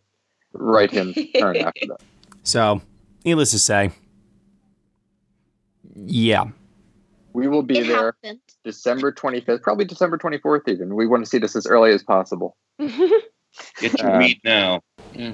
right 0.54 0.90
hand 0.90 1.14
turn 1.38 1.56
after 1.58 1.86
that. 1.86 2.00
So, 2.42 2.82
needless 3.24 3.52
to 3.52 3.60
say, 3.60 3.92
yeah. 5.94 6.46
We 7.32 7.46
will 7.46 7.62
be 7.62 7.78
It 7.78 7.86
there 7.86 8.16
happened. 8.24 8.40
December 8.64 9.12
25th, 9.12 9.62
probably 9.62 9.84
December 9.84 10.18
24th. 10.18 10.66
Even 10.66 10.96
we 10.96 11.06
want 11.06 11.24
to 11.24 11.30
see 11.30 11.38
this 11.38 11.54
as 11.54 11.64
early 11.68 11.92
as 11.92 12.02
possible. 12.02 12.56
Get 12.78 14.00
your 14.00 14.16
Uh, 14.16 14.18
meat 14.18 14.40
now. 14.44 14.80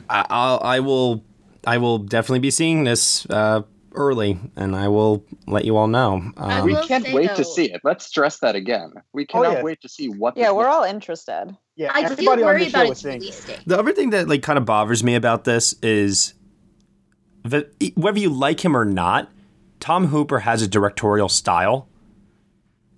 I, 0.09 0.27
I'll 0.31 0.61
I 0.63 0.81
will 0.81 1.25
I 1.67 1.79
will 1.79 1.99
definitely 1.99 2.41
be 2.41 2.51
seeing 2.51 2.85
this 2.85 3.27
uh, 3.27 3.63
early, 3.95 4.39
and 4.57 4.75
I 4.75 4.89
will 4.89 5.25
let 5.47 5.65
you 5.65 5.77
all 5.77 5.89
know. 5.89 6.33
Um, 6.37 6.65
we 6.65 6.75
can't 6.87 7.13
wait 7.13 7.29
though- 7.29 7.37
to 7.37 7.45
see 7.45 7.71
it. 7.73 7.81
Let's 7.85 8.07
stress 8.07 8.39
that 8.39 8.55
again. 8.55 8.93
We 9.13 9.27
cannot 9.27 9.53
yeah. 9.53 9.63
wait 9.63 9.81
to 9.83 9.89
see 9.89 10.09
what. 10.09 10.37
Yeah, 10.37 10.47
this 10.47 10.55
we're 10.55 10.63
looks 10.65 10.75
all 10.75 10.85
interested. 10.85 11.57
Yeah, 11.77 11.91
I 11.95 12.03
do 12.03 12.13
everybody 12.13 12.43
on 12.43 12.47
worry 12.47 12.69
about 12.69 12.87
show 12.87 12.93
its 12.93 13.01
saying 13.01 13.21
release 13.21 13.45
date. 13.45 13.61
the 13.67 13.79
other 13.79 13.93
thing 13.93 14.11
that 14.11 14.29
like 14.29 14.43
kind 14.43 14.59
of 14.59 14.65
bothers 14.65 15.03
me 15.03 15.15
about 15.15 15.45
this 15.45 15.75
is 15.83 16.35
that 17.45 17.73
whether 17.95 18.19
you 18.19 18.31
like 18.31 18.65
him 18.65 18.77
or 18.77 18.85
not, 18.85 19.31
Tom 19.81 20.09
Hooper 20.09 20.41
has 20.41 20.63
a 20.63 20.69
directorial 20.69 21.29
style, 21.29 21.89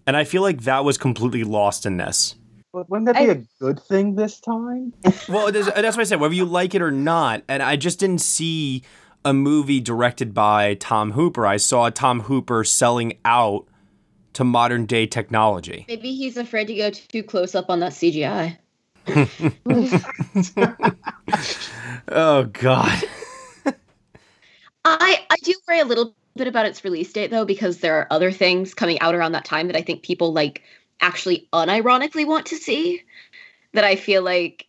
and 0.06 0.16
I 0.16 0.24
feel 0.24 0.42
like 0.42 0.62
that 0.62 0.84
was 0.84 0.98
completely 0.98 1.44
lost 1.44 1.86
in 1.86 1.96
this. 1.96 2.34
But 2.72 2.88
wouldn't 2.88 3.06
that 3.06 3.16
be 3.16 3.30
I- 3.30 3.34
a 3.34 3.42
good 3.60 3.80
thing 3.80 4.14
this 4.14 4.40
time? 4.40 4.94
Well, 5.28 5.46
uh, 5.48 5.50
that's 5.50 5.96
what 5.96 6.00
I 6.00 6.04
said. 6.04 6.20
Whether 6.20 6.34
you 6.34 6.44
like 6.44 6.74
it 6.74 6.82
or 6.82 6.90
not, 6.90 7.42
and 7.48 7.62
I 7.62 7.76
just 7.76 7.98
didn't 8.00 8.20
see 8.20 8.82
a 9.24 9.32
movie 9.32 9.80
directed 9.80 10.34
by 10.34 10.74
Tom 10.74 11.12
Hooper. 11.12 11.46
I 11.46 11.58
saw 11.58 11.88
Tom 11.90 12.20
Hooper 12.22 12.64
selling 12.64 13.18
out 13.24 13.66
to 14.32 14.42
modern 14.44 14.86
day 14.86 15.06
technology. 15.06 15.84
Maybe 15.88 16.14
he's 16.14 16.36
afraid 16.36 16.66
to 16.68 16.74
go 16.74 16.90
too 16.90 17.22
close 17.22 17.54
up 17.54 17.66
on 17.70 17.80
that 17.80 17.92
CGI. 17.92 18.56
Oh 22.08 22.44
God. 22.44 23.02
I 24.84 25.24
I 25.30 25.36
do 25.42 25.54
worry 25.68 25.78
a 25.80 25.84
little 25.84 26.14
bit 26.36 26.48
about 26.48 26.66
its 26.66 26.82
release 26.84 27.12
date 27.12 27.30
though 27.30 27.44
because 27.44 27.78
there 27.78 27.94
are 27.96 28.06
other 28.10 28.32
things 28.32 28.74
coming 28.74 29.00
out 29.00 29.14
around 29.14 29.32
that 29.32 29.44
time 29.44 29.68
that 29.68 29.76
I 29.76 29.82
think 29.82 30.02
people 30.02 30.32
like 30.32 30.62
actually 31.02 31.48
unironically 31.52 32.26
want 32.26 32.46
to 32.46 32.56
see 32.56 33.02
that 33.74 33.84
I 33.84 33.96
feel 33.96 34.22
like 34.22 34.66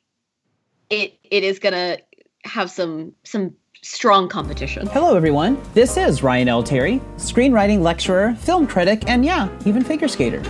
it 0.89 1.17
it 1.23 1.43
is 1.43 1.59
to 1.73 1.99
have 2.43 2.69
some 2.69 3.13
some 3.23 3.55
strong 3.83 4.29
competition. 4.29 4.87
Hello, 4.87 5.15
everyone. 5.15 5.61
This 5.73 5.97
is 5.97 6.23
Ryan 6.23 6.47
L. 6.47 6.63
Terry, 6.63 7.01
screenwriting 7.17 7.81
lecturer, 7.81 8.33
film 8.35 8.65
critic, 8.65 9.03
and 9.07 9.25
yeah, 9.25 9.49
even 9.65 9.83
figure 9.83 10.07
skater. 10.07 10.41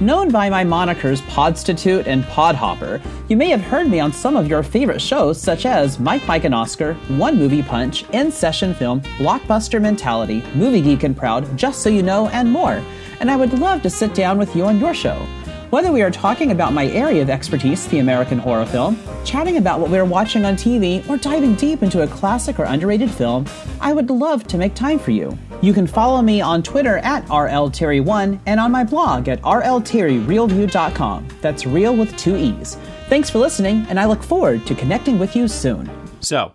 Known 0.00 0.30
by 0.30 0.48
my 0.48 0.64
monikers 0.64 1.20
Podstitute 1.28 2.06
and 2.06 2.24
Podhopper, 2.24 3.02
you 3.28 3.36
may 3.36 3.50
have 3.50 3.60
heard 3.60 3.88
me 3.88 4.00
on 4.00 4.12
some 4.12 4.36
of 4.36 4.48
your 4.48 4.62
favorite 4.62 5.02
shows 5.02 5.40
such 5.40 5.66
as 5.66 5.98
Mike, 5.98 6.26
Mike, 6.26 6.44
and 6.44 6.54
Oscar, 6.54 6.94
One 7.08 7.36
Movie 7.36 7.62
Punch, 7.62 8.08
In 8.10 8.32
Session 8.32 8.72
Film, 8.72 9.02
Blockbuster 9.18 9.82
Mentality, 9.82 10.42
Movie 10.54 10.80
Geek 10.80 11.02
and 11.02 11.16
Proud, 11.16 11.58
Just 11.58 11.82
So 11.82 11.90
You 11.90 12.02
Know, 12.02 12.28
and 12.28 12.50
more. 12.50 12.82
And 13.20 13.30
I 13.30 13.36
would 13.36 13.58
love 13.58 13.82
to 13.82 13.90
sit 13.90 14.14
down 14.14 14.38
with 14.38 14.54
you 14.54 14.64
on 14.64 14.78
your 14.80 14.94
show. 14.94 15.26
Whether 15.70 15.92
we 15.92 16.00
are 16.00 16.10
talking 16.10 16.50
about 16.50 16.72
my 16.72 16.86
area 16.86 17.20
of 17.20 17.28
expertise, 17.28 17.86
the 17.88 17.98
American 17.98 18.38
horror 18.38 18.64
film, 18.64 18.98
chatting 19.22 19.58
about 19.58 19.80
what 19.80 19.90
we 19.90 19.98
are 19.98 20.04
watching 20.06 20.46
on 20.46 20.56
TV, 20.56 21.06
or 21.10 21.18
diving 21.18 21.56
deep 21.56 21.82
into 21.82 22.02
a 22.02 22.06
classic 22.06 22.58
or 22.58 22.64
underrated 22.64 23.10
film, 23.10 23.44
I 23.78 23.92
would 23.92 24.08
love 24.08 24.46
to 24.46 24.56
make 24.56 24.74
time 24.74 24.98
for 24.98 25.10
you. 25.10 25.38
You 25.60 25.74
can 25.74 25.86
follow 25.86 26.22
me 26.22 26.40
on 26.40 26.62
Twitter 26.62 26.98
at 26.98 27.26
RLTerry1 27.26 28.40
and 28.46 28.58
on 28.58 28.72
my 28.72 28.82
blog 28.82 29.28
at 29.28 29.42
RLTerryRealView.com. 29.42 31.28
That's 31.42 31.66
real 31.66 31.94
with 31.94 32.16
two 32.16 32.36
E's. 32.36 32.78
Thanks 33.10 33.28
for 33.28 33.38
listening, 33.38 33.84
and 33.90 34.00
I 34.00 34.06
look 34.06 34.22
forward 34.22 34.66
to 34.66 34.74
connecting 34.74 35.18
with 35.18 35.36
you 35.36 35.48
soon. 35.48 35.90
So, 36.20 36.52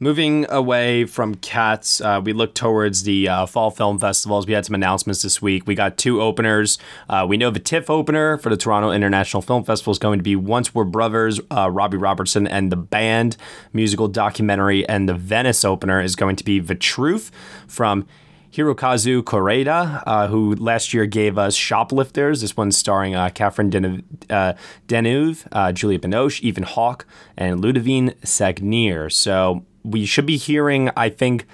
moving 0.00 0.46
away 0.48 1.04
from 1.04 1.34
cats, 1.36 2.00
uh, 2.00 2.20
we 2.24 2.32
look 2.32 2.54
towards 2.54 3.02
the 3.02 3.28
uh, 3.28 3.46
fall 3.46 3.70
film 3.70 3.98
festivals. 3.98 4.46
We 4.46 4.54
had 4.54 4.64
some 4.64 4.74
announcements 4.74 5.22
this 5.22 5.40
week. 5.42 5.66
We 5.66 5.74
got 5.74 5.98
two 5.98 6.22
openers. 6.22 6.78
Uh, 7.08 7.26
we 7.28 7.36
know 7.36 7.50
the 7.50 7.60
TIFF 7.60 7.90
opener 7.90 8.38
for 8.38 8.48
the 8.48 8.56
Toronto 8.56 8.90
International 8.90 9.42
Film 9.42 9.62
Festival 9.62 9.92
is 9.92 9.98
going 9.98 10.18
to 10.18 10.22
be 10.24 10.34
Once 10.34 10.74
Were 10.74 10.86
Brothers, 10.86 11.38
uh, 11.50 11.70
Robbie 11.70 11.98
Robertson 11.98 12.46
and 12.46 12.72
the 12.72 12.76
Band 12.76 13.36
musical 13.74 14.08
documentary, 14.08 14.88
and 14.88 15.06
the 15.06 15.14
Venice 15.14 15.64
opener 15.64 16.00
is 16.00 16.16
going 16.16 16.36
to 16.36 16.44
be 16.44 16.58
The 16.58 16.74
Truth 16.74 17.30
from. 17.68 18.06
Hirokazu 18.52 19.22
Koreeda, 19.22 20.02
uh, 20.08 20.26
who 20.26 20.56
last 20.56 20.92
year 20.92 21.06
gave 21.06 21.38
us 21.38 21.54
Shoplifters. 21.54 22.40
This 22.40 22.56
one's 22.56 22.76
starring 22.76 23.14
uh, 23.14 23.30
Catherine 23.30 23.70
Deneuve, 23.70 24.02
uh, 24.28 24.54
Deneuve 24.88 25.46
uh, 25.52 25.70
Julia 25.70 26.00
Binoche, 26.00 26.42
Ethan 26.42 26.64
Hawke, 26.64 27.06
and 27.36 27.62
Ludivine 27.62 28.16
Sagnier. 28.22 29.12
So 29.12 29.64
we 29.84 30.06
should 30.06 30.26
be 30.26 30.36
hearing, 30.36 30.90
I 30.96 31.08
think, 31.08 31.46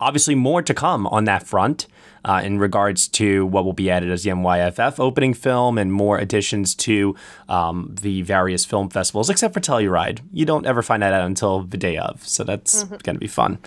obviously 0.00 0.34
more 0.34 0.62
to 0.62 0.74
come 0.74 1.06
on 1.08 1.24
that 1.24 1.46
front 1.46 1.86
uh, 2.24 2.40
in 2.42 2.58
regards 2.58 3.06
to 3.08 3.46
what 3.46 3.64
will 3.64 3.72
be 3.72 3.90
added 3.90 4.10
as 4.10 4.22
the 4.22 4.30
NYFF 4.30 4.98
opening 4.98 5.34
film 5.34 5.78
and 5.78 5.92
more 5.92 6.18
additions 6.18 6.74
to 6.74 7.14
um, 7.48 7.94
the 8.00 8.22
various 8.22 8.64
film 8.64 8.88
festivals, 8.88 9.28
except 9.28 9.54
for 9.54 9.60
Telluride. 9.60 10.20
You 10.32 10.46
don't 10.46 10.66
ever 10.66 10.82
find 10.82 11.02
that 11.02 11.12
out 11.12 11.26
until 11.26 11.62
the 11.62 11.76
day 11.76 11.96
of, 11.96 12.26
so 12.26 12.44
that's 12.44 12.84
going 12.84 13.16
to 13.16 13.20
be 13.20 13.28
fun. 13.28 13.58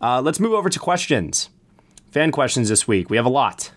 Uh, 0.00 0.20
let's 0.22 0.40
move 0.40 0.52
over 0.52 0.70
to 0.70 0.78
questions. 0.78 1.50
Fan 2.10 2.32
questions 2.32 2.68
this 2.68 2.88
week. 2.88 3.10
We 3.10 3.16
have 3.16 3.26
a 3.26 3.30
lot. 3.30 3.72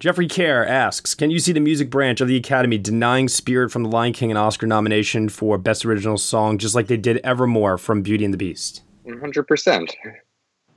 Jeffrey 0.00 0.26
Kerr 0.26 0.64
asks 0.64 1.14
Can 1.14 1.30
you 1.30 1.38
see 1.38 1.52
the 1.52 1.60
music 1.60 1.90
branch 1.90 2.22
of 2.22 2.28
the 2.28 2.36
Academy 2.36 2.78
denying 2.78 3.28
Spirit 3.28 3.70
from 3.70 3.82
The 3.82 3.90
Lion 3.90 4.14
King 4.14 4.30
an 4.30 4.38
Oscar 4.38 4.66
nomination 4.66 5.28
for 5.28 5.58
Best 5.58 5.84
Original 5.84 6.16
Song, 6.16 6.56
just 6.56 6.74
like 6.74 6.86
they 6.86 6.96
did 6.96 7.18
Evermore 7.18 7.76
from 7.76 8.00
Beauty 8.00 8.24
and 8.24 8.32
the 8.32 8.38
Beast? 8.38 8.82
One 9.10 9.20
hundred 9.20 9.46
percent. 9.46 9.94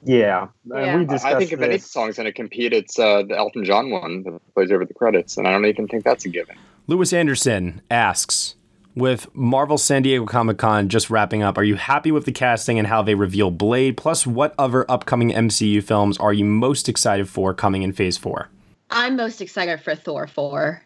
Yeah, 0.06 0.48
Yeah. 0.66 0.98
we 0.98 1.06
I 1.16 1.38
think 1.40 1.54
if 1.54 1.62
any 1.62 1.76
this. 1.78 1.90
song's 1.90 2.18
going 2.18 2.26
to 2.26 2.34
compete, 2.34 2.74
it's 2.74 3.00
uh, 3.00 3.24
the 3.24 3.38
Elton 3.38 3.64
John 3.64 3.90
one 3.90 4.24
that 4.24 4.54
plays 4.54 4.70
over 4.72 4.84
the 4.86 4.94
credits, 4.94 5.38
and 5.38 5.48
I 5.48 5.52
don't 5.52 5.66
even 5.66 5.88
think 5.88 6.04
that's 6.04 6.26
a 6.26 6.30
given. 6.30 6.58
Lewis 6.88 7.14
Anderson 7.14 7.82
asks, 7.90 8.56
with 8.96 9.34
Marvel 9.34 9.78
San 9.78 10.02
Diego 10.04 10.26
Comic 10.26 10.58
Con 10.58 10.90
just 10.90 11.10
wrapping 11.10 11.42
up, 11.42 11.58
are 11.58 11.64
you 11.64 11.76
happy 11.76 12.12
with 12.12 12.26
the 12.26 12.34
casting 12.34 12.78
and 12.78 12.88
how 12.88 13.02
they 13.02 13.16
reveal 13.16 13.50
Blade? 13.50 13.96
Plus, 13.96 14.28
what 14.28 14.54
other 14.60 14.90
upcoming 14.92 15.30
MCU 15.32 15.82
films 15.82 16.18
are 16.18 16.34
you 16.34 16.44
most 16.44 16.90
excited 16.90 17.30
for 17.30 17.54
coming 17.54 17.82
in 17.84 17.94
Phase 17.94 18.18
4? 18.18 18.50
I'm 18.92 19.16
most 19.16 19.40
excited 19.42 19.80
for 19.82 19.96
Thor 19.96 20.28
4, 20.28 20.84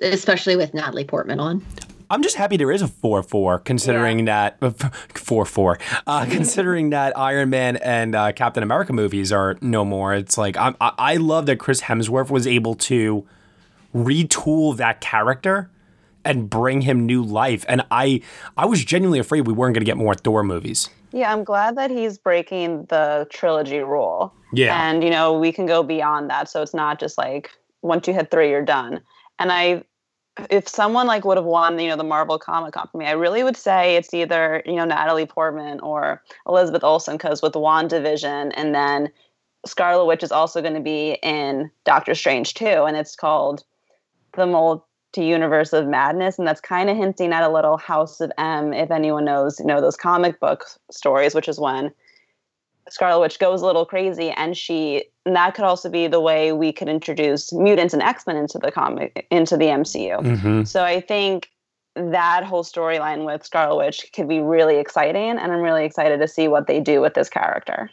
especially 0.00 0.56
with 0.56 0.74
Natalie 0.74 1.04
Portman 1.04 1.38
on. 1.40 1.64
I'm 2.10 2.22
just 2.22 2.36
happy 2.36 2.56
there 2.56 2.70
is 2.70 2.82
a 2.82 2.88
4 2.88 3.22
4, 3.22 3.58
considering 3.60 4.26
that. 4.26 4.58
4 5.14 5.44
4. 5.44 5.78
Uh, 6.06 6.26
considering 6.30 6.90
that 6.90 7.16
Iron 7.18 7.50
Man 7.50 7.76
and 7.76 8.14
uh, 8.14 8.32
Captain 8.32 8.62
America 8.62 8.92
movies 8.92 9.32
are 9.32 9.56
no 9.60 9.84
more. 9.84 10.14
It's 10.14 10.38
like, 10.38 10.56
I'm, 10.56 10.76
I, 10.80 10.92
I 10.98 11.16
love 11.16 11.46
that 11.46 11.58
Chris 11.58 11.82
Hemsworth 11.82 12.30
was 12.30 12.46
able 12.46 12.74
to 12.74 13.26
retool 13.94 14.76
that 14.76 15.00
character 15.00 15.70
and 16.24 16.50
bring 16.50 16.82
him 16.82 17.06
new 17.06 17.22
life. 17.22 17.64
And 17.68 17.84
I, 17.90 18.20
I 18.56 18.66
was 18.66 18.84
genuinely 18.84 19.18
afraid 19.18 19.46
we 19.46 19.52
weren't 19.52 19.74
going 19.74 19.82
to 19.82 19.86
get 19.86 19.96
more 19.96 20.14
Thor 20.14 20.42
movies. 20.42 20.90
Yeah, 21.12 21.32
I'm 21.32 21.44
glad 21.44 21.76
that 21.76 21.90
he's 21.90 22.18
breaking 22.18 22.86
the 22.86 23.26
trilogy 23.30 23.78
rule. 23.78 24.34
Yeah. 24.52 24.88
And, 24.88 25.02
you 25.02 25.10
know, 25.10 25.38
we 25.38 25.52
can 25.52 25.66
go 25.66 25.82
beyond 25.82 26.28
that. 26.30 26.48
So 26.48 26.62
it's 26.62 26.74
not 26.74 27.00
just 27.00 27.16
like 27.16 27.50
once 27.82 28.06
you 28.06 28.14
hit 28.14 28.30
three, 28.30 28.50
you're 28.50 28.64
done. 28.64 29.00
And 29.38 29.52
I, 29.52 29.84
if 30.50 30.68
someone 30.68 31.06
like 31.06 31.24
would 31.24 31.36
have 31.36 31.46
won, 31.46 31.78
you 31.78 31.88
know, 31.88 31.96
the 31.96 32.04
Marvel 32.04 32.38
Comic 32.38 32.74
Con 32.74 32.88
for 32.90 32.98
me, 32.98 33.06
I 33.06 33.12
really 33.12 33.42
would 33.42 33.56
say 33.56 33.96
it's 33.96 34.12
either, 34.12 34.62
you 34.66 34.74
know, 34.74 34.84
Natalie 34.84 35.26
Portman 35.26 35.80
or 35.80 36.22
Elizabeth 36.46 36.84
Olsen, 36.84 37.16
because 37.16 37.42
with 37.42 37.54
WandaVision 37.54 38.52
and 38.54 38.74
then 38.74 39.10
Scarlet 39.64 40.04
Witch 40.04 40.22
is 40.22 40.32
also 40.32 40.60
going 40.60 40.74
to 40.74 40.80
be 40.80 41.18
in 41.22 41.70
Doctor 41.84 42.14
Strange 42.14 42.54
too. 42.54 42.84
And 42.84 42.96
it's 42.96 43.16
called 43.16 43.64
The 44.34 44.46
Multi-Universe 44.46 45.72
of 45.72 45.86
Madness. 45.86 46.38
And 46.38 46.46
that's 46.46 46.60
kind 46.60 46.88
of 46.90 46.96
hinting 46.96 47.32
at 47.32 47.42
a 47.42 47.52
little 47.52 47.76
House 47.76 48.20
of 48.20 48.30
M, 48.38 48.72
if 48.72 48.90
anyone 48.90 49.24
knows, 49.24 49.58
you 49.58 49.66
know, 49.66 49.80
those 49.80 49.96
comic 49.96 50.38
book 50.38 50.66
stories, 50.90 51.34
which 51.34 51.48
is 51.48 51.58
when 51.58 51.92
Scarlet 52.88 53.20
Witch 53.20 53.38
goes 53.40 53.62
a 53.62 53.66
little 53.66 53.84
crazy, 53.84 54.30
and 54.30 54.56
she 54.56 55.06
and 55.26 55.36
that 55.36 55.54
could 55.54 55.64
also 55.64 55.90
be 55.90 56.06
the 56.06 56.20
way 56.20 56.52
we 56.52 56.72
could 56.72 56.88
introduce 56.88 57.52
mutants 57.52 57.92
and 57.92 58.02
X 58.02 58.26
Men 58.26 58.36
into 58.36 58.58
the 58.58 58.70
comic 58.72 59.26
into 59.30 59.56
the 59.58 59.66
MCU. 59.66 60.18
Mhm. 60.22 60.66
So 60.66 60.82
I 60.84 61.00
think 61.00 61.50
that 61.96 62.44
whole 62.44 62.62
storyline 62.64 63.24
with 63.26 63.44
Scarlet 63.44 63.76
Witch 63.76 64.06
could 64.14 64.28
be 64.28 64.40
really 64.40 64.76
exciting, 64.76 65.30
and 65.38 65.52
I'm 65.52 65.60
really 65.60 65.84
excited 65.84 66.20
to 66.20 66.28
see 66.28 66.46
what 66.48 66.66
they 66.66 66.78
do 66.80 67.00
with 67.00 67.14
this 67.14 67.28
character. 67.28 67.90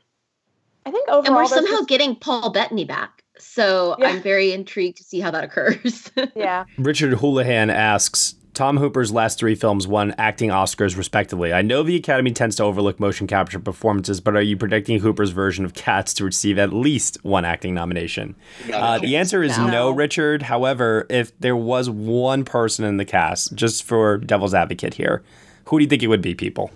I 0.85 0.91
think 0.91 1.07
overall, 1.09 1.25
And 1.25 1.35
we're 1.35 1.45
somehow 1.47 1.77
just- 1.77 1.87
getting 1.89 2.15
Paul 2.15 2.51
Bettany 2.51 2.85
back. 2.85 3.23
So 3.39 3.95
Yeah. 3.99 4.09
I'm 4.09 4.21
very 4.21 4.51
intrigued 4.53 4.97
to 4.97 5.03
see 5.03 5.19
how 5.19 5.31
that 5.31 5.43
occurs. 5.43 6.11
yeah. 6.35 6.65
Richard 6.77 7.13
Houlihan 7.15 7.69
asks 7.69 8.35
Tom 8.53 8.77
Hooper's 8.77 9.11
last 9.11 9.39
three 9.39 9.55
films 9.55 9.87
won 9.87 10.13
acting 10.17 10.49
Oscars 10.49 10.95
respectively. 10.97 11.53
I 11.53 11.61
know 11.61 11.83
the 11.83 11.95
Academy 11.95 12.31
tends 12.31 12.55
to 12.57 12.63
overlook 12.63 12.99
motion 12.99 13.25
capture 13.27 13.59
performances, 13.59 14.21
but 14.21 14.35
are 14.35 14.41
you 14.41 14.55
predicting 14.57 14.99
Hooper's 14.99 15.31
version 15.31 15.65
of 15.65 15.73
Cats 15.73 16.13
to 16.15 16.25
receive 16.25 16.57
at 16.59 16.71
least 16.71 17.17
one 17.23 17.45
acting 17.45 17.73
nomination? 17.73 18.35
Uh, 18.71 18.99
the 18.99 19.15
answer 19.17 19.41
is 19.43 19.57
no. 19.57 19.67
No. 19.67 19.91
Richard. 19.91 20.43
However, 20.43 21.05
if 21.09 21.37
there 21.39 21.55
was 21.55 21.89
one 21.89 22.45
person 22.45 22.85
in 22.85 22.97
the 22.97 23.05
cast, 23.05 23.55
just 23.55 23.83
for 23.83 24.17
devil's 24.17 24.53
advocate 24.53 24.93
here, 24.93 25.23
who 25.65 25.79
do 25.79 25.83
you 25.83 25.89
think 25.89 26.03
it 26.03 26.07
would 26.07 26.21
be, 26.21 26.35
people? 26.35 26.71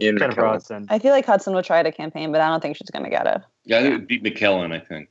Ian 0.00 0.18
Jennifer 0.18 0.46
Hudson. 0.46 0.86
I 0.88 0.98
feel 0.98 1.12
like 1.12 1.26
Hudson 1.26 1.54
would 1.54 1.64
try 1.64 1.82
to 1.82 1.92
campaign, 1.92 2.32
but 2.32 2.40
I 2.40 2.48
don't 2.48 2.60
think 2.60 2.76
she's 2.76 2.90
going 2.90 3.04
to 3.04 3.10
get 3.10 3.26
it. 3.26 3.42
Yeah, 3.64 3.78
I 3.78 3.82
think 3.82 3.92
it 3.92 3.96
would 3.98 4.06
beat 4.08 4.24
McKellen, 4.24 4.72
I 4.74 4.80
think. 4.80 5.10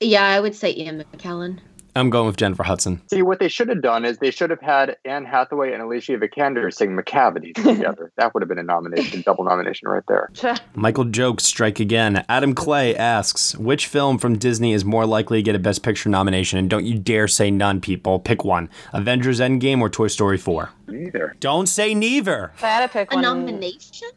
yeah, 0.00 0.24
I 0.24 0.40
would 0.40 0.54
say 0.54 0.74
Ian 0.74 1.04
McKellen. 1.14 1.58
I'm 1.98 2.10
going 2.10 2.26
with 2.26 2.36
Jennifer 2.36 2.62
Hudson. 2.62 3.02
See, 3.10 3.22
what 3.22 3.38
they 3.38 3.48
should 3.48 3.68
have 3.68 3.82
done 3.82 4.04
is 4.04 4.18
they 4.18 4.30
should 4.30 4.50
have 4.50 4.60
had 4.60 4.96
Anne 5.04 5.24
Hathaway 5.24 5.72
and 5.72 5.82
Alicia 5.82 6.16
Vikander 6.18 6.72
sing 6.72 6.96
Macavity 6.96 7.54
together. 7.54 8.12
that 8.16 8.32
would 8.34 8.42
have 8.42 8.48
been 8.48 8.58
a 8.58 8.62
nomination, 8.62 9.22
double 9.22 9.44
nomination 9.44 9.88
right 9.88 10.02
there. 10.08 10.30
Michael 10.74 11.04
Jokes 11.04 11.44
strike 11.44 11.80
again. 11.80 12.24
Adam 12.28 12.54
Clay 12.54 12.94
asks, 12.96 13.56
which 13.56 13.86
film 13.86 14.18
from 14.18 14.38
Disney 14.38 14.72
is 14.72 14.84
more 14.84 15.06
likely 15.06 15.38
to 15.38 15.42
get 15.42 15.54
a 15.54 15.58
Best 15.58 15.82
Picture 15.82 16.08
nomination? 16.08 16.58
And 16.58 16.70
don't 16.70 16.84
you 16.84 16.98
dare 16.98 17.28
say 17.28 17.50
none, 17.50 17.80
people. 17.80 18.18
Pick 18.18 18.44
one: 18.44 18.68
Avengers: 18.92 19.40
Endgame 19.40 19.80
or 19.80 19.90
Toy 19.90 20.08
Story 20.08 20.38
4. 20.38 20.70
Neither. 20.88 21.36
Don't 21.40 21.66
say 21.68 21.94
neither. 21.94 22.52
If 22.56 22.64
I 22.64 22.68
had 22.68 22.86
to 22.86 22.92
pick 22.92 23.12
A 23.12 23.16
one, 23.16 23.22
nomination? 23.22 24.08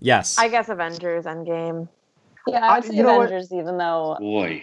Yes. 0.00 0.38
I 0.38 0.48
guess 0.48 0.68
Avengers 0.68 1.24
Endgame. 1.24 1.88
yeah, 2.46 2.66
I 2.68 2.74
I- 2.74 2.78
would 2.80 2.88
say 2.88 2.96
you 2.96 3.04
what? 3.04 3.26
Avengers, 3.26 3.52
even 3.52 3.78
though 3.78 4.16
Boy. 4.20 4.62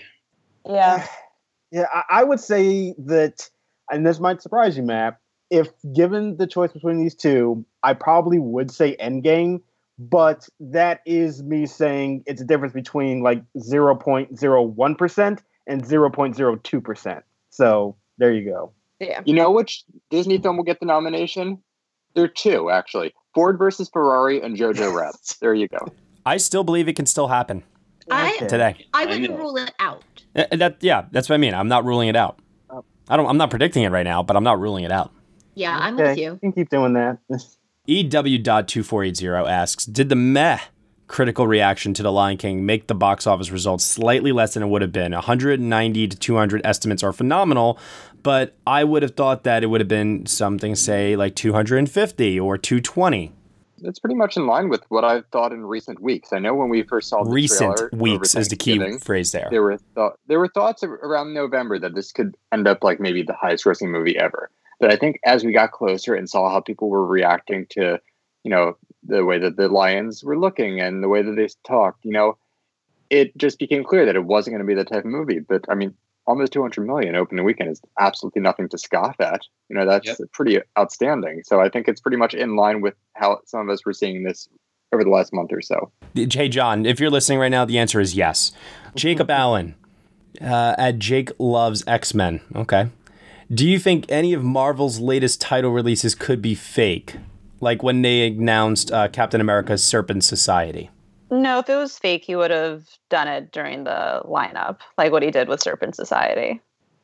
yeah, 0.70 1.06
Yeah, 1.72 1.86
I, 1.94 2.04
I 2.10 2.24
would 2.24 2.40
say 2.40 2.94
that, 2.98 3.50
and 3.92 4.06
this 4.06 4.20
might 4.20 4.42
surprise 4.42 4.78
you, 4.78 4.84
Matt. 4.84 5.20
If 5.50 5.70
given 5.94 6.38
the 6.38 6.48
choice 6.48 6.72
between 6.72 7.02
these 7.02 7.16
two, 7.16 7.66
I 7.84 7.94
probably 7.94 8.40
would 8.40 8.72
say 8.72 8.96
Endgame, 8.98 9.62
but 10.00 10.48
that 10.60 11.02
is 11.06 11.44
me 11.44 11.66
saying 11.66 12.24
it's 12.26 12.42
a 12.42 12.46
difference 12.46 12.74
between 12.74 13.22
like 13.22 13.44
0.01% 13.58 15.40
and 15.68 15.84
0.02%. 15.84 17.24
So 17.50 17.96
there 18.18 18.32
you 18.32 18.50
go. 18.50 18.72
Yeah. 19.00 19.22
You 19.26 19.34
know 19.34 19.52
which 19.52 19.84
Disney 20.10 20.38
film 20.38 20.58
will 20.58 20.64
get 20.64 20.80
the 20.80 20.86
nomination? 20.86 21.62
There 22.14 22.24
are 22.26 22.30
two, 22.30 22.70
actually. 22.70 23.14
Ford 23.34 23.58
versus 23.58 23.90
Ferrari 23.90 24.42
and 24.42 24.58
Jojo 24.58 24.94
Rabbit. 24.94 25.20
There 25.42 25.54
you 25.54 25.68
go. 25.68 25.88
I 26.26 26.38
still 26.38 26.64
believe 26.64 26.88
it 26.88 26.96
can 26.96 27.06
still 27.06 27.28
happen 27.28 27.64
I 28.10 28.38
today. 28.38 28.86
I 28.94 29.04
I 29.04 29.06
wouldn't 29.06 29.30
know. 29.32 29.38
rule 29.38 29.58
it 29.58 29.74
out. 29.80 30.04
Uh, 30.36 30.46
That 30.56 30.78
yeah, 30.82 31.06
that's 31.12 31.30
what 31.30 31.36
I 31.36 31.38
mean. 31.38 31.54
I'm 31.54 31.68
not 31.68 31.86
ruling 31.86 32.10
it 32.10 32.16
out. 32.16 32.40
I 33.10 33.18
don't. 33.18 33.28
I'm 33.28 33.38
not 33.38 33.50
predicting 33.50 33.84
it 33.84 33.90
right 33.90 34.04
now, 34.06 34.24
but 34.24 34.36
I'm 34.38 34.44
not 34.44 34.60
ruling 34.60 34.84
it 34.84 34.92
out. 34.92 35.12
Yeah, 35.54 35.78
I'm 35.78 35.96
Okay, 35.96 36.10
with 36.10 36.18
you. 36.18 36.32
You 36.32 36.40
can 36.40 36.54
keep 36.54 36.70
doing 36.70 36.94
that. 36.94 37.18
E 37.88 38.04
EW.2480 38.04 39.50
asks, 39.50 39.86
did 39.86 40.10
the 40.10 40.16
meh 40.16 40.60
critical 41.08 41.46
reaction 41.46 41.94
to 41.96 42.04
The 42.04 42.12
Lion 42.12 42.38
King 42.38 42.66
make 42.66 42.88
the 42.88 42.96
box 42.96 43.28
office 43.28 43.52
results 43.52 43.84
slightly 43.84 44.32
less 44.32 44.54
than 44.54 44.64
it 44.64 44.68
would 44.68 44.82
have 44.82 44.94
been? 44.94 45.12
190 45.12 46.08
to 46.08 46.18
200 46.18 46.62
estimates 46.64 47.04
are 47.04 47.12
phenomenal, 47.12 47.78
but 48.24 48.56
I 48.66 48.86
would 48.86 49.04
have 49.04 49.16
thought 49.16 49.44
that 49.44 49.64
it 49.64 49.68
would 49.68 49.82
have 49.82 49.90
been 49.90 50.26
something, 50.26 50.76
say, 50.76 51.18
like 51.18 51.36
250 51.36 52.40
or 52.40 52.58
220. 52.58 53.34
It's 53.84 54.00
pretty 54.00 54.16
much 54.16 54.38
in 54.38 54.48
line 54.48 54.70
with 54.70 54.84
what 54.90 55.04
I've 55.04 55.26
thought 55.28 55.52
in 55.52 55.66
recent 55.66 56.02
weeks. 56.02 56.34
I 56.34 56.40
know 56.40 56.54
when 56.54 56.70
we 56.70 56.84
first 56.84 57.10
saw 57.10 57.24
the 57.24 57.30
Recent 57.32 57.78
trailer 57.78 57.90
weeks 57.94 58.36
is 58.36 58.50
the 58.50 58.56
key 58.56 58.98
phrase 58.98 59.32
there. 59.32 59.48
There 59.50 59.62
were 59.62 59.78
th- 59.96 60.12
there 60.28 60.40
were 60.40 60.48
thoughts 60.48 60.84
around 60.84 61.34
November 61.34 61.80
that 61.80 61.96
this 61.96 62.12
could 62.12 62.36
end 62.52 62.68
up 62.68 62.84
like 62.84 63.00
maybe 63.00 63.24
the 63.24 63.34
highest 63.34 63.66
grossing 63.66 63.90
movie 63.90 64.18
ever. 64.18 64.50
But 64.80 64.92
I 64.92 64.96
think 64.96 65.20
as 65.26 65.44
we 65.44 65.52
got 65.52 65.72
closer 65.72 66.16
and 66.16 66.30
saw 66.30 66.50
how 66.50 66.60
people 66.60 66.90
were 66.90 67.06
reacting 67.06 67.68
to, 67.72 68.00
you 68.44 68.52
know, 68.52 68.78
the 69.04 69.24
way 69.26 69.38
that 69.40 69.56
the 69.56 69.68
Lions 69.68 70.24
were 70.24 70.38
looking 70.38 70.80
and 70.80 71.04
the 71.04 71.10
way 71.10 71.22
that 71.22 71.36
they 71.36 71.48
talked, 71.64 72.04
you 72.06 72.12
know, 72.12 72.38
it 73.10 73.36
just 73.38 73.60
became 73.60 73.84
clear 73.84 74.06
that 74.06 74.16
it 74.16 74.26
wasn't 74.26 74.54
going 74.54 74.66
to 74.66 74.68
be 74.68 74.76
that 74.76 74.88
type 74.88 75.06
of 75.06 75.12
movie. 75.12 75.40
But 75.40 75.66
I 75.70 75.76
mean, 75.76 75.94
almost 76.28 76.54
200 76.54 76.86
million 76.86 77.16
opening 77.16 77.44
weekend 77.46 77.70
is 77.72 77.82
absolutely 78.00 78.42
nothing 78.42 78.70
to 78.70 78.78
scoff 78.78 79.16
at. 79.20 79.42
You 79.70 79.76
know, 79.76 79.86
that's 79.86 80.08
Yep. 80.08 80.18
pretty 80.34 80.60
outstanding. 80.78 81.42
So 81.46 81.60
I 81.60 81.70
think 81.70 81.88
it's 81.88 82.00
pretty 82.02 82.18
much 82.18 82.34
in 82.34 82.56
line 82.56 82.82
with 82.82 82.94
how 83.16 83.40
some 83.46 83.62
of 83.62 83.70
us 83.74 83.86
were 83.86 83.94
seeing 83.94 84.24
this 84.24 84.48
over 84.94 85.04
the 85.04 85.10
last 85.10 85.34
month 85.34 85.52
or 85.54 85.62
so. 85.62 85.92
Hey, 86.14 86.50
John, 86.50 86.86
if 86.86 87.00
you're 87.00 87.10
listening 87.10 87.40
right 87.40 87.50
now, 87.50 87.66
the 87.66 87.78
answer 87.80 88.00
is 88.00 88.16
yes. 88.16 88.52
Jacob 88.96 89.30
Allen 89.32 89.76
uh, 90.42 90.76
at 90.78 91.00
Jake 91.00 91.32
Loves 91.40 91.84
X 91.88 92.14
Men. 92.14 92.42
Okay. 92.56 92.90
Do 93.54 93.68
you 93.68 93.80
think 93.80 94.06
any 94.10 94.34
of 94.34 94.44
Marvel's 94.44 95.00
latest 95.00 95.42
title 95.42 95.72
releases 95.72 96.16
could 96.16 96.42
be 96.42 96.56
fake? 96.56 97.16
Like 97.60 97.84
when 97.84 98.02
they 98.02 98.28
announced 98.28 98.92
uh, 98.92 99.08
Captain 99.10 99.42
America's 99.42 99.84
Serpent 99.84 100.24
Society? 100.24 100.90
No, 101.32 101.60
if 101.60 101.70
it 101.70 101.76
was 101.76 101.98
fake, 101.98 102.26
he 102.26 102.36
would 102.36 102.52
have 102.52 102.86
done 103.10 103.28
it 103.28 103.52
during 103.52 103.86
the 103.86 104.22
lineup, 104.26 104.80
like 104.98 105.12
what 105.12 105.24
he 105.24 105.32
did 105.32 105.48
with 105.48 105.62
Serpent 105.62 105.96
Society. 105.96 106.62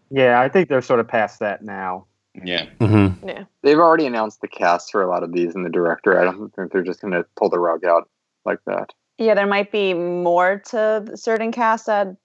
Yeah, 0.10 0.40
I 0.40 0.50
think 0.50 0.70
they're 0.70 0.82
sort 0.82 1.00
of 1.00 1.08
past 1.08 1.40
that 1.40 1.64
now. 1.64 2.06
Yeah. 2.44 2.66
Mm-hmm. 2.80 3.28
Yeah. 3.28 3.44
They've 3.64 3.80
already 3.80 4.06
announced 4.06 4.42
the 4.42 4.48
cast 4.48 4.92
for 4.92 5.02
a 5.02 5.08
lot 5.08 5.24
of 5.24 5.34
these 5.34 5.56
and 5.56 5.66
the 5.66 5.70
director. 5.70 6.20
I 6.20 6.24
don't 6.24 6.54
think 6.54 6.72
they're 6.72 6.84
just 6.84 7.02
going 7.02 7.14
to 7.14 7.26
pull 7.36 7.50
the 7.50 7.60
rug 7.60 7.84
out 7.84 8.10
like 8.46 8.60
that. 8.66 8.92
Yeah, 9.18 9.34
there 9.34 9.48
might 9.48 9.72
be 9.72 9.94
more 9.94 10.62
to 10.68 11.12
certain 11.16 11.52
casts 11.52 11.88
that 11.88 12.16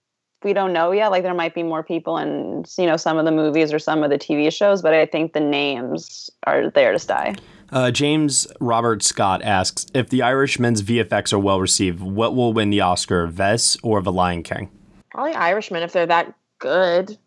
we 0.43 0.53
don't 0.53 0.73
know 0.73 0.91
yet. 0.91 1.09
Like 1.09 1.23
there 1.23 1.33
might 1.33 1.55
be 1.55 1.63
more 1.63 1.83
people 1.83 2.17
in 2.17 2.65
you 2.77 2.85
know 2.85 2.97
some 2.97 3.17
of 3.17 3.25
the 3.25 3.31
movies 3.31 3.73
or 3.73 3.79
some 3.79 4.03
of 4.03 4.09
the 4.09 4.19
TV 4.19 4.51
shows, 4.53 4.81
but 4.81 4.93
I 4.93 5.05
think 5.05 5.33
the 5.33 5.39
names 5.39 6.29
are 6.45 6.69
there 6.69 6.91
to 6.91 6.99
stay. 6.99 7.35
Uh, 7.71 7.91
James 7.91 8.47
Robert 8.59 9.01
Scott 9.03 9.41
asks 9.41 9.87
If 9.93 10.09
the 10.09 10.21
Irishman's 10.21 10.81
VFX 10.81 11.33
are 11.33 11.39
well 11.39 11.59
received, 11.59 12.01
what 12.01 12.35
will 12.35 12.53
win 12.53 12.69
the 12.69 12.81
Oscar, 12.81 13.27
Vess 13.27 13.77
or 13.83 14.01
The 14.01 14.11
Lion 14.11 14.43
King? 14.43 14.69
Probably 15.11 15.33
Irishmen 15.33 15.83
if 15.83 15.91
they're 15.93 16.05
that 16.07 16.33
good. 16.59 17.17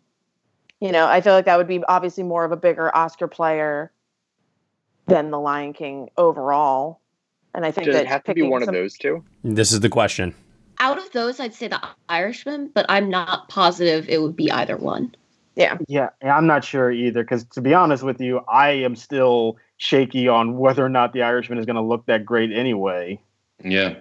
You 0.79 0.91
know, 0.91 1.07
I 1.07 1.21
feel 1.21 1.33
like 1.33 1.45
that 1.45 1.57
would 1.57 1.67
be 1.67 1.83
obviously 1.87 2.23
more 2.23 2.45
of 2.45 2.51
a 2.51 2.57
bigger 2.57 2.95
Oscar 2.95 3.27
player 3.27 3.91
than 5.07 5.31
The 5.31 5.39
Lion 5.39 5.73
King 5.73 6.09
overall. 6.17 7.01
And 7.55 7.65
I 7.65 7.71
think 7.71 7.85
Does 7.87 7.95
that 7.95 8.03
it 8.03 8.07
have 8.07 8.23
to 8.25 8.33
be 8.33 8.43
one 8.43 8.61
some- 8.61 8.69
of 8.69 8.75
those 8.75 8.97
two? 8.97 9.23
This 9.43 9.71
is 9.71 9.79
the 9.79 9.89
question. 9.89 10.35
out 10.79 10.99
of 10.99 11.11
those, 11.11 11.39
I'd 11.39 11.55
say 11.55 11.67
the 11.67 11.81
Irishman, 12.07 12.69
but 12.73 12.85
I'm 12.87 13.09
not 13.09 13.49
positive 13.49 14.07
it 14.09 14.21
would 14.21 14.35
be 14.35 14.51
either 14.51 14.77
one. 14.77 15.15
Yeah. 15.55 15.77
Yeah, 15.87 16.09
I'm 16.21 16.45
not 16.45 16.63
sure 16.63 16.91
either 16.91 17.23
because 17.23 17.45
to 17.45 17.61
be 17.61 17.73
honest 17.73 18.03
with 18.03 18.21
you, 18.21 18.41
I 18.47 18.69
am 18.69 18.95
still 18.95 19.57
shaky 19.77 20.27
on 20.27 20.57
whether 20.57 20.85
or 20.85 20.89
not 20.89 21.13
the 21.13 21.21
Irishman 21.21 21.57
is 21.57 21.65
going 21.65 21.75
to 21.75 21.81
look 21.81 22.05
that 22.07 22.25
great 22.25 22.51
anyway. 22.51 23.19
Yeah, 23.63 23.95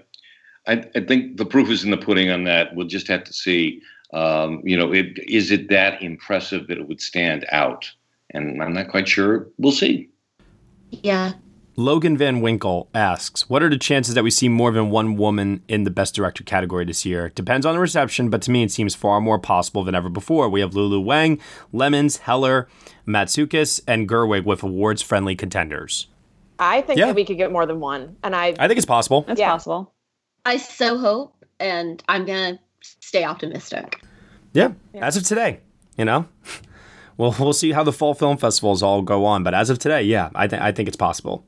I, 0.67 0.85
I 0.95 1.01
think 1.01 1.37
the 1.37 1.47
proof 1.47 1.71
is 1.71 1.85
in 1.85 1.91
the 1.91 1.97
pudding 1.97 2.31
on 2.31 2.45
that. 2.45 2.75
We'll 2.75 2.87
just 2.87 3.09
have 3.09 3.25
to 3.25 3.33
see. 3.33 3.83
Um, 4.13 4.63
you 4.65 4.77
know, 4.77 4.93
it, 4.93 5.19
is 5.29 5.51
it 5.51 5.69
that 5.69 6.01
impressive 6.03 6.69
that 6.69 6.79
it 6.79 6.89
would 6.89 7.01
stand 7.01 7.47
out? 7.51 7.91
And 8.31 8.63
I'm 8.63 8.73
not 8.73 8.89
quite 8.89 9.09
sure. 9.09 9.49
We'll 9.59 9.73
see. 9.73 10.09
Yeah. 10.91 11.33
Logan 11.79 12.17
Van 12.17 12.41
Winkle 12.41 12.89
asks, 12.95 13.51
"What 13.51 13.63
are 13.63 13.69
the 13.69 13.77
chances 13.77 14.15
that 14.15 14.25
we 14.25 14.31
see 14.31 14.49
more 14.49 14.73
than 14.73 14.89
one 14.89 15.17
woman 15.17 15.63
in 15.69 15.85
the 15.85 15.91
Best 15.91 16.15
Director 16.15 16.43
category 16.43 16.87
this 16.87 17.05
year? 17.05 17.31
Depends 17.35 17.67
on 17.67 17.75
the 17.75 17.81
reception, 17.81 18.31
but 18.31 18.41
to 18.43 18.51
me, 18.51 18.63
it 18.63 18.73
seems 18.73 18.95
far 18.95 19.21
more 19.21 19.39
possible 19.39 19.85
than 19.85 19.95
ever 19.95 20.09
before. 20.09 20.49
We 20.49 20.61
have 20.61 20.75
Lulu 20.75 21.01
Wang, 21.01 21.39
Lemmons, 21.75 22.19
Heller, 22.21 22.67
Matsoukas, 23.07 23.83
and 23.87 24.09
Gerwig 24.09 24.47
with 24.47 24.63
awards-friendly 24.63 25.37
contenders. 25.37 26.07
I 26.59 26.81
think 26.81 26.99
Yeah. 26.99 27.07
that 27.07 27.15
we 27.15 27.27
could 27.27 27.37
get 27.37 27.53
more 27.53 27.67
than 27.67 27.79
one, 27.79 28.17
and 28.25 28.35
I 28.35 28.55
I 28.59 28.69
think 28.69 28.79
it's 28.79 28.87
possible. 28.87 29.27
It's 29.29 29.39
Yeah. 29.39 29.51
possible. 29.51 29.93
I 30.47 30.57
so 30.57 30.97
hope, 30.97 31.45
and 31.61 32.03
I'm 32.09 32.25
gonna 32.25 32.59
stay 32.81 33.25
optimistic. 33.25 34.01
Yeah, 34.55 34.71
as 34.95 35.19
of 35.19 35.25
today, 35.25 35.61
you 35.99 36.07
know." 36.07 36.25
Well, 37.19 37.35
we'll 37.39 37.53
see 37.53 37.73
how 37.73 37.83
the 37.83 37.93
fall 37.93 38.15
film 38.15 38.37
festivals 38.37 38.83
all 38.83 39.03
go 39.03 39.25
on, 39.25 39.43
but 39.43 39.55
as 39.55 39.71
of 39.71 39.79
today, 39.79 40.03
yeah, 40.03 40.31
I 40.35 40.47
think 40.49 40.63
I 40.63 40.73
think 40.73 40.89
it's 40.89 40.97
possible. 40.97 41.45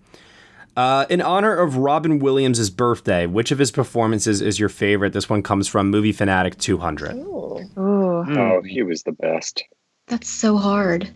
Uh, 0.76 1.06
in 1.10 1.20
honor 1.20 1.56
of 1.56 1.76
Robin 1.76 2.20
Williams' 2.20 2.70
birthday, 2.70 3.26
which 3.26 3.50
of 3.50 3.58
his 3.58 3.72
performances 3.72 4.40
is 4.40 4.60
your 4.60 4.68
favorite? 4.68 5.12
This 5.12 5.28
one 5.28 5.42
comes 5.42 5.66
from 5.66 5.90
Movie 5.90 6.12
Fanatic 6.12 6.56
200. 6.58 7.16
Ooh. 7.16 7.66
Oh, 7.76 8.62
he 8.64 8.82
was 8.84 9.02
the 9.02 9.12
best. 9.12 9.64
That's 10.06 10.28
so 10.28 10.56
hard. 10.56 11.10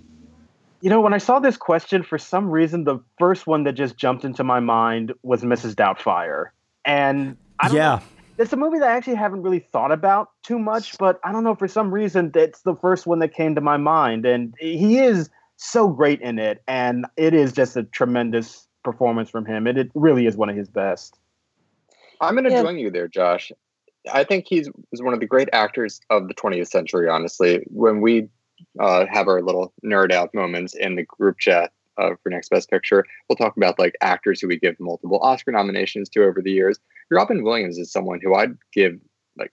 You 0.80 0.90
know, 0.90 1.00
when 1.00 1.14
I 1.14 1.18
saw 1.18 1.38
this 1.38 1.56
question, 1.56 2.02
for 2.02 2.18
some 2.18 2.50
reason, 2.50 2.82
the 2.84 2.98
first 3.18 3.46
one 3.46 3.62
that 3.64 3.74
just 3.74 3.96
jumped 3.96 4.24
into 4.24 4.42
my 4.42 4.58
mind 4.58 5.12
was 5.22 5.42
Mrs. 5.42 5.74
Doubtfire. 5.76 6.46
And 6.84 7.36
I 7.60 7.68
don't 7.68 7.76
Yeah. 7.76 7.96
know, 7.96 8.02
it's 8.38 8.52
a 8.52 8.56
movie 8.56 8.78
that 8.78 8.88
I 8.88 8.96
actually 8.96 9.16
haven't 9.16 9.42
really 9.42 9.59
thought 9.59 9.92
about 9.92 10.30
too 10.42 10.59
much, 10.59 10.96
but 10.98 11.20
I 11.24 11.32
don't 11.32 11.44
know, 11.44 11.54
for 11.54 11.68
some 11.68 11.92
reason, 11.92 12.30
that's 12.32 12.62
the 12.62 12.74
first 12.74 13.06
one 13.06 13.18
that 13.20 13.34
came 13.34 13.54
to 13.54 13.60
my 13.60 13.76
mind. 13.76 14.24
And 14.24 14.54
he 14.59 14.98
is 14.98 15.30
so 15.56 15.88
great 15.88 16.20
in 16.20 16.38
it. 16.38 16.62
And 16.66 17.06
it 17.16 17.34
is 17.34 17.52
just 17.52 17.76
a 17.76 17.84
tremendous 17.84 18.66
performance 18.84 19.30
from 19.30 19.44
him. 19.44 19.66
And 19.66 19.78
it 19.78 19.90
really 19.94 20.26
is 20.26 20.36
one 20.36 20.48
of 20.48 20.56
his 20.56 20.68
best. 20.68 21.18
I'm 22.20 22.34
going 22.34 22.44
to 22.44 22.50
Yeah. 22.50 22.62
join 22.62 22.78
you 22.78 22.90
there, 22.90 23.09
Josh. 23.09 23.52
I 24.12 24.24
think 24.24 24.46
he's 24.48 24.68
was 24.90 25.02
one 25.02 25.14
of 25.14 25.20
the 25.20 25.26
great 25.26 25.48
actors 25.52 26.00
of 26.10 26.28
the 26.28 26.34
20th 26.34 26.68
century. 26.68 27.09
Honestly, 27.09 27.64
when 27.68 28.00
we 28.00 28.28
uh, 28.80 29.06
have 29.10 29.28
our 29.28 29.42
little 29.42 29.72
nerd 29.84 30.12
out 30.12 30.34
moments 30.34 30.74
in 30.74 30.96
the 30.96 31.04
group 31.04 31.38
chat 31.38 31.72
uh, 31.98 32.10
for 32.22 32.30
Next 32.30 32.48
Best 32.48 32.70
Picture, 32.70 33.04
we'll 33.28 33.36
talk 33.36 33.56
about 33.56 33.78
like 33.78 33.94
actors 34.00 34.40
who 34.40 34.48
we 34.48 34.59
give 34.59 34.78
multiple 34.80 35.20
Oscar 35.20 35.52
nominations 35.52 36.09
to 36.10 36.24
over 36.24 36.40
the 36.42 36.50
years. 36.50 36.80
Robin 37.10 37.42
Williams 37.42 37.78
is 37.78 37.92
someone 37.92 38.20
who 38.22 38.34
I'd 38.34 38.56
give 38.72 38.94
like 39.36 39.52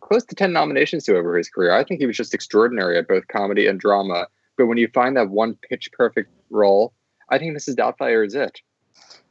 close 0.00 0.24
to 0.26 0.34
10 0.34 0.52
nominations 0.52 1.04
to 1.04 1.16
over 1.16 1.36
his 1.36 1.48
career. 1.48 1.72
I 1.72 1.84
think 1.84 2.00
he 2.00 2.06
was 2.06 2.16
just 2.16 2.34
extraordinary 2.34 2.98
at 2.98 3.08
both 3.08 3.28
comedy 3.28 3.66
and 3.66 3.80
drama. 3.80 4.26
But 4.56 4.66
when 4.66 4.78
you 4.78 4.88
find 4.94 5.16
that 5.16 5.30
one 5.30 5.56
pitch 5.68 5.90
perfect 5.92 6.30
role, 6.50 6.92
I 7.30 7.38
think 7.38 7.56
Mrs. 7.56 7.76
Doubtfire 7.76 8.24
is 8.24 8.34
it. 8.34 8.60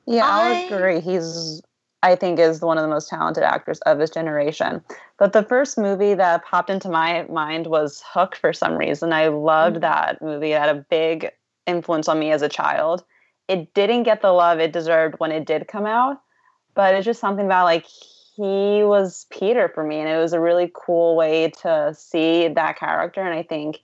Yeah, 0.05 0.25
I'll 0.25 0.73
agree. 0.73 0.99
He's, 0.99 1.61
I 2.01 2.15
think, 2.15 2.39
is 2.39 2.61
one 2.61 2.77
of 2.77 2.81
the 2.81 2.89
most 2.89 3.09
talented 3.09 3.43
actors 3.43 3.79
of 3.81 3.99
his 3.99 4.09
generation. 4.09 4.83
But 5.17 5.33
the 5.33 5.43
first 5.43 5.77
movie 5.77 6.13
that 6.15 6.43
popped 6.43 6.69
into 6.69 6.89
my 6.89 7.25
mind 7.29 7.67
was 7.67 8.03
Hook 8.05 8.35
for 8.35 8.51
some 8.51 8.75
reason. 8.75 9.13
I 9.13 9.27
loved 9.27 9.77
mm. 9.77 9.81
that 9.81 10.21
movie. 10.21 10.51
It 10.51 10.59
had 10.59 10.75
a 10.75 10.85
big 10.89 11.29
influence 11.65 12.07
on 12.07 12.19
me 12.19 12.31
as 12.31 12.41
a 12.41 12.49
child. 12.49 13.03
It 13.47 13.73
didn't 13.73 14.03
get 14.03 14.21
the 14.21 14.31
love 14.31 14.59
it 14.59 14.73
deserved 14.73 15.15
when 15.19 15.31
it 15.31 15.45
did 15.45 15.67
come 15.67 15.85
out, 15.85 16.21
but 16.75 16.95
it's 16.95 17.05
just 17.05 17.19
something 17.19 17.45
about 17.45 17.65
like 17.65 17.85
he 18.35 18.83
was 18.83 19.25
Peter 19.29 19.69
for 19.73 19.83
me, 19.83 19.99
and 19.99 20.09
it 20.09 20.17
was 20.17 20.33
a 20.33 20.39
really 20.39 20.71
cool 20.73 21.15
way 21.15 21.51
to 21.61 21.93
see 21.97 22.47
that 22.47 22.77
character. 22.77 23.21
And 23.21 23.33
I 23.33 23.43
think 23.43 23.81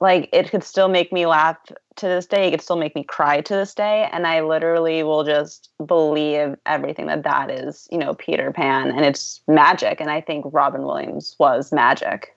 like 0.00 0.28
it 0.32 0.50
could 0.50 0.64
still 0.64 0.88
make 0.88 1.12
me 1.12 1.26
laugh 1.26 1.56
to 1.96 2.06
this 2.06 2.26
day 2.26 2.48
it 2.48 2.50
could 2.50 2.62
still 2.62 2.76
make 2.76 2.94
me 2.94 3.04
cry 3.04 3.40
to 3.42 3.54
this 3.54 3.74
day 3.74 4.08
and 4.12 4.26
i 4.26 4.40
literally 4.40 5.02
will 5.02 5.24
just 5.24 5.68
believe 5.86 6.56
everything 6.64 7.06
that 7.06 7.22
that 7.22 7.50
is 7.50 7.86
you 7.92 7.98
know 7.98 8.14
peter 8.14 8.50
pan 8.50 8.90
and 8.90 9.04
it's 9.04 9.42
magic 9.46 10.00
and 10.00 10.10
i 10.10 10.20
think 10.20 10.44
robin 10.48 10.82
williams 10.82 11.36
was 11.38 11.72
magic 11.72 12.34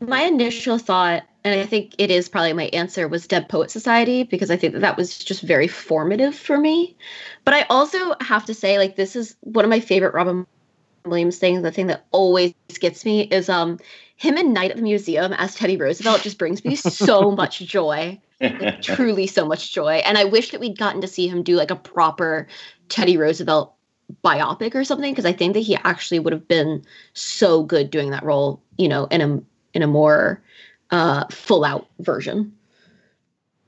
My 0.00 0.22
initial 0.22 0.78
thought, 0.78 1.22
and 1.44 1.60
I 1.60 1.66
think 1.66 1.94
it 1.98 2.10
is 2.10 2.28
probably 2.28 2.54
my 2.54 2.70
answer, 2.72 3.06
was 3.06 3.26
Dead 3.26 3.50
Poet 3.50 3.70
Society 3.70 4.22
because 4.22 4.50
I 4.50 4.56
think 4.56 4.72
that 4.72 4.80
that 4.80 4.96
was 4.96 5.18
just 5.18 5.42
very 5.42 5.68
formative 5.68 6.34
for 6.34 6.56
me. 6.56 6.96
But 7.44 7.52
I 7.52 7.66
also 7.68 8.14
have 8.22 8.46
to 8.46 8.54
say, 8.54 8.78
like, 8.78 8.96
this 8.96 9.14
is 9.14 9.36
one 9.40 9.64
of 9.64 9.68
my 9.68 9.80
favorite 9.80 10.14
Robin 10.14 10.46
Williams 11.04 11.38
things. 11.38 11.62
The 11.62 11.70
thing 11.70 11.88
that 11.88 12.06
always 12.12 12.54
gets 12.80 13.04
me 13.04 13.22
is 13.22 13.50
um 13.50 13.78
him 14.16 14.38
in 14.38 14.54
Night 14.54 14.70
at 14.70 14.78
the 14.78 14.82
Museum 14.82 15.34
as 15.34 15.54
Teddy 15.54 15.76
Roosevelt 15.76 16.22
just 16.22 16.38
brings 16.38 16.64
me 16.64 16.76
so 16.76 17.30
much 17.36 17.58
joy. 17.58 18.18
Like, 18.40 18.80
truly 18.82 19.26
so 19.26 19.46
much 19.46 19.72
joy. 19.72 20.02
And 20.06 20.16
I 20.16 20.24
wish 20.24 20.50
that 20.50 20.60
we'd 20.60 20.78
gotten 20.78 21.00
to 21.02 21.08
see 21.08 21.28
him 21.28 21.42
do 21.42 21.56
like 21.56 21.70
a 21.70 21.76
proper 21.76 22.46
Teddy 22.88 23.16
Roosevelt 23.16 23.74
biopic 24.24 24.74
or 24.74 24.84
something 24.84 25.12
because 25.12 25.24
I 25.24 25.32
think 25.32 25.54
that 25.54 25.60
he 25.60 25.76
actually 25.76 26.18
would 26.18 26.32
have 26.32 26.48
been 26.48 26.84
so 27.12 27.62
good 27.62 27.90
doing 27.90 28.10
that 28.10 28.24
role, 28.24 28.62
you 28.78 28.88
know, 28.88 29.06
in 29.06 29.20
a 29.20 29.42
in 29.74 29.82
a 29.82 29.86
more 29.86 30.42
uh 30.90 31.24
full 31.30 31.64
out 31.64 31.86
version. 32.00 32.52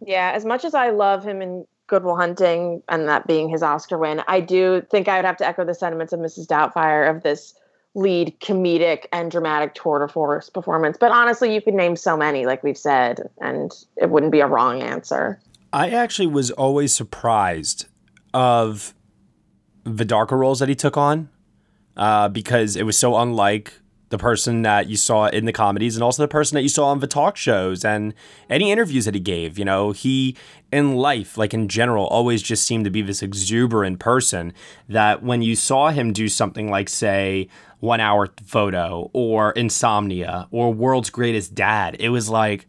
Yeah, 0.05 0.33
as 0.35 0.45
much 0.45 0.65
as 0.65 0.75
I 0.75 0.91
love 0.91 1.25
him 1.25 1.41
in 1.41 1.67
Good 1.87 2.05
Will 2.05 2.17
Hunting 2.17 2.83
and 2.89 3.09
that 3.09 3.27
being 3.27 3.49
his 3.49 3.63
Oscar 3.63 3.99
win, 3.99 4.23
I 4.29 4.41
do 4.41 4.83
think 4.91 5.09
I 5.09 5.17
would 5.17 5.25
have 5.25 5.37
to 5.39 5.47
echo 5.47 5.65
the 5.65 5.75
sentiments 5.75 6.13
of 6.13 6.21
Mrs. 6.21 6.47
Doubtfire 6.47 7.09
of 7.09 7.23
this 7.23 7.55
lead 7.95 8.39
comedic 8.41 9.07
and 9.11 9.31
dramatic 9.31 9.75
tour 9.75 10.01
de 10.01 10.13
force 10.13 10.51
performance. 10.51 10.99
But 11.01 11.13
honestly, 11.13 11.55
you 11.55 11.63
could 11.63 11.75
name 11.75 11.97
so 11.97 12.17
many, 12.17 12.45
like 12.45 12.63
we've 12.63 12.77
said, 12.77 13.23
and 13.41 13.73
it 13.97 14.11
wouldn't 14.11 14.33
be 14.33 14.41
a 14.41 14.47
wrong 14.47 14.83
answer. 14.83 15.41
I 15.73 15.91
actually 15.91 16.27
was 16.27 16.51
always 16.53 16.95
surprised 16.95 17.87
of 18.35 18.95
the 19.85 20.05
darker 20.05 20.37
roles 20.37 20.59
that 20.61 20.69
he 20.69 20.75
took 20.75 20.97
on 20.97 21.31
uh, 21.97 22.29
because 22.29 22.77
it 22.77 22.83
was 22.83 22.99
so 22.99 23.17
unlike 23.17 23.73
the 24.09 24.19
person 24.19 24.63
that 24.63 24.89
you 24.89 24.97
saw 24.97 25.27
in 25.27 25.47
the 25.47 25.53
comedies 25.53 25.97
and 25.97 26.03
also 26.03 26.23
the 26.23 26.29
person 26.29 26.55
that 26.55 26.63
you 26.63 26.69
saw 26.69 26.87
on 26.87 27.01
the 27.01 27.07
talk 27.07 27.37
shows 27.37 27.85
and 27.85 28.15
any 28.49 28.71
interviews 28.71 29.05
that 29.05 29.15
he 29.15 29.21
gave. 29.21 29.59
You 29.59 29.65
know, 29.65 29.91
he 29.93 30.37
in 30.71 30.95
life, 30.97 31.37
like 31.37 31.53
in 31.53 31.69
general, 31.69 32.07
always 32.07 32.43
just 32.43 32.65
seemed 32.67 32.85
to 32.85 32.91
be 32.91 33.03
this 33.03 33.23
exuberant 33.23 33.99
person 33.99 34.53
that 34.89 35.23
when 35.23 35.43
you 35.43 35.57
saw 35.57 35.91
him 35.91 36.13
do 36.13 36.29
something 36.29 36.71
like, 36.71 36.89
say, 36.89 37.49
One 37.81 38.01
Hour 38.01 38.29
Photo 38.45 39.11
or 39.13 39.53
Insomnia 39.53 40.49
or 40.51 40.73
World's 40.73 41.11
Greatest 41.11 41.55
Dad, 41.55 41.97
it 41.99 42.11
was 42.11 42.29
like, 42.29 42.67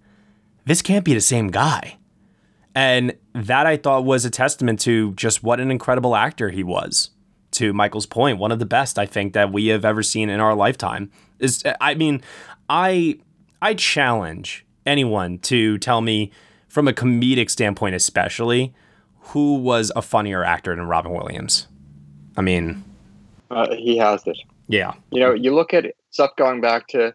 this 0.66 0.82
can't 0.82 1.06
be 1.06 1.14
the 1.14 1.22
same 1.22 1.50
guy. 1.50 1.98
And 2.76 3.16
that 3.34 3.66
I 3.66 3.78
thought 3.78 4.06
was 4.06 4.26
a 4.26 4.30
testament 4.30 4.80
to 4.82 5.14
just 5.14 5.42
what 5.44 5.60
an 5.60 5.72
incredible 5.72 6.16
actor 6.16 6.50
he 6.50 6.64
was. 6.64 7.10
To 7.58 7.74
Michael's 7.74 8.06
point, 8.06 8.38
one 8.38 8.52
of 8.52 8.60
the 8.60 8.68
best 8.68 9.00
I 9.00 9.08
think 9.08 9.34
that 9.34 9.52
we 9.52 9.68
have 9.68 9.84
ever 9.84 10.04
seen 10.04 10.30
in 10.30 10.40
our 10.40 10.54
lifetime. 10.54 11.10
Is 11.40 11.64
I 11.82 11.96
mean, 11.96 12.22
I 12.70 13.18
I 13.64 13.74
challenge 13.74 14.64
anyone 14.86 15.40
to 15.40 15.80
tell 15.80 16.02
me 16.02 16.32
from 16.68 16.88
a 16.88 16.94
comedic 16.94 17.50
standpoint 17.50 17.96
especially 17.96 18.76
who 19.32 19.56
was 19.56 19.92
a 19.96 20.04
funnier 20.04 20.44
actor 20.44 20.76
than 20.76 20.86
Robin 20.86 21.12
Williams. 21.12 21.68
I 22.38 22.42
mean, 22.42 22.84
Uh, 23.50 23.76
he 23.76 23.98
has 23.98 24.22
it. 24.28 24.38
yeah. 24.68 24.94
You 25.12 25.20
know, 25.20 25.34
you 25.34 25.56
look 25.56 25.74
at 25.74 25.86
stuff 26.12 26.32
going 26.38 26.62
back 26.62 26.88
to, 26.90 27.14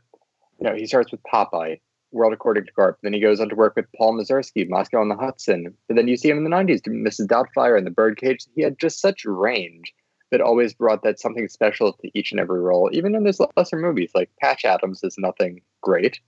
you 0.59 0.69
know, 0.69 0.75
he 0.75 0.87
starts 0.87 1.13
with 1.13 1.21
Popeye, 1.23 1.81
World 2.11 2.33
According 2.33 2.67
to 2.67 2.73
Garp. 2.73 2.97
Then 3.05 3.13
he 3.13 3.21
goes 3.21 3.39
on 3.41 3.49
to 3.49 3.55
work 3.55 3.77
with 3.77 3.87
Paul 3.97 4.15
Mazursky, 4.19 4.69
Moscow 4.69 5.01
on 5.01 5.09
the 5.09 5.15
Hudson. 5.17 5.73
But 5.87 5.97
then 5.97 6.09
you 6.09 6.17
see 6.17 6.29
him 6.31 6.39
in 6.39 6.45
the 6.45 6.51
90s 6.51 6.83
Mrs. 6.83 7.27
Doubtfire 7.29 7.79
and 7.79 7.87
The 7.87 7.91
Birdcage. 7.93 8.45
He 8.57 8.63
had 8.63 8.79
just 8.81 9.01
such 9.01 9.25
range 9.25 9.95
that 10.33 10.41
always 10.41 10.73
brought 10.73 11.03
that 11.03 11.21
something 11.21 11.47
special 11.47 11.93
to 11.93 12.19
each 12.19 12.33
and 12.33 12.41
every 12.41 12.61
role. 12.61 12.89
Even 12.93 13.15
in 13.15 13.25
his 13.25 13.39
lesser 13.55 13.79
movies, 13.79 14.11
like 14.15 14.31
Patch 14.41 14.65
Adams 14.65 15.05
is 15.05 15.17
nothing 15.19 15.61
great, 15.83 16.21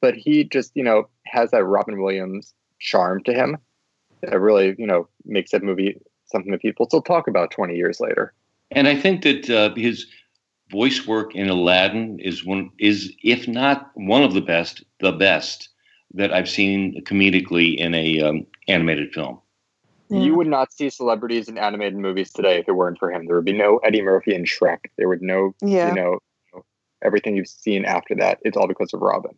but 0.00 0.14
he 0.14 0.44
just, 0.44 0.72
you 0.74 0.82
know, 0.82 1.08
has 1.26 1.52
that 1.52 1.64
Robin 1.64 2.02
Williams 2.02 2.52
charm 2.80 3.22
to 3.22 3.32
him 3.32 3.56
that 4.22 4.38
really, 4.38 4.74
you 4.78 4.86
know, 4.86 5.08
makes 5.24 5.52
that 5.52 5.62
movie 5.62 5.96
something 6.26 6.50
that 6.50 6.60
people 6.60 6.86
still 6.86 7.02
talk 7.02 7.28
about 7.28 7.52
20 7.52 7.76
years 7.76 8.00
later. 8.00 8.34
And 8.72 8.88
I 8.88 8.96
think 8.96 9.22
that 9.22 9.48
uh, 9.48 9.74
his 9.76 10.06
voice 10.70 11.06
work 11.06 11.36
in 11.36 11.48
Aladdin 11.48 12.18
is 12.18 12.44
one 12.44 12.70
is 12.80 13.14
if 13.22 13.46
not 13.46 13.92
one 13.94 14.24
of 14.24 14.34
the 14.34 14.40
best, 14.40 14.82
the 14.98 15.12
best 15.12 15.68
that 16.14 16.32
I've 16.32 16.48
seen 16.48 17.00
comedically 17.04 17.76
in 17.76 17.94
a 17.94 18.20
um, 18.22 18.46
animated 18.66 19.12
film. 19.12 19.40
You 20.12 20.34
would 20.34 20.46
not 20.46 20.72
see 20.72 20.90
celebrities 20.90 21.48
in 21.48 21.58
animated 21.58 21.96
movies 21.96 22.32
today 22.32 22.58
if 22.58 22.68
it 22.68 22.72
weren't 22.72 22.98
for 22.98 23.10
him. 23.10 23.26
There 23.26 23.36
would 23.36 23.44
be 23.44 23.52
no 23.52 23.78
Eddie 23.78 24.02
Murphy 24.02 24.34
in 24.34 24.44
Shrek. 24.44 24.78
There 24.98 25.08
would 25.08 25.22
no, 25.22 25.54
Yeah. 25.62 25.88
you 25.88 25.94
know, 25.94 26.18
everything 27.02 27.36
you've 27.36 27.48
seen 27.48 27.84
after 27.84 28.14
that, 28.16 28.38
it's 28.42 28.56
all 28.56 28.68
because 28.68 28.92
of 28.94 29.00
Robin. 29.00 29.32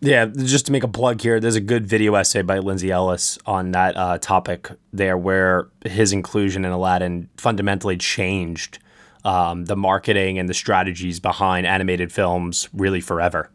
Yeah, 0.00 0.26
just 0.26 0.66
to 0.66 0.72
make 0.72 0.82
a 0.82 0.88
plug 0.88 1.20
here, 1.20 1.38
there's 1.38 1.54
a 1.54 1.60
good 1.60 1.86
video 1.86 2.14
essay 2.16 2.42
by 2.42 2.58
Lindsay 2.58 2.90
Ellis 2.90 3.38
on 3.46 3.70
that 3.70 3.96
uh, 3.96 4.18
topic 4.18 4.68
there, 4.92 5.16
where 5.16 5.68
his 5.84 6.12
inclusion 6.12 6.64
in 6.64 6.72
Aladdin 6.72 7.28
fundamentally 7.36 7.96
changed 7.96 8.80
um, 9.24 9.66
the 9.66 9.76
marketing 9.76 10.38
and 10.40 10.48
the 10.48 10.54
strategies 10.54 11.20
behind 11.20 11.66
animated 11.68 12.12
films 12.12 12.68
really 12.72 13.00
forever. 13.00 13.50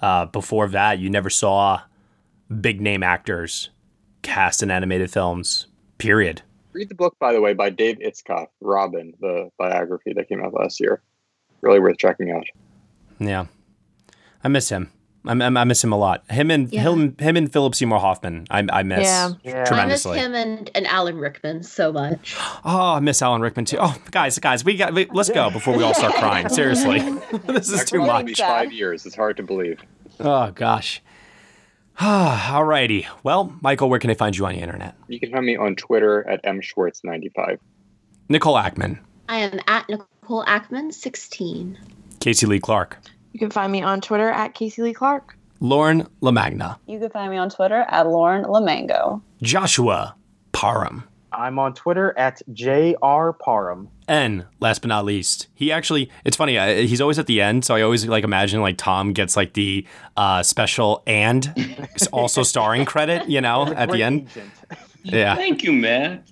Uh, 0.00 0.24
before 0.24 0.68
that, 0.68 0.98
you 0.98 1.10
never 1.10 1.28
saw 1.28 1.82
big 2.62 2.80
name 2.80 3.02
actors 3.02 3.68
cast 4.22 4.62
in 4.62 4.70
animated 4.70 5.10
films, 5.10 5.66
period. 6.00 6.42
Read 6.72 6.88
the 6.88 6.94
book, 6.94 7.16
by 7.18 7.32
the 7.32 7.40
way, 7.40 7.52
by 7.54 7.70
Dave 7.70 7.98
Itzkoff, 7.98 8.46
Robin, 8.60 9.12
the 9.20 9.50
biography 9.58 10.12
that 10.14 10.28
came 10.28 10.42
out 10.42 10.54
last 10.54 10.80
year. 10.80 11.00
Really 11.62 11.80
worth 11.80 11.98
checking 11.98 12.30
out. 12.30 12.44
Yeah, 13.18 13.46
I 14.42 14.48
miss 14.48 14.68
him. 14.68 14.90
I, 15.26 15.32
I 15.32 15.64
miss 15.64 15.84
him 15.84 15.92
a 15.92 15.98
lot. 15.98 16.24
Him 16.30 16.50
and 16.50 16.72
Yeah. 16.72 16.80
him, 16.82 17.14
him 17.18 17.36
and 17.36 17.52
Philip 17.52 17.74
Seymour 17.74 17.98
Hoffman. 17.98 18.46
I, 18.48 18.66
I 18.72 18.82
miss 18.82 19.06
tremendously. 19.66 20.18
I 20.18 20.26
miss 20.26 20.26
him 20.26 20.34
and, 20.34 20.70
and 20.74 20.86
Alan 20.86 21.18
Rickman 21.18 21.62
so 21.62 21.92
much. 21.92 22.34
Oh, 22.64 22.94
I 22.94 23.00
miss 23.00 23.20
Alan 23.20 23.42
Rickman 23.42 23.66
too. 23.66 23.76
Oh, 23.78 23.94
guys, 24.12 24.38
guys, 24.38 24.64
we 24.64 24.76
got. 24.78 24.94
We, 24.94 25.04
let's 25.12 25.28
go 25.28 25.50
before 25.50 25.76
we 25.76 25.82
all 25.82 25.92
start 25.92 26.14
crying. 26.18 26.48
Seriously, 26.48 27.00
this 27.46 27.68
is 27.70 27.80
That 27.80 27.88
too 27.88 27.98
much. 27.98 28.38
five 28.40 28.72
years. 28.72 29.04
It's 29.04 29.14
hard 29.16 29.36
to 29.36 29.42
believe. 29.42 29.82
Oh 30.20 30.52
gosh. 30.52 31.02
Alrighty. 32.10 33.06
Well, 33.22 33.54
Michael, 33.60 33.90
where 33.90 33.98
can 33.98 34.08
I 34.10 34.14
find 34.14 34.34
you 34.34 34.46
on 34.46 34.54
the 34.54 34.58
internet? 34.60 34.94
You 35.08 35.20
can 35.20 35.30
find 35.30 35.44
me 35.44 35.56
on 35.56 35.76
Twitter 35.76 36.26
at 36.26 36.42
mschwartz95. 36.44 37.58
Nicole 38.30 38.54
Ackman, 38.54 38.98
I 39.28 39.36
am 39.40 39.60
at 39.66 39.86
Nicole 39.90 40.42
Ackman, 40.46 40.94
16. 40.94 41.78
Casey 42.20 42.46
Lee 42.46 42.58
Clark, 42.58 42.96
You 43.32 43.38
can 43.38 43.50
find 43.50 43.70
me 43.70 43.82
on 43.82 44.00
Twitter 44.00 44.30
at 44.30 44.54
Casey 44.54 44.80
Lee 44.80 44.94
Clark. 44.94 45.36
Lauren 45.60 46.08
Lamagna, 46.22 46.78
You 46.86 46.98
can 46.98 47.10
find 47.10 47.30
me 47.30 47.36
on 47.36 47.50
Twitter 47.50 47.84
at 47.88 48.06
Lauren 48.06 48.44
Lamagna. 48.44 49.20
Joshua 49.42 50.14
Parham, 50.52 51.04
I'm 51.32 51.58
on 51.58 51.74
Twitter 51.74 52.12
at 52.18 52.42
JR 52.52 53.30
Parham. 53.38 53.88
and 54.08 54.46
last 54.60 54.80
but 54.82 54.88
not 54.88 55.04
least, 55.04 55.48
he 55.54 55.70
actually. 55.72 56.10
It's 56.24 56.36
funny. 56.36 56.58
uh, 56.58 56.74
He's 56.82 57.00
always 57.00 57.18
at 57.18 57.26
the 57.26 57.40
end, 57.40 57.64
so 57.64 57.74
I 57.74 57.82
always 57.82 58.06
like 58.06 58.24
imagine 58.24 58.60
like 58.60 58.76
Tom 58.78 59.12
gets 59.12 59.36
like 59.36 59.52
the 59.54 59.86
uh, 60.16 60.42
special 60.42 61.02
and 61.06 61.52
also 62.12 62.42
starring 62.42 62.84
credit. 62.84 63.28
You 63.28 63.40
know, 63.40 63.66
at 63.76 63.90
the 63.90 64.02
end. 64.02 64.28
Yeah. 65.02 65.34
Thank 65.36 65.62
you, 65.62 65.72
Matt. 65.72 66.28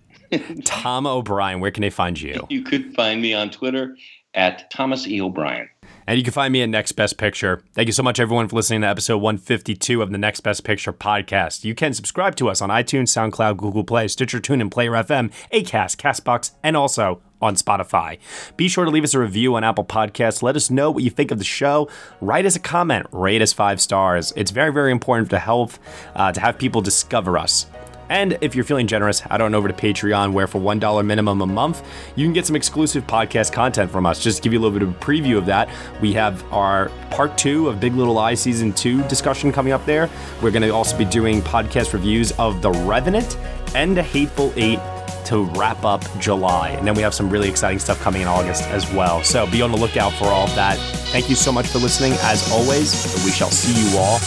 Tom 0.64 1.06
O'Brien, 1.06 1.60
where 1.60 1.70
can 1.70 1.80
they 1.82 1.90
find 1.90 2.20
you? 2.20 2.46
You 2.50 2.62
could 2.62 2.94
find 2.94 3.22
me 3.22 3.32
on 3.34 3.48
Twitter 3.50 3.96
at 4.34 4.70
Thomas 4.70 5.06
E. 5.06 5.20
O'Brien. 5.22 5.68
And 6.08 6.16
you 6.16 6.24
can 6.24 6.32
find 6.32 6.50
me 6.50 6.62
at 6.62 6.70
Next 6.70 6.92
Best 6.92 7.18
Picture. 7.18 7.62
Thank 7.74 7.86
you 7.86 7.92
so 7.92 8.02
much, 8.02 8.18
everyone, 8.18 8.48
for 8.48 8.56
listening 8.56 8.80
to 8.80 8.86
episode 8.86 9.18
152 9.18 10.00
of 10.00 10.10
the 10.10 10.16
Next 10.16 10.40
Best 10.40 10.64
Picture 10.64 10.90
podcast. 10.90 11.64
You 11.64 11.74
can 11.74 11.92
subscribe 11.92 12.34
to 12.36 12.48
us 12.48 12.62
on 12.62 12.70
iTunes, 12.70 13.08
SoundCloud, 13.08 13.58
Google 13.58 13.84
Play, 13.84 14.08
Stitcher, 14.08 14.40
TuneIn, 14.40 14.70
Player 14.70 14.92
FM, 14.92 15.30
Acast, 15.52 15.98
Castbox, 15.98 16.52
and 16.62 16.78
also 16.78 17.20
on 17.42 17.56
Spotify. 17.56 18.18
Be 18.56 18.68
sure 18.68 18.86
to 18.86 18.90
leave 18.90 19.04
us 19.04 19.12
a 19.12 19.18
review 19.18 19.54
on 19.54 19.64
Apple 19.64 19.84
Podcasts. 19.84 20.42
Let 20.42 20.56
us 20.56 20.70
know 20.70 20.90
what 20.90 21.04
you 21.04 21.10
think 21.10 21.30
of 21.30 21.36
the 21.36 21.44
show. 21.44 21.90
Write 22.22 22.46
us 22.46 22.56
a 22.56 22.60
comment. 22.60 23.06
Rate 23.12 23.42
us 23.42 23.52
five 23.52 23.78
stars. 23.78 24.32
It's 24.34 24.50
very, 24.50 24.72
very 24.72 24.92
important 24.92 25.28
to 25.28 25.38
help 25.38 25.72
uh, 26.14 26.32
to 26.32 26.40
have 26.40 26.56
people 26.56 26.80
discover 26.80 27.36
us. 27.36 27.66
And 28.08 28.38
if 28.40 28.54
you're 28.54 28.64
feeling 28.64 28.86
generous, 28.86 29.20
head 29.20 29.40
on 29.40 29.54
over 29.54 29.68
to 29.68 29.74
Patreon, 29.74 30.32
where 30.32 30.46
for 30.46 30.60
$1 30.60 31.04
minimum 31.04 31.40
a 31.40 31.46
month, 31.46 31.86
you 32.16 32.24
can 32.26 32.32
get 32.32 32.46
some 32.46 32.56
exclusive 32.56 33.06
podcast 33.06 33.52
content 33.52 33.90
from 33.90 34.06
us. 34.06 34.22
Just 34.22 34.38
to 34.38 34.42
give 34.42 34.52
you 34.52 34.58
a 34.58 34.62
little 34.62 34.78
bit 34.78 34.86
of 34.86 34.94
a 34.94 34.98
preview 35.04 35.36
of 35.36 35.46
that, 35.46 35.68
we 36.00 36.12
have 36.14 36.44
our 36.52 36.90
part 37.10 37.36
two 37.36 37.68
of 37.68 37.80
Big 37.80 37.94
Little 37.94 38.14
Lies 38.14 38.40
season 38.40 38.72
two 38.72 39.02
discussion 39.08 39.52
coming 39.52 39.72
up 39.72 39.84
there. 39.84 40.08
We're 40.42 40.50
going 40.50 40.62
to 40.62 40.70
also 40.70 40.96
be 40.96 41.04
doing 41.04 41.42
podcast 41.42 41.92
reviews 41.92 42.32
of 42.32 42.62
The 42.62 42.70
Revenant 42.70 43.36
and 43.74 43.96
The 43.96 44.02
Hateful 44.02 44.52
Eight 44.56 44.80
to 45.26 45.44
wrap 45.56 45.84
up 45.84 46.02
July. 46.18 46.70
And 46.70 46.86
then 46.86 46.94
we 46.94 47.02
have 47.02 47.12
some 47.12 47.28
really 47.28 47.50
exciting 47.50 47.78
stuff 47.78 48.00
coming 48.00 48.22
in 48.22 48.28
August 48.28 48.62
as 48.64 48.90
well. 48.92 49.22
So 49.22 49.46
be 49.46 49.60
on 49.60 49.70
the 49.70 49.76
lookout 49.76 50.14
for 50.14 50.24
all 50.24 50.46
of 50.46 50.54
that. 50.54 50.78
Thank 51.12 51.28
you 51.28 51.36
so 51.36 51.52
much 51.52 51.66
for 51.66 51.78
listening. 51.78 52.12
As 52.22 52.50
always, 52.50 53.22
we 53.26 53.30
shall 53.30 53.50
see 53.50 53.78
you 53.78 53.98
all 53.98 54.18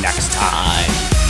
next 0.00 0.32
time. 0.32 1.23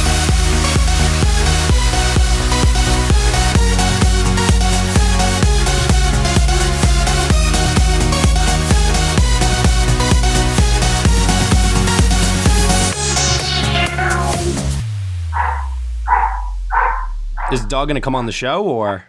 Is 17.54 17.62
the 17.62 17.68
dog 17.68 17.86
going 17.86 17.94
to 17.94 18.00
come 18.00 18.16
on 18.16 18.26
the 18.26 18.32
show 18.32 18.64
or? 18.64 19.04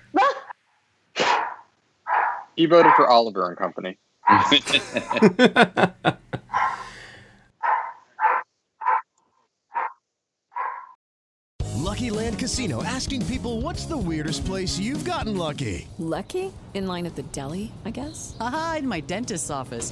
He 2.56 2.68
voted 2.68 2.92
for 2.96 3.08
Oliver 3.10 3.48
and 3.50 3.58
Company. 3.58 3.98
Lucky 11.74 12.12
Land 12.12 12.38
Casino 12.38 12.84
asking 12.84 13.26
people 13.26 13.62
what's 13.62 13.86
the 13.88 13.98
weirdest 13.98 14.46
place 14.46 14.78
you've 14.78 15.06
gotten 15.06 15.38
lucky? 15.38 15.88
Lucky? 15.98 16.54
In 16.76 16.86
line 16.86 17.08
at 17.08 17.16
the 17.16 17.24
deli, 17.24 17.72
I 17.84 17.90
guess? 17.90 18.38
Aha, 18.40 18.76
in 18.78 18.88
my 18.88 19.00
dentist's 19.00 19.50
office. 19.50 19.92